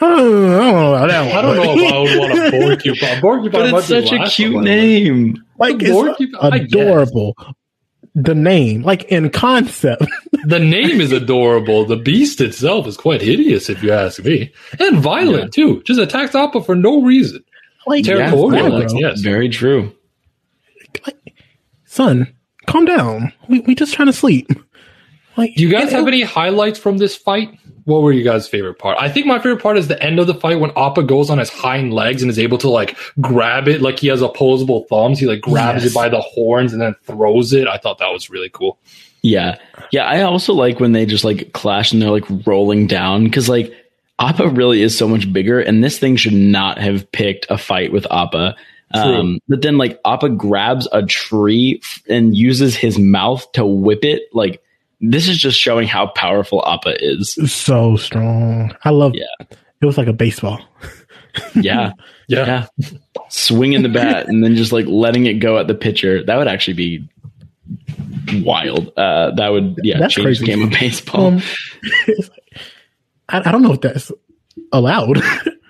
Oh, 0.00 0.94
I 0.94 1.06
don't 1.06 1.08
know 1.08 1.08
about 1.08 1.08
that 1.08 1.26
one. 1.26 1.36
I 1.36 1.42
don't 1.42 1.56
know 1.56 1.84
if 1.84 1.92
I 1.92 1.98
would 1.98 2.18
want 2.18 2.54
a 2.54 2.66
porcupine. 2.66 3.20
Porcupine, 3.20 3.50
but 3.52 3.70
might 3.72 3.78
it's 3.78 3.88
be 3.88 4.06
such 4.06 4.12
a 4.12 4.30
cute 4.30 4.62
name. 4.62 5.42
like 5.58 5.76
it's 5.80 5.90
porcupine, 5.90 6.52
adorable. 6.52 7.34
The 8.14 8.34
name, 8.34 8.82
like 8.82 9.04
in 9.04 9.28
concept, 9.30 10.02
The 10.46 10.58
name 10.58 11.00
is 11.02 11.12
adorable. 11.12 11.84
The 11.84 11.96
beast 11.96 12.40
itself 12.40 12.86
is 12.86 12.96
quite 12.96 13.20
hideous, 13.20 13.68
if 13.68 13.82
you 13.82 13.92
ask 13.92 14.24
me, 14.24 14.52
and 14.78 14.98
violent 14.98 15.52
too. 15.52 15.82
Just 15.82 16.00
attacks 16.00 16.34
Appa 16.34 16.62
for 16.62 16.74
no 16.74 17.02
reason. 17.02 17.44
like 17.86 18.04
Territorial, 18.04 18.54
yeah, 18.70 18.78
like, 18.78 18.88
yes. 18.94 19.20
Very 19.20 19.48
true. 19.50 19.92
son, 21.84 22.32
calm 22.66 22.84
down. 22.84 23.32
We 23.48 23.60
we 23.60 23.74
just 23.74 23.94
trying 23.94 24.06
to 24.06 24.12
sleep. 24.12 24.48
Like, 25.36 25.54
Do 25.54 25.62
you 25.62 25.70
guys 25.70 25.88
and- 25.88 25.92
have 25.96 26.08
any 26.08 26.22
highlights 26.22 26.78
from 26.78 26.96
this 26.98 27.14
fight? 27.16 27.50
What 27.86 28.02
were 28.02 28.12
you 28.12 28.22
guys' 28.24 28.46
favorite 28.46 28.78
part? 28.78 28.98
I 29.00 29.08
think 29.08 29.26
my 29.26 29.38
favorite 29.38 29.62
part 29.62 29.78
is 29.78 29.88
the 29.88 30.00
end 30.02 30.18
of 30.18 30.26
the 30.26 30.34
fight 30.34 30.60
when 30.60 30.70
Appa 30.76 31.04
goes 31.04 31.30
on 31.30 31.38
his 31.38 31.48
hind 31.50 31.92
legs 31.94 32.20
and 32.20 32.30
is 32.30 32.38
able 32.38 32.58
to 32.58 32.68
like 32.68 32.96
grab 33.20 33.68
it 33.68 33.80
like 33.80 33.98
he 33.98 34.08
has 34.08 34.20
opposable 34.22 34.84
thumbs. 34.90 35.18
He 35.18 35.26
like 35.26 35.40
grabs 35.40 35.82
Yes. 35.84 35.92
it 35.92 35.94
by 35.94 36.08
the 36.08 36.20
horns 36.20 36.72
and 36.72 36.82
then 36.82 36.94
throws 37.04 37.52
it. 37.52 37.66
I 37.68 37.78
thought 37.78 37.98
that 37.98 38.12
was 38.12 38.28
really 38.28 38.50
cool. 38.50 38.78
Yeah, 39.22 39.58
yeah. 39.92 40.04
I 40.04 40.22
also 40.22 40.52
like 40.52 40.78
when 40.78 40.92
they 40.92 41.06
just 41.06 41.24
like 41.24 41.52
clash 41.52 41.92
and 41.92 42.02
they're 42.02 42.10
like 42.10 42.26
rolling 42.46 42.86
down 42.86 43.24
because 43.24 43.48
like 43.48 43.72
Appa 44.18 44.48
really 44.48 44.82
is 44.82 44.96
so 44.96 45.06
much 45.08 45.32
bigger, 45.32 45.60
and 45.60 45.82
this 45.82 45.98
thing 45.98 46.16
should 46.16 46.32
not 46.32 46.78
have 46.78 47.10
picked 47.12 47.46
a 47.50 47.58
fight 47.58 47.92
with 47.92 48.06
Appa. 48.10 48.56
Um, 48.94 49.40
but 49.48 49.62
then 49.62 49.78
like 49.78 50.00
Appa 50.04 50.30
grabs 50.30 50.88
a 50.92 51.04
tree 51.04 51.80
f- 51.82 52.02
and 52.08 52.36
uses 52.36 52.76
his 52.76 52.98
mouth 52.98 53.50
to 53.52 53.66
whip 53.66 54.04
it. 54.04 54.22
Like 54.32 54.62
this 55.00 55.28
is 55.28 55.38
just 55.38 55.58
showing 55.58 55.86
how 55.88 56.06
powerful 56.08 56.64
Appa 56.66 56.94
is. 57.04 57.34
so 57.52 57.96
strong. 57.96 58.74
I 58.84 58.90
love. 58.90 59.12
Yeah. 59.14 59.26
It 59.80 59.84
was 59.86 59.98
like 59.98 60.08
a 60.08 60.12
baseball. 60.12 60.60
Yeah, 61.54 61.92
Yeah. 62.28 62.66
yeah. 62.78 62.88
Swinging 63.28 63.82
the 63.82 63.90
bat 63.90 64.26
and 64.26 64.42
then 64.42 64.56
just 64.56 64.72
like 64.72 64.86
letting 64.86 65.26
it 65.26 65.34
go 65.34 65.58
at 65.58 65.66
the 65.68 65.74
pitcher. 65.74 66.24
That 66.24 66.36
would 66.38 66.48
actually 66.48 66.72
be 66.72 67.06
wild. 68.42 68.90
Uh, 68.96 69.32
that 69.34 69.48
would 69.50 69.78
yeah 69.82 69.98
That's 69.98 70.14
change 70.14 70.24
crazy. 70.24 70.40
the 70.40 70.46
game 70.46 70.62
of 70.62 70.70
baseball. 70.70 71.26
Um, 71.26 71.42
I, 73.28 73.42
I 73.48 73.52
don't 73.52 73.62
know 73.62 73.72
if 73.74 73.80
that's 73.82 74.10
allowed. 74.72 75.18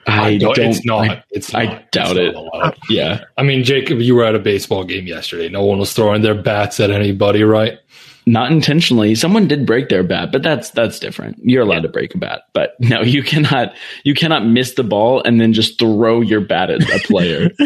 I 0.07 0.39
don't- 0.39 0.55
don't. 0.57 0.70
it's 0.70 0.85
not. 0.85 1.09
I, 1.11 1.24
it's 1.31 1.53
I 1.55 1.85
doubt 1.91 2.16
It's 2.16 2.31
it. 2.31 2.35
not 2.35 2.45
allowed. 2.55 2.79
yeah. 2.89 3.24
I 3.37 3.43
mean, 3.43 3.64
Jacob, 3.64 3.99
you 3.99 4.14
were 4.14 4.24
at 4.24 4.35
a 4.37 4.39
baseball 4.39 4.85
game 4.85 5.07
yesterday. 5.09 5.49
No 5.49 5.64
one 5.64 5.79
was 5.79 5.93
throwing 5.93 6.22
their 6.22 6.41
bats 6.41 6.79
at 6.79 6.91
anybody, 6.93 7.43
right? 7.43 7.79
Not 8.27 8.51
intentionally. 8.51 9.14
Someone 9.14 9.47
did 9.47 9.64
break 9.66 9.89
their 9.89 10.03
bat, 10.03 10.33
but 10.33 10.43
that's 10.43 10.70
that's 10.70 10.99
different. 10.99 11.39
You're 11.43 11.62
allowed 11.62 11.83
to 11.83 11.89
break 11.89 12.14
a 12.14 12.18
bat, 12.18 12.43
but 12.53 12.74
no, 12.81 13.03
you 13.03 13.22
cannot. 13.22 13.74
You 14.05 14.14
cannot 14.14 14.45
miss 14.47 14.74
the 14.74 14.85
ball 14.85 15.22
and 15.22 15.41
then 15.41 15.53
just 15.53 15.79
throw 15.79 16.20
your 16.20 16.41
bat 16.41 16.70
at 16.70 16.83
a 16.83 16.99
player. 17.07 17.51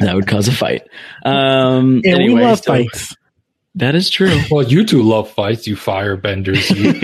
that 0.00 0.12
would 0.14 0.26
cause 0.26 0.48
a 0.48 0.52
fight. 0.52 0.82
Um, 1.24 2.02
and 2.04 2.06
anyway, 2.06 2.34
we 2.34 2.44
love 2.44 2.58
so- 2.58 2.72
fights. 2.72 3.16
That 3.76 3.94
is 3.94 4.08
true. 4.08 4.40
Well, 4.50 4.62
you 4.62 4.86
two 4.86 5.02
love 5.02 5.30
fights, 5.30 5.66
you 5.66 5.76
firebenders. 5.76 6.64
You. 6.74 6.96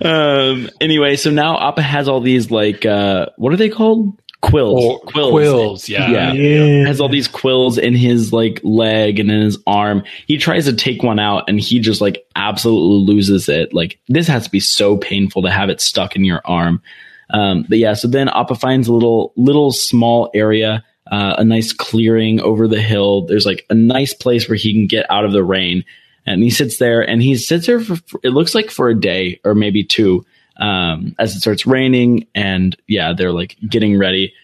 um, 0.10 0.70
anyway, 0.80 1.16
so 1.16 1.30
now 1.30 1.68
Appa 1.68 1.82
has 1.82 2.08
all 2.08 2.22
these 2.22 2.50
like 2.50 2.86
uh, 2.86 3.26
what 3.36 3.52
are 3.52 3.58
they 3.58 3.68
called? 3.68 4.18
Quills. 4.42 4.84
Or 4.84 5.00
quills. 5.00 5.30
quills, 5.32 5.88
yeah. 5.88 6.10
Yeah. 6.10 6.32
Yeah. 6.32 6.86
has 6.86 7.00
all 7.00 7.08
these 7.08 7.26
quills 7.28 7.78
in 7.78 7.94
his 7.94 8.32
like 8.32 8.60
leg 8.62 9.18
and 9.18 9.30
in 9.30 9.40
his 9.40 9.58
arm. 9.66 10.04
He 10.26 10.38
tries 10.38 10.66
to 10.66 10.72
take 10.72 11.02
one 11.02 11.18
out 11.18 11.44
and 11.48 11.58
he 11.58 11.80
just 11.80 12.00
like 12.00 12.26
absolutely 12.36 13.12
loses 13.12 13.48
it. 13.48 13.72
Like 13.72 13.98
this 14.08 14.28
has 14.28 14.44
to 14.44 14.50
be 14.50 14.60
so 14.60 14.96
painful 14.96 15.42
to 15.42 15.50
have 15.50 15.68
it 15.68 15.80
stuck 15.80 16.14
in 16.16 16.24
your 16.24 16.42
arm. 16.44 16.82
Um, 17.30 17.66
but 17.68 17.78
yeah, 17.78 17.94
so 17.94 18.06
then 18.08 18.28
Appa 18.28 18.54
finds 18.54 18.86
a 18.86 18.92
little 18.92 19.32
little 19.36 19.72
small 19.72 20.30
area, 20.32 20.84
uh, 21.10 21.34
a 21.38 21.44
nice 21.44 21.72
clearing 21.72 22.40
over 22.40 22.68
the 22.68 22.80
hill. 22.80 23.26
There's 23.26 23.46
like 23.46 23.66
a 23.68 23.74
nice 23.74 24.14
place 24.14 24.48
where 24.48 24.56
he 24.56 24.72
can 24.72 24.86
get 24.86 25.10
out 25.10 25.24
of 25.24 25.32
the 25.32 25.42
rain. 25.42 25.84
And 26.24 26.42
he 26.42 26.50
sits 26.50 26.78
there 26.78 27.08
and 27.08 27.22
he 27.22 27.36
sits 27.36 27.66
there 27.66 27.80
for, 27.80 27.96
for- 27.96 28.20
it 28.22 28.30
looks 28.30 28.54
like 28.54 28.70
for 28.70 28.88
a 28.88 28.98
day 29.00 29.40
or 29.44 29.54
maybe 29.54 29.82
two, 29.84 30.24
um, 30.58 31.14
as 31.18 31.34
it 31.34 31.40
starts 31.40 31.66
raining. 31.66 32.26
And 32.34 32.76
yeah, 32.86 33.12
they're 33.12 33.32
like 33.32 33.56
getting 33.68 33.98
ready. 33.98 34.34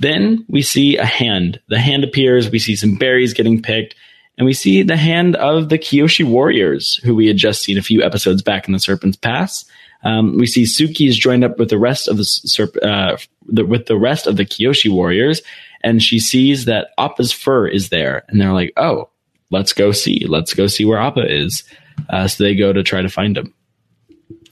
Then 0.00 0.44
we 0.48 0.62
see 0.62 0.96
a 0.96 1.04
hand. 1.04 1.60
The 1.68 1.78
hand 1.78 2.04
appears. 2.04 2.50
We 2.50 2.58
see 2.58 2.76
some 2.76 2.96
berries 2.96 3.34
getting 3.34 3.62
picked. 3.62 3.94
And 4.38 4.46
we 4.46 4.54
see 4.54 4.82
the 4.82 4.96
hand 4.96 5.36
of 5.36 5.68
the 5.68 5.78
Kyoshi 5.78 6.24
warriors, 6.24 6.96
who 7.04 7.14
we 7.14 7.26
had 7.26 7.36
just 7.36 7.62
seen 7.62 7.76
a 7.76 7.82
few 7.82 8.02
episodes 8.02 8.42
back 8.42 8.66
in 8.66 8.72
the 8.72 8.80
Serpent's 8.80 9.16
Pass. 9.16 9.64
Um, 10.04 10.38
we 10.38 10.46
see 10.46 10.64
Suki 10.64 11.06
is 11.06 11.16
joined 11.16 11.44
up 11.44 11.58
with 11.58 11.70
the 11.70 11.78
rest 11.78 12.08
of 12.08 12.16
the, 12.16 12.24
serp- 12.24 12.82
uh, 12.82 13.16
the 13.46 13.64
with 13.64 13.86
the 13.86 13.98
rest 13.98 14.26
of 14.26 14.36
the 14.36 14.44
Kyoshi 14.44 14.90
warriors, 14.90 15.42
and 15.84 16.02
she 16.02 16.18
sees 16.18 16.64
that 16.64 16.88
Appa's 16.98 17.32
fur 17.32 17.68
is 17.68 17.90
there, 17.90 18.24
and 18.28 18.40
they're 18.40 18.52
like, 18.52 18.72
"Oh, 18.76 19.10
let's 19.50 19.72
go 19.72 19.92
see. 19.92 20.24
Let's 20.26 20.54
go 20.54 20.66
see 20.66 20.84
where 20.84 20.98
Appa 20.98 21.32
is." 21.32 21.62
Uh, 22.08 22.26
so 22.26 22.42
they 22.42 22.56
go 22.56 22.72
to 22.72 22.82
try 22.82 23.02
to 23.02 23.08
find 23.08 23.36
him. 23.36 23.54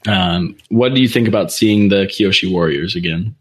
Um, 0.07 0.55
what 0.69 0.93
do 0.93 1.01
you 1.01 1.07
think 1.07 1.27
about 1.27 1.51
seeing 1.51 1.89
the 1.89 2.05
Kyoshi 2.07 2.51
warriors 2.51 2.95
again? 2.95 3.35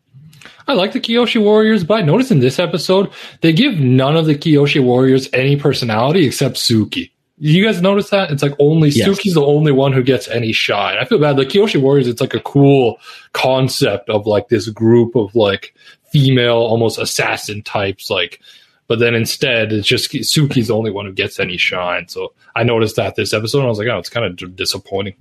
I 0.69 0.75
like 0.75 0.93
the 0.93 1.01
Kyoshi 1.01 1.43
Warriors, 1.43 1.83
but 1.83 1.95
I 1.99 2.03
noticed 2.03 2.31
in 2.31 2.39
this 2.39 2.61
episode, 2.61 3.11
they 3.41 3.53
give 3.53 3.81
none 3.81 4.17
of 4.17 4.27
the 4.27 4.37
Kyoshi 4.37 4.81
Warriors 4.81 5.29
any 5.33 5.57
personality 5.57 6.25
except 6.25 6.55
Suki. 6.57 7.11
You 7.39 7.65
guys 7.65 7.83
notice 7.83 8.11
that? 8.11 8.31
It's 8.31 8.43
like 8.43 8.55
only 8.61 8.91
Yes. 8.91 9.09
Suki's 9.09 9.35
the 9.35 9.45
only 9.45 9.73
one 9.73 9.93
who 9.93 10.03
gets 10.03 10.29
any 10.29 10.53
shine. 10.53 10.97
I 10.97 11.07
feel 11.07 11.19
bad. 11.19 11.37
The 11.37 11.47
Kyoshi 11.47 11.81
Warriors, 11.81 12.07
it's 12.07 12.21
like 12.21 12.35
a 12.35 12.41
cool 12.41 13.01
concept 13.33 14.11
of 14.11 14.27
like 14.27 14.49
this 14.49 14.69
group 14.69 15.17
of 15.17 15.35
like 15.35 15.75
female, 16.13 16.59
almost 16.59 16.99
assassin 17.01 17.63
types, 17.63 18.09
like 18.11 18.41
but 18.87 18.99
then 18.99 19.15
instead, 19.15 19.73
it's 19.73 19.87
just 19.87 20.11
Suki's 20.13 20.67
the 20.67 20.75
only 20.77 20.91
one 20.91 21.07
who 21.07 21.13
gets 21.13 21.39
any 21.39 21.57
shine. 21.57 22.09
So 22.09 22.33
I 22.57 22.65
noticed 22.65 22.97
that 22.97 23.15
this 23.15 23.33
episode, 23.33 23.59
and 23.59 23.67
I 23.67 23.71
was 23.71 23.79
like, 23.79 23.87
oh, 23.87 23.99
it's 23.99 24.09
kind 24.09 24.27
of 24.27 24.35
d- 24.35 24.47
disappointing. 24.47 25.15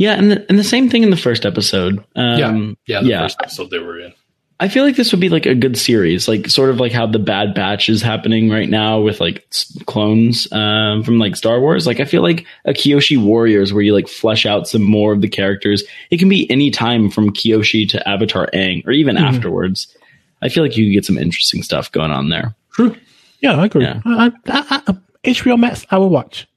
Yeah, 0.00 0.14
and 0.14 0.30
the, 0.30 0.46
and 0.48 0.58
the 0.58 0.64
same 0.64 0.88
thing 0.88 1.02
in 1.02 1.10
the 1.10 1.16
first 1.16 1.44
episode. 1.44 2.02
Um, 2.16 2.38
yeah, 2.86 2.96
yeah, 2.96 3.02
the 3.02 3.08
yeah. 3.08 3.20
first 3.20 3.36
episode 3.42 3.68
they 3.68 3.80
were 3.80 4.00
in. 4.00 4.14
I 4.58 4.68
feel 4.68 4.82
like 4.82 4.96
this 4.96 5.12
would 5.12 5.20
be 5.20 5.28
like 5.28 5.44
a 5.44 5.54
good 5.54 5.76
series, 5.76 6.26
like 6.26 6.48
sort 6.48 6.70
of 6.70 6.80
like 6.80 6.90
how 6.90 7.06
the 7.06 7.18
Bad 7.18 7.52
Batch 7.52 7.90
is 7.90 8.00
happening 8.00 8.48
right 8.48 8.70
now 8.70 8.98
with 8.98 9.20
like 9.20 9.46
s- 9.52 9.76
clones 9.84 10.50
um, 10.52 11.02
from 11.02 11.18
like 11.18 11.36
Star 11.36 11.60
Wars. 11.60 11.86
Like 11.86 12.00
I 12.00 12.06
feel 12.06 12.22
like 12.22 12.46
a 12.64 12.72
Kyoshi 12.72 13.22
Warriors, 13.22 13.74
where 13.74 13.82
you 13.82 13.92
like 13.92 14.08
flesh 14.08 14.46
out 14.46 14.66
some 14.66 14.80
more 14.80 15.12
of 15.12 15.20
the 15.20 15.28
characters. 15.28 15.84
It 16.10 16.16
can 16.16 16.30
be 16.30 16.50
any 16.50 16.70
time 16.70 17.10
from 17.10 17.28
Kyoshi 17.34 17.86
to 17.90 18.08
Avatar 18.08 18.48
Aang, 18.54 18.86
or 18.86 18.92
even 18.92 19.16
mm-hmm. 19.16 19.26
afterwards. 19.26 19.94
I 20.40 20.48
feel 20.48 20.62
like 20.62 20.78
you 20.78 20.86
could 20.86 20.94
get 20.94 21.04
some 21.04 21.18
interesting 21.18 21.62
stuff 21.62 21.92
going 21.92 22.10
on 22.10 22.30
there. 22.30 22.54
True. 22.72 22.96
Yeah, 23.40 23.56
I 23.56 23.66
agree. 23.66 23.84
Yeah. 23.84 24.00
I, 24.06 24.32
I, 24.46 24.82
I, 24.86 24.96
HBO 25.24 25.60
Max, 25.60 25.84
I 25.90 25.98
will 25.98 26.08
watch. 26.08 26.48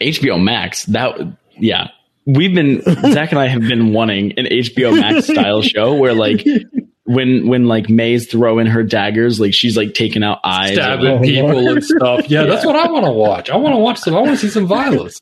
HBO 0.00 0.42
Max, 0.42 0.86
that 0.86 1.18
yeah, 1.58 1.88
we've 2.26 2.54
been 2.54 2.82
Zach 3.12 3.30
and 3.32 3.38
I 3.38 3.46
have 3.48 3.62
been 3.62 3.92
wanting 3.92 4.32
an 4.38 4.46
HBO 4.46 4.98
Max 4.98 5.26
style 5.32 5.62
show 5.62 5.94
where 5.94 6.14
like 6.14 6.44
when 7.04 7.48
when 7.48 7.66
like 7.66 7.90
Mai's 7.90 8.30
throwing 8.30 8.66
her 8.66 8.82
daggers, 8.84 9.40
like 9.40 9.52
she's 9.54 9.76
like 9.76 9.92
taking 9.94 10.22
out 10.22 10.38
eyes. 10.44 10.74
Stabbing 10.74 11.22
people 11.22 11.68
and 11.68 11.84
stuff. 11.84 12.30
Yeah, 12.30 12.44
that's 12.44 12.64
what 12.64 12.76
I 12.76 12.90
want 12.90 13.04
to 13.06 13.10
watch. 13.10 13.50
I 13.50 13.56
want 13.56 13.74
to 13.74 13.78
watch 13.78 13.98
some. 13.98 14.14
I 14.14 14.20
want 14.20 14.30
to 14.30 14.36
see 14.38 14.48
some 14.48 14.66
violence. 14.66 15.20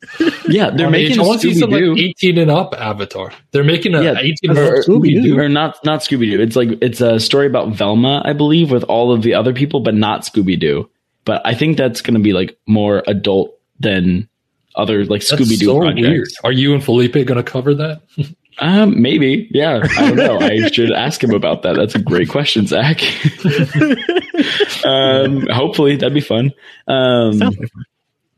Yeah, 0.48 0.70
they're 0.70 0.86
On 0.86 0.92
making 0.92 1.12
H- 1.12 1.18
I 1.18 1.22
want 1.22 1.40
to 1.40 1.52
see 1.52 1.58
some 1.58 1.70
like 1.70 1.82
18 1.82 2.38
and 2.38 2.50
up 2.50 2.74
Avatar. 2.78 3.32
They're 3.52 3.64
making 3.64 3.94
a 3.94 4.02
Yeah, 4.02 4.18
18 4.18 4.50
and 4.50 4.58
or, 4.58 4.76
up 4.78 4.84
Scooby-Doo. 4.84 5.38
or 5.38 5.48
not 5.48 5.78
not 5.84 6.00
Scooby 6.00 6.30
Doo. 6.30 6.40
It's 6.40 6.54
like 6.56 6.68
it's 6.82 7.00
a 7.00 7.18
story 7.18 7.46
about 7.46 7.70
Velma, 7.74 8.22
I 8.24 8.34
believe, 8.34 8.70
with 8.70 8.84
all 8.84 9.12
of 9.12 9.22
the 9.22 9.34
other 9.34 9.52
people, 9.54 9.80
but 9.80 9.94
not 9.94 10.22
Scooby 10.22 10.58
Doo. 10.60 10.88
But 11.24 11.42
I 11.44 11.54
think 11.54 11.76
that's 11.76 12.00
going 12.00 12.14
to 12.14 12.20
be 12.20 12.32
like 12.32 12.58
more 12.66 13.02
adult 13.06 13.54
than 13.78 14.28
other 14.76 15.04
like 15.04 15.20
Scooby 15.22 15.58
Doo 15.58 15.66
so 15.66 15.78
projects. 15.78 16.00
weird. 16.08 16.28
Are 16.44 16.52
you 16.52 16.74
and 16.74 16.84
Felipe 16.84 17.12
going 17.12 17.36
to 17.36 17.42
cover 17.42 17.74
that? 17.74 18.02
Um, 18.62 19.00
maybe. 19.00 19.48
Yeah. 19.52 19.80
I 19.96 20.08
don't 20.08 20.16
know. 20.16 20.38
I 20.38 20.68
should 20.68 20.92
ask 20.92 21.24
him 21.24 21.32
about 21.32 21.62
that. 21.62 21.76
That's 21.76 21.94
a 21.94 21.98
great 21.98 22.28
question, 22.28 22.66
Zach. 22.66 23.00
um, 24.84 25.46
hopefully 25.50 25.96
that'd 25.96 26.12
be 26.12 26.20
fun. 26.20 26.52
Um, 26.86 27.34
Sounds 27.38 27.56
like 27.58 27.72
fun. 27.72 27.84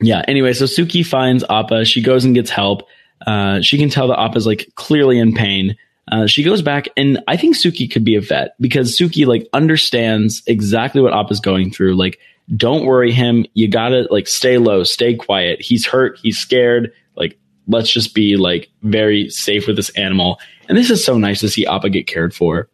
yeah. 0.00 0.22
Anyway, 0.28 0.52
so 0.52 0.66
Suki 0.66 1.04
finds 1.04 1.44
Appa. 1.50 1.84
She 1.84 2.02
goes 2.02 2.24
and 2.24 2.34
gets 2.36 2.50
help. 2.50 2.86
Uh, 3.26 3.60
she 3.62 3.78
can 3.78 3.88
tell 3.88 4.08
that 4.08 4.20
Appa's 4.20 4.46
like 4.46 4.68
clearly 4.76 5.18
in 5.18 5.34
pain. 5.34 5.76
Uh, 6.10 6.26
she 6.26 6.42
goes 6.42 6.62
back, 6.62 6.88
and 6.96 7.22
I 7.26 7.36
think 7.36 7.56
Suki 7.56 7.90
could 7.90 8.04
be 8.04 8.16
a 8.16 8.20
vet 8.20 8.54
because 8.60 8.96
Suki 8.96 9.26
like 9.26 9.48
understands 9.52 10.42
exactly 10.46 11.00
what 11.00 11.12
Appa's 11.12 11.40
going 11.40 11.70
through. 11.72 11.96
Like, 11.96 12.18
don't 12.56 12.84
worry 12.84 13.12
him. 13.12 13.46
You 13.54 13.68
gotta 13.68 14.06
like 14.10 14.28
stay 14.28 14.58
low, 14.58 14.84
stay 14.84 15.14
quiet. 15.14 15.60
He's 15.60 15.86
hurt. 15.86 16.18
He's 16.22 16.38
scared. 16.38 16.92
Like, 17.16 17.38
let's 17.68 17.90
just 17.90 18.14
be 18.14 18.36
like 18.36 18.68
very 18.82 19.30
safe 19.30 19.66
with 19.66 19.76
this 19.76 19.90
animal. 19.90 20.38
And 20.68 20.76
this 20.76 20.90
is 20.90 21.04
so 21.04 21.16
nice 21.18 21.40
to 21.40 21.48
see 21.48 21.66
Appa 21.66 21.90
get 21.90 22.06
cared 22.06 22.34
for. 22.34 22.68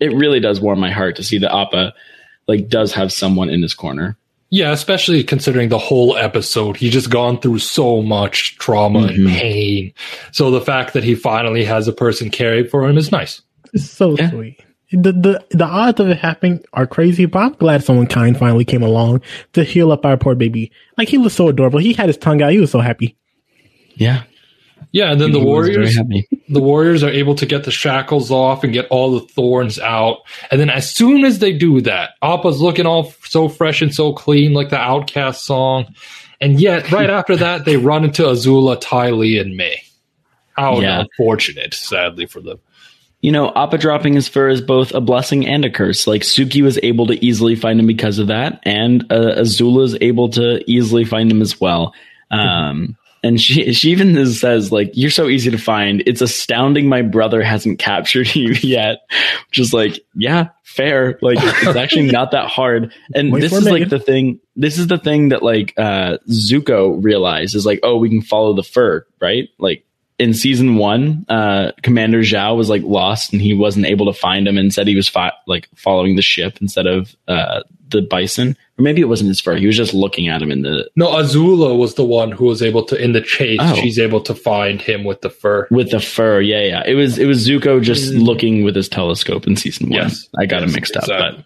It 0.00 0.12
really 0.14 0.40
does 0.40 0.60
warm 0.60 0.80
my 0.80 0.90
heart 0.90 1.16
to 1.16 1.22
see 1.24 1.38
that 1.38 1.54
Appa 1.54 1.94
like 2.48 2.68
does 2.68 2.92
have 2.92 3.12
someone 3.12 3.48
in 3.50 3.62
his 3.62 3.74
corner. 3.74 4.16
Yeah, 4.50 4.70
especially 4.72 5.24
considering 5.24 5.70
the 5.70 5.78
whole 5.78 6.16
episode. 6.16 6.76
He's 6.76 6.92
just 6.92 7.10
gone 7.10 7.40
through 7.40 7.58
so 7.58 8.00
much 8.00 8.56
trauma 8.58 9.00
and 9.08 9.26
Mhm. 9.26 9.34
pain. 9.38 9.92
So 10.30 10.50
the 10.52 10.60
fact 10.60 10.94
that 10.94 11.02
he 11.02 11.14
finally 11.16 11.64
has 11.64 11.88
a 11.88 11.92
person 11.92 12.30
caring 12.30 12.66
for 12.68 12.88
him 12.88 12.96
is 12.96 13.10
nice. 13.10 13.42
It's 13.74 13.90
so 13.90 14.16
Yeah. 14.16 14.30
sweet. 14.30 14.60
The, 14.92 15.12
the 15.12 15.44
the 15.50 15.64
odds 15.64 15.98
of 15.98 16.08
it 16.08 16.18
happening 16.18 16.64
are 16.72 16.86
crazy, 16.86 17.26
but 17.26 17.38
I'm 17.40 17.52
glad 17.54 17.82
someone 17.82 18.06
kind 18.06 18.38
finally 18.38 18.64
came 18.64 18.82
along 18.82 19.22
to 19.54 19.64
heal 19.64 19.90
up 19.90 20.06
our 20.06 20.16
poor 20.16 20.34
baby. 20.36 20.70
Like 20.96 21.08
he 21.08 21.18
was 21.18 21.32
so 21.34 21.48
adorable. 21.48 21.80
He 21.80 21.92
had 21.92 22.08
his 22.08 22.16
tongue 22.16 22.40
out. 22.40 22.52
He 22.52 22.60
was 22.60 22.70
so 22.70 22.80
happy. 22.80 23.16
Yeah. 23.94 24.22
Yeah, 24.92 25.10
and 25.10 25.20
then 25.20 25.32
the 25.32 25.40
He 25.40 25.44
was 25.44 25.68
very 25.68 25.76
Warriors 25.78 25.98
the 26.48 26.60
Warriors 26.60 27.02
are 27.02 27.10
able 27.10 27.34
to 27.34 27.46
get 27.46 27.64
the 27.64 27.70
shackles 27.72 28.30
off 28.30 28.62
and 28.62 28.72
get 28.72 28.86
all 28.88 29.12
the 29.18 29.26
thorns 29.26 29.78
out. 29.80 30.18
And 30.50 30.60
then 30.60 30.70
as 30.70 30.88
soon 30.94 31.24
as 31.24 31.40
they 31.40 31.52
do 31.52 31.80
that, 31.80 32.10
Appa's 32.22 32.60
looking 32.60 32.86
all 32.86 33.06
f- 33.08 33.18
so 33.26 33.48
fresh 33.48 33.82
and 33.82 33.92
so 33.92 34.12
clean, 34.12 34.54
like 34.54 34.68
the 34.70 34.76
OutKast 34.76 35.36
song. 35.36 35.92
And 36.40 36.60
yet, 36.60 36.92
right 36.92 37.10
after 37.10 37.34
that, 37.36 37.64
they 37.64 37.76
run 37.76 38.04
into 38.04 38.22
Azula, 38.22 38.78
Ty 38.80 39.10
Lee, 39.10 39.38
and 39.38 39.56
Mai. 39.56 39.76
How 40.52 40.80
Yeah. 40.80 41.00
unfortunate, 41.00 41.74
sadly, 41.74 42.26
for 42.26 42.40
them. 42.40 42.60
You 43.26 43.32
know, 43.32 43.50
Appa 43.56 43.78
dropping 43.78 44.14
his 44.14 44.28
fur 44.28 44.48
is 44.50 44.60
both 44.60 44.94
a 44.94 45.00
blessing 45.00 45.48
and 45.48 45.64
a 45.64 45.68
curse. 45.68 46.06
Like 46.06 46.22
Suki 46.22 46.62
was 46.62 46.78
able 46.84 47.08
to 47.08 47.24
easily 47.24 47.56
find 47.56 47.80
him 47.80 47.86
because 47.88 48.20
of 48.20 48.28
that, 48.28 48.60
and 48.62 49.02
uh, 49.10 49.34
Azula 49.40 49.82
is 49.82 49.98
able 50.00 50.28
to 50.28 50.62
easily 50.70 51.04
find 51.04 51.28
him 51.28 51.42
as 51.42 51.60
well. 51.60 51.92
Um, 52.30 52.96
and 53.24 53.40
she 53.40 53.72
she 53.72 53.90
even 53.90 54.24
says 54.32 54.70
like, 54.70 54.92
"You're 54.94 55.10
so 55.10 55.26
easy 55.26 55.50
to 55.50 55.58
find. 55.58 56.04
It's 56.06 56.20
astounding 56.20 56.88
my 56.88 57.02
brother 57.02 57.42
hasn't 57.42 57.80
captured 57.80 58.32
you 58.36 58.52
yet." 58.62 58.98
Which 59.48 59.58
is 59.58 59.72
like, 59.72 59.98
yeah, 60.14 60.50
fair. 60.62 61.18
Like 61.20 61.38
it's 61.40 61.76
actually 61.76 62.06
not 62.12 62.30
that 62.30 62.48
hard. 62.48 62.92
And 63.12 63.32
Wait 63.32 63.40
this 63.40 63.52
is 63.52 63.64
like 63.64 63.88
the 63.88 63.98
thing. 63.98 64.38
This 64.54 64.78
is 64.78 64.86
the 64.86 64.98
thing 64.98 65.30
that 65.30 65.42
like 65.42 65.74
uh, 65.76 66.18
Zuko 66.30 67.02
realized 67.02 67.56
is 67.56 67.66
like, 67.66 67.80
oh, 67.82 67.96
we 67.96 68.08
can 68.08 68.22
follow 68.22 68.54
the 68.54 68.62
fur, 68.62 69.04
right? 69.20 69.48
Like 69.58 69.84
in 70.18 70.32
season 70.34 70.76
one, 70.76 71.26
uh, 71.28 71.72
Commander 71.82 72.20
Zhao 72.20 72.56
was 72.56 72.70
like 72.70 72.82
lost 72.82 73.32
and 73.32 73.42
he 73.42 73.52
wasn't 73.54 73.86
able 73.86 74.06
to 74.06 74.18
find 74.18 74.48
him 74.48 74.56
and 74.56 74.72
said 74.72 74.86
he 74.86 74.96
was 74.96 75.08
fi- 75.08 75.32
like 75.46 75.68
following 75.74 76.16
the 76.16 76.22
ship 76.22 76.58
instead 76.60 76.86
of 76.86 77.14
uh, 77.28 77.62
the 77.90 78.00
bison. 78.02 78.56
Or 78.78 78.82
maybe 78.82 79.00
it 79.00 79.06
wasn't 79.08 79.28
his 79.28 79.40
fur. 79.40 79.56
He 79.56 79.66
was 79.66 79.76
just 79.76 79.94
looking 79.94 80.28
at 80.28 80.40
him 80.42 80.50
in 80.50 80.62
the 80.62 80.88
No, 80.96 81.08
Azula 81.08 81.78
was 81.78 81.94
the 81.94 82.04
one 82.04 82.30
who 82.32 82.44
was 82.46 82.62
able 82.62 82.82
to, 82.84 82.96
in 83.02 83.12
the 83.12 83.20
chase, 83.22 83.58
Oh. 83.60 83.74
she's 83.74 83.98
able 83.98 84.20
to 84.22 84.34
find 84.34 84.80
him 84.82 85.04
with 85.04 85.20
the 85.22 85.30
fur. 85.30 85.66
with 85.70 85.90
the 85.90 86.00
fur. 86.00 86.40
Yeah, 86.40 86.62
yeah. 86.62 86.82
It 86.86 86.94
was 86.94 87.18
it 87.18 87.26
was 87.26 87.46
Zuko 87.46 87.82
just 87.82 88.12
looking 88.14 88.64
with 88.64 88.74
his 88.76 88.88
telescope 88.88 89.46
in 89.46 89.56
season 89.56 89.88
one. 89.90 90.00
Yes. 90.00 90.28
I 90.38 90.46
got 90.46 90.60
Yes, 90.62 90.70
it 90.70 90.74
mixed 90.74 90.96
up, 90.96 91.02
exactly. 91.04 91.44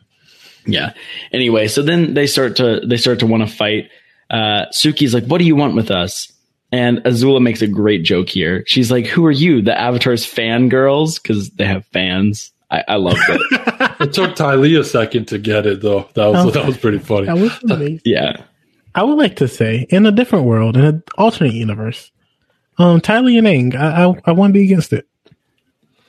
but 0.64 0.73
yeah. 0.73 0.93
Anyway, 1.33 1.68
so 1.68 1.83
then 1.83 2.14
they 2.14 2.27
start 2.27 2.57
to 2.57 2.81
they 2.85 2.97
start 2.97 3.18
to 3.21 3.27
want 3.27 3.49
to 3.49 3.53
fight. 3.55 3.91
Uh, 4.29 4.66
Suki's 4.77 5.12
like, 5.14 5.25
"What 5.25 5.39
do 5.39 5.45
you 5.45 5.57
want 5.57 5.75
with 5.75 5.91
us?" 5.91 6.33
And 6.73 6.99
Azula 6.99 7.41
makes 7.43 7.62
a 7.62 7.66
great 7.66 8.05
joke 8.05 8.29
here. 8.29 8.62
She's 8.66 8.91
like, 8.93 9.07
"Who 9.07 9.27
are 9.27 9.31
you, 9.33 9.61
the 9.61 9.77
Avatar's 9.79 10.25
fangirls?" 10.25 11.21
Because 11.21 11.51
they 11.51 11.64
have 11.66 11.85
fans. 11.87 12.53
I, 12.71 12.85
I 12.87 12.97
love 12.97 13.16
it. 13.18 13.91
It 14.01 14.14
took 14.14 14.35
Ty 14.35 14.55
Lee 14.55 14.77
a 14.77 14.85
second 14.85 15.29
to 15.29 15.39
get 15.39 15.66
it, 15.66 15.83
though. 15.83 16.09
That 16.14 16.29
was, 16.29 16.47
Oh. 16.47 16.51
that 16.53 16.64
was 16.66 16.79
pretty 16.79 17.01
funny. 17.01 17.27
That 17.27 17.37
was 17.37 17.53
amazing. 17.64 18.01
yeah. 18.07 18.45
I 18.95 19.03
would 19.03 19.18
like 19.18 19.37
to 19.37 19.47
say, 19.49 19.87
in 19.91 20.07
a 20.07 20.11
different 20.11 20.47
world, 20.47 20.77
in 20.79 20.85
an 20.85 21.03
alternate 21.18 21.53
universe, 21.53 22.11
um, 22.79 23.01
Ty 23.03 23.21
Lee 23.21 23.37
and 23.37 23.47
Aang, 23.47 23.75
I, 23.77 24.05
I, 24.07 24.14
I 24.25 24.33
wouldn't 24.33 24.55
be 24.55 24.62
against 24.62 24.95
it. 24.95 25.07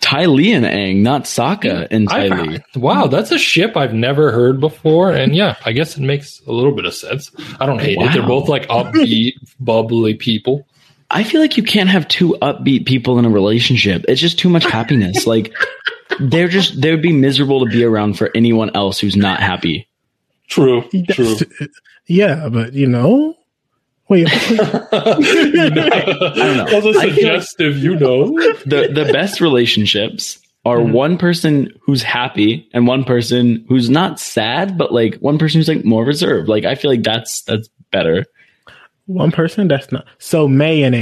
Ty 0.01 0.25
Lee 0.25 0.51
and 0.51 0.65
Aang, 0.65 0.97
not 0.97 1.23
Sokka 1.23 1.87
and 1.91 2.09
Ty 2.09 2.25
I've- 2.25 2.41
Lee. 2.49 2.59
wow, 2.75 3.07
that's 3.07 3.31
a 3.31 3.37
ship 3.37 3.77
I've 3.77 3.93
never 3.93 4.31
heard 4.31 4.59
before, 4.59 5.11
and 5.11 5.33
yeah, 5.35 5.55
I 5.65 5.71
guess 5.71 5.95
it 5.97 6.01
makes 6.01 6.41
a 6.47 6.51
little 6.51 6.73
bit 6.73 6.85
of 6.85 6.93
sense. 6.93 7.31
I 7.59 7.65
don't 7.65 7.79
hate 7.79 7.97
it. 7.99 8.13
They're 8.13 8.25
both 8.27 8.49
like 8.49 8.67
upbeat, 8.67 9.33
bubbly 9.59 10.15
people. 10.15 10.67
I 11.09 11.23
feel 11.23 11.39
like 11.41 11.55
you 11.57 11.63
can't 11.63 11.89
have 11.89 12.07
two 12.07 12.35
upbeat 12.41 12.85
people 12.85 13.19
in 13.19 13.25
a 13.25 13.29
relationship. 13.29 14.05
It's 14.07 14.19
just 14.21 14.39
too 14.39 14.49
much 14.49 14.65
happiness. 14.65 15.25
like 15.33 15.53
they're 16.19 16.47
just 16.47 16.81
they 16.81 16.91
would 16.91 17.01
be 17.01 17.13
miserable 17.13 17.63
to 17.65 17.69
be 17.71 17.83
around 17.83 18.17
for 18.17 18.31
anyone 18.35 18.71
else 18.75 18.99
who's 18.99 19.15
not 19.15 19.39
happy. 19.39 19.87
True, 20.47 20.83
That's- 20.91 21.43
Yeah, 22.07 22.49
but 22.49 22.73
you 22.73 22.87
know, 22.87 23.35
wait, 24.11 24.27
I 24.29 24.37
don't 26.35 26.57
know. 26.57 26.65
That's 26.69 26.85
a 26.85 26.89
I 26.89 26.91
feel 26.91 26.93
like- 26.93 27.13
suggestive, 27.13 27.77
you 27.79 27.95
know. 27.95 28.27
The 28.65 28.89
the 28.93 29.09
best 29.11 29.41
relationships 29.41 30.37
are 30.63 30.77
Mm-hmm. 30.77 30.93
one 30.93 31.17
person 31.17 31.69
who's 31.83 32.03
happy 32.03 32.69
and 32.73 32.85
one 32.85 33.03
person 33.03 33.65
who's 33.67 33.89
not 33.89 34.19
sad, 34.19 34.77
but 34.77 34.93
like 34.93 35.15
one 35.15 35.39
person 35.39 35.59
who's 35.59 35.67
like 35.67 35.83
more 35.83 36.05
reserved. 36.05 36.47
Like 36.49 36.65
I 36.65 36.75
feel 36.75 36.91
like 36.91 37.01
that's 37.03 37.41
that's 37.43 37.67
better. 37.91 38.25
one 39.07 39.31
person 39.31 39.67
that's 39.67 39.91
not 39.91 40.05
so 40.19 40.47
Mai 40.47 40.83
and 40.85 40.95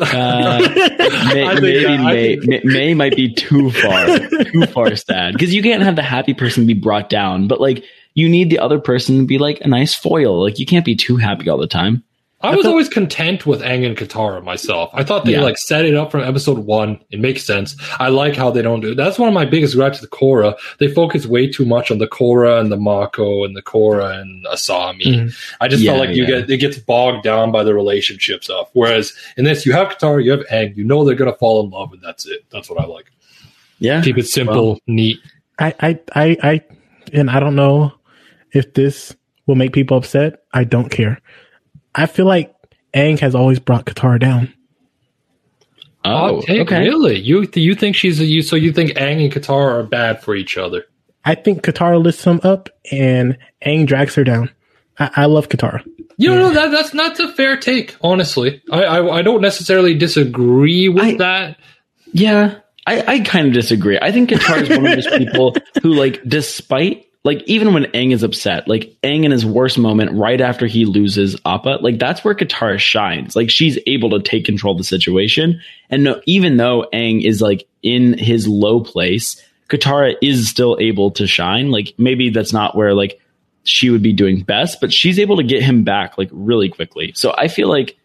Uh, 0.00 0.04
Mai, 0.60 1.54
think 1.56 1.62
maybe 1.62 1.84
that- 1.84 2.00
Mai, 2.00 2.36
think- 2.40 2.64
Mai, 2.64 2.72
Mai 2.86 2.94
might 2.94 3.16
be 3.16 3.34
too 3.34 3.70
far, 3.70 4.06
too 4.44 4.66
far 4.66 4.94
sad 4.96 5.32
because 5.34 5.54
you 5.54 5.62
can't 5.62 5.82
have 5.82 5.96
the 5.96 6.02
happy 6.02 6.32
person 6.34 6.66
be 6.66 6.74
brought 6.74 7.08
down, 7.10 7.48
but 7.48 7.60
like 7.60 7.84
you 8.18 8.28
need 8.28 8.50
the 8.50 8.58
other 8.58 8.78
person 8.80 9.18
to 9.20 9.26
be 9.26 9.38
like 9.38 9.60
a 9.60 9.68
nice 9.68 9.94
foil. 9.94 10.42
Like 10.42 10.58
you 10.58 10.66
can't 10.66 10.84
be 10.84 10.96
too 10.96 11.16
happy 11.16 11.48
all 11.48 11.58
the 11.58 11.66
time. 11.68 12.02
I 12.40 12.54
was 12.54 12.66
always 12.66 12.88
content 12.88 13.46
with 13.46 13.62
Aang 13.62 13.84
and 13.84 13.96
Katara 13.96 14.44
myself. 14.44 14.90
I 14.94 15.02
thought 15.02 15.24
they 15.24 15.32
Yeah. 15.32 15.40
like 15.42 15.58
set 15.58 15.84
it 15.84 15.96
up 15.96 16.12
from 16.12 16.20
episode 16.22 16.58
one. 16.58 17.00
It 17.10 17.18
makes 17.18 17.42
sense. 17.44 17.74
I 17.98 18.10
like 18.10 18.36
how 18.36 18.52
they 18.52 18.62
don't 18.62 18.78
do. 18.80 18.94
That's 18.94 19.18
one 19.18 19.26
of 19.26 19.34
my 19.34 19.44
biggest 19.44 19.74
gripes 19.74 20.00
with 20.00 20.08
the 20.08 20.16
Korra. 20.16 20.54
They 20.78 20.86
focus 20.86 21.26
way 21.26 21.48
too 21.50 21.64
much 21.64 21.90
on 21.90 21.98
the 21.98 22.06
Korra 22.06 22.60
and 22.60 22.70
the 22.70 22.76
Mako 22.76 23.42
and 23.44 23.56
the 23.56 23.62
Korra 23.62 24.20
and 24.20 24.46
Asami. 24.46 25.02
Mhm. 25.02 25.34
I 25.60 25.66
just 25.66 25.82
Yeah, 25.82 25.94
felt 25.96 26.06
like 26.06 26.16
you 26.16 26.22
yeah. 26.26 26.28
get 26.42 26.50
it 26.50 26.56
gets 26.58 26.78
bogged 26.78 27.24
down 27.24 27.50
by 27.50 27.64
the 27.64 27.74
relationship 27.74 28.44
stuff. 28.44 28.68
Whereas 28.72 29.12
in 29.36 29.44
this, 29.44 29.66
you 29.66 29.72
have 29.72 29.88
Katara, 29.88 30.22
you 30.24 30.30
have 30.30 30.46
Aang. 30.46 30.76
You 30.76 30.84
know 30.84 31.04
they're 31.04 31.16
gonna 31.16 31.32
fall 31.32 31.64
in 31.64 31.70
love, 31.70 31.92
and 31.92 32.00
that's 32.02 32.24
it. 32.24 32.44
That's 32.52 32.70
what 32.70 32.80
I 32.80 32.86
like. 32.86 33.06
Yeah, 33.80 34.00
Keep 34.00 34.18
it 34.18 34.26
simple, 34.28 34.54
Well, 34.66 34.80
neat. 34.86 35.18
I, 35.58 35.74
I, 35.80 35.98
I, 36.14 36.36
I, 36.42 36.60
and 37.12 37.28
I 37.30 37.40
don't 37.40 37.56
know 37.56 37.92
if 38.52 38.74
this 38.74 39.16
will 39.46 39.54
make 39.54 39.72
people 39.72 39.96
upset. 39.96 40.42
I 40.52 40.64
don't 40.64 40.90
care. 40.90 41.20
I 41.94 42.06
feel 42.06 42.26
like 42.26 42.54
Aang 42.94 43.18
has 43.20 43.34
always 43.34 43.58
brought 43.58 43.86
Katara 43.86 44.20
down. 44.20 44.52
Oh, 46.04 46.40
take, 46.42 46.60
okay. 46.62 46.80
really? 46.80 47.18
You 47.18 47.48
you 47.54 47.74
think 47.74 47.96
she's 47.96 48.20
a 48.20 48.24
you? 48.24 48.42
So 48.42 48.56
you 48.56 48.72
think 48.72 48.90
Aang 48.92 49.22
and 49.24 49.32
Katara 49.32 49.80
are 49.80 49.82
bad 49.82 50.22
for 50.22 50.34
each 50.34 50.56
other? 50.56 50.84
I 51.24 51.34
think 51.34 51.62
Katara 51.62 52.02
lifts 52.02 52.24
him 52.24 52.40
up 52.44 52.68
and 52.90 53.36
Aang 53.66 53.86
drags 53.86 54.14
her 54.14 54.24
down. 54.24 54.50
I, 54.98 55.10
I 55.16 55.24
love 55.26 55.48
Katara. 55.48 55.84
You 56.16 56.34
know 56.34 56.50
that 56.50 56.70
that's 56.70 56.94
not 56.94 57.18
a 57.20 57.32
fair 57.32 57.56
take. 57.56 57.96
Honestly, 58.00 58.62
I 58.70 58.84
I, 58.84 59.18
I 59.18 59.22
don't 59.22 59.40
necessarily 59.42 59.94
disagree 59.94 60.88
with 60.88 61.04
I- 61.04 61.16
that. 61.16 61.58
Yeah, 62.12 62.60
I, 62.86 63.04
I 63.16 63.20
kind 63.20 63.48
of 63.48 63.52
disagree. 63.52 63.98
I 64.00 64.12
think 64.12 64.30
Katara 64.30 64.62
is 64.62 64.68
one 64.70 64.86
of 64.86 64.94
those 64.94 65.06
people 65.18 65.54
who, 65.82 65.92
like, 65.92 66.22
despite 66.26 67.04
like 67.24 67.42
even 67.46 67.74
when 67.74 67.84
Aang 67.86 68.12
is 68.12 68.22
upset, 68.22 68.68
like 68.68 68.96
Aang 69.02 69.24
in 69.24 69.30
his 69.30 69.44
worst 69.44 69.76
moment, 69.76 70.12
right 70.12 70.40
after 70.40 70.66
he 70.66 70.84
loses 70.84 71.36
Appa, 71.44 71.78
like 71.80 71.98
that's 71.98 72.24
where 72.24 72.34
Katara 72.34 72.78
shines. 72.78 73.34
Like 73.34 73.50
she's 73.50 73.78
able 73.86 74.10
to 74.10 74.20
take 74.20 74.44
control 74.44 74.72
of 74.72 74.78
the 74.78 74.84
situation, 74.84 75.60
and 75.90 76.04
no, 76.04 76.20
even 76.26 76.56
though 76.56 76.86
Aang 76.92 77.24
is 77.24 77.42
like 77.42 77.68
in 77.82 78.16
his 78.16 78.46
low 78.46 78.80
place, 78.80 79.42
Katara 79.68 80.14
is 80.22 80.48
still 80.48 80.76
able 80.80 81.10
to 81.12 81.26
shine. 81.26 81.70
Like 81.70 81.94
maybe 81.98 82.30
that's 82.30 82.52
not 82.52 82.76
where 82.76 82.94
like 82.94 83.20
she 83.64 83.90
would 83.90 84.02
be 84.02 84.12
doing 84.12 84.42
best, 84.42 84.80
but 84.80 84.92
she's 84.92 85.18
able 85.18 85.36
to 85.36 85.42
get 85.42 85.62
him 85.62 85.82
back 85.82 86.16
like 86.16 86.30
really 86.32 86.68
quickly. 86.68 87.12
So 87.14 87.34
I 87.36 87.48
feel 87.48 87.68
like. 87.68 87.97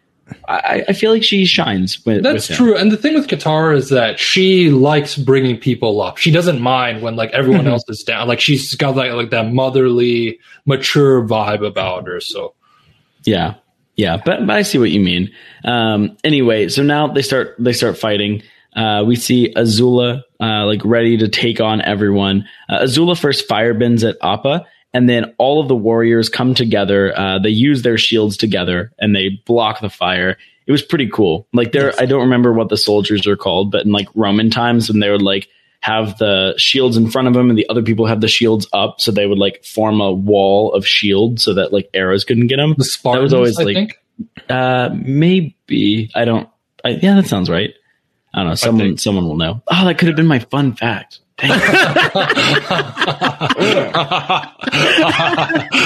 I, 0.48 0.84
I 0.88 0.92
feel 0.92 1.12
like 1.12 1.22
she 1.22 1.44
shines 1.44 2.04
with, 2.04 2.22
That's 2.22 2.48
with 2.48 2.56
true. 2.56 2.76
And 2.76 2.90
the 2.90 2.96
thing 2.96 3.14
with 3.14 3.26
Katara 3.26 3.76
is 3.76 3.90
that 3.90 4.18
she 4.18 4.70
likes 4.70 5.16
bringing 5.16 5.58
people 5.58 6.00
up. 6.00 6.18
She 6.18 6.30
doesn't 6.30 6.60
mind 6.60 7.02
when 7.02 7.16
like 7.16 7.30
everyone 7.32 7.66
else 7.66 7.84
is 7.88 8.02
down. 8.02 8.28
Like 8.28 8.40
she's 8.40 8.74
got 8.74 8.96
like 8.96 9.12
like 9.12 9.30
that 9.30 9.52
motherly, 9.52 10.38
mature 10.64 11.22
vibe 11.22 11.66
about 11.66 12.06
her. 12.06 12.20
So 12.20 12.54
Yeah, 13.24 13.54
yeah, 13.96 14.16
but, 14.16 14.46
but 14.46 14.56
I 14.56 14.62
see 14.62 14.78
what 14.78 14.90
you 14.90 15.00
mean. 15.00 15.30
Um, 15.64 16.16
anyway, 16.24 16.68
so 16.68 16.82
now 16.82 17.06
they 17.08 17.22
start 17.22 17.54
they 17.58 17.72
start 17.72 17.98
fighting. 17.98 18.42
Uh, 18.74 19.04
we 19.06 19.14
see 19.14 19.52
Azula 19.54 20.22
uh, 20.40 20.66
like 20.66 20.84
ready 20.84 21.16
to 21.18 21.28
take 21.28 21.60
on 21.60 21.80
everyone. 21.80 22.48
Uh, 22.68 22.80
Azula 22.80 23.18
first 23.18 23.48
firebends 23.48 24.08
at 24.08 24.16
Appa, 24.20 24.66
and 24.94 25.08
then 25.08 25.34
all 25.36 25.60
of 25.60 25.68
the 25.68 25.76
warriors 25.76 26.30
come 26.30 26.54
together. 26.54 27.12
Uh, 27.18 27.38
they 27.38 27.50
use 27.50 27.82
their 27.82 27.98
shields 27.98 28.36
together 28.38 28.92
and 28.98 29.14
they 29.14 29.28
block 29.44 29.80
the 29.80 29.90
fire. 29.90 30.38
It 30.66 30.72
was 30.72 30.82
pretty 30.82 31.10
cool. 31.10 31.46
Like 31.52 31.72
there, 31.72 31.92
I 31.98 32.06
don't 32.06 32.22
remember 32.22 32.52
what 32.54 32.70
the 32.70 32.78
soldiers 32.78 33.26
are 33.26 33.36
called, 33.36 33.70
but 33.70 33.84
in 33.84 33.92
like 33.92 34.08
Roman 34.14 34.48
times, 34.48 34.88
when 34.88 35.00
they 35.00 35.10
would 35.10 35.20
like 35.20 35.48
have 35.80 36.16
the 36.16 36.54
shields 36.56 36.96
in 36.96 37.10
front 37.10 37.28
of 37.28 37.34
them 37.34 37.50
and 37.50 37.58
the 37.58 37.68
other 37.68 37.82
people 37.82 38.06
have 38.06 38.22
the 38.22 38.28
shields 38.28 38.66
up, 38.72 38.98
so 39.02 39.10
they 39.12 39.26
would 39.26 39.36
like 39.36 39.62
form 39.64 40.00
a 40.00 40.10
wall 40.10 40.72
of 40.72 40.86
shield 40.86 41.38
so 41.38 41.52
that 41.52 41.74
like 41.74 41.90
arrows 41.92 42.24
couldn't 42.24 42.46
get 42.46 42.56
them. 42.56 42.74
the 42.78 42.84
Spartans, 42.84 43.34
always, 43.34 43.58
I 43.58 43.64
like- 43.64 43.74
think. 43.74 44.00
Uh, 44.48 44.90
maybe 44.94 46.10
I 46.14 46.24
don't. 46.24 46.48
I, 46.84 46.90
yeah, 46.90 47.16
that 47.16 47.26
sounds 47.26 47.50
right. 47.50 47.74
I 48.32 48.40
don't 48.40 48.48
know. 48.50 48.54
Someone, 48.54 48.96
someone 48.96 49.26
will 49.26 49.36
know. 49.36 49.62
Oh, 49.70 49.84
that 49.86 49.98
could 49.98 50.08
have 50.08 50.16
been 50.16 50.26
my 50.26 50.38
fun 50.38 50.74
fact. 50.74 51.20
Dang. 51.36 51.50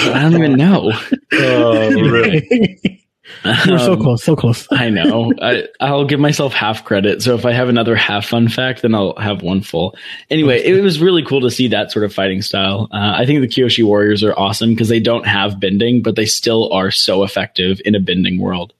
I 0.05 0.19
don't 0.21 0.35
even 0.35 0.53
know. 0.55 0.91
Oh, 1.33 1.91
really? 1.91 2.99
you 3.65 3.71
were 3.71 3.79
so 3.79 3.97
close, 3.97 4.23
so 4.23 4.35
close. 4.35 4.67
I 4.71 4.89
know. 4.89 5.33
I, 5.41 5.63
I'll 5.79 6.05
give 6.05 6.19
myself 6.19 6.53
half 6.53 6.83
credit. 6.83 7.21
So 7.21 7.35
if 7.35 7.45
I 7.45 7.53
have 7.53 7.69
another 7.69 7.95
half 7.95 8.27
fun 8.27 8.49
fact, 8.49 8.81
then 8.81 8.93
I'll 8.93 9.15
have 9.17 9.41
one 9.41 9.61
full. 9.61 9.95
Anyway, 10.29 10.61
it 10.63 10.81
was 10.81 11.01
really 11.01 11.23
cool 11.23 11.41
to 11.41 11.51
see 11.51 11.67
that 11.69 11.91
sort 11.91 12.05
of 12.05 12.13
fighting 12.13 12.41
style. 12.41 12.87
Uh, 12.91 13.13
I 13.17 13.25
think 13.25 13.41
the 13.41 13.47
Kyoshi 13.47 13.83
Warriors 13.83 14.23
are 14.23 14.37
awesome 14.37 14.71
because 14.71 14.89
they 14.89 14.99
don't 14.99 15.25
have 15.25 15.59
bending, 15.59 16.01
but 16.01 16.15
they 16.15 16.25
still 16.25 16.71
are 16.73 16.91
so 16.91 17.23
effective 17.23 17.81
in 17.85 17.95
a 17.95 17.99
bending 17.99 18.39
world. 18.39 18.73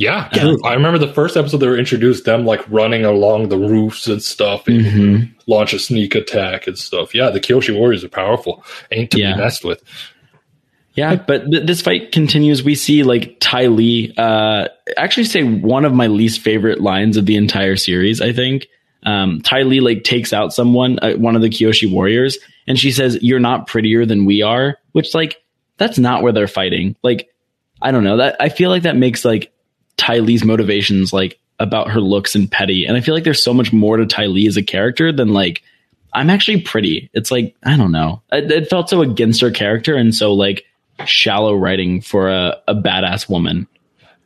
Yeah, 0.00 0.28
true. 0.32 0.58
I 0.64 0.72
remember 0.72 0.98
the 0.98 1.12
first 1.12 1.36
episode 1.36 1.58
they 1.58 1.66
were 1.66 1.76
introduced 1.76 2.24
them 2.24 2.46
like 2.46 2.66
running 2.70 3.04
along 3.04 3.50
the 3.50 3.58
roofs 3.58 4.06
and 4.06 4.22
stuff 4.22 4.66
and 4.66 4.80
Mm-hmm. 4.80 5.32
launch 5.46 5.74
a 5.74 5.78
sneak 5.78 6.14
attack 6.14 6.66
and 6.66 6.78
stuff. 6.78 7.14
Yeah, 7.14 7.28
the 7.28 7.38
Kyoshi 7.38 7.76
warriors 7.76 8.02
are 8.02 8.08
powerful. 8.08 8.64
Ain't 8.90 9.10
to 9.10 9.18
Yeah. 9.18 9.34
be 9.34 9.40
messed 9.42 9.62
with. 9.62 9.82
Yeah, 10.94 11.16
but 11.16 11.50
th- 11.50 11.66
this 11.66 11.82
fight 11.82 12.12
continues. 12.12 12.62
We 12.64 12.74
see 12.74 13.02
like 13.02 13.36
Ty 13.40 13.66
Lee 13.66 14.14
uh, 14.16 14.68
actually 14.96 15.24
say 15.24 15.42
one 15.44 15.84
of 15.84 15.92
my 15.92 16.06
least 16.06 16.40
favorite 16.40 16.80
lines 16.80 17.18
of 17.18 17.26
the 17.26 17.36
entire 17.36 17.76
series. 17.76 18.22
I 18.22 18.32
think 18.32 18.68
um, 19.04 19.40
Ty 19.42 19.62
Lee 19.62 19.80
like 19.80 20.02
takes 20.02 20.32
out 20.32 20.52
someone, 20.54 20.98
uh, 21.00 21.12
one 21.12 21.36
of 21.36 21.42
the 21.42 21.50
Kyoshi 21.50 21.90
warriors, 21.92 22.38
and 22.66 22.78
she 22.78 22.90
says, 22.90 23.18
"You're 23.22 23.38
not 23.38 23.66
prettier 23.66 24.04
than 24.06 24.24
we 24.24 24.40
are," 24.42 24.78
which 24.92 25.14
like 25.14 25.36
that's 25.76 25.98
not 25.98 26.22
where 26.22 26.32
they're 26.32 26.48
fighting. 26.48 26.96
Like 27.02 27.28
I 27.82 27.92
don't 27.92 28.04
know 28.04 28.16
that 28.16 28.36
I 28.40 28.48
feel 28.48 28.70
like 28.70 28.82
that 28.82 28.96
makes 28.96 29.24
like 29.24 29.52
Ty 30.00 30.20
Lee's 30.20 30.44
motivations 30.44 31.12
like 31.12 31.38
about 31.58 31.90
her 31.90 32.00
looks 32.00 32.34
and 32.34 32.50
petty, 32.50 32.86
and 32.86 32.96
I 32.96 33.02
feel 33.02 33.14
like 33.14 33.24
there's 33.24 33.44
so 33.44 33.52
much 33.52 33.70
more 33.70 33.98
to 33.98 34.06
Ty 34.06 34.26
Lee 34.26 34.48
as 34.48 34.56
a 34.56 34.62
character 34.62 35.12
than 35.12 35.28
like 35.28 35.62
I'm 36.14 36.30
actually 36.30 36.62
pretty. 36.62 37.10
It's 37.12 37.30
like 37.30 37.54
I 37.62 37.76
don't 37.76 37.92
know. 37.92 38.22
It, 38.32 38.50
it 38.50 38.70
felt 38.70 38.88
so 38.88 39.02
against 39.02 39.42
her 39.42 39.50
character 39.50 39.94
and 39.94 40.14
so 40.14 40.32
like 40.32 40.64
shallow 41.04 41.54
writing 41.54 42.00
for 42.00 42.30
a, 42.30 42.56
a 42.66 42.74
badass 42.74 43.28
woman. 43.28 43.68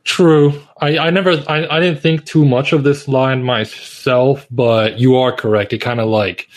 True. 0.05 0.61
I, 0.79 0.97
I 0.97 1.09
never 1.09 1.43
I, 1.49 1.67
I 1.67 1.79
didn't 1.81 1.99
think 1.99 2.25
too 2.25 2.45
much 2.45 2.71
of 2.71 2.83
this 2.83 3.07
line 3.07 3.43
myself, 3.43 4.47
but 4.49 4.99
you 4.99 5.17
are 5.17 5.35
correct. 5.35 5.73
It 5.73 5.79
kind 5.79 5.99
of 5.99 6.07
like 6.07 6.47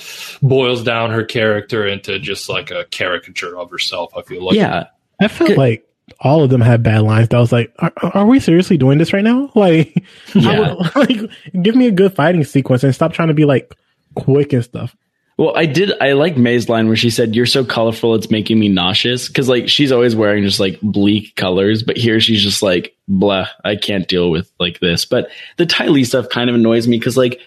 boils 0.42 0.84
down 0.84 1.10
her 1.10 1.24
character 1.24 1.86
into 1.86 2.20
just 2.20 2.48
like 2.48 2.70
a 2.70 2.84
caricature 2.84 3.58
of 3.58 3.70
herself, 3.70 4.12
I 4.16 4.22
feel 4.22 4.44
like. 4.44 4.54
yeah, 4.54 4.86
I 5.20 5.26
felt 5.26 5.56
like 5.56 5.87
all 6.20 6.42
of 6.42 6.50
them 6.50 6.60
had 6.60 6.82
bad 6.82 7.02
lines. 7.02 7.28
That 7.28 7.36
I 7.36 7.40
was 7.40 7.52
like, 7.52 7.72
are, 7.78 7.92
are 8.14 8.26
we 8.26 8.40
seriously 8.40 8.76
doing 8.78 8.98
this 8.98 9.12
right 9.12 9.24
now? 9.24 9.50
Like, 9.54 10.04
Yeah. 10.34 10.74
would- 10.74 10.96
like, 10.96 11.30
give 11.62 11.74
me 11.76 11.86
a 11.86 11.90
good 11.92 12.14
fighting 12.14 12.44
sequence 12.44 12.82
and 12.84 12.94
stop 12.94 13.12
trying 13.12 13.28
to 13.28 13.34
be 13.34 13.44
like 13.44 13.74
quick 14.14 14.52
and 14.52 14.64
stuff. 14.64 14.94
Well, 15.36 15.52
I 15.56 15.66
did. 15.66 15.92
I 16.00 16.14
like 16.14 16.36
Mai's 16.36 16.68
line 16.68 16.88
where 16.88 16.96
she 16.96 17.10
said, 17.10 17.36
"You're 17.36 17.46
so 17.46 17.64
colorful, 17.64 18.16
it's 18.16 18.28
making 18.28 18.58
me 18.58 18.68
nauseous." 18.68 19.28
Because 19.28 19.48
like 19.48 19.68
she's 19.68 19.92
always 19.92 20.16
wearing 20.16 20.42
just 20.42 20.58
like 20.58 20.80
bleak 20.82 21.36
colors, 21.36 21.84
but 21.84 21.96
here 21.96 22.18
she's 22.18 22.42
just 22.42 22.60
like, 22.60 22.96
"Blah, 23.06 23.46
I 23.64 23.76
can't 23.76 24.08
deal 24.08 24.32
with 24.32 24.50
like 24.58 24.80
this." 24.80 25.04
But 25.04 25.28
the 25.56 25.64
Ty 25.64 25.86
Lee 25.88 26.02
stuff 26.02 26.28
kind 26.28 26.50
of 26.50 26.56
annoys 26.56 26.88
me 26.88 26.98
because 26.98 27.16
like, 27.16 27.40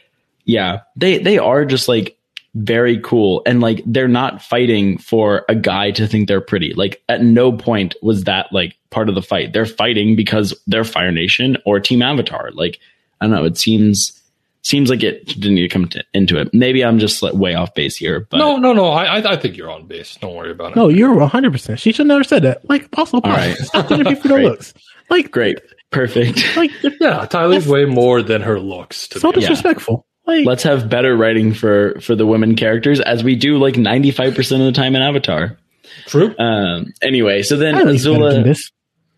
yeah, 0.45 0.83
they 0.95 1.17
they 1.17 1.37
are 1.37 1.65
just 1.65 1.89
like 1.89 2.15
very 2.53 2.99
cool 2.99 3.41
and 3.45 3.61
like 3.61 3.81
they're 3.85 4.07
not 4.09 4.41
fighting 4.41 4.97
for 4.97 5.45
a 5.47 5.55
guy 5.55 5.91
to 5.91 6.05
think 6.07 6.27
they're 6.27 6.41
pretty. 6.41 6.73
Like 6.73 7.01
at 7.07 7.23
no 7.23 7.51
point 7.51 7.95
was 8.01 8.25
that 8.25 8.51
like 8.51 8.77
part 8.89 9.07
of 9.09 9.15
the 9.15 9.21
fight. 9.21 9.53
They're 9.53 9.65
fighting 9.65 10.15
because 10.15 10.53
they're 10.67 10.83
Fire 10.83 11.11
Nation 11.11 11.57
or 11.65 11.79
Team 11.79 12.01
Avatar. 12.01 12.51
Like 12.51 12.79
I 13.21 13.25
don't 13.27 13.35
know. 13.35 13.45
It 13.45 13.57
seems 13.57 14.17
seems 14.63 14.89
like 14.89 15.01
it 15.01 15.25
didn't 15.25 15.55
need 15.55 15.61
to 15.61 15.69
come 15.69 15.87
to, 15.87 16.03
into 16.13 16.37
it. 16.39 16.53
Maybe 16.53 16.83
I'm 16.83 16.99
just 16.99 17.23
like 17.23 17.33
way 17.33 17.55
off 17.55 17.73
base 17.73 17.95
here, 17.95 18.27
but 18.29 18.37
No, 18.37 18.57
no, 18.57 18.73
no. 18.73 18.89
I 18.89 19.05
I 19.19 19.31
I 19.31 19.37
think 19.37 19.55
you're 19.55 19.71
on 19.71 19.87
base. 19.87 20.17
Don't 20.17 20.35
worry 20.35 20.51
about 20.51 20.73
it. 20.73 20.75
No, 20.75 20.89
you're 20.89 21.15
100%. 21.15 21.77
She 21.79 21.91
should 21.93 22.07
never 22.07 22.23
said 22.23 22.43
that. 22.43 22.67
Like, 22.69 22.87
also, 22.97 23.21
All 23.21 23.31
right. 23.31 23.55
stop 23.57 23.87
judging 23.89 24.05
people 24.05 24.21
for 24.23 24.27
their 24.27 24.43
looks. 24.43 24.73
Like, 25.09 25.31
great, 25.31 25.59
perfect. 25.89 26.55
like, 26.57 26.71
Yeah, 26.99 27.25
Ty 27.25 27.45
Lee's 27.47 27.65
way 27.67 27.85
more 27.85 28.21
than 28.21 28.41
her 28.41 28.59
looks. 28.59 29.07
To 29.09 29.19
so 29.19 29.31
be 29.31 29.37
honest. 29.37 29.47
disrespectful. 29.49 30.05
Like, 30.37 30.45
Let's 30.45 30.63
have 30.63 30.89
better 30.89 31.15
writing 31.15 31.53
for 31.53 31.99
for 31.99 32.15
the 32.15 32.25
women 32.25 32.55
characters 32.55 32.99
as 32.99 33.23
we 33.23 33.35
do 33.35 33.57
like 33.57 33.75
95% 33.75 34.37
of 34.53 34.59
the 34.59 34.71
time 34.71 34.95
in 34.95 35.01
Avatar. 35.01 35.57
True. 36.05 36.33
Um 36.37 36.93
anyway, 37.01 37.43
so 37.43 37.57
then 37.57 37.75
I 37.75 37.79
don't 37.79 37.93
need 37.93 38.03
better 38.03 38.33
than 38.33 38.43
Azula. 38.45 38.57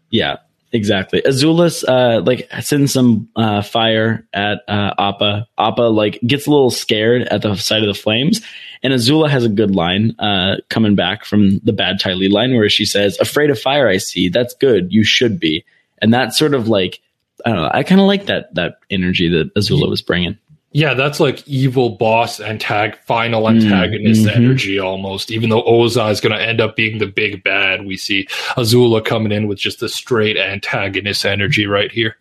Yeah, 0.10 0.38
exactly. 0.72 1.22
Azula's 1.22 1.84
uh 1.84 2.22
like 2.26 2.50
sends 2.62 2.94
some 2.94 3.30
uh 3.36 3.62
fire 3.62 4.28
at 4.34 4.62
uh 4.68 4.94
Appa. 4.98 5.48
Appa 5.58 5.82
like 5.82 6.20
gets 6.26 6.48
a 6.48 6.50
little 6.50 6.72
scared 6.72 7.24
at 7.24 7.44
the 7.44 7.56
sight 7.56 7.84
of 7.84 7.88
the 7.88 8.00
flames. 8.00 8.42
And 8.82 8.92
Azula 8.92 9.30
has 9.30 9.46
a 9.46 9.50
good 9.50 9.76
line 9.76 10.16
uh 10.20 10.56
coming 10.70 10.96
back 10.96 11.26
from 11.26 11.60
the 11.60 11.74
bad 11.74 12.00
Ty 12.00 12.14
Lee 12.14 12.28
line 12.28 12.56
where 12.56 12.70
she 12.70 12.86
says, 12.86 13.20
Afraid 13.20 13.52
of 13.52 13.60
fire, 13.60 13.88
I 13.88 13.98
see. 13.98 14.30
That's 14.30 14.56
good. 14.56 14.92
You 14.92 15.04
should 15.04 15.40
be. 15.40 15.64
And 16.02 16.14
that's 16.14 16.38
sort 16.38 16.54
of 16.56 16.68
like 16.68 17.00
I 17.46 17.50
don't 17.50 17.62
know. 17.62 17.72
I 17.74 17.84
kind 17.84 18.02
of 18.02 18.08
like 18.08 18.26
that 18.28 18.54
that 18.56 18.80
energy 18.90 19.30
that 19.30 19.54
Azula 19.56 19.90
was 19.90 20.02
bringing. 20.02 20.38
Yeah, 20.74 20.96
that's 20.96 21.20
like 21.20 21.48
evil 21.48 21.92
boss 21.92 22.40
and 22.40 22.60
tag 22.60 22.98
final 23.06 23.48
antagonist 23.48 24.26
mhm. 24.26 24.36
energy 24.36 24.80
almost. 24.80 25.30
Even 25.30 25.50
though 25.50 25.62
Ozai 25.64 26.12
is 26.12 26.20
going 26.20 26.36
to 26.36 26.44
end 26.44 26.60
up 26.60 26.76
being 26.76 26.98
the 26.98 27.06
big 27.06 27.44
bad, 27.44 27.86
we 27.86 27.96
see 27.96 28.26
Azula 28.58 29.06
coming 29.06 29.32
in 29.32 29.48
with 29.48 29.60
just 29.60 29.84
a 29.84 29.90
straight 29.90 30.36
antagonist 30.36 31.26
energy 31.26 31.68
right 31.68 31.92
here. 31.92 32.18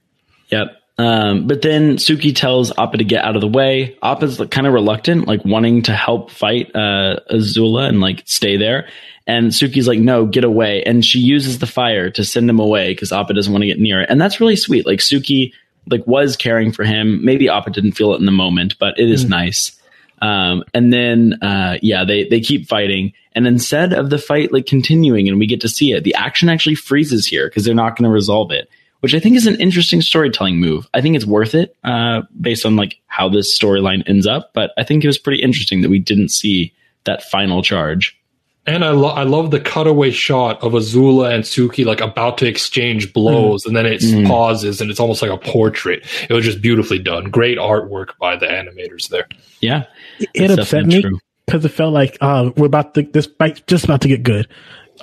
Yep. 0.49 0.77
Um, 0.99 1.47
but 1.47 1.63
then 1.63 1.97
Suki 1.97 2.37
tells 2.37 2.71
Appa 2.79 2.99
to 2.99 3.05
get 3.05 3.25
out 3.25 3.37
of 3.37 3.41
the 3.41 3.49
way. 3.49 3.97
Appa's 4.03 4.39
like, 4.39 4.51
kind 4.51 4.67
of 4.67 4.75
reluctant, 4.75 5.27
like 5.27 5.43
wanting 5.47 5.83
to 5.85 5.95
help 5.95 6.31
fight 6.31 6.71
uh, 6.77 7.21
Azula 7.31 7.89
and 7.89 8.01
like 8.01 8.23
stay 8.27 8.59
there. 8.59 8.89
And 9.27 9.49
Suki's 9.49 9.89
like, 9.89 9.99
no, 9.99 10.27
get 10.27 10.45
away. 10.45 10.83
And 10.83 11.03
she 11.03 11.21
uses 11.21 11.59
the 11.59 11.67
fire 11.67 12.11
to 12.11 12.25
send 12.25 12.51
him 12.51 12.59
away 12.59 12.93
because 12.93 13.13
Appa 13.13 13.33
doesn't 13.33 13.53
want 13.53 13.63
to 13.63 13.69
get 13.69 13.79
near 13.79 14.03
it. 14.03 14.11
And 14.11 14.21
that's 14.21 14.41
really 14.41 14.57
sweet. 14.57 14.85
Like 14.85 14.99
Suki 14.99 15.53
like 15.91 16.07
was 16.07 16.37
caring 16.37 16.73
for 16.73 16.85
him. 16.85 17.25
Maybe 17.25 17.49
Appa 17.49 17.71
didn't 17.71 17.93
feel 17.93 18.13
it 18.15 18.21
in 18.21 18.27
the 18.27 18.33
moment, 18.33 18.79
but 18.79 18.99
it 18.99 19.11
is 19.11 19.25
nice. 19.29 19.79
Um, 20.21 20.63
and 20.73 20.93
then, 20.93 21.35
uh, 21.43 21.79
yeah, 21.83 22.05
they, 22.05 22.29
they 22.29 22.41
keep 22.41 22.69
fighting. 22.69 23.13
And 23.33 23.47
instead 23.47 23.93
of 23.93 24.11
the 24.11 24.19
fight 24.19 24.53
like 24.53 24.67
continuing 24.67 25.29
and 25.29 25.39
we 25.39 25.47
get 25.47 25.61
to 25.63 25.69
see 25.69 25.93
it, 25.93 26.05
the 26.05 26.15
action 26.15 26.49
actually 26.49 26.77
freezes 26.77 27.27
here 27.27 27.49
because 27.49 27.65
they're 27.65 27.75
not 27.75 27.97
going 27.97 28.09
to 28.09 28.15
resolve 28.15 28.53
it. 28.53 28.69
which 29.03 29.17
I 29.17 29.19
think 29.19 29.37
is 29.37 29.49
an 29.49 29.61
interesting 29.61 30.01
storytelling 30.01 30.61
move. 30.61 30.89
I 30.95 31.01
think 31.01 31.17
it's 31.17 31.27
worth 31.27 31.57
it 31.57 31.77
uh, 31.83 32.23
based 32.41 32.65
on 32.65 32.77
like 32.77 33.01
how 33.09 33.29
this 33.29 33.59
storyline 33.59 34.09
ends 34.09 34.29
up. 34.29 34.53
But 34.55 34.71
I 34.79 34.85
think 34.85 35.03
it 35.03 35.09
was 35.09 35.19
pretty 35.19 35.43
interesting 35.43 35.83
that 35.83 35.91
we 35.91 35.99
didn't 35.99 36.31
see 36.31 36.73
that 37.05 37.25
final 37.25 37.63
charge. 37.65 38.17
And 38.65 38.85
I, 38.85 38.91
lo- 38.91 39.09
I 39.11 39.25
love 39.25 39.51
the 39.51 39.59
cutaway 39.59 40.13
shot 40.13 40.63
of 40.63 40.73
Azula 40.73 41.35
and 41.35 41.43
Suki 41.43 41.85
like 41.85 42.01
about 42.01 42.39
to 42.39 42.47
exchange 42.47 43.13
blows, 43.13 43.67
and 43.67 43.75
then 43.77 43.87
it 43.87 44.01
Mm. 44.03 44.27
pauses, 44.27 44.81
and 44.81 44.89
it's 44.89 45.01
almost 45.01 45.21
like 45.21 45.33
a 45.33 45.37
portrait. 45.37 46.05
It 46.31 46.33
was 46.33 46.45
just 46.45 46.63
beautifully 46.63 47.01
done. 47.01 47.25
Great 47.31 47.59
artwork 47.59 48.11
by 48.21 48.37
the 48.37 48.47
animators 48.47 49.09
there. 49.09 49.27
Yeah, 49.61 49.85
it 50.21 50.47
That's 50.49 50.61
upset 50.61 50.87
me 50.87 51.05
because 51.47 51.65
it 51.65 51.71
felt 51.71 51.93
like 51.93 52.17
uh, 52.21 52.51
we're 52.57 52.67
about 52.67 52.95
to 52.95 53.03
this 53.03 53.27
fight's 53.27 53.63
just 53.67 53.85
about 53.85 54.01
to 54.03 54.09
get 54.09 54.23
good, 54.23 54.47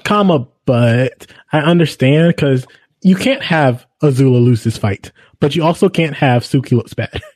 comma. 0.06 0.48
But 0.66 1.28
I 1.52 1.60
understand 1.60 2.30
because 2.36 2.66
you 3.02 3.16
can't 3.16 3.44
have 3.44 3.86
Azula 4.02 4.42
lose 4.42 4.64
this 4.64 4.78
fight, 4.78 5.12
but 5.42 5.54
you 5.56 5.64
also 5.66 5.90
can't 5.90 6.16
have 6.16 6.44
Suki 6.44 6.72
looks 6.74 6.94
bad. 6.94 7.22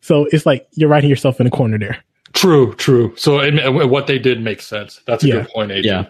So 0.00 0.26
it's 0.30 0.46
like 0.46 0.68
you're 0.74 0.88
writing 0.88 1.10
yourself 1.10 1.40
in 1.40 1.48
a 1.48 1.50
corner 1.50 1.76
there. 1.76 1.98
True, 2.38 2.72
true. 2.74 3.14
So 3.16 3.40
it, 3.40 3.88
what 3.90 4.06
they 4.06 4.20
did 4.20 4.40
makes 4.40 4.64
sense. 4.64 5.00
That's 5.06 5.24
a 5.24 5.26
Yeah. 5.26 5.34
good 5.34 5.48
point, 5.48 5.72
AJ. 5.72 5.84
Yeah. 5.84 6.04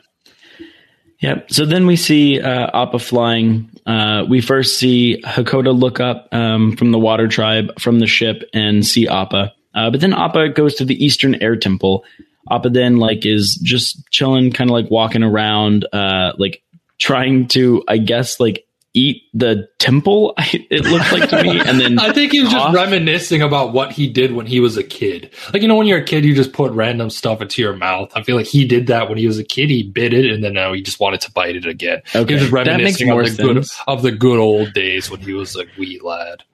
Yep. 1.21 1.51
So 1.51 1.65
then 1.65 1.87
we 1.87 1.97
see 1.97 2.39
uh, 2.39 2.83
Appa 2.83 2.99
flying. 2.99 3.71
Uh, 3.87 4.25
we 4.29 4.43
first 4.43 4.79
see 4.79 5.23
Hakoda 5.25 5.77
look 5.77 6.01
up 6.01 6.29
um, 6.33 6.77
from 6.77 6.93
the 6.93 6.99
water 6.99 7.29
tribe 7.29 7.81
from 7.81 7.99
the 7.99 8.07
ship 8.07 8.43
and 8.53 8.87
see 8.87 9.09
Appa. 9.09 9.55
Uh, 9.75 9.91
but 9.91 10.01
then 10.03 10.13
Appa 10.13 10.51
goes 10.51 10.75
to 10.75 10.85
the 10.85 11.03
Eastern 11.03 11.35
Air 11.37 11.57
Temple. 11.57 12.05
Appa 12.51 12.69
then 12.69 12.99
like 12.99 13.25
is 13.25 13.55
just 13.57 14.07
chilling, 14.11 14.53
kind 14.53 14.69
of 14.69 14.75
like 14.75 14.91
walking 14.91 15.23
around, 15.23 15.87
uh, 15.95 16.35
like 16.37 16.63
trying 16.99 17.49
to, 17.49 17.83
I 17.89 17.97
guess, 17.97 18.39
like 18.39 18.67
eat 18.95 19.23
the 19.35 19.69
temple. 19.79 20.35
It 20.71 20.85
looked 20.85 21.13
like 21.13 21.31
to 21.31 21.43
me, 21.43 21.61
and 21.61 21.81
then 21.81 21.99
I 21.99 22.13
think 22.13 22.33
he 22.33 22.41
was 22.41 22.51
just 22.51 22.75
reminiscing 22.75 23.43
about 23.43 23.73
what 23.73 23.93
he 23.93 24.09
did 24.09 24.33
when 24.33 24.47
he 24.47 24.61
was 24.61 24.77
a 24.77 24.83
kid. 24.83 25.31
Like 25.53 25.63
you 25.63 25.69
know, 25.69 25.77
when 25.77 25.87
you're 25.87 25.99
a 25.99 26.05
kid, 26.05 26.25
you 26.25 26.35
just 26.35 26.53
put 26.53 26.73
random 26.73 27.11
stuff 27.11 27.41
into 27.41 27.63
your 27.63 27.75
mouth. 27.75 28.11
I 28.15 28.23
feel 28.23 28.37
like 28.37 28.47
he 28.47 28.67
did 28.67 28.87
that 28.89 29.09
when 29.09 29.19
he 29.19 29.27
was 29.27 29.39
a 29.39 29.45
kid. 29.45 29.71
He 29.71 29.83
bit 29.83 30.13
it, 30.13 30.31
and 30.31 30.43
then 30.43 30.55
now 30.55 30.73
he 30.73 30.83
just 30.83 31.01
wanted 31.01 31.21
to 31.23 31.33
bite 31.33 31.57
it 31.57 31.67
again. 31.67 32.03
Okay. 32.15 32.27
He 32.27 32.35
was 32.35 32.51
just 32.51 32.53
That 32.53 32.81
makes 32.81 33.01
reminiscing 33.01 33.09
more 33.09 33.23
of 33.23 33.37
the 33.37 33.43
good 33.43 33.65
of 33.87 34.03
the 34.03 34.13
good 34.13 34.39
old 34.39 34.73
days 34.73 35.11
when 35.11 35.21
he 35.21 35.33
was 35.33 35.57
a 35.57 35.65
wee 35.79 36.01
lad. 36.03 36.45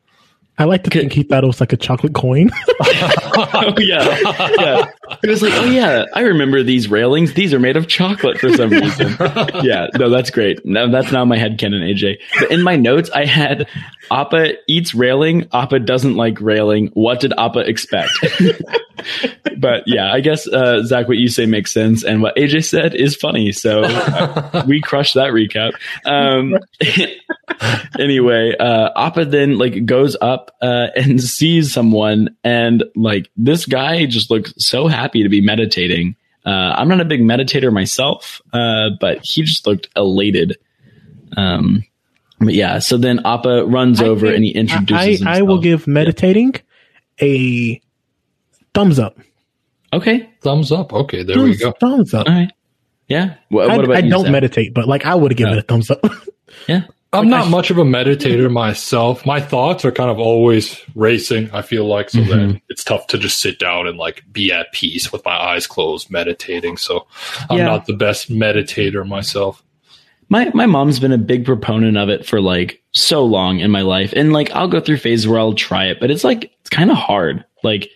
I 0.57 0.65
like 0.65 0.85
to 0.85 0.91
think 0.91 1.13
he 1.13 1.25
thought 1.25 1.43
it 1.43 1.49
was 1.49 1.59
like 1.59 1.73
a 1.73 1.77
chocolate 1.77 2.15
coin. 2.15 2.51
oh 2.81 3.75
yeah, 3.79 4.19
yeah. 4.57 4.91
It 5.23 5.29
was 5.29 5.43
like, 5.43 5.53
oh 5.55 5.65
yeah, 5.65 6.05
I 6.15 6.21
remember 6.21 6.63
these 6.63 6.89
railings. 6.89 7.35
These 7.35 7.53
are 7.53 7.59
made 7.59 7.77
of 7.77 7.89
chocolate 7.89 8.39
for 8.39 8.53
some 8.53 8.71
reason. 8.71 9.17
yeah, 9.63 9.89
no, 9.97 10.11
that's 10.11 10.31
great. 10.31 10.65
No, 10.65 10.89
that's 10.91 11.11
not 11.11 11.27
my 11.27 11.37
head 11.37 11.59
canon, 11.59 11.83
AJ. 11.83 12.19
But 12.39 12.53
in 12.53 12.63
my 12.63 12.77
notes, 12.77 13.11
I 13.11 13.25
had 13.25 13.69
Appa 14.13 14.53
eats 14.69 14.95
railing. 14.95 15.49
Appa 15.53 15.81
doesn't 15.81 16.15
like 16.15 16.41
railing. 16.41 16.91
What 16.95 17.19
did 17.19 17.33
Appa 17.37 17.61
expect? 17.61 18.13
but 19.59 19.83
yeah, 19.87 20.13
I 20.13 20.21
guess 20.21 20.47
uh, 20.47 20.85
Zach, 20.85 21.09
what 21.09 21.17
you 21.17 21.29
say 21.29 21.47
makes 21.47 21.73
sense, 21.73 22.05
and 22.05 22.23
what 22.23 22.37
AJ 22.37 22.65
said 22.67 22.95
is 22.95 23.17
funny. 23.17 23.51
So 23.51 23.83
uh, 23.85 24.65
we 24.69 24.81
crushed 24.81 25.15
that 25.15 25.33
recap. 25.33 25.73
Um, 26.05 26.59
anyway, 27.99 28.55
uh, 28.59 28.91
Appa 28.97 29.25
then 29.25 29.59
like 29.59 29.85
goes 29.85 30.17
up 30.21 30.44
uh, 30.61 30.89
and 30.97 31.21
sees 31.23 31.73
someone, 31.73 32.37
and 32.45 32.85
like 32.97 33.31
this 33.37 33.67
guy 33.67 34.07
just 34.07 34.31
looks 34.31 34.53
so 34.59 34.87
happy 34.87 35.23
to 35.23 35.29
be 35.29 35.41
meditating. 35.41 36.17
Uh, 36.47 36.75
I'm 36.77 36.89
not 36.89 37.01
a 37.01 37.05
big 37.07 37.21
meditator 37.23 37.73
myself, 37.73 38.43
uh, 38.53 38.91
but 39.01 39.21
he 39.23 39.43
just 39.43 39.67
looked 39.67 39.89
elated. 39.97 40.59
Um, 41.37 41.85
but 42.39 42.53
yeah, 42.55 42.79
so 42.81 42.99
then 42.99 43.21
Appa 43.25 43.65
runs 43.67 44.03
I 44.03 44.07
over 44.07 44.27
and 44.27 44.45
he 44.45 44.51
introduces. 44.51 45.23
I, 45.25 45.39
I 45.39 45.43
will 45.43 45.59
give 45.61 45.87
meditating 45.87 46.55
a 47.23 47.81
thumbs 48.75 48.99
up. 48.99 49.19
Okay, 49.93 50.29
Thumbs 50.43 50.73
up. 50.73 50.93
Okay, 50.93 51.23
there 51.23 51.41
we 51.41 51.57
go. 51.57 51.73
thumbs 51.81 52.13
up. 52.13 52.29
all 52.29 52.35
right. 52.35 52.53
Yeah. 53.09 53.37
What, 53.49 53.71
I, 53.71 53.77
what 53.77 53.85
about 53.85 53.97
I 53.97 54.01
you, 54.01 54.11
don't 54.11 54.23
Zach? 54.25 54.33
meditate, 54.33 54.75
but 54.75 54.89
like 54.89 55.07
I 55.07 55.15
would 55.15 55.31
have 55.31 55.37
given 55.39 55.55
Oh. 55.55 55.57
it 55.59 55.61
a 55.61 55.63
thumbs 55.63 55.91
up. 55.91 56.01
Yeah. 56.69 56.83
I'm 57.15 57.29
not 57.29 57.49
much 57.49 57.71
of 57.71 57.79
a 57.79 57.85
meditator 57.85 58.51
myself. 58.51 59.25
My 59.25 59.41
thoughts 59.41 59.85
are 59.85 59.93
kind 59.93 60.11
of 60.11 60.19
always 60.19 60.81
racing. 60.95 61.51
I 61.53 61.63
feel 61.63 61.87
like 61.87 62.11
so 62.11 62.19
Mhm. 62.21 62.29
then 62.29 62.61
it's 62.69 62.85
tough 62.85 63.07
to 63.09 63.19
just 63.19 63.41
sit 63.41 63.59
down 63.59 63.87
and 63.87 63.97
like 63.99 64.25
be 64.33 64.53
at 64.53 64.73
peace 64.73 65.13
with 65.13 65.25
my 65.25 65.33
eyes 65.37 65.67
closed 65.67 66.11
meditating. 66.11 66.77
So 66.77 67.07
I'm 67.49 67.59
Yeah. 67.59 67.65
not 67.67 67.87
the 67.87 67.93
best 67.95 68.31
meditator 68.31 69.07
myself. 69.07 69.63
my 70.31 70.51
my 70.55 70.65
mom's 70.67 70.99
been 70.99 71.13
a 71.13 71.19
big 71.19 71.45
proponent 71.45 71.99
of 71.99 72.09
it 72.09 72.25
for 72.25 72.41
like 72.41 72.83
so 72.93 73.23
long 73.25 73.61
in 73.61 73.71
my 73.71 73.83
life 73.83 74.11
and 74.17 74.33
like 74.33 74.51
i'll 74.53 74.67
go 74.69 74.81
through 74.81 74.97
phases 74.97 75.29
where 75.29 75.39
i'll 75.39 75.53
try 75.53 75.85
it 75.85 76.01
but 76.01 76.11
it's 76.11 76.25
like 76.25 76.51
it's 76.63 76.71
kind 76.71 76.91
of 76.91 76.97
hard 76.97 77.45
like 77.63 77.91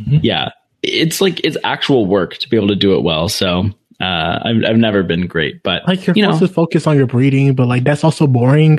Mhm. 0.00 0.20
yeah 0.22 0.50
it's 0.84 1.20
like 1.20 1.40
it's 1.42 1.56
actual 1.64 2.06
work 2.06 2.36
to 2.38 2.48
be 2.48 2.56
able 2.56 2.68
to 2.68 2.76
do 2.76 2.94
it 2.94 3.02
well 3.02 3.28
so 3.28 3.68
uh 4.00 4.38
i've, 4.44 4.64
I've 4.66 4.76
never 4.76 5.02
been 5.02 5.26
great 5.26 5.62
but 5.62 5.86
like 5.86 6.06
you're 6.06 6.16
you 6.16 6.22
know 6.26 6.38
to 6.38 6.48
focus 6.48 6.86
on 6.86 6.96
your 6.96 7.06
breeding, 7.06 7.54
but 7.54 7.66
like 7.68 7.84
that's 7.84 8.04
also 8.04 8.26
boring. 8.26 8.78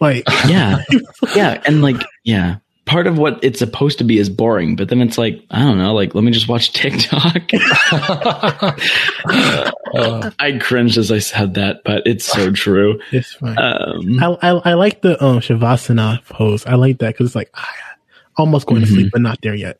Like 0.00 0.24
yeah 0.46 0.82
yeah 1.34 1.62
and 1.66 1.82
like 1.82 1.96
yeah 2.24 2.56
part 2.84 3.06
of 3.08 3.18
what 3.18 3.42
it's 3.42 3.58
supposed 3.58 3.98
to 3.98 4.04
be 4.04 4.18
is 4.18 4.28
boring 4.30 4.76
but 4.76 4.88
then 4.88 5.00
it's 5.00 5.18
like 5.18 5.42
i 5.50 5.58
don't 5.60 5.76
know 5.78 5.92
like 5.92 6.14
let 6.14 6.22
me 6.22 6.30
just 6.30 6.46
watch 6.48 6.72
tiktok 6.80 7.42
Uh, 9.94 10.30
i 10.38 10.52
cringed 10.60 10.98
as 10.98 11.10
i 11.10 11.18
said 11.18 11.54
that 11.54 11.82
but 11.84 12.02
it's 12.06 12.24
so 12.24 12.52
true 12.52 13.00
it's 13.12 13.32
fine. 13.34 13.56
um 13.58 14.22
I, 14.22 14.50
I 14.50 14.50
I 14.70 14.74
like 14.74 15.02
the 15.02 15.22
um 15.24 15.40
shavasana 15.40 16.24
pose. 16.26 16.64
I 16.66 16.74
like 16.74 16.98
that 16.98 17.14
because 17.14 17.26
it's 17.26 17.34
like 17.36 17.50
ah, 17.54 17.74
almost 18.36 18.66
going 18.66 18.82
Mhm. 18.82 18.86
to 18.86 18.90
sleep, 18.92 19.12
but 19.12 19.20
not 19.22 19.40
there 19.42 19.54
yet. 19.54 19.78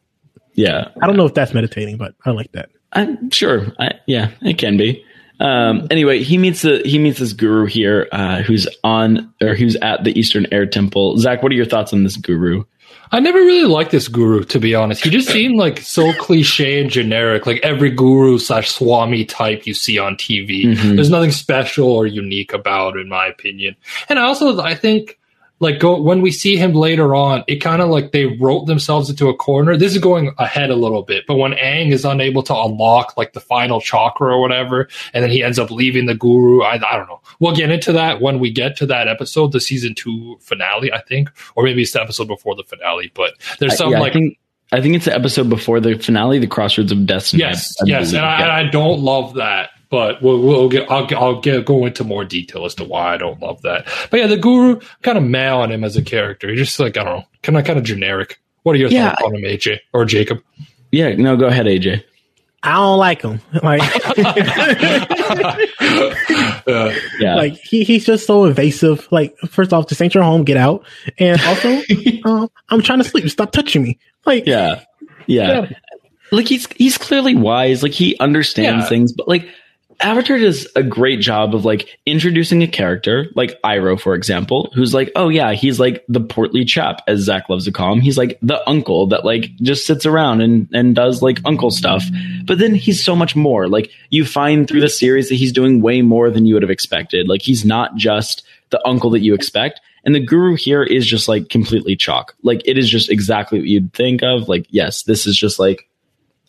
yeah 0.54 0.88
I 1.02 1.06
don't 1.06 1.16
know 1.16 1.26
if 1.26 1.34
that's 1.34 1.52
meditating, 1.54 1.96
but 1.98 2.14
I 2.24 2.30
like 2.30 2.50
that. 2.52 2.70
I'm 2.92 3.30
sure. 3.30 3.66
I, 3.78 3.92
yeah, 4.06 4.30
it 4.42 4.58
can 4.58 4.76
be. 4.76 5.04
Um, 5.38 5.86
anyway, 5.90 6.22
he 6.22 6.38
meets 6.38 6.62
the 6.62 6.80
he 6.84 6.98
meets 6.98 7.18
this 7.18 7.32
guru 7.34 7.66
here, 7.66 8.08
uh, 8.12 8.42
who's 8.42 8.66
on 8.84 9.32
or 9.42 9.54
who's 9.54 9.76
at 9.76 10.02
the 10.04 10.18
Eastern 10.18 10.46
Air 10.50 10.64
Temple. 10.66 11.18
Zach, 11.18 11.42
what 11.42 11.52
are 11.52 11.56
your 11.56 11.66
thoughts 11.66 11.92
on 11.92 12.04
this 12.04 12.16
guru? 12.16 12.64
I 13.12 13.20
never 13.20 13.38
really 13.38 13.68
liked 13.68 13.92
this 13.92 14.08
guru, 14.08 14.42
to 14.44 14.58
be 14.58 14.74
honest. 14.74 15.04
He 15.04 15.10
just 15.10 15.28
seemed 15.28 15.56
like 15.56 15.78
so 15.80 16.12
cliche 16.18 16.80
and 16.80 16.90
generic, 16.90 17.46
like 17.46 17.60
every 17.62 17.90
guru 17.90 18.38
slash 18.38 18.70
swami 18.70 19.24
type 19.24 19.64
you 19.66 19.74
see 19.74 19.98
on 19.98 20.16
TV. 20.16 20.64
Mhm. 20.64 20.96
There's 20.96 21.10
nothing 21.10 21.30
special 21.30 21.88
or 21.88 22.06
unique 22.06 22.52
about, 22.52 22.96
in 22.96 23.08
my 23.08 23.26
opinion. 23.26 23.76
And 24.08 24.18
I 24.18 24.22
also, 24.22 24.58
I 24.60 24.74
think, 24.74 25.18
like 25.58 25.78
go 25.80 26.00
when 26.00 26.20
we 26.20 26.30
see 26.30 26.56
him 26.56 26.74
later 26.74 27.14
on, 27.14 27.42
it 27.48 27.56
kind 27.56 27.80
of 27.80 27.88
like 27.88 28.12
they 28.12 28.26
wrote 28.26 28.66
themselves 28.66 29.08
into 29.08 29.28
a 29.28 29.34
corner. 29.34 29.76
This 29.76 29.92
is 29.94 29.98
going 30.02 30.34
ahead 30.38 30.70
a 30.70 30.76
little 30.76 31.02
bit, 31.02 31.24
but 31.26 31.36
when 31.36 31.52
Aang 31.52 31.92
is 31.92 32.04
unable 32.04 32.42
to 32.44 32.54
unlock 32.54 33.16
like 33.16 33.32
the 33.32 33.40
final 33.40 33.80
chakra 33.80 34.34
or 34.34 34.40
whatever, 34.40 34.88
and 35.14 35.24
then 35.24 35.30
he 35.30 35.42
ends 35.42 35.58
up 35.58 35.70
leaving 35.70 36.06
the 36.06 36.14
guru, 36.14 36.62
I, 36.62 36.74
I 36.74 36.96
don't 36.98 37.08
know. 37.08 37.20
We'll 37.40 37.54
get 37.56 37.70
into 37.70 37.92
that 37.92 38.20
when 38.20 38.38
we 38.38 38.50
get 38.50 38.76
to 38.76 38.86
that 38.86 39.08
episode, 39.08 39.52
the 39.52 39.60
season 39.60 39.94
two 39.94 40.36
finale, 40.40 40.92
I 40.92 41.00
think, 41.00 41.30
or 41.54 41.64
maybe 41.64 41.82
it's 41.82 41.92
the 41.92 42.02
episode 42.02 42.28
before 42.28 42.54
the 42.54 42.64
finale. 42.64 43.10
But 43.14 43.32
there's 43.58 43.76
some 43.76 43.92
yeah, 43.92 44.00
like 44.00 44.12
I 44.12 44.14
think 44.14 44.38
I 44.72 44.80
think 44.80 44.96
it's 44.96 45.04
the 45.06 45.14
episode 45.14 45.48
before 45.48 45.78
the 45.80 45.96
finale, 45.96 46.38
the 46.40 46.46
Crossroads 46.48 46.90
of 46.92 47.06
Destiny. 47.06 47.40
yes, 47.44 47.72
I- 47.80 47.84
I 47.84 47.88
yes, 47.88 48.10
believe. 48.10 48.14
and 48.16 48.26
I, 48.26 48.38
Yeah. 48.38 48.42
and 48.44 48.52
I 48.52 48.70
don't 48.70 49.00
love 49.00 49.34
that. 49.34 49.70
But 49.96 50.20
we'll, 50.20 50.42
we'll 50.42 50.68
get, 50.68 50.90
I'll, 50.90 51.06
get- 51.06 51.16
I'll 51.18 51.40
get, 51.40 51.64
go 51.64 51.86
into 51.86 52.04
more 52.04 52.22
detail 52.22 52.66
as 52.66 52.74
to 52.74 52.84
why 52.84 53.14
I 53.14 53.16
don't 53.16 53.40
love 53.40 53.62
that. 53.62 53.86
But 54.10 54.20
yeah, 54.20 54.26
the 54.26 54.36
guru 54.36 54.78
kind 55.00 55.16
of 55.16 55.24
meh 55.24 55.48
on 55.50 55.72
him 55.72 55.84
as 55.84 55.96
a 55.96 56.02
character. 56.02 56.50
He's 56.50 56.58
just 56.58 56.78
like, 56.78 56.98
I 56.98 57.04
don't 57.04 57.20
know, 57.20 57.24
kind 57.42 57.56
of, 57.58 57.64
kind 57.64 57.78
of 57.78 57.84
generic. 57.86 58.38
What 58.62 58.74
are 58.74 58.78
your 58.78 58.90
Yeah, 58.90 59.10
thoughts 59.14 59.22
on 59.22 59.34
him, 59.36 59.40
AJ 59.42 59.78
or 59.94 60.04
Jacob? 60.04 60.42
yeah, 60.92 61.14
no, 61.14 61.34
go 61.38 61.46
ahead, 61.46 61.64
AJ. 61.64 62.04
I 62.62 62.72
don't 62.74 62.98
like 62.98 63.22
him. 63.22 63.40
Like 63.62 63.80
Uh, 66.66 66.92
Yeah, 67.20 67.36
like 67.36 67.54
he, 67.54 67.84
he's 67.84 68.04
just 68.04 68.26
so 68.26 68.44
invasive. 68.44 69.08
Like 69.10 69.36
first 69.48 69.72
off, 69.72 69.88
this 69.88 70.00
ain't 70.00 70.14
your 70.14 70.24
home. 70.24 70.44
Get 70.44 70.56
out. 70.56 70.84
And 71.18 71.40
also, 71.42 71.80
um, 72.24 72.50
I'm 72.68 72.82
trying 72.82 72.98
to 72.98 73.04
sleep. 73.08 73.28
Stop 73.30 73.52
touching 73.52 73.82
me. 73.82 73.98
Like 74.26 74.46
yeah, 74.46 74.82
yeah. 75.26 75.70
Like 76.32 76.48
he's 76.48 76.66
he's 76.76 76.98
clearly 76.98 77.36
wise. 77.36 77.82
Like 77.82 77.92
he 77.92 78.18
understands 78.18 78.84
Yeah. 78.84 78.88
things, 78.88 79.12
but 79.12 79.28
like 79.28 79.48
Avatar 80.00 80.38
does 80.38 80.68
a 80.76 80.82
great 80.82 81.20
job 81.20 81.54
of 81.54 81.64
like 81.64 81.98
introducing 82.04 82.62
a 82.62 82.66
character, 82.66 83.26
like 83.34 83.60
Iroh, 83.62 84.00
for 84.00 84.14
example, 84.14 84.70
who's 84.74 84.92
like, 84.92 85.10
oh 85.16 85.28
yeah, 85.28 85.52
he's 85.52 85.80
like 85.80 86.04
the 86.08 86.20
portly 86.20 86.64
chap, 86.64 87.02
as 87.06 87.20
Zach 87.20 87.48
loves 87.48 87.64
to 87.64 87.72
call 87.72 87.92
him. 87.92 88.00
He's 88.00 88.18
like 88.18 88.38
the 88.42 88.66
uncle 88.68 89.06
that 89.08 89.24
like 89.24 89.54
just 89.56 89.86
sits 89.86 90.04
around 90.04 90.42
and 90.42 90.68
and 90.72 90.94
does 90.94 91.22
like 91.22 91.40
uncle 91.44 91.70
stuff. 91.70 92.04
But 92.44 92.58
then 92.58 92.74
he's 92.74 93.02
so 93.02 93.16
much 93.16 93.34
more. 93.34 93.68
Like 93.68 93.90
you 94.10 94.24
find 94.24 94.68
through 94.68 94.80
the 94.80 94.88
series 94.88 95.28
that 95.28 95.36
he's 95.36 95.52
doing 95.52 95.80
way 95.80 96.02
more 96.02 96.30
than 96.30 96.46
you 96.46 96.54
would 96.54 96.62
have 96.62 96.70
expected. 96.70 97.28
Like 97.28 97.42
he's 97.42 97.64
not 97.64 97.96
just 97.96 98.44
the 98.70 98.86
uncle 98.86 99.10
that 99.10 99.20
you 99.20 99.34
expect. 99.34 99.80
And 100.04 100.14
the 100.14 100.20
guru 100.20 100.54
here 100.54 100.84
is 100.84 101.04
just 101.04 101.26
like 101.26 101.48
completely 101.48 101.96
chalk. 101.96 102.34
Like 102.42 102.62
it 102.64 102.78
is 102.78 102.88
just 102.88 103.10
exactly 103.10 103.58
what 103.58 103.68
you'd 103.68 103.92
think 103.92 104.22
of. 104.22 104.48
Like, 104.48 104.66
yes, 104.70 105.02
this 105.02 105.26
is 105.26 105.36
just 105.36 105.58
like 105.58 105.88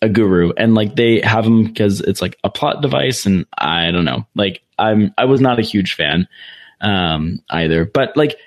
a 0.02 0.10
guru 0.10 0.52
and 0.58 0.76
like 0.76 0.96
they 0.96 1.22
have 1.22 1.46
him 1.46 1.64
because 1.64 2.02
it's 2.02 2.22
like 2.22 2.38
a 2.44 2.50
plot 2.50 2.82
device 2.82 3.26
and 3.26 3.46
i 3.58 3.92
don't 3.92 4.06
know 4.06 4.26
like 4.36 4.62
i'm 4.78 5.14
i 5.18 5.26
was 5.26 5.42
not 5.42 5.60
a 5.60 5.64
huge 5.64 5.96
fan 5.96 6.28
um 6.82 7.40
either 7.50 7.86
but 7.86 8.16
like 8.16 8.38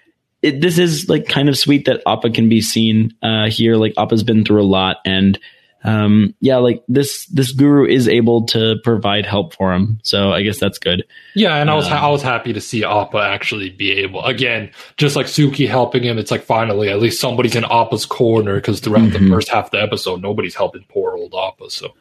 it, 0.43 0.60
this 0.60 0.78
is 0.78 1.09
like 1.09 1.27
kind 1.27 1.48
of 1.48 1.59
sweet 1.59 1.85
that 1.86 2.02
Appa 2.06 2.31
can 2.31 2.48
be 2.48 2.60
seen 2.60 3.14
uh, 3.22 3.51
here. 3.51 3.77
Like 3.77 3.94
Appa's 3.98 4.22
been 4.22 4.44
through 4.44 4.62
a 4.62 4.64
lot, 4.64 4.98
and 5.05 5.39
um, 5.85 6.35
yeah, 6.40 6.57
like 6.59 6.82
this 6.89 7.27
this 7.27 7.52
guru 7.52 7.86
is 7.86 8.07
able 8.09 8.44
to 8.47 8.77
provide 8.85 9.24
help 9.27 9.55
for 9.55 9.73
him. 9.73 9.98
So 10.02 10.31
I 10.32 10.43
guess 10.43 10.59
that's 10.59 10.78
good. 10.78 11.05
Yeah, 11.35 11.57
and 11.57 11.70
I 11.70 11.74
was 11.74 11.86
ha- 11.89 11.98
Um, 11.98 12.05
I 12.05 12.09
was 12.11 12.23
happy 12.23 12.52
to 12.52 12.61
see 12.61 12.85
Appa 12.85 13.19
actually 13.19 13.70
be 13.70 13.93
able 13.93 14.24
again, 14.24 14.70
just 14.97 15.16
like 15.16 15.27
Suki 15.27 15.66
helping 15.69 16.02
him. 16.02 16.19
It's 16.19 16.31
like 16.31 16.43
finally, 16.43 16.89
at 16.90 17.01
least 17.01 17.20
somebody's 17.20 17.57
in 17.57 17.65
Appa's 17.65 18.05
corner 18.07 18.57
because 18.57 18.81
throughout 18.81 19.12
the 19.12 19.19
Mhm. 19.19 19.31
first 19.31 19.48
half 19.48 19.66
of 19.66 19.70
the 19.70 19.82
episode, 19.82 20.20
nobody's 20.23 20.55
helping 20.55 20.85
poor 20.89 21.16
old 21.16 21.35
Appa. 21.35 21.70
So 21.70 21.93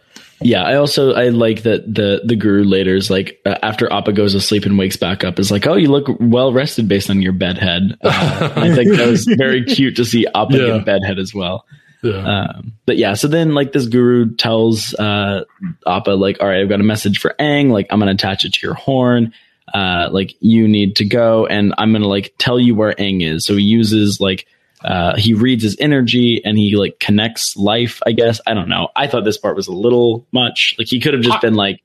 Yeah, 0.41 0.63
I 0.63 0.75
also 0.75 1.13
I 1.13 1.29
like 1.29 1.63
that 1.63 1.93
the 1.93 2.21
the 2.25 2.35
guru 2.35 2.63
later 2.63 2.95
is 2.95 3.09
like 3.09 3.39
uh, 3.45 3.55
after 3.63 3.91
Appa 3.91 4.13
goes 4.13 4.31
to 4.33 4.39
sleep 4.41 4.65
and 4.65 4.77
wakes 4.77 4.95
back 4.97 5.23
up 5.23 5.37
is 5.39 5.51
like, 5.51 5.67
oh, 5.67 5.75
you 5.75 5.89
look 5.89 6.07
well 6.19 6.51
rested 6.53 6.87
based 6.87 7.09
on 7.09 7.21
your 7.21 7.33
bedhead. 7.33 7.97
Uh, 8.01 8.49
I 8.55 8.73
think 8.73 8.91
that 8.95 9.07
was 9.07 9.25
very 9.25 9.63
cute 9.75 9.95
to 9.97 10.05
see 10.05 10.25
Appa 10.35 10.57
Yeah. 10.57 10.77
get 10.77 10.85
bedhead 10.85 11.19
as 11.19 11.33
well. 11.33 11.65
Yeah, 12.01 12.13
Um, 12.51 12.73
but 12.85 12.97
yeah, 12.97 13.13
so 13.13 13.27
then 13.27 13.53
like 13.53 13.71
this 13.73 13.87
guru 13.87 14.33
tells 14.35 14.93
uh, 14.95 15.43
Appa 15.85 16.11
like, 16.11 16.37
all 16.41 16.47
right, 16.47 16.61
I've 16.61 16.69
got 16.69 16.79
a 16.79 16.83
message 16.83 17.19
for 17.19 17.35
Aang. 17.39 17.71
Like 17.71 17.87
I'm 17.89 17.99
gonna 17.99 18.11
attach 18.11 18.45
it 18.45 18.53
to 18.53 18.59
your 18.65 18.75
horn. 18.75 19.33
Uh, 19.73 20.09
like 20.11 20.35
you 20.39 20.67
need 20.67 20.95
to 20.95 21.05
go, 21.05 21.45
and 21.45 21.73
I'm 21.77 21.91
gonna 21.91 22.07
like 22.07 22.33
tell 22.37 22.59
you 22.59 22.73
where 22.75 22.93
Aang 22.93 23.21
is. 23.23 23.45
So 23.45 23.55
he 23.55 23.63
uses 23.63 24.19
like 24.19 24.47
uh, 24.83 25.15
he 25.17 25.33
reads 25.33 25.61
his 25.61 25.75
energy 25.79 26.41
and 26.43 26.57
he 26.57 26.75
like 26.75 26.99
connects 26.99 27.55
life. 27.57 28.01
I 28.05 28.13
guess 28.13 28.39
I 28.47 28.53
don't 28.53 28.69
know. 28.69 28.87
I 28.95 29.07
thought 29.07 29.25
this 29.25 29.37
part 29.37 29.55
was 29.55 29.67
a 29.67 29.73
little 29.73 30.25
much. 30.31 30.75
Like 30.79 30.87
he 30.87 30.99
could 30.99 31.13
have 31.13 31.21
just 31.21 31.37
I- 31.37 31.41
been 31.41 31.55
like, 31.55 31.81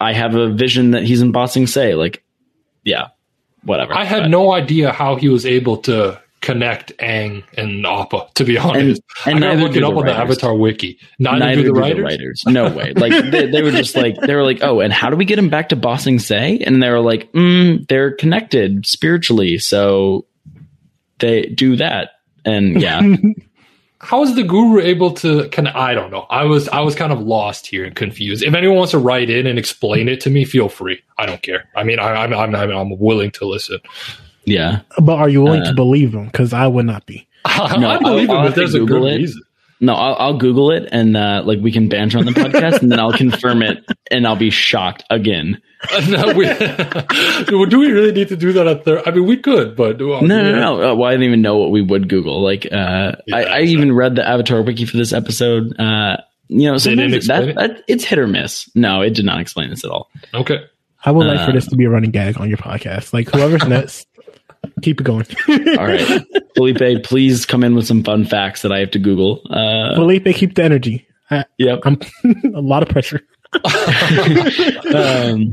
I 0.00 0.12
have 0.12 0.34
a 0.34 0.48
vision 0.52 0.90
that 0.90 1.04
he's 1.04 1.22
embossing. 1.22 1.68
Say. 1.68 1.94
Like, 1.94 2.22
yeah, 2.84 3.08
whatever. 3.62 3.94
I 3.94 4.04
had 4.04 4.24
But- 4.24 4.30
no 4.30 4.52
idea 4.52 4.92
how 4.92 5.14
he 5.16 5.28
was 5.28 5.46
able 5.46 5.78
to 5.82 6.20
connect 6.42 6.96
Aang 6.98 7.44
and 7.56 7.86
Appa. 7.86 8.28
To 8.34 8.44
be 8.44 8.58
honest, 8.58 9.00
and 9.24 9.38
I 9.38 9.40
gotta 9.40 9.56
neither 9.56 9.68
look 9.68 9.76
it 9.76 9.84
up 9.84 9.94
the 9.94 10.00
on 10.00 10.06
the. 10.06 10.14
Avatar 10.14 10.54
wiki. 10.54 10.98
Neither, 11.18 11.38
Neither 11.38 11.62
do 11.62 11.72
the 11.72 12.02
writers. 12.02 12.44
No 12.46 12.70
way. 12.70 12.92
Like 12.92 13.12
they, 13.30 13.46
they 13.46 13.62
were 13.62 13.70
just 13.70 13.96
like 13.96 14.16
they 14.20 14.34
were 14.34 14.44
like, 14.44 14.62
oh, 14.62 14.80
and 14.80 14.92
how 14.92 15.08
do 15.08 15.16
we 15.16 15.24
get 15.24 15.38
him 15.38 15.48
back 15.48 15.70
to 15.70 15.76
Ba 15.76 15.98
Sing 15.98 16.18
Se? 16.18 16.58
And 16.66 16.82
they 16.82 16.90
were 16.90 17.00
like, 17.00 17.32
mm, 17.32 17.86
they're 17.88 18.12
connected 18.12 18.84
spiritually, 18.86 19.58
so 19.58 20.26
they 21.18 21.46
do 21.46 21.76
that. 21.76 22.10
And 22.44 22.80
yeah, 22.82 23.00
How 24.02 24.24
is 24.24 24.34
the 24.34 24.42
guru 24.42 24.80
able 24.80 25.12
to? 25.14 25.48
Can 25.50 25.68
I 25.68 25.94
don't 25.94 26.10
know. 26.10 26.26
I 26.28 26.44
was 26.44 26.68
I 26.68 26.80
was 26.80 26.96
kind 26.96 27.12
of 27.12 27.20
lost 27.20 27.68
here 27.68 27.84
and 27.84 27.94
confused. 27.94 28.42
If 28.42 28.52
anyone 28.52 28.76
wants 28.76 28.90
to 28.90 28.98
write 28.98 29.30
in 29.30 29.46
and 29.46 29.60
explain 29.60 30.08
it 30.08 30.20
to 30.22 30.30
me, 30.30 30.44
feel 30.44 30.68
free. 30.68 31.00
I 31.18 31.24
don't 31.24 31.40
care. 31.40 31.68
I 31.76 31.84
mean, 31.84 32.00
I, 32.00 32.24
I'm 32.24 32.34
I'm 32.34 32.52
I'm 32.54 32.98
willing 32.98 33.30
to 33.32 33.46
listen. 33.46 33.78
Yeah. 34.44 34.80
But 35.00 35.14
are 35.16 35.28
you 35.28 35.42
willing 35.42 35.62
Uh, 35.62 35.68
to 35.70 35.74
believe 35.74 36.14
him? 36.14 36.26
Because 36.26 36.52
I 36.52 36.66
would 36.66 36.86
not 36.86 37.06
be. 37.06 37.26
No, 37.46 37.88
I 37.88 37.98
believe 37.98 38.30
I'll- 38.30 38.36
I'll 38.36 38.42
him 38.42 38.44
have 38.44 38.46
if 38.50 38.54
there's 38.54 38.74
a 38.74 38.78
Google 38.80 39.00
good 39.02 39.12
it. 39.14 39.16
reason. 39.18 39.42
No, 39.80 39.94
I'll, 39.94 40.14
I'll 40.14 40.36
Google 40.38 40.70
it 40.70 40.88
and 40.92 41.16
uh, 41.16 41.42
like 41.44 41.58
we 41.60 41.72
can 41.72 41.88
banter 41.88 42.16
on 42.18 42.24
the 42.24 42.30
podcast, 42.30 42.82
and 42.82 42.92
then 42.92 43.00
I'll 43.00 43.12
confirm 43.12 43.62
it, 43.62 43.84
and 44.12 44.28
I'll 44.28 44.36
be 44.36 44.50
shocked 44.50 45.02
again. 45.10 45.60
no, 46.08 46.32
we, 46.34 46.44
do 47.46 47.78
we 47.80 47.90
really 47.90 48.12
need 48.12 48.28
to 48.28 48.36
do 48.36 48.52
that 48.52 48.68
at 48.68 48.84
third? 48.84 49.02
I 49.06 49.10
mean, 49.10 49.26
we 49.26 49.36
could, 49.36 49.74
but 49.74 49.98
No, 49.98 50.20
no, 50.20 50.52
no. 50.52 50.92
Uh, 50.92 50.94
well, 50.94 51.08
I 51.08 51.12
didn't 51.12 51.26
even 51.26 51.42
know 51.42 51.56
what 51.58 51.72
we 51.72 51.82
would 51.82 52.08
Google. 52.08 52.40
Like, 52.42 52.64
uh, 52.66 53.16
Yeah, 53.26 53.36
I, 53.36 53.42
I 53.42 53.60
even 53.62 53.90
read 53.92 54.14
the 54.14 54.26
Avatar 54.28 54.62
wiki 54.62 54.84
for 54.84 54.96
this 54.96 55.12
episode. 55.12 55.76
Uh, 55.80 56.18
you 56.46 56.66
know, 56.68 56.74
They 56.74 56.94
sometimes 56.94 57.26
that, 57.26 57.48
it? 57.48 57.56
that 57.56 57.82
it's 57.88 58.04
hit 58.04 58.20
or 58.20 58.28
miss. 58.28 58.70
No, 58.76 59.00
it 59.00 59.14
did 59.14 59.24
not 59.24 59.40
explain 59.40 59.70
this 59.70 59.84
at 59.84 59.90
all. 59.90 60.08
Okay. 60.32 60.60
I 61.04 61.10
would 61.10 61.26
like 61.26 61.40
for 61.44 61.50
Uh, 61.50 61.54
this 61.54 61.66
to 61.66 61.74
be 61.76 61.86
a 61.86 61.90
running 61.90 62.12
gag 62.12 62.38
on 62.40 62.48
your 62.48 62.58
podcast. 62.58 63.12
Like 63.12 63.28
whoever's 63.30 63.66
next, 63.66 64.06
keep 64.80 65.00
it 65.00 65.04
going. 65.04 65.26
All 65.48 65.86
right, 65.86 66.24
Felipe, 66.54 67.04
please 67.04 67.46
come 67.46 67.64
in 67.64 67.74
with 67.74 67.86
some 67.86 68.02
fun 68.02 68.24
facts 68.24 68.62
that 68.62 68.72
I 68.72 68.78
have 68.78 68.90
to 68.92 68.98
Google. 68.98 69.42
Uh, 69.50 69.94
Felipe, 69.94 70.34
keep 70.34 70.54
the 70.54 70.64
energy. 70.64 71.06
I, 71.30 71.44
yep. 71.58 71.80
I'm 71.84 71.98
a 72.54 72.60
lot 72.60 72.82
of 72.82 72.88
pressure. 72.88 73.20
um, 74.94 75.52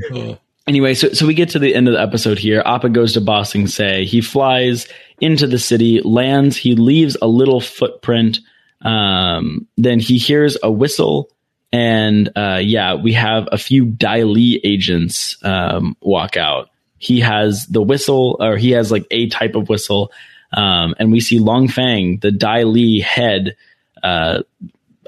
anyway, 0.67 0.93
so 0.93 1.09
so 1.13 1.25
we 1.25 1.33
get 1.33 1.49
to 1.49 1.59
the 1.59 1.75
end 1.75 1.87
of 1.87 1.93
the 1.93 2.01
episode 2.01 2.39
here. 2.39 2.61
Appa 2.65 2.89
goes 2.89 3.13
to 3.13 3.21
Ba 3.21 3.45
Sing 3.45 3.67
Se. 3.67 4.05
He 4.05 4.21
flies 4.21 4.87
into 5.19 5.47
the 5.47 5.59
city, 5.59 6.01
lands. 6.01 6.55
He 6.57 6.75
leaves 6.75 7.17
a 7.21 7.27
little 7.27 7.61
footprint. 7.61 8.39
Um, 8.81 9.67
then 9.77 9.99
he 9.99 10.17
hears 10.17 10.57
a 10.63 10.71
whistle, 10.71 11.29
and 11.71 12.29
uh, 12.35 12.59
yeah, 12.61 12.95
we 12.95 13.13
have 13.13 13.47
a 13.51 13.57
few 13.57 13.85
Dai 13.85 14.23
Li 14.23 14.61
agents 14.63 15.37
um, 15.43 15.97
walk 16.01 16.37
out. 16.37 16.69
He 16.99 17.21
has 17.21 17.65
the 17.67 17.81
whistle, 17.81 18.37
or 18.39 18.57
he 18.57 18.71
has 18.71 18.91
like 18.91 19.05
a 19.09 19.27
type 19.29 19.55
of 19.55 19.69
whistle, 19.69 20.11
um, 20.53 20.95
and 20.99 21.11
we 21.11 21.19
see 21.19 21.39
Long 21.39 21.67
Feng, 21.67 22.19
the 22.19 22.31
Dai 22.31 22.63
Li 22.63 22.99
head. 22.99 23.55
Uh, 24.03 24.43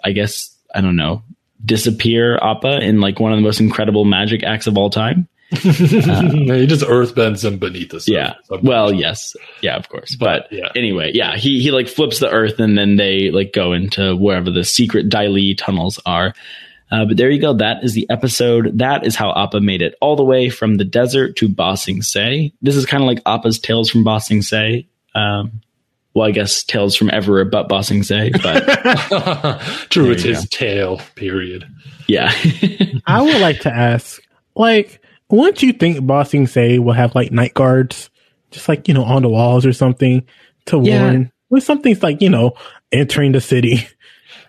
I 0.04 0.12
guess 0.12 0.56
I 0.74 0.82
don't 0.82 0.96
know 0.96 1.22
disappear 1.64 2.38
Appa 2.38 2.80
in 2.82 3.02
like 3.02 3.20
one 3.20 3.32
of 3.32 3.38
the 3.38 3.44
most 3.44 3.60
incredible 3.60 4.06
magic 4.06 4.44
acts 4.44 4.68
of 4.68 4.78
all 4.78 4.90
time. 4.90 5.28
he 5.52 5.68
just 6.66 6.86
earthbends 6.86 7.44
him 7.44 7.58
beneath 7.58 7.94
us. 7.94 8.08
Yeah. 8.08 8.36
Well, 8.50 8.94
yes. 8.94 9.36
Yeah, 9.62 9.76
of 9.76 9.90
course. 9.90 10.16
But, 10.16 10.48
yeah. 10.50 10.70
anyway, 10.76 11.12
yeah, 11.14 11.36
he 11.36 11.62
he 11.62 11.72
like 11.72 11.90
flips 11.90 12.20
the 12.20 12.30
earth 12.30 12.60
and 12.60 12.78
then 12.78 12.96
they 12.96 13.32
like 13.32 13.52
go 13.52 13.74
into 13.74 14.16
wherever 14.16 14.50
the 14.50 14.64
secret 14.64 15.10
Dai 15.10 15.28
Li 15.28 15.56
tunnels 15.56 16.00
are. 16.06 16.34
Uh, 16.92 17.06
but 17.06 17.16
there 17.18 17.30
you 17.30 17.40
go. 17.40 17.54
That 17.54 17.84
is 17.84 17.94
the 17.94 18.06
episode. 18.10 18.78
That 18.80 19.06
is 19.06 19.16
how 19.16 19.32
Appa 19.34 19.62
made 19.62 19.82
it 19.82 19.96
all 20.02 20.16
the 20.18 20.26
way 20.26 20.50
from 20.50 20.76
the 20.76 20.84
desert 20.84 21.38
to 21.38 21.48
Ba 21.48 21.78
Sing 21.78 22.02
Se. 22.02 22.52
This 22.62 22.76
is 22.76 22.86
kind 22.86 23.02
of 23.02 23.08
like 23.08 23.22
Appa's 23.26 23.60
Tales 23.60 23.90
from 23.90 24.04
Ba 24.04 24.20
Sing 24.20 24.42
Se. 24.42 24.86
Um, 25.16 25.62
well, 26.14 26.28
I 26.28 26.32
guess 26.32 26.64
Tales 26.66 26.96
from 26.98 27.10
Everywhere 27.10 27.46
but 27.46 27.70
Ba 27.70 27.82
Sing 27.84 28.04
Se. 28.04 28.32
But 28.44 28.66
True, 29.90 30.12
it's 30.12 30.24
his 30.24 30.48
tail. 30.50 31.00
Period. 31.16 31.66
yeah. 32.08 32.32
I 33.08 33.22
would 33.22 33.40
like 33.40 33.62
to 33.62 33.74
ask, 33.74 34.22
like, 34.56 35.02
wouldn't 35.30 35.64
you 35.64 35.72
think 35.72 36.06
Ba 36.06 36.26
Sing 36.26 36.46
Se 36.48 36.80
will 36.80 36.92
have 36.94 37.16
like 37.16 37.32
night 37.32 37.54
guards, 37.54 38.10
just 38.52 38.68
like 38.68 38.90
you 38.90 38.94
know, 38.94 39.06
on 39.06 39.22
the 39.22 39.30
walls 39.30 39.66
or 39.66 39.72
something 39.72 40.26
to 40.66 40.82
Yeah. 40.84 41.02
warn 41.04 41.32
when 41.48 41.62
something's 41.62 42.04
like 42.04 42.22
you 42.22 42.30
know 42.30 42.52
entering 42.92 43.32
the 43.32 43.40
city? 43.40 43.88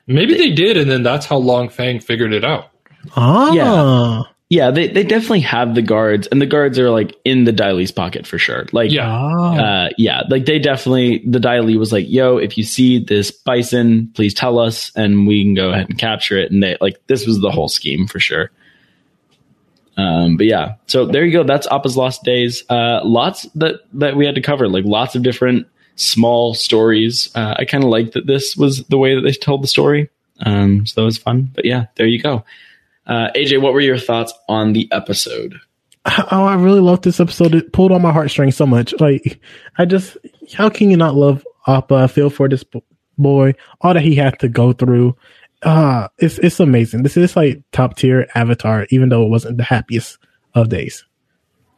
Maybe 0.07 0.35
they 0.35 0.51
did, 0.51 0.77
and 0.77 0.91
then 0.91 1.03
that's 1.03 1.27
how 1.27 1.37
Long 1.37 1.69
Feng 1.69 2.01
figured 2.01 2.33
it 2.33 2.45
out. 2.45 2.71
Ah, 3.17 3.53
Yeah. 3.53 4.23
Yeah, 4.49 4.71
they, 4.71 4.89
they 4.89 5.03
definitely 5.03 5.41
have 5.41 5.75
the 5.75 5.81
guards, 5.81 6.27
and 6.27 6.39
the 6.39 6.45
guards 6.47 6.79
are 6.79 6.91
like 6.91 7.17
in 7.25 7.45
the 7.45 7.53
Dai 7.53 7.73
Li's 7.73 7.91
pocket 7.91 8.27
for 8.27 8.37
sure. 8.39 8.67
Like, 8.71 8.91
Yeah. 8.91 9.09
ah. 9.09 9.55
uh, 9.57 9.89
yeah, 9.97 10.25
like 10.29 10.45
they 10.45 10.59
definitely 10.59 11.23
the 11.27 11.41
Dai 11.41 11.61
Li 11.61 11.79
was 11.79 11.91
like, 11.91 12.05
"Yo, 12.07 12.37
if 12.37 12.59
you 12.59 12.65
see 12.65 12.99
this 12.99 13.31
bison, 13.31 14.11
please 14.15 14.35
tell 14.35 14.59
us, 14.59 14.93
and 14.95 15.27
we 15.27 15.43
can 15.43 15.55
go 15.55 15.71
ahead 15.71 15.89
and 15.89 15.97
capture 15.99 16.39
it." 16.39 16.51
And 16.53 16.63
they 16.63 16.77
like 16.83 17.01
this 17.07 17.27
was 17.27 17.41
the 17.41 17.51
whole 17.51 17.69
scheme 17.69 18.07
for 18.07 18.21
sure. 18.21 18.51
Um, 19.97 20.37
but 20.37 20.45
yeah, 20.47 20.75
so 20.87 21.07
there 21.07 21.25
you 21.25 21.33
go. 21.33 21.45
That's 21.45 21.67
Appa's 21.69 21.97
Lost 21.97 22.23
Days. 22.23 22.63
Uh, 22.69 23.01
lots 23.05 23.45
that 23.55 23.77
that 23.95 24.17
we 24.17 24.27
had 24.27 24.35
to 24.35 24.43
cover, 24.43 24.69
like 24.69 24.85
lots 24.85 25.15
of 25.15 25.23
different 25.23 25.67
small 25.97 26.55
stories. 26.55 27.31
Uh, 27.35 27.55
I 27.59 27.65
kind 27.65 27.85
of 27.85 27.91
liked 27.91 28.15
that 28.15 28.27
this 28.27 28.57
was 28.57 28.85
the 28.85 28.99
way 28.99 29.15
that 29.15 29.23
they 29.23 29.33
told 29.33 29.63
the 29.63 29.69
story. 29.69 30.09
Um, 30.41 30.87
so 30.87 31.01
that 31.01 31.05
was 31.05 31.19
fun. 31.19 31.51
But 31.55 31.65
yeah, 31.65 31.87
there 31.97 32.07
you 32.07 32.21
go. 32.21 32.45
Uh, 33.07 33.29
AJ, 33.35 33.61
what 33.61 33.73
were 33.73 33.81
your 33.81 33.99
thoughts 33.99 34.33
on 34.49 34.73
the 34.73 34.89
episode? 34.93 35.55
Oh, 36.33 36.45
I 36.45 36.55
really 36.57 36.81
loved 36.81 37.05
this 37.05 37.21
episode. 37.21 37.55
It 37.55 37.73
pulled 37.73 37.93
on 37.93 38.03
my 38.03 38.11
heartstrings 38.11 38.57
so 38.57 38.67
much. 38.67 38.93
Like, 38.99 39.41
I 39.79 39.85
just, 39.85 40.17
how 40.53 40.69
can 40.69 40.91
you 40.91 40.97
not 40.97 41.15
love 41.15 41.47
Appa? 41.69 41.95
I 41.95 42.07
feel 42.09 42.29
for 42.29 42.49
this 42.49 42.65
boy, 43.17 43.55
all 43.81 43.95
that 43.95 44.03
he 44.03 44.17
had 44.17 44.37
to 44.41 44.49
go 44.49 44.73
through. 44.73 45.17
Ah, 45.65 46.09
it's 46.19 46.39
it's 46.39 46.59
amazing. 46.59 47.05
This 47.05 47.17
is 47.17 47.37
like 47.37 47.63
top 47.71 47.97
tier 47.97 48.27
Avatar, 48.35 48.87
even 48.91 49.11
though 49.11 49.25
it 49.25 49.29
wasn't 49.29 49.59
the 49.59 49.63
happiest 49.63 50.19
of 50.55 50.71
days. 50.71 51.05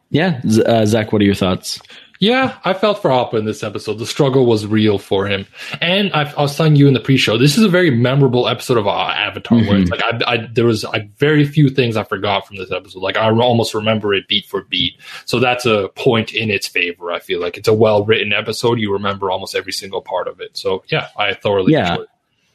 Yeah, 0.09 0.41
uh, 0.65 0.85
Zach, 0.85 1.11
what 1.13 1.21
are 1.21 1.25
your 1.25 1.35
thoughts? 1.35 1.79
Yeah, 2.19 2.57
I 2.63 2.73
felt 2.73 3.01
for 3.01 3.11
Appa 3.11 3.35
in 3.37 3.45
this 3.45 3.61
episode. 3.61 3.99
The 3.99 4.05
struggle 4.05 4.45
was 4.45 4.65
real 4.65 4.97
for 4.97 5.27
him, 5.27 5.45
and 5.81 6.13
I, 6.13 6.31
I 6.31 6.41
was 6.43 6.55
telling 6.55 6.75
you 6.77 6.87
in 6.87 6.93
the 6.93 6.99
pre-show, 7.01 7.37
this 7.37 7.57
is 7.57 7.63
a 7.63 7.69
very 7.69 7.89
memorable 7.91 8.47
episode 8.47 8.77
of 8.77 8.87
uh, 8.87 8.91
Avatar. 8.91 9.57
Where 9.59 9.77
it's 9.79 9.91
like 9.91 10.01
I, 10.03 10.19
I, 10.25 10.37
there 10.53 10.65
was 10.65 10.85
I, 10.85 11.09
very 11.17 11.45
few 11.45 11.69
things 11.69 11.97
I 11.97 12.03
forgot 12.05 12.47
from 12.47 12.55
this 12.55 12.71
episode. 12.71 12.99
Like 13.01 13.17
I 13.17 13.29
almost 13.29 13.73
remember 13.73 14.13
it 14.13 14.27
beat 14.29 14.45
for 14.45 14.61
beat. 14.63 14.93
So 15.25 15.39
that's 15.39 15.65
a 15.65 15.89
point 15.95 16.33
in 16.33 16.49
its 16.51 16.67
favor. 16.67 17.11
I 17.11 17.19
feel 17.19 17.41
like 17.41 17.57
it's 17.57 17.67
a 17.67 17.73
well-written 17.73 18.31
episode. 18.31 18.79
You 18.79 18.93
remember 18.93 19.29
almost 19.29 19.53
every 19.55 19.73
single 19.73 20.01
part 20.01 20.27
of 20.29 20.39
it. 20.39 20.55
So 20.57 20.83
yeah, 20.87 21.09
I 21.17 21.33
thoroughly 21.33 21.73
Yeah. 21.73 21.91
enjoyed. 21.91 22.03
it. 22.05 22.09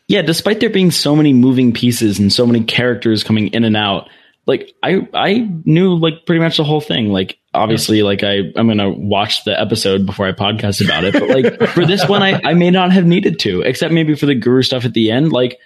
Yeah, 0.09 0.23
despite 0.23 0.59
there 0.59 0.71
being 0.71 0.91
so 0.91 1.15
many 1.15 1.33
moving 1.33 1.73
pieces 1.73 2.19
and 2.19 2.33
so 2.33 2.45
many 2.45 2.65
characters 2.65 3.23
coming 3.23 3.49
in 3.49 3.63
and 3.63 3.77
out, 3.77 4.09
like 4.51 4.75
I 4.83 5.07
I 5.15 5.49
knew 5.65 5.95
like 5.95 6.27
pretty 6.27 6.41
much 6.41 6.57
the 6.57 6.65
whole 6.65 6.81
thing. 6.81 7.13
Like 7.13 7.39
obviously, 7.55 8.03
like 8.03 8.25
I 8.25 8.53
I'm 8.57 8.67
gonna 8.67 8.91
watch 8.91 9.45
the 9.45 9.59
episode 9.59 10.05
before 10.05 10.27
I 10.27 10.33
podcast 10.33 10.85
about 10.85 11.05
it. 11.05 11.15
But 11.15 11.29
like 11.61 11.71
for 11.71 11.87
this 11.87 12.07
one, 12.09 12.21
I 12.23 12.41
I 12.43 12.55
may 12.55 12.71
not 12.71 12.91
have 12.93 13.07
needed 13.07 13.39
to, 13.41 13.63
except 13.63 13.95
maybe 13.95 14.17
for 14.17 14.27
the 14.27 14.35
guru 14.35 14.63
stuff 14.63 14.85
at 14.85 14.93
the 14.93 15.13
end. 15.13 15.31
Like 15.33 15.59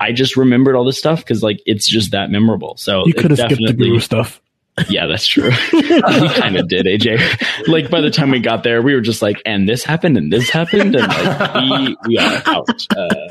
I 0.00 0.12
just 0.12 0.36
remembered 0.36 0.76
all 0.76 0.84
this 0.84 0.98
stuff 0.98 1.18
because 1.18 1.42
like 1.42 1.60
it's 1.66 1.88
just 1.88 2.12
that 2.12 2.30
memorable. 2.30 2.76
So 2.76 3.04
You 3.06 3.14
could 3.14 3.32
have 3.32 3.40
skipped 3.40 3.60
the 3.66 3.72
guru 3.72 3.98
stuff. 3.98 4.40
Yeah, 4.88 5.06
that's 5.08 5.26
true. 5.26 5.50
we 5.72 6.28
kind 6.28 6.56
of 6.56 6.68
did, 6.68 6.86
AJ. 6.86 7.66
Like 7.66 7.90
by 7.90 8.00
the 8.00 8.10
time 8.12 8.30
we 8.30 8.38
got 8.38 8.62
there, 8.62 8.80
we 8.80 8.94
were 8.94 9.00
just 9.00 9.22
like, 9.22 9.42
and 9.44 9.68
this 9.68 9.82
happened, 9.82 10.16
and 10.16 10.32
this 10.32 10.50
happened, 10.50 10.94
and 10.94 11.08
like 11.08 11.54
we 11.56 11.96
we 12.06 12.18
are 12.18 12.42
out. 12.46 12.86
Uh, 12.96 13.26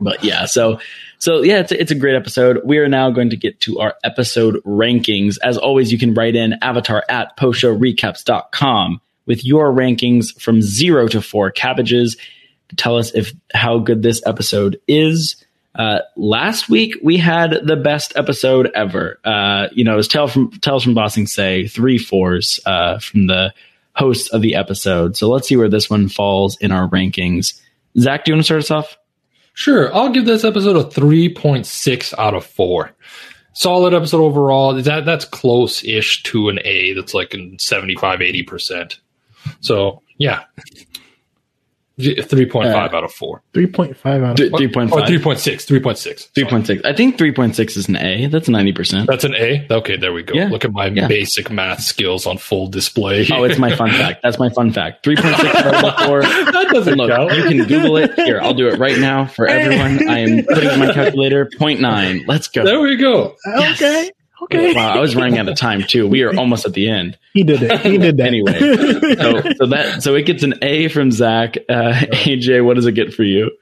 but 0.00 0.24
yeah, 0.24 0.46
so 0.46 0.80
so 1.18 1.42
yeah, 1.42 1.60
it's 1.60 1.72
a, 1.72 1.80
it's 1.80 1.90
a 1.90 1.96
great 1.96 2.14
episode. 2.14 2.60
We 2.64 2.78
are 2.78 2.88
now 2.88 3.10
going 3.10 3.30
to 3.30 3.36
get 3.36 3.60
to 3.62 3.80
our 3.80 3.96
episode 4.04 4.62
rankings. 4.64 5.36
As 5.42 5.58
always, 5.58 5.90
you 5.90 5.98
can 5.98 6.14
write 6.14 6.36
in 6.36 6.54
avatar 6.62 7.04
at 7.08 7.36
postshowrecaps.com 7.36 9.00
with 9.26 9.44
your 9.44 9.72
rankings 9.72 10.40
from 10.40 10.62
zero 10.62 11.08
to 11.08 11.20
four 11.20 11.50
cabbages. 11.50 12.16
Tell 12.76 12.96
us 12.96 13.12
if 13.14 13.32
how 13.52 13.78
good 13.78 14.02
this 14.02 14.22
episode 14.26 14.80
is. 14.86 15.36
Uh, 15.74 16.00
last 16.16 16.68
week 16.68 16.94
we 17.02 17.16
had 17.16 17.66
the 17.66 17.76
best 17.76 18.12
episode 18.16 18.70
ever. 18.74 19.18
Uh, 19.24 19.68
you 19.72 19.84
know, 19.84 19.94
it 19.94 19.96
was 19.96 20.08
Tales 20.08 20.32
from 20.32 20.50
Tales 20.50 20.84
from 20.84 20.94
Ba 20.94 21.10
Sing 21.10 21.26
Se 21.26 21.66
three 21.66 21.98
fours 21.98 22.60
uh, 22.64 22.98
from 22.98 23.26
the 23.26 23.52
hosts 23.94 24.28
of 24.32 24.42
the 24.42 24.54
episode. 24.54 25.16
So 25.16 25.28
let's 25.28 25.48
see 25.48 25.56
where 25.56 25.68
this 25.68 25.90
one 25.90 26.08
falls 26.08 26.56
in 26.58 26.70
our 26.72 26.88
rankings. 26.88 27.60
Zach, 27.98 28.24
do 28.24 28.30
you 28.30 28.36
want 28.36 28.42
to 28.42 28.44
start 28.44 28.60
us 28.60 28.70
off? 28.70 28.98
Sure, 29.58 29.92
I'll 29.92 30.10
give 30.10 30.24
this 30.24 30.44
episode 30.44 30.76
a 30.76 30.84
3.6 30.84 32.14
out 32.16 32.34
of 32.34 32.46
4. 32.46 32.92
Solid 33.54 33.92
episode 33.92 34.22
overall. 34.22 34.72
That 34.80 35.04
that's 35.04 35.24
close-ish 35.24 36.22
to 36.22 36.48
an 36.48 36.60
A. 36.64 36.92
That's 36.92 37.12
like 37.12 37.34
in 37.34 37.58
75 37.58 38.20
80%. 38.20 38.98
So, 39.58 40.02
yeah. 40.16 40.44
3.5 41.98 42.64
Uh, 42.64 42.96
out 42.96 43.04
of 43.04 43.12
4. 43.12 43.42
3.5 43.54 44.06
out 44.24 44.30
of 44.30 44.36
Th- 44.36 44.52
Or 44.52 44.58
3.5. 44.58 44.88
3.6, 44.90 45.66
3.6. 45.66 46.30
3.6. 46.32 46.84
I 46.86 46.92
think 46.92 47.18
3.6 47.18 47.76
is 47.76 47.88
an 47.88 47.96
A. 47.96 48.26
That's 48.26 48.48
90%. 48.48 49.06
That's 49.06 49.24
an 49.24 49.34
A. 49.34 49.66
Okay, 49.70 49.96
there 49.96 50.12
we 50.12 50.22
go. 50.22 50.34
Yeah. 50.34 50.48
Look 50.48 50.64
at 50.64 50.72
my 50.72 50.86
Yeah. 50.86 51.08
basic 51.08 51.50
math 51.50 51.80
skills 51.82 52.26
on 52.26 52.38
full 52.38 52.68
display. 52.68 53.26
Oh, 53.32 53.44
it's 53.44 53.58
my 53.58 53.74
fun 53.74 53.90
fact. 53.90 54.20
That's 54.22 54.38
my 54.38 54.48
fun 54.50 54.72
fact. 54.72 55.04
3.6 55.04 55.44
out 55.54 55.84
of 56.00 56.06
4. 56.06 56.22
that 56.22 56.68
doesn't 56.72 56.94
Look, 56.96 57.10
count. 57.10 57.34
you 57.36 57.42
can 57.42 57.66
Google 57.66 57.96
it. 57.96 58.14
Here, 58.14 58.40
I'll 58.40 58.54
do 58.54 58.68
it 58.68 58.78
right 58.78 58.98
now 58.98 59.26
for 59.26 59.46
everyone. 59.46 60.08
I 60.08 60.18
am 60.20 60.44
putting 60.44 60.70
in 60.70 60.78
my 60.78 60.92
calculator. 60.92 61.46
0.9. 61.46 62.24
Let's 62.28 62.48
go. 62.48 62.64
There 62.64 62.80
we 62.80 62.96
go. 62.96 63.34
Okay. 63.46 64.10
Okay. 64.42 64.72
Wow, 64.74 64.96
I 64.96 65.00
was 65.00 65.16
running 65.16 65.38
out 65.38 65.48
of 65.48 65.56
time 65.56 65.82
too. 65.82 66.06
We 66.06 66.22
are 66.22 66.36
almost 66.38 66.64
at 66.64 66.72
the 66.72 66.88
end. 66.88 67.18
He 67.34 67.44
did 67.44 67.62
it. 67.62 67.80
He 67.82 67.98
did 67.98 68.16
that. 68.16 68.26
Anyway, 68.26 68.58
so, 68.58 69.42
so 69.58 69.66
that 69.66 70.02
so 70.02 70.16
it 70.16 70.26
gets 70.26 70.42
an 70.42 70.54
A 70.60 70.88
from 70.88 71.12
Zach. 71.12 71.56
Uh, 71.68 71.92
AJ, 71.92 72.64
what 72.64 72.74
does 72.74 72.86
it 72.86 72.92
get 72.92 73.14
for 73.14 73.22
you? 73.22 73.52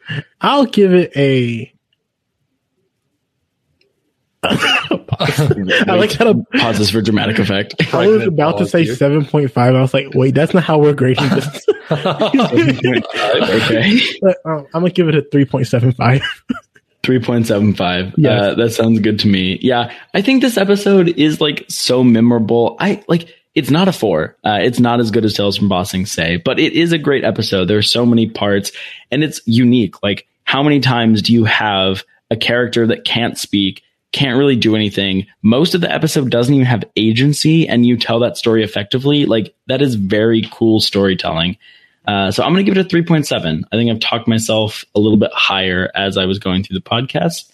I'll 0.40 0.64
give 0.64 0.94
it 0.94 1.14
a. 1.14 1.74
I 4.42 5.94
like 5.96 6.12
how 6.12 6.32
the- 6.32 6.44
pauses 6.58 6.90
for 6.90 7.00
dramatic 7.02 7.38
effect. 7.38 7.74
I 7.94 8.06
was 8.06 8.26
about 8.26 8.58
to 8.58 8.66
say 8.66 8.84
here. 8.84 8.94
7.5. 8.94 9.56
I 9.56 9.80
was 9.80 9.94
like, 9.94 10.08
wait, 10.14 10.34
that's 10.34 10.54
not 10.54 10.62
how 10.62 10.78
we're 10.78 10.94
grading 10.94 11.28
this. 11.30 11.66
okay, 11.90 14.00
but, 14.20 14.36
um, 14.44 14.66
I'm 14.74 14.80
going 14.80 14.86
to 14.86 14.90
give 14.90 15.08
it 15.08 15.14
a 15.14 15.22
three 15.30 15.44
point 15.44 15.66
seven 15.66 15.92
five. 15.92 16.22
Yes. 18.16 18.42
Uh, 18.42 18.54
that 18.54 18.70
sounds 18.70 19.00
good 19.00 19.18
to 19.20 19.28
me. 19.28 19.58
Yeah, 19.62 19.92
I 20.14 20.22
think 20.22 20.42
this 20.42 20.56
episode 20.56 21.08
is 21.08 21.40
like 21.40 21.64
so 21.68 22.04
memorable. 22.04 22.76
I 22.80 23.02
like. 23.08 23.34
It's 23.54 23.70
not 23.70 23.88
a 23.88 23.92
four. 23.92 24.36
Uh, 24.44 24.58
it's 24.60 24.78
not 24.78 25.00
as 25.00 25.10
good 25.10 25.24
as 25.24 25.32
Tales 25.32 25.56
from 25.56 25.70
Ba 25.70 25.86
Sing 25.86 26.04
Se, 26.04 26.36
but 26.44 26.58
it 26.58 26.74
is 26.74 26.92
a 26.92 26.98
great 26.98 27.24
episode. 27.24 27.64
There 27.64 27.78
are 27.78 27.82
so 27.82 28.04
many 28.04 28.28
parts, 28.28 28.70
and 29.10 29.24
it's 29.24 29.40
unique. 29.46 30.02
Like, 30.02 30.26
how 30.44 30.62
many 30.62 30.80
times 30.80 31.22
do 31.22 31.32
you 31.32 31.44
have 31.44 32.04
a 32.30 32.36
character 32.36 32.86
that 32.86 33.06
can't 33.06 33.38
speak, 33.38 33.82
can't 34.12 34.36
really 34.36 34.56
do 34.56 34.76
anything? 34.76 35.26
Most 35.40 35.74
of 35.74 35.80
the 35.80 35.90
episode 35.90 36.30
doesn't 36.30 36.52
even 36.52 36.66
have 36.66 36.84
agency, 36.96 37.66
and 37.66 37.86
you 37.86 37.96
tell 37.96 38.20
that 38.20 38.36
story 38.36 38.62
effectively. 38.62 39.24
Like, 39.24 39.54
that 39.68 39.80
is 39.80 39.94
very 39.94 40.46
cool 40.52 40.78
storytelling. 40.78 41.56
Uh, 42.06 42.30
so 42.30 42.42
I'm 42.44 42.52
going 42.52 42.64
to 42.64 42.70
give 42.72 42.78
it 42.78 42.92
a 42.92 42.96
3.7. 42.96 43.64
I 43.72 43.76
think 43.76 43.90
I've 43.90 44.00
talked 44.00 44.28
myself 44.28 44.84
a 44.94 45.00
little 45.00 45.18
bit 45.18 45.32
higher 45.32 45.90
as 45.94 46.16
I 46.16 46.26
was 46.26 46.38
going 46.38 46.62
through 46.62 46.78
the 46.78 46.84
podcast. 46.84 47.50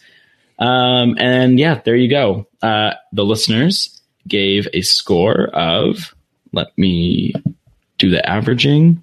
Um, 0.59 1.17
and 1.19 1.59
yeah, 1.59 1.81
there 1.85 1.97
you 1.97 2.11
go. 2.11 2.47
Uh, 2.61 2.93
the 3.13 3.25
listeners 3.25 4.01
gave 4.29 4.69
a 4.75 4.83
score 4.83 5.47
of, 5.55 6.15
let 6.53 6.77
me 6.77 7.33
do 7.99 8.11
the 8.11 8.29
averaging. 8.29 9.03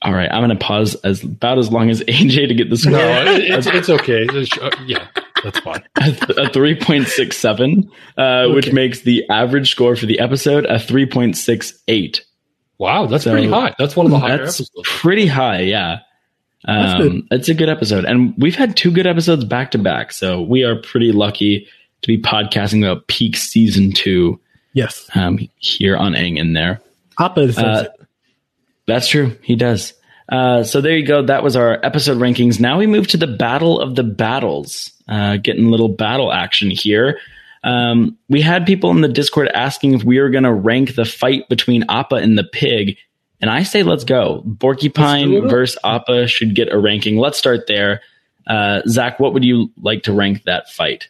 All 0.00 0.12
right, 0.12 0.30
I'm 0.32 0.40
going 0.46 0.56
to 0.56 0.64
pause 0.64 0.94
as 0.96 1.22
about 1.24 1.58
as 1.58 1.70
long 1.70 1.90
as 1.90 2.00
AJ 2.08 2.48
to 2.48 2.54
get 2.54 2.70
the 2.70 2.76
score. 2.76 2.92
No, 2.92 3.24
it's, 3.26 3.66
it's 3.66 3.90
okay. 3.90 4.22
It's- 4.22 4.56
uh, 4.58 4.70
yeah, 4.86 5.06
that's 5.44 5.58
fine. 5.58 5.82
a 5.96 6.02
3.67, 6.50 7.90
uh, 8.16 8.52
which 8.54 8.72
makes 8.72 9.00
the 9.02 9.28
average 9.28 9.70
score 9.70 9.96
for 9.96 10.06
the 10.06 10.20
episode 10.20 10.64
a 10.66 10.76
3.68. 10.76 12.20
Wow, 12.78 13.06
that's 13.06 13.24
So, 13.24 13.32
pretty 13.32 13.48
high. 13.48 13.74
That's 13.78 13.96
one 13.96 14.06
of 14.06 14.12
the 14.12 14.18
higher 14.18 14.38
That's 14.38 14.60
episodes. 14.60 14.70
pretty 14.84 15.26
high, 15.26 15.62
yeah. 15.62 15.98
Um, 16.64 17.26
it's 17.30 17.48
a 17.48 17.54
good 17.54 17.68
episode, 17.68 18.04
and 18.04 18.34
we've 18.36 18.54
had 18.56 18.76
two 18.76 18.90
good 18.90 19.06
episodes 19.06 19.44
back 19.44 19.70
to 19.72 19.78
back, 19.78 20.12
so 20.12 20.42
we 20.42 20.64
are 20.64 20.76
pretty 20.76 21.12
lucky 21.12 21.66
to 22.02 22.06
be 22.08 22.20
podcasting 22.20 22.84
about 22.84 23.06
peak 23.06 23.36
season 23.36 23.92
two 23.92 24.40
yes. 24.72 25.08
um, 25.14 25.38
here 25.58 25.96
on 25.96 26.12
Aang 26.14 26.36
in 26.38 26.52
there. 26.52 26.80
Appa 27.18 27.52
says 27.52 27.64
Uh, 27.64 27.84
it. 28.00 28.06
That's 28.86 29.08
true, 29.08 29.36
he 29.42 29.54
does. 29.56 29.94
Uh, 30.28 30.62
so 30.64 30.80
there 30.80 30.96
you 30.96 31.06
go. 31.06 31.22
That 31.24 31.42
was 31.42 31.56
our 31.56 31.78
episode 31.84 32.18
rankings. 32.18 32.60
Now 32.60 32.78
we 32.78 32.86
move 32.86 33.06
to 33.08 33.16
the 33.16 33.26
battle 33.26 33.80
of 33.80 33.94
the 33.94 34.02
battles. 34.04 34.92
Uh, 35.08 35.36
getting 35.38 35.66
a 35.66 35.70
little 35.70 35.88
battle 35.88 36.32
action 36.32 36.70
here. 36.70 37.18
Um, 37.64 38.18
we 38.28 38.40
had 38.40 38.66
people 38.66 38.90
in 38.90 39.00
the 39.00 39.08
Discord 39.08 39.48
asking 39.48 39.94
if 39.94 40.04
we 40.04 40.20
were 40.20 40.30
going 40.30 40.44
to 40.44 40.52
rank 40.52 40.94
the 40.94 41.04
fight 41.04 41.48
between 41.48 41.84
Appa 41.88 42.16
and 42.16 42.38
the 42.38 42.44
pig. 42.44 42.96
And 43.40 43.50
I 43.50 43.62
say, 43.62 43.82
let's 43.82 44.04
go. 44.04 44.42
Let's 44.44 44.58
Porcupine 44.58 45.48
versus 45.48 45.78
Appa 45.84 46.26
should 46.28 46.54
get 46.54 46.72
a 46.72 46.78
ranking. 46.78 47.18
Let's 47.18 47.38
start 47.38 47.66
there. 47.66 48.02
Uh, 48.46 48.82
Zach, 48.86 49.20
what 49.20 49.34
would 49.34 49.44
you 49.44 49.70
like 49.80 50.04
to 50.04 50.12
rank 50.12 50.44
that 50.44 50.70
fight? 50.70 51.08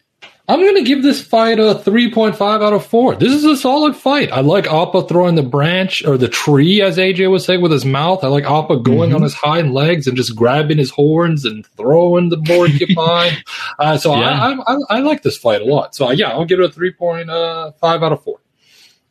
I'm 0.51 0.61
going 0.61 0.77
to 0.77 0.83
give 0.83 1.03
this 1.03 1.21
fight 1.21 1.59
a 1.59 1.75
3.5 1.75 2.41
out 2.41 2.73
of 2.73 2.87
4. 2.87 3.17
This 3.17 3.33
is 3.35 3.45
a 3.45 3.55
solid 3.55 3.95
fight. 3.95 4.33
I 4.33 4.41
like 4.41 4.67
Appa 4.67 5.03
throwing 5.07 5.35
the 5.35 5.43
branch 5.43 6.03
or 6.07 6.17
the 6.17 6.27
tree, 6.29 6.81
as 6.81 6.97
AJ 6.97 7.31
would 7.31 7.43
say, 7.43 7.59
with 7.59 7.71
his 7.71 7.85
mouth. 7.85 8.25
I 8.25 8.29
like 8.29 8.45
Appa 8.45 8.79
going 8.79 9.15
on 9.15 9.21
his 9.23 9.35
hind 9.35 9.75
legs 9.75 10.07
and 10.07 10.17
just 10.17 10.35
grabbing 10.35 10.79
his 10.79 10.91
horns 10.91 11.45
and 11.45 11.67
throwing 11.77 12.31
the 12.31 12.39
porcupine. 12.39 13.33
uh, 13.79 13.99
so 13.99 14.15
Yeah. 14.17 14.31
I, 14.31 14.53
I, 14.53 14.75
I, 14.75 14.77
I 14.89 14.99
like 15.01 15.23
this 15.23 15.37
fight 15.37 15.61
a 15.61 15.67
lot. 15.67 15.95
So 15.95 16.11
yeah, 16.13 16.31
I'll 16.31 16.47
give 16.47 16.61
it 16.61 16.65
a 16.65 16.81
3.5 16.81 17.75
out 17.85 18.13
of 18.13 18.23
4. 18.25 18.41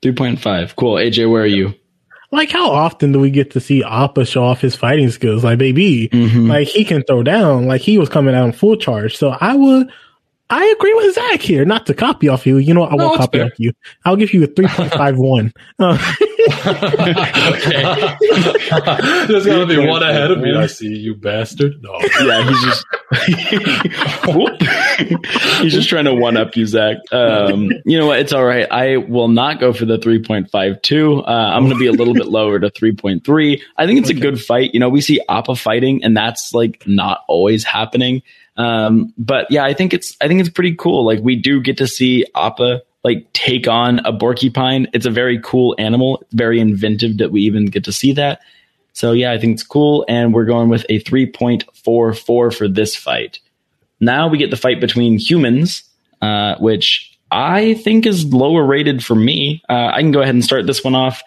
3.5. 0.01 0.75
Cool. 0.75 0.95
AJ, 0.95 1.29
where 1.29 1.43
are 1.43 1.45
you? 1.45 1.73
Like, 2.31 2.49
how 2.51 2.71
often 2.71 3.11
do 3.13 3.19
we 3.19 3.29
get 3.29 3.51
to 3.51 3.59
see 3.59 3.83
Appa 3.83 4.25
show 4.25 4.43
off 4.43 4.59
his 4.59 4.75
fighting 4.75 5.09
skills? 5.11 5.43
Like, 5.43 5.59
baby, 5.59 6.09
Mhm. 6.09 6.49
like 6.49 6.67
he 6.67 6.83
can 6.83 7.03
throw 7.03 7.23
down. 7.23 7.67
Like 7.67 7.81
he 7.81 7.97
was 7.97 8.09
coming 8.09 8.35
out 8.35 8.45
in 8.45 8.51
full 8.51 8.75
charge. 8.75 9.15
So 9.15 9.29
I 9.39 9.55
would, 9.55 9.89
I 10.49 10.73
agree 10.77 10.93
with 10.93 11.15
Zach 11.15 11.41
here. 11.41 11.65
Not 11.65 11.85
to 11.87 11.93
copy 11.93 12.29
off 12.29 12.45
you. 12.47 12.57
You 12.57 12.73
know, 12.73 12.81
what? 12.81 12.93
I 12.93 12.95
No, 12.95 13.07
won't 13.07 13.17
copy 13.19 13.37
fair. 13.39 13.47
off 13.47 13.51
you. 13.57 13.73
I'll 14.05 14.15
give 14.15 14.33
you 14.33 14.43
a 14.43 14.47
three 14.47 14.67
point 14.67 14.93
five 14.93 15.17
one. 15.17 15.53
Uh, 15.89 15.97
There's 19.27 19.45
got 19.45 19.59
to 19.59 19.65
be 19.67 19.77
one 19.77 20.03
ahead 20.03 20.31
of 20.31 20.39
me. 20.39 20.55
I 20.55 20.67
see 20.67 20.87
you 20.87 21.15
bastard. 21.15 21.73
No. 21.81 21.99
yeah, 22.21 22.47
he's 22.47 22.61
just 22.63 22.85
Whoop. 22.91 22.96
he's 25.61 25.71
just 25.71 25.87
trying 25.87 26.03
to 26.05 26.13
one 26.13 26.35
up 26.35 26.57
you, 26.57 26.65
Zach. 26.65 26.97
Um, 27.11 27.71
you 27.85 27.97
know 27.97 28.07
what? 28.07 28.19
It's 28.19 28.33
all 28.33 28.43
right. 28.43 28.67
I 28.69 28.97
will 28.97 29.29
not 29.29 29.61
go 29.61 29.71
for 29.71 29.85
the 29.85 29.97
three 29.97 30.21
point 30.21 30.51
five 30.51 30.81
two. 30.81 31.21
Uh, 31.21 31.51
I'm 31.53 31.63
going 31.63 31.73
to 31.73 31.79
be 31.79 31.87
a 31.87 31.93
little 31.93 32.13
bit 32.13 32.27
lower 32.27 32.59
to 32.59 32.69
three 32.69 32.93
point 32.93 33.23
three. 33.23 33.63
I 33.77 33.85
think 33.85 33.99
it's 33.99 34.09
a 34.09 34.13
good 34.13 34.41
fight. 34.41 34.73
You 34.73 34.81
know, 34.81 34.89
we 34.89 34.99
see 34.99 35.21
Appa 35.29 35.55
fighting, 35.55 36.03
and 36.03 36.17
that's 36.17 36.53
like 36.53 36.83
not 36.85 37.23
always 37.29 37.63
happening. 37.63 38.23
Um, 38.57 39.13
but 39.17 39.47
yeah, 39.51 39.63
I 39.63 39.73
think 39.73 39.93
it's 39.93 40.17
I 40.19 40.27
think 40.27 40.41
it's 40.41 40.49
pretty 40.49 40.75
cool. 40.75 41.05
Like 41.05 41.19
we 41.21 41.37
do 41.37 41.61
get 41.61 41.77
to 41.77 41.87
see 41.87 42.25
Appa 42.35 42.81
like 43.05 43.31
take 43.31 43.69
on 43.69 43.99
a 43.99 44.17
porcupine. 44.17 44.87
It's 44.93 45.05
a 45.05 45.11
very 45.11 45.39
cool 45.41 45.75
animal. 45.79 46.19
It's 46.23 46.33
very 46.33 46.59
inventive 46.59 47.19
that 47.19 47.31
we 47.31 47.41
even 47.43 47.67
get 47.67 47.85
to 47.85 47.93
see 47.93 48.11
that. 48.13 48.41
So 48.97 49.11
yeah, 49.11 49.31
I 49.31 49.37
think 49.37 49.53
it's 49.53 49.63
cool, 49.63 50.05
and 50.09 50.33
we're 50.33 50.45
going 50.45 50.69
with 50.69 50.83
a 50.89 50.99
3.44 50.99 52.15
for 52.51 52.67
this 52.67 52.95
fight. 52.95 53.37
Now 53.99 54.27
we 54.27 54.39
get 54.39 54.49
the 54.49 54.57
fight 54.57 54.81
between 54.81 55.19
humans, 55.19 55.83
uh, 56.19 56.55
which 56.55 57.15
I 57.29 57.75
think 57.75 58.07
is 58.07 58.33
lower 58.33 58.65
rated 58.65 59.05
for 59.05 59.13
me. 59.13 59.61
Uh, 59.69 59.91
I 59.93 60.01
can 60.01 60.11
go 60.11 60.21
ahead 60.21 60.33
and 60.33 60.43
start 60.43 60.65
this 60.65 60.83
one 60.83 60.95
off. 60.95 61.21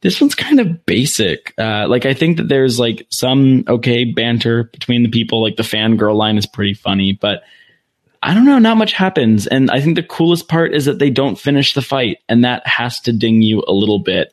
This 0.00 0.20
one's 0.20 0.36
kind 0.36 0.60
of 0.60 0.86
basic. 0.86 1.54
Uh, 1.58 1.88
like 1.88 2.06
I 2.06 2.14
think 2.14 2.36
that 2.36 2.46
there's 2.46 2.78
like 2.78 3.04
some 3.10 3.64
okay 3.66 4.04
banter 4.04 4.62
between 4.62 5.02
the 5.02 5.10
people. 5.10 5.42
Like 5.42 5.56
the 5.56 5.64
fangirl 5.64 6.14
line 6.14 6.38
is 6.38 6.46
pretty 6.46 6.74
funny, 6.74 7.18
but 7.20 7.42
I 8.22 8.32
don't 8.32 8.44
know. 8.44 8.60
Not 8.60 8.76
much 8.76 8.92
happens, 8.92 9.48
and 9.48 9.72
I 9.72 9.80
think 9.80 9.96
the 9.96 10.04
coolest 10.04 10.46
part 10.46 10.72
is 10.72 10.84
that 10.84 11.00
they 11.00 11.10
don't 11.10 11.36
finish 11.36 11.74
the 11.74 11.82
fight, 11.82 12.18
and 12.28 12.44
that 12.44 12.64
has 12.64 13.00
to 13.00 13.12
ding 13.12 13.42
you 13.42 13.64
a 13.66 13.72
little 13.72 13.98
bit. 13.98 14.32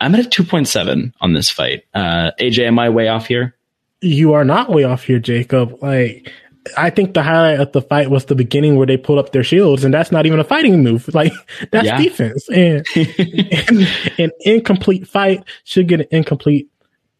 I'm 0.00 0.14
at 0.14 0.26
a 0.26 0.28
2.7 0.28 1.12
on 1.20 1.32
this 1.32 1.48
fight. 1.50 1.84
Uh, 1.94 2.30
AJ, 2.40 2.66
am 2.66 2.78
I 2.78 2.88
way 2.90 3.08
off 3.08 3.26
here? 3.26 3.54
you 4.02 4.34
are 4.34 4.44
not 4.44 4.68
way 4.70 4.84
off 4.84 5.02
here, 5.04 5.18
Jacob. 5.18 5.82
Like 5.82 6.30
I 6.76 6.90
think 6.90 7.14
the 7.14 7.22
highlight 7.22 7.60
of 7.60 7.72
the 7.72 7.80
fight 7.80 8.10
was 8.10 8.26
the 8.26 8.34
beginning 8.34 8.76
where 8.76 8.86
they 8.86 8.98
pulled 8.98 9.18
up 9.18 9.32
their 9.32 9.42
shields, 9.42 9.84
and 9.84 9.92
that's 9.94 10.12
not 10.12 10.26
even 10.26 10.38
a 10.38 10.44
fighting 10.44 10.82
move. 10.84 11.08
Like 11.14 11.32
that's 11.72 11.86
Yeah. 11.86 11.96
defense. 12.00 12.46
And, 12.50 12.86
and 12.96 13.88
an 14.18 14.30
incomplete 14.40 15.08
fight 15.08 15.44
should 15.64 15.88
get 15.88 16.00
an 16.02 16.06
incomplete 16.10 16.68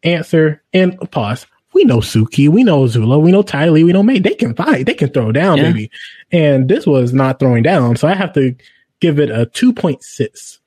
answer. 0.03 0.61
And 0.71 0.97
pause. 1.11 1.47
We 1.73 1.83
know 1.83 1.97
Suki, 1.97 2.47
we 2.47 2.63
know 2.63 2.85
Zula, 2.87 3.17
we 3.19 3.31
know 3.31 3.41
Ty 3.41 3.69
Lee, 3.69 3.83
we 3.83 3.91
know 3.91 4.03
Mai. 4.03 4.19
They 4.19 4.35
can 4.35 4.53
fight, 4.55 4.85
they 4.85 4.93
can 4.93 5.09
throw 5.09 5.31
down, 5.31 5.57
Yeah. 5.57 5.63
baby. 5.71 5.91
And 6.31 6.69
this 6.69 6.85
was 6.85 7.11
not 7.13 7.39
throwing 7.39 7.63
down, 7.63 7.95
so 7.97 8.07
I 8.07 8.13
have 8.13 8.33
to 8.33 8.55
give 9.01 9.19
it 9.19 9.29
a 9.31 9.47
two 9.47 9.73
point 9.73 10.03
six. 10.03 10.59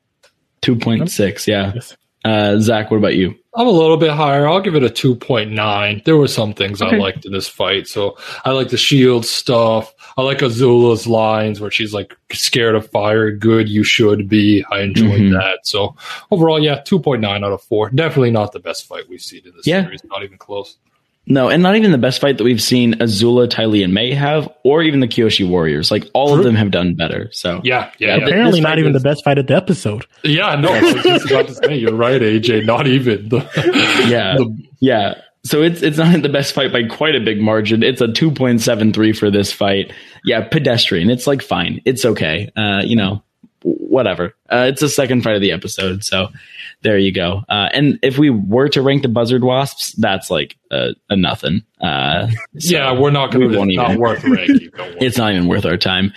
2.6. 0.61 1.47
Yeah. 1.47 1.71
Yes. 1.73 1.97
Uh, 2.23 2.59
Zach, 2.59 2.91
what 2.91 2.97
about 2.97 3.15
you? 3.15 3.35
I'm 3.55 3.67
a 3.67 3.71
little 3.71 3.97
bit 3.97 4.11
higher. 4.11 4.47
I'll 4.47 4.61
give 4.61 4.75
it 4.75 4.83
a 4.83 4.89
2.9. 4.89 6.03
There 6.05 6.15
were 6.15 6.27
some 6.27 6.53
things 6.53 6.81
Okay. 6.81 6.95
I 6.95 6.99
liked 6.99 7.25
in 7.25 7.31
this 7.33 7.47
fight. 7.49 7.87
So 7.87 8.17
I 8.45 8.51
like 8.51 8.69
the 8.69 8.77
shield 8.77 9.25
stuff. 9.25 9.93
I 10.17 10.21
like 10.21 10.37
Azula's 10.41 11.07
lines 11.07 11.59
where 11.59 11.71
she's 11.71 11.93
like 11.93 12.15
scared 12.31 12.75
of 12.75 12.89
fire. 12.91 13.31
Good, 13.31 13.67
you 13.67 13.83
should 13.83 14.29
be. 14.29 14.63
I 14.71 14.81
enjoyed 14.81 15.21
Mhm. 15.21 15.31
that. 15.33 15.59
So 15.67 15.95
overall, 16.29 16.61
yeah, 16.63 16.81
2.9 16.85 17.43
out 17.43 17.51
of 17.51 17.61
4. 17.63 17.89
Definitely 17.89 18.31
not 18.31 18.51
the 18.53 18.59
best 18.59 18.87
fight 18.87 19.09
we've 19.09 19.19
seen 19.21 19.41
in 19.45 19.51
this 19.57 19.65
Yeah. 19.67 19.83
series. 19.83 20.01
Not 20.05 20.23
even 20.23 20.37
close. 20.37 20.77
No, 21.27 21.49
and 21.49 21.61
not 21.61 21.75
even 21.75 21.91
the 21.91 21.97
best 21.99 22.19
fight 22.19 22.37
that 22.39 22.43
we've 22.43 22.61
seen 22.61 22.95
Azula, 22.95 23.47
Ty 23.49 23.65
Lee, 23.65 23.83
and 23.83 23.93
Mai 23.93 24.11
have, 24.13 24.49
or 24.63 24.81
even 24.81 24.99
the 25.01 25.07
Kyoshi 25.07 25.47
Warriors. 25.47 25.91
Like 25.91 26.09
all 26.13 26.37
of 26.37 26.43
them 26.43 26.55
have 26.55 26.71
done 26.71 26.95
better. 26.95 27.29
So 27.31 27.61
Yeah, 27.63 27.91
yeah, 27.99 28.07
Yeah, 28.07 28.17
yeah. 28.17 28.25
Apparently, 28.25 28.59
not 28.61 28.79
even 28.79 28.93
was- 28.93 29.01
the 29.03 29.07
best 29.09 29.23
fight 29.23 29.37
of 29.37 29.47
the 29.47 29.55
episode. 29.55 30.05
Yeah, 30.23 30.55
no, 30.55 30.73
I 30.73 30.81
was 30.81 31.03
just 31.03 31.25
about 31.31 31.47
to 31.47 31.53
say, 31.55 31.75
you're 31.77 31.93
right, 31.95 32.19
AJ. 32.21 32.65
Not 32.65 32.87
even. 32.87 33.29
The, 33.29 33.37
Yeah. 34.09 34.37
the- 34.37 34.57
Yeah. 34.79 35.13
So 35.43 35.61
it's 35.63 35.81
it's 35.81 35.97
not 35.97 36.21
the 36.21 36.29
best 36.29 36.53
fight 36.53 36.71
by 36.71 36.83
quite 36.83 37.15
a 37.15 37.19
big 37.19 37.39
margin. 37.41 37.81
It's 37.81 37.99
a 38.01 38.07
2.73 38.07 39.17
for 39.17 39.31
this 39.31 39.51
fight. 39.51 39.91
Yeah, 40.23 40.41
pedestrian. 40.47 41.09
It's 41.09 41.25
like 41.27 41.41
fine. 41.41 41.81
It's 41.85 42.05
okay. 42.05 42.51
Uh, 42.55 42.81
you 42.85 42.95
know, 42.95 43.09
w- 43.09 43.23
whatever. 43.63 44.35
Uh, 44.49 44.67
it's 44.69 44.81
the 44.81 44.89
second 44.89 45.23
fight 45.23 45.35
of 45.35 45.41
the 45.41 45.51
episode, 45.51 46.03
so 46.03 46.29
there 46.81 46.97
you 46.97 47.13
go. 47.13 47.43
Uh, 47.49 47.69
and 47.73 47.99
if 48.01 48.17
we 48.17 48.29
were 48.29 48.69
to 48.69 48.81
rank 48.81 49.03
the 49.03 49.07
buzzard 49.07 49.43
wasps, 49.43 49.93
that's 49.93 50.31
like 50.31 50.57
a, 50.71 50.89
a 51.09 51.15
nothing. 51.15 51.63
Uh, 51.79 52.27
so 52.57 52.75
yeah, 52.75 52.91
we're 52.93 53.11
not 53.11 53.31
going 53.31 53.49
to. 53.51 53.57
won't 53.57 53.71
even- 53.71 53.99
worth 53.99 54.23
ranking. 54.23 54.69
It's 55.01 55.17
not 55.17 55.33
even 55.33 55.47
worth 55.47 55.65
our 55.65 55.77
time. 55.77 56.13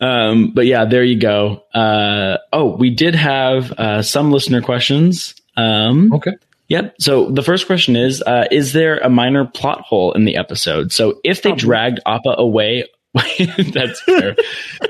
Um, 0.00 0.52
but 0.54 0.66
yeah, 0.66 0.84
there 0.86 1.04
you 1.04 1.18
go. 1.18 1.62
Uh, 1.74 2.38
oh, 2.52 2.76
we 2.76 2.90
did 2.90 3.14
have 3.14 3.70
uh, 3.72 4.02
some 4.02 4.32
listener 4.32 4.62
questions. 4.62 5.34
Um, 5.56 6.12
okay. 6.14 6.32
Yep. 6.68 6.94
So 7.00 7.30
the 7.30 7.42
first 7.42 7.66
question 7.66 7.96
is: 7.96 8.22
uh, 8.22 8.46
Is 8.50 8.72
there 8.72 8.98
a 8.98 9.10
minor 9.10 9.44
plot 9.44 9.80
hole 9.82 10.12
in 10.12 10.24
the 10.24 10.36
episode? 10.36 10.92
So 10.92 11.20
if 11.24 11.42
they 11.42 11.52
dragged 11.52 12.00
Appa 12.06 12.34
away, 12.38 12.86
that's 13.72 14.00
fair. 14.02 14.36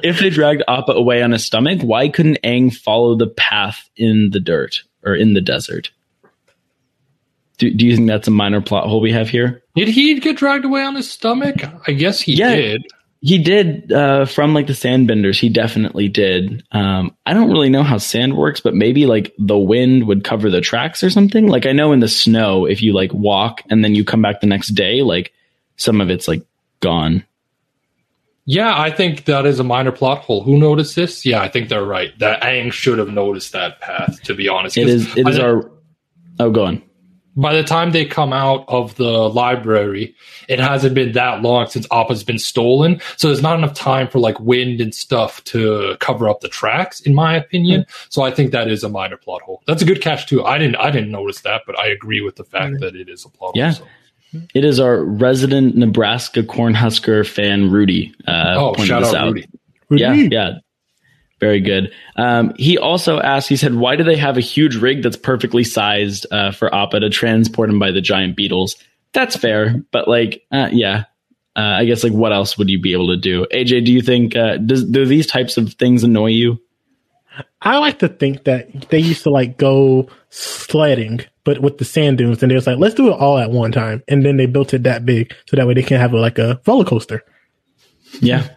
if 0.03 0.21
they 0.21 0.31
dragged 0.31 0.63
Appa 0.69 0.93
away 0.93 1.23
on 1.23 1.33
his 1.33 1.45
stomach, 1.45 1.81
why 1.83 2.09
couldn't 2.09 2.39
Aang 2.45 2.75
follow 2.75 3.17
the 3.17 3.27
path 3.29 3.89
in 3.97 4.31
the 4.31 4.41
dirt 4.41 4.83
or 5.05 5.15
in 5.15 5.33
the 5.35 5.41
desert? 5.41 5.91
Do, 7.59 7.71
do 7.73 7.87
you 7.87 7.95
think 7.97 8.09
that's 8.09 8.29
a 8.29 8.31
minor 8.33 8.61
plot 8.61 8.87
hole 8.89 9.01
we 9.01 9.13
have 9.13 9.29
here? 9.29 9.63
Did 9.75 9.89
he 9.89 10.19
get 10.21 10.37
dragged 10.37 10.65
away 10.65 10.83
on 10.83 10.95
his 10.95 11.11
stomach? 11.11 11.57
I 11.87 11.93
guess 11.93 12.21
he 12.21 12.35
Yeah. 12.35 12.55
did. 12.55 12.83
He 13.23 13.37
did 13.37 13.93
uh, 13.93 14.25
from 14.25 14.55
like 14.55 14.67
the 14.67 14.73
sandbenders. 14.73 15.39
He 15.39 15.51
definitely 15.51 16.09
did. 16.09 16.63
Um, 16.73 17.15
I 17.27 17.35
don't 17.35 17.51
really 17.51 17.69
know 17.69 17.83
how 17.83 17.99
sand 17.99 18.35
works, 18.35 18.61
but 18.63 18.75
maybe 18.75 19.05
like 19.05 19.35
the 19.39 19.59
wind 19.59 20.07
would 20.07 20.25
cover 20.25 20.49
the 20.49 20.63
tracks 20.63 21.05
or 21.05 21.11
something. 21.11 21.47
Like 21.47 21.67
I 21.67 21.73
know 21.73 21.93
in 21.93 22.01
the 22.01 22.09
snow, 22.09 22.65
if 22.65 22.81
you 22.81 22.95
like 22.95 23.13
walk 23.13 23.61
and 23.69 23.85
then 23.85 23.95
you 23.95 24.07
come 24.07 24.23
back 24.23 24.41
the 24.41 24.47
next 24.47 24.69
day, 24.69 25.03
like 25.03 25.35
some 25.77 26.01
of 26.01 26.09
it's 26.09 26.29
like 26.29 26.43
gone. 26.81 27.23
Yeah, 28.51 28.77
I 28.77 28.91
think 28.91 29.27
that 29.27 29.47
is 29.47 29.61
a 29.61 29.65
minor 29.65 29.93
plot 29.93 30.25
hole. 30.25 30.43
Who 30.43 30.59
noticed 30.59 30.97
this? 30.97 31.25
Yeah, 31.25 31.41
I 31.41 31.49
think 31.49 31.69
they're 31.69 31.85
right. 31.85 32.19
That 32.19 32.43
Aang 32.43 32.73
should 32.73 32.99
have 32.99 33.09
noticed 33.09 33.53
that 33.53 33.81
path. 33.81 34.21
To 34.25 34.35
be 34.35 34.49
honest, 34.49 34.77
It 34.77 34.89
is. 34.89 35.17
It 35.17 35.29
is 35.29 35.37
the- 35.37 35.45
our. 35.45 35.71
Oh, 36.41 36.51
go 36.51 36.65
on. 36.65 36.83
By 37.37 37.55
the 37.55 37.63
time 37.63 37.93
they 37.93 38.05
come 38.05 38.33
out 38.33 38.65
of 38.67 38.97
the 38.97 39.31
library, 39.31 40.17
it 40.49 40.59
hasn't 40.59 40.97
been 40.97 41.13
that 41.13 41.43
long 41.43 41.69
since 41.69 41.87
Appa's 41.93 42.25
been 42.25 42.41
stolen. 42.41 43.01
So 43.17 43.29
there's 43.29 43.41
not 43.41 43.57
enough 43.57 43.73
time 43.73 44.09
for 44.09 44.19
like 44.19 44.41
wind 44.41 44.81
and 44.81 44.93
stuff 44.93 45.45
to 45.45 45.97
cover 46.01 46.29
up 46.29 46.41
the 46.41 46.49
tracks, 46.49 47.01
in 47.01 47.15
my 47.15 47.37
opinion. 47.37 47.83
Mm-hmm. 47.83 48.07
So 48.09 48.23
I 48.23 48.33
think 48.33 48.51
that 48.51 48.67
is 48.67 48.83
a 48.83 48.89
minor 48.89 49.17
plot 49.17 49.43
hole. 49.43 49.63
That's 49.69 49.81
a 49.81 49.85
good 49.85 50.03
catch 50.03 50.27
too. 50.27 50.45
I 50.45 50.59
didn't. 50.59 50.75
I 50.75 50.91
didn't 50.91 51.13
notice 51.13 51.43
that, 51.43 51.63
but 51.67 51.79
I 51.79 51.87
agree 51.87 52.21
with 52.21 52.35
the 52.35 52.45
fact 52.45 52.73
mm-hmm. 52.73 52.81
that 52.83 52.97
it 52.97 53.09
is 53.09 53.25
a 53.25 53.29
plot 53.29 53.53
Yeah. 53.55 53.75
hole. 53.75 53.87
So. 53.87 53.87
It 54.55 54.65
is 54.65 54.79
our 54.81 55.03
resident 55.03 55.77
Nebraska 55.77 56.43
Cornhusker 56.43 57.27
fan, 57.27 57.71
Rudy. 57.71 58.15
Uh, 58.27 58.55
Oh, 58.57 58.85
shout 58.85 59.03
this 59.03 59.15
out 59.15 59.33
Rudy. 59.35 59.47
Yeah, 59.91 60.11
Rudy. 60.11 60.29
yeah. 60.35 60.51
Very 61.41 61.61
good. 61.61 61.93
Um, 62.17 62.53
he 62.57 62.77
also 62.79 63.19
asked, 63.19 63.49
he 63.49 63.57
said, 63.57 63.75
why 63.75 63.97
do 63.97 64.05
they 64.05 64.17
have 64.17 64.37
a 64.37 64.43
huge 64.43 64.77
rig 64.77 65.03
that's 65.03 65.17
perfectly 65.17 65.65
sized 65.65 66.27
uh, 66.31 66.53
for 66.53 66.73
Appa 66.75 67.01
to 67.01 67.09
transport 67.11 67.71
him 67.71 67.79
by 67.79 67.91
the 67.93 68.03
giant 68.03 68.37
beetles? 68.37 68.77
That's 69.13 69.37
fair, 69.37 69.83
but 69.91 70.07
like, 70.07 70.43
uh, 70.53 70.69
yeah. 70.71 71.05
Uh, 71.57 71.63
I 71.81 71.85
guess 71.85 72.05
like 72.05 72.13
what 72.13 72.33
else 72.33 72.57
would 72.59 72.71
you 72.71 72.81
be 72.81 72.93
able 72.93 73.09
to 73.09 73.17
do? 73.17 73.47
AJ, 73.53 73.85
do 73.87 73.93
you 73.93 74.03
think 74.03 74.37
uh, 74.37 74.59
does 74.59 74.85
do 74.85 75.05
these 75.05 75.27
types 75.27 75.57
of 75.57 75.75
things 75.75 76.05
annoy 76.05 76.29
you? 76.29 76.61
I 77.61 77.79
like 77.79 77.99
to 78.01 78.09
think 78.09 78.45
that 78.45 78.89
they 78.91 78.99
used 79.01 79.25
to 79.25 79.31
like 79.31 79.57
go 79.59 80.09
sledding, 80.29 81.23
but 81.45 81.61
with 81.61 81.79
the 81.79 81.85
sand 81.85 82.19
dunes, 82.19 82.43
and 82.43 82.51
they 82.51 82.55
was 82.55 82.67
like, 82.67 82.79
let's 82.79 82.95
do 82.95 83.09
it 83.09 83.13
all 83.13 83.39
at 83.39 83.51
one 83.51 83.73
time, 83.73 84.03
and 84.09 84.25
then 84.25 84.37
they 84.37 84.47
built 84.47 84.75
it 84.75 84.83
that 84.85 85.05
big 85.07 85.35
so 85.47 85.57
that 85.57 85.67
way 85.67 85.75
they 85.75 85.83
can 85.83 85.99
have 85.99 86.13
a, 86.13 86.19
like 86.19 86.39
a 86.39 86.61
roller 86.67 86.85
coaster. 86.85 87.25
Yeah. 88.21 88.49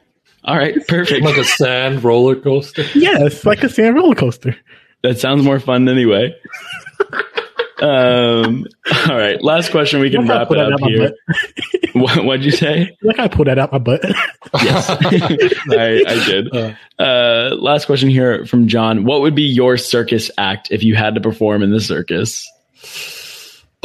All 0.46 0.58
right, 0.58 0.76
perfect. 0.88 1.24
Like 1.24 1.38
a 1.38 1.44
sand 1.44 2.04
roller 2.04 2.36
coaster. 2.36 2.84
Yes, 2.96 3.46
like 3.46 3.64
a 3.64 3.70
sand 3.70 3.96
roller 3.96 4.16
coaster. 4.16 4.56
That 5.02 5.20
sounds 5.20 5.44
more 5.44 5.60
fun 5.60 5.88
anyway. 5.88 6.36
um, 7.82 8.66
all 9.10 9.18
right, 9.18 9.42
last 9.42 9.72
question. 9.72 10.00
We 10.00 10.10
can 10.10 10.26
Like 10.26 10.50
wrap 10.50 10.52
it 10.52 10.60
up 10.60 10.80
here. 10.82 11.14
What, 11.94 12.26
what'd 12.26 12.44
you 12.44 12.52
say? 12.52 12.98
Like 13.04 13.20
I 13.20 13.28
pulled 13.28 13.48
that 13.48 13.60
out 13.60 13.72
my 13.72 13.78
butt. 13.78 14.02
Yes, 14.62 14.90
I, 15.70 16.04
I 16.08 16.26
did. 16.26 16.56
Uh, 16.98 17.56
last 17.56 17.86
question 17.86 18.10
here 18.10 18.46
from 18.46 18.68
John. 18.68 19.06
What 19.06 19.22
would 19.22 19.36
be 19.36 19.44
your 19.44 19.78
circus 19.78 20.32
act 20.38 20.72
if 20.72 20.84
you 20.84 20.96
had 20.96 21.16
to 21.16 21.22
perform 21.22 21.62
in 21.62 21.72
the 21.72 21.80
circus? 21.80 22.50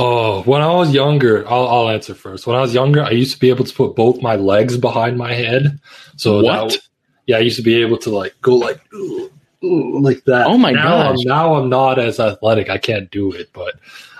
Oh, 0.00 0.42
when 0.42 0.62
I 0.62 0.70
was 0.72 0.94
younger, 0.94 1.46
I'll, 1.48 1.66
I'll 1.66 1.88
answer 1.88 2.14
first. 2.14 2.46
When 2.46 2.54
I 2.56 2.60
was 2.60 2.72
younger, 2.72 3.02
I 3.02 3.10
used 3.10 3.34
to 3.34 3.40
be 3.40 3.48
able 3.48 3.64
to 3.64 3.74
put 3.74 3.96
both 3.96 4.22
my 4.22 4.36
legs 4.36 4.76
behind 4.76 5.18
my 5.18 5.32
head. 5.32 5.80
So 6.16 6.40
What? 6.42 6.70
that- 6.70 6.78
yeah, 7.26 7.36
I 7.36 7.40
used 7.40 7.56
to 7.56 7.62
be 7.62 7.74
able 7.82 7.98
to 7.98 8.10
like 8.10 8.34
go 8.40 8.54
like 8.54 8.80
"Ooh, 8.94 9.30
ooh," 9.62 10.00
like 10.00 10.24
that. 10.24 10.46
Oh 10.46 10.56
my 10.56 10.72
god! 10.72 11.16
now 11.24 11.56
I'm 11.56 11.68
not 11.68 11.98
as 11.98 12.18
athletic. 12.18 12.70
I 12.70 12.78
can't 12.78 13.10
do 13.10 13.30
it, 13.32 13.50
but 13.52 13.74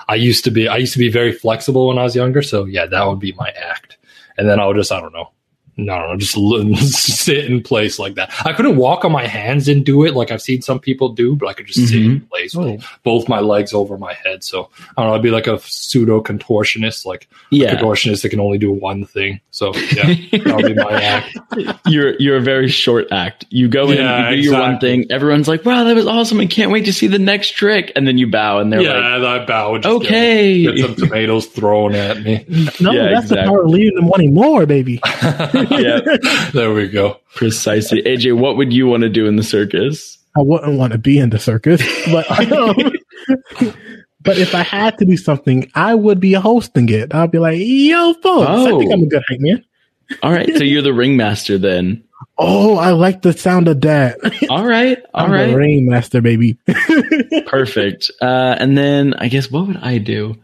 I 0.09 0.15
used 0.17 0.45
to 0.45 0.51
be. 0.51 0.69
I 0.69 0.77
used 0.77 0.93
to 0.93 0.99
be 0.99 1.11
very 1.11 1.33
flexible 1.33 1.89
when 1.89 1.97
I 1.99 2.03
was 2.03 2.15
younger. 2.15 2.43
So 2.43 2.67
yeah, 2.67 2.85
that 2.85 3.07
would 3.07 3.19
be 3.19 3.33
my 3.33 3.49
act. 3.49 3.97
And 4.37 4.47
then 4.47 4.61
I'll 4.61 4.75
just 4.75 4.93
I 4.93 5.01
don't 5.01 5.15
know. 5.15 5.31
No, 5.79 6.09
no, 6.09 6.17
just 6.17 6.35
sit 7.25 7.45
in 7.45 7.63
place 7.63 8.01
like 8.01 8.17
that. 8.17 8.33
I 8.45 8.53
couldn't 8.53 8.77
walk 8.77 9.05
on 9.05 9.13
my 9.13 9.27
hands 9.27 9.69
and 9.69 9.87
do 9.87 10.05
it 10.05 10.15
like 10.15 10.33
I've 10.33 10.43
seen 10.43 10.61
some 10.61 10.81
people 10.81 11.11
do, 11.11 11.37
but 11.37 11.47
I 11.47 11.53
could 11.53 11.67
just 11.67 11.89
sit 11.89 11.97
in 12.03 12.11
mm-hmm. 12.11 12.27
place 12.27 12.57
oh. 12.57 12.65
with 12.65 12.85
both 13.05 13.29
my 13.29 13.39
legs 13.39 13.73
over 13.73 13.97
my 13.97 14.13
head. 14.13 14.43
So 14.43 14.71
I 14.97 15.03
don't 15.03 15.11
know. 15.11 15.15
I'd 15.15 15.23
be 15.23 15.31
like 15.31 15.47
a 15.47 15.61
pseudo 15.61 16.21
contortionist, 16.21 17.07
like 17.07 17.29
a 17.33 17.37
Yeah, 17.51 17.77
contortionist 17.77 18.23
that 18.23 18.31
can 18.31 18.41
only 18.41 18.59
do 18.59 18.73
one 18.73 19.05
thing. 19.05 19.41
So 19.53 19.73
yeah, 19.73 20.07
that 20.33 20.57
would 20.57 20.67
be 20.67 20.75
my 20.75 21.01
act. 21.01 21.39
you're 21.87 22.17
you're 22.19 22.39
a 22.39 22.43
very 22.43 22.69
short 22.69 23.07
act. 23.13 23.45
You 23.51 23.69
go 23.69 23.89
in, 23.93 23.99
Yeah, 23.99 24.31
you 24.31 24.37
do 24.37 24.43
your 24.51 24.61
one 24.61 24.81
thing. 24.81 25.07
Everyone's 25.13 25.47
like, 25.47 25.65
"Wow, 25.65 25.85
that 25.85 25.95
was 25.95 26.09
awesome! 26.09 26.41
I 26.41 26.47
can't 26.47 26.73
wait 26.73 26.87
to 26.87 26.93
see 26.93 27.07
the 27.07 27.21
next 27.21 27.51
trick." 27.51 27.93
And 27.95 28.05
then 28.05 28.19
you 28.19 28.27
bow, 28.27 28.59
and 28.59 28.73
they're 28.73 28.81
yeah, 28.81 28.95
like, 28.95 29.05
and 29.05 29.27
I 29.27 29.45
bow. 29.45 29.79
just 29.79 29.87
"Okay." 29.87 30.63
Get, 30.63 30.77
get 30.77 30.87
some 30.87 30.95
tomatoes 30.97 31.47
thrown 31.47 31.95
at 31.95 32.21
me. 32.21 32.45
No, 32.81 32.91
Yeah, 32.91 33.11
that's 33.11 33.29
the 33.29 33.37
exactly. 33.37 33.43
power 33.45 33.63
of 33.63 33.71
leaving 33.71 33.95
them 33.95 34.09
wanting 34.09 34.35
more, 34.35 34.67
baby. 34.67 35.01
yeah, 35.79 36.01
there 36.53 36.73
we 36.73 36.89
go. 36.89 37.19
precisely. 37.35 38.03
AJ, 38.03 38.37
what 38.39 38.57
would 38.57 38.73
you 38.73 38.87
want 38.87 39.03
to 39.03 39.09
do 39.09 39.27
in 39.27 39.37
the 39.37 39.43
circus? 39.43 40.19
I 40.37 40.43
wouldn't 40.43 40.79
want 40.79 40.93
to 40.93 40.99
be 40.99 41.19
in 41.19 41.31
the 41.31 41.39
circus, 41.39 41.83
but 42.13 42.31
um, 42.53 42.77
but 44.21 44.39
if 44.39 44.55
I 44.55 44.63
had 44.63 44.99
to 44.99 45.05
do 45.05 45.17
something, 45.17 45.71
I 45.75 45.95
would 45.95 46.21
be 46.21 46.33
hosting 46.35 46.89
it. 46.91 47.15
I'd 47.15 47.31
be 47.31 47.39
like, 47.39 47.59
"Yo, 47.61 48.15
folks, 48.15 48.49
I 48.49 48.65
think 48.79 48.91
Oh. 48.91 48.93
I'm 48.93 49.03
a 49.03 49.07
good 49.07 49.23
hype 49.29 49.41
man." 49.41 49.65
All 50.23 50.33
right, 50.33 50.49
so 50.57 50.65
you're 50.65 50.83
the 50.83 50.93
ringmaster 50.95 51.59
then. 51.59 52.05
Oh, 52.41 52.77
I 52.77 52.93
like 52.93 53.23
the 53.23 53.33
sound 53.33 53.67
of 53.67 53.81
that. 53.81 54.17
All 54.49 54.65
right, 54.65 54.99
all 55.13 55.25
I'm 55.27 55.33
right. 55.33 55.47
the 55.51 55.57
ringmaster, 55.57 56.21
baby. 56.21 56.57
Perfect. 57.47 58.11
Uh, 58.21 58.55
and 58.59 58.79
then 58.79 59.15
I 59.15 59.27
guess 59.29 59.51
what 59.51 59.67
would 59.67 59.77
I 59.79 59.99
do? 59.99 60.37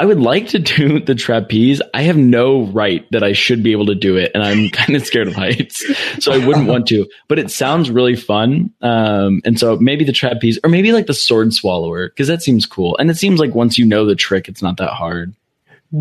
I 0.00 0.06
would 0.06 0.20
like 0.20 0.48
to 0.48 0.58
do 0.58 1.00
the 1.04 1.14
trapeze. 1.14 1.82
I 1.92 2.02
have 2.02 2.16
no 2.16 2.66
right 2.66 3.06
that 3.10 3.22
I 3.22 3.32
should 3.32 3.62
be 3.62 3.72
able 3.72 3.86
to 3.86 3.94
do 3.94 4.16
it, 4.16 4.30
and 4.34 4.42
I'm 4.42 4.68
kind 4.72 4.94
of 4.94 5.04
scared 5.04 5.28
of 5.28 5.34
heights, 5.34 5.84
so 6.20 6.32
I 6.32 6.44
wouldn't 6.44 6.68
want 6.68 6.86
to. 6.88 7.08
But 7.26 7.38
it 7.38 7.50
sounds 7.50 7.90
really 7.90 8.16
fun, 8.16 8.72
um, 8.80 9.40
and 9.44 9.58
so 9.58 9.76
maybe 9.76 10.04
the 10.04 10.12
trapeze, 10.12 10.58
or 10.62 10.70
maybe 10.70 10.92
like 10.92 11.06
the 11.06 11.14
sword 11.14 11.52
swallower, 11.52 12.08
because 12.08 12.28
that 12.28 12.42
seems 12.42 12.66
cool. 12.66 12.96
And 12.98 13.10
it 13.10 13.16
seems 13.16 13.40
like 13.40 13.54
once 13.54 13.78
you 13.78 13.86
know 13.86 14.06
the 14.06 14.14
trick, 14.14 14.48
it's 14.48 14.62
not 14.62 14.76
that 14.76 14.90
hard. 14.90 15.34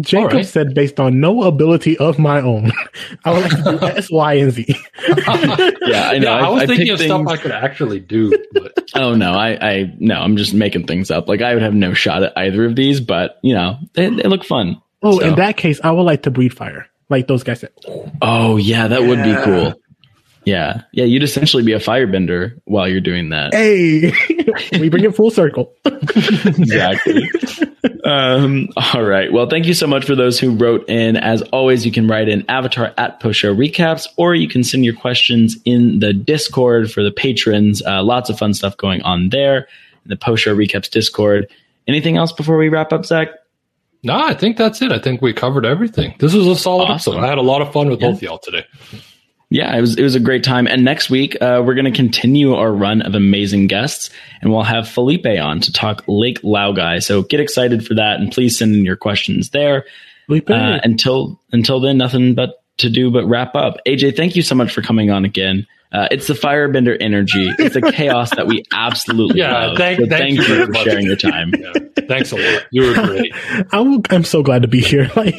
Jacob 0.01 0.31
All 0.31 0.37
right. 0.37 0.45
said, 0.45 0.73
based 0.73 0.99
on 0.99 1.21
no 1.21 1.43
ability 1.43 1.97
of 1.97 2.19
my 2.19 2.41
own, 2.41 2.71
I 3.25 3.31
would 3.31 3.41
like 3.43 3.63
to 3.63 3.77
do 3.79 3.85
S, 3.97 4.11
Y, 4.11 4.33
and 4.33 4.51
Z. 4.51 4.65
Yeah, 5.07 6.09
I 6.09 6.17
know. 6.19 6.37
Yeah, 6.37 6.45
I 6.45 6.49
was 6.49 6.63
I 6.63 6.65
thinking 6.65 6.87
picked 6.87 6.99
of 6.99 7.05
stuff 7.05 7.27
I 7.27 7.37
could 7.37 7.51
actually 7.51 7.99
do, 8.01 8.33
but 8.53 8.73
Oh 8.95 9.15
no, 9.15 9.31
I, 9.31 9.57
I 9.61 9.95
no, 9.99 10.15
I'm 10.15 10.35
just 10.35 10.53
making 10.53 10.85
things 10.87 11.09
up. 11.09 11.29
Like 11.29 11.41
I 11.41 11.53
would 11.53 11.63
have 11.63 11.73
no 11.73 11.93
shot 11.93 12.23
at 12.23 12.37
either 12.37 12.65
of 12.65 12.75
these, 12.75 12.99
but 12.99 13.39
you 13.43 13.53
know, 13.53 13.77
they, 13.93 14.09
they 14.09 14.23
look 14.23 14.43
fun. 14.43 14.81
Oh, 15.01 15.19
So- 15.19 15.25
in 15.25 15.35
that 15.35 15.55
case, 15.55 15.79
I 15.83 15.91
would 15.91 16.01
like 16.03 16.23
to 16.23 16.31
breathe 16.31 16.53
fire, 16.53 16.87
like 17.09 17.27
those 17.27 17.43
guys 17.43 17.61
said. 17.61 17.71
Oh 18.21 18.57
yeah, 18.57 18.87
that 18.87 19.03
would 19.03 19.23
be 19.23 19.35
cool. 19.43 19.73
Yeah, 20.47 20.83
yeah, 20.93 21.03
you'd 21.03 21.23
essentially 21.23 21.61
be 21.61 21.73
a 21.73 21.77
firebender 21.79 22.57
while 22.63 22.87
you're 22.87 23.01
doing 23.01 23.29
that. 23.31 23.53
Hey, 23.53 24.13
we 24.79 24.87
bring 24.87 25.03
it 25.03 25.13
full 25.13 25.29
circle. 25.29 25.73
exactly. 25.85 27.29
um, 28.05 28.69
all 28.93 29.03
right. 29.03 29.33
Well, 29.33 29.49
thank 29.49 29.65
you 29.65 29.73
so 29.73 29.87
much 29.87 30.05
for 30.05 30.15
those 30.15 30.39
who 30.39 30.55
wrote 30.55 30.87
in. 30.89 31.17
As 31.17 31.41
always, 31.51 31.85
you 31.85 31.91
can 31.91 32.07
write 32.07 32.29
in 32.29 32.45
avatar 32.49 32.93
at 32.97 33.19
post 33.19 33.39
show 33.39 33.53
recaps, 33.53 34.07
or 34.15 34.35
you 34.35 34.47
can 34.47 34.63
send 34.63 34.85
your 34.85 34.95
questions 34.95 35.57
in 35.65 35.99
the 35.99 36.13
Discord 36.13 36.91
for 36.93 37.03
the 37.03 37.11
patrons. 37.11 37.81
Uh, 37.85 38.01
lots 38.01 38.29
of 38.29 38.37
fun 38.39 38.53
stuff 38.53 38.77
going 38.77 39.01
on 39.01 39.27
there 39.29 39.67
in 40.05 40.09
the 40.09 40.15
post 40.15 40.43
show 40.43 40.55
recaps 40.55 40.89
Discord. 40.89 41.47
Anything 41.89 42.15
else 42.15 42.31
before 42.31 42.57
we 42.57 42.69
wrap 42.69 42.93
up, 42.93 43.05
Zach? 43.05 43.27
no, 44.03 44.13
I 44.17 44.33
think 44.33 44.55
that's 44.55 44.81
it. 44.81 44.93
I 44.93 44.99
think 44.99 45.21
we 45.21 45.33
covered 45.33 45.65
everything. 45.65 46.15
This 46.19 46.33
was 46.33 46.47
a 46.47 46.55
solid 46.55 46.83
Awesome. 46.85 47.15
episode. 47.15 47.25
I 47.25 47.27
had 47.27 47.37
a 47.37 47.41
lot 47.41 47.61
of 47.61 47.73
fun 47.73 47.89
with 47.89 47.99
both 47.99 48.15
of 48.17 48.21
y'all 48.21 48.37
today. 48.37 48.65
Yeah, 49.49 49.75
it 49.77 49.79
was 49.79 49.97
it 49.97 50.03
was 50.03 50.15
a 50.15 50.19
great 50.19 50.43
time. 50.43 50.67
And 50.67 50.83
next 50.83 51.09
week, 51.09 51.37
uh, 51.41 51.63
we're 51.65 51.75
going 51.75 51.85
to 51.85 51.91
continue 51.91 52.53
our 52.53 52.71
run 52.71 53.01
of 53.01 53.15
amazing 53.15 53.67
guests, 53.67 54.09
and 54.41 54.51
we'll 54.51 54.63
have 54.63 54.89
Felipe 54.89 55.25
on 55.25 55.61
to 55.61 55.71
talk 55.71 56.03
Lake 56.07 56.41
Laogai. 56.41 57.01
So 57.01 57.23
get 57.23 57.39
excited 57.39 57.85
for 57.85 57.93
that, 57.95 58.19
and 58.19 58.31
please 58.31 58.57
send 58.57 58.75
in 58.75 58.83
your 58.83 58.97
questions 58.97 59.51
there. 59.51 59.85
Felipe, 60.25 60.49
Uh, 60.49 60.79
until 60.83 61.39
until 61.53 61.79
then, 61.79 61.97
nothing 61.97 62.35
but 62.35 62.61
to 62.79 62.89
do 62.89 63.09
but 63.09 63.25
wrap 63.25 63.55
up. 63.55 63.77
AJ, 63.87 64.17
thank 64.17 64.35
you 64.35 64.41
so 64.41 64.53
much 64.53 64.73
for 64.73 64.81
coming 64.81 65.11
on 65.11 65.23
again. 65.23 65.65
Uh, 65.91 66.07
it's 66.11 66.27
the 66.27 66.33
Firebender 66.33 66.97
energy. 66.99 67.49
It's 67.57 67.73
the 67.75 67.91
chaos 67.93 68.31
that 68.35 68.45
we 68.47 68.63
absolutely 68.73 69.39
Yeah, 69.39 69.67
love. 69.67 69.77
thank- 69.77 69.99
So 70.01 70.05
thank 70.07 70.35
you 70.37 70.43
you 70.43 70.65
for 70.67 70.73
sharing 70.75 71.05
your 71.05 71.15
time. 71.17 71.53
Yeah. 71.57 71.71
Thanks 72.07 72.31
a 72.31 72.35
lot. 72.35 72.63
You 72.71 72.83
were 72.87 72.93
great. 72.93 73.31
I'm, 73.71 74.01
I'm 74.09 74.23
so 74.23 74.43
glad 74.43 74.61
to 74.61 74.67
be 74.67 74.79
here. 74.81 75.09
Like, 75.15 75.35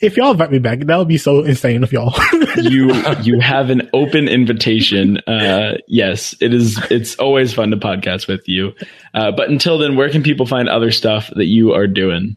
if 0.00 0.16
y'all 0.16 0.32
invite 0.32 0.50
me 0.52 0.58
back, 0.58 0.80
that 0.80 0.96
would 0.96 1.08
be 1.08 1.18
so 1.18 1.42
insane 1.42 1.82
of 1.82 1.92
y'all. 1.92 2.14
you 2.56 2.92
you 3.22 3.40
have 3.40 3.70
an 3.70 3.88
open 3.92 4.28
invitation. 4.28 5.18
Uh, 5.26 5.78
yes, 5.88 6.34
it 6.40 6.52
is. 6.54 6.78
It's 6.90 7.16
always 7.16 7.52
fun 7.54 7.70
to 7.70 7.76
podcast 7.76 8.28
with 8.28 8.46
you. 8.48 8.72
Uh, 9.14 9.32
but 9.32 9.48
until 9.48 9.78
then, 9.78 9.96
where 9.96 10.10
can 10.10 10.22
people 10.22 10.46
find 10.46 10.68
other 10.68 10.90
stuff 10.92 11.30
that 11.36 11.46
you 11.46 11.72
are 11.72 11.86
doing? 11.86 12.36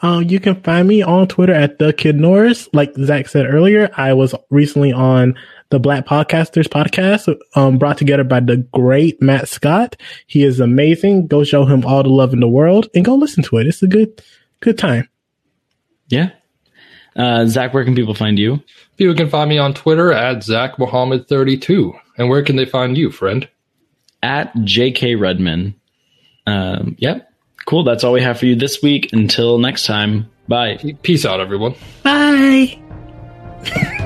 Um, 0.00 0.24
you 0.24 0.38
can 0.40 0.60
find 0.62 0.86
me 0.86 1.02
on 1.02 1.26
Twitter 1.28 1.52
at 1.54 1.78
the 1.78 1.92
Kid 1.92 2.16
Norris. 2.16 2.68
Like 2.72 2.94
Zach 2.96 3.28
said 3.28 3.46
earlier, 3.46 3.90
I 3.96 4.12
was 4.14 4.34
recently 4.50 4.92
on 4.92 5.36
the 5.72 5.80
Black 5.80 6.06
Podcasters 6.06 6.68
podcast, 6.68 7.36
um, 7.56 7.78
brought 7.78 7.98
together 7.98 8.24
by 8.24 8.38
the 8.40 8.58
great 8.72 9.20
Matt 9.20 9.48
Scott. 9.48 9.96
He 10.26 10.44
is 10.44 10.60
amazing. 10.60 11.26
Go 11.26 11.42
show 11.42 11.64
him 11.64 11.84
all 11.84 12.04
the 12.04 12.08
love 12.08 12.32
in 12.32 12.40
the 12.40 12.48
world 12.48 12.88
and 12.94 13.04
go 13.04 13.16
listen 13.16 13.42
to 13.44 13.56
it. 13.56 13.66
It's 13.66 13.82
a 13.82 13.88
good, 13.88 14.22
good 14.60 14.78
time. 14.78 15.08
Yeah, 16.08 16.30
uh, 17.16 17.46
Zach, 17.46 17.74
where 17.74 17.84
can 17.84 17.94
people 17.94 18.14
find 18.14 18.38
you? 18.38 18.62
People 18.96 19.14
can 19.14 19.28
find 19.28 19.48
me 19.50 19.58
on 19.58 19.74
Twitter 19.74 20.12
at 20.12 20.42
Zach 20.42 20.76
Mohammed32. 20.76 21.98
And 22.18 22.28
where 22.28 22.42
can 22.42 22.56
they 22.56 22.64
find 22.64 22.96
you, 22.96 23.10
friend? 23.10 23.48
At 24.22 24.54
J.K. 24.62 25.14
Rudman. 25.16 25.74
Um, 26.46 26.96
yep, 26.98 27.32
cool. 27.66 27.84
That's 27.84 28.04
all 28.04 28.12
we 28.12 28.22
have 28.22 28.38
for 28.38 28.46
you 28.46 28.54
this 28.54 28.82
week. 28.82 29.12
Until 29.12 29.58
next 29.58 29.86
time, 29.86 30.30
bye. 30.48 30.76
Peace 31.02 31.24
out, 31.24 31.40
everyone. 31.40 31.74
Bye. 32.02 32.78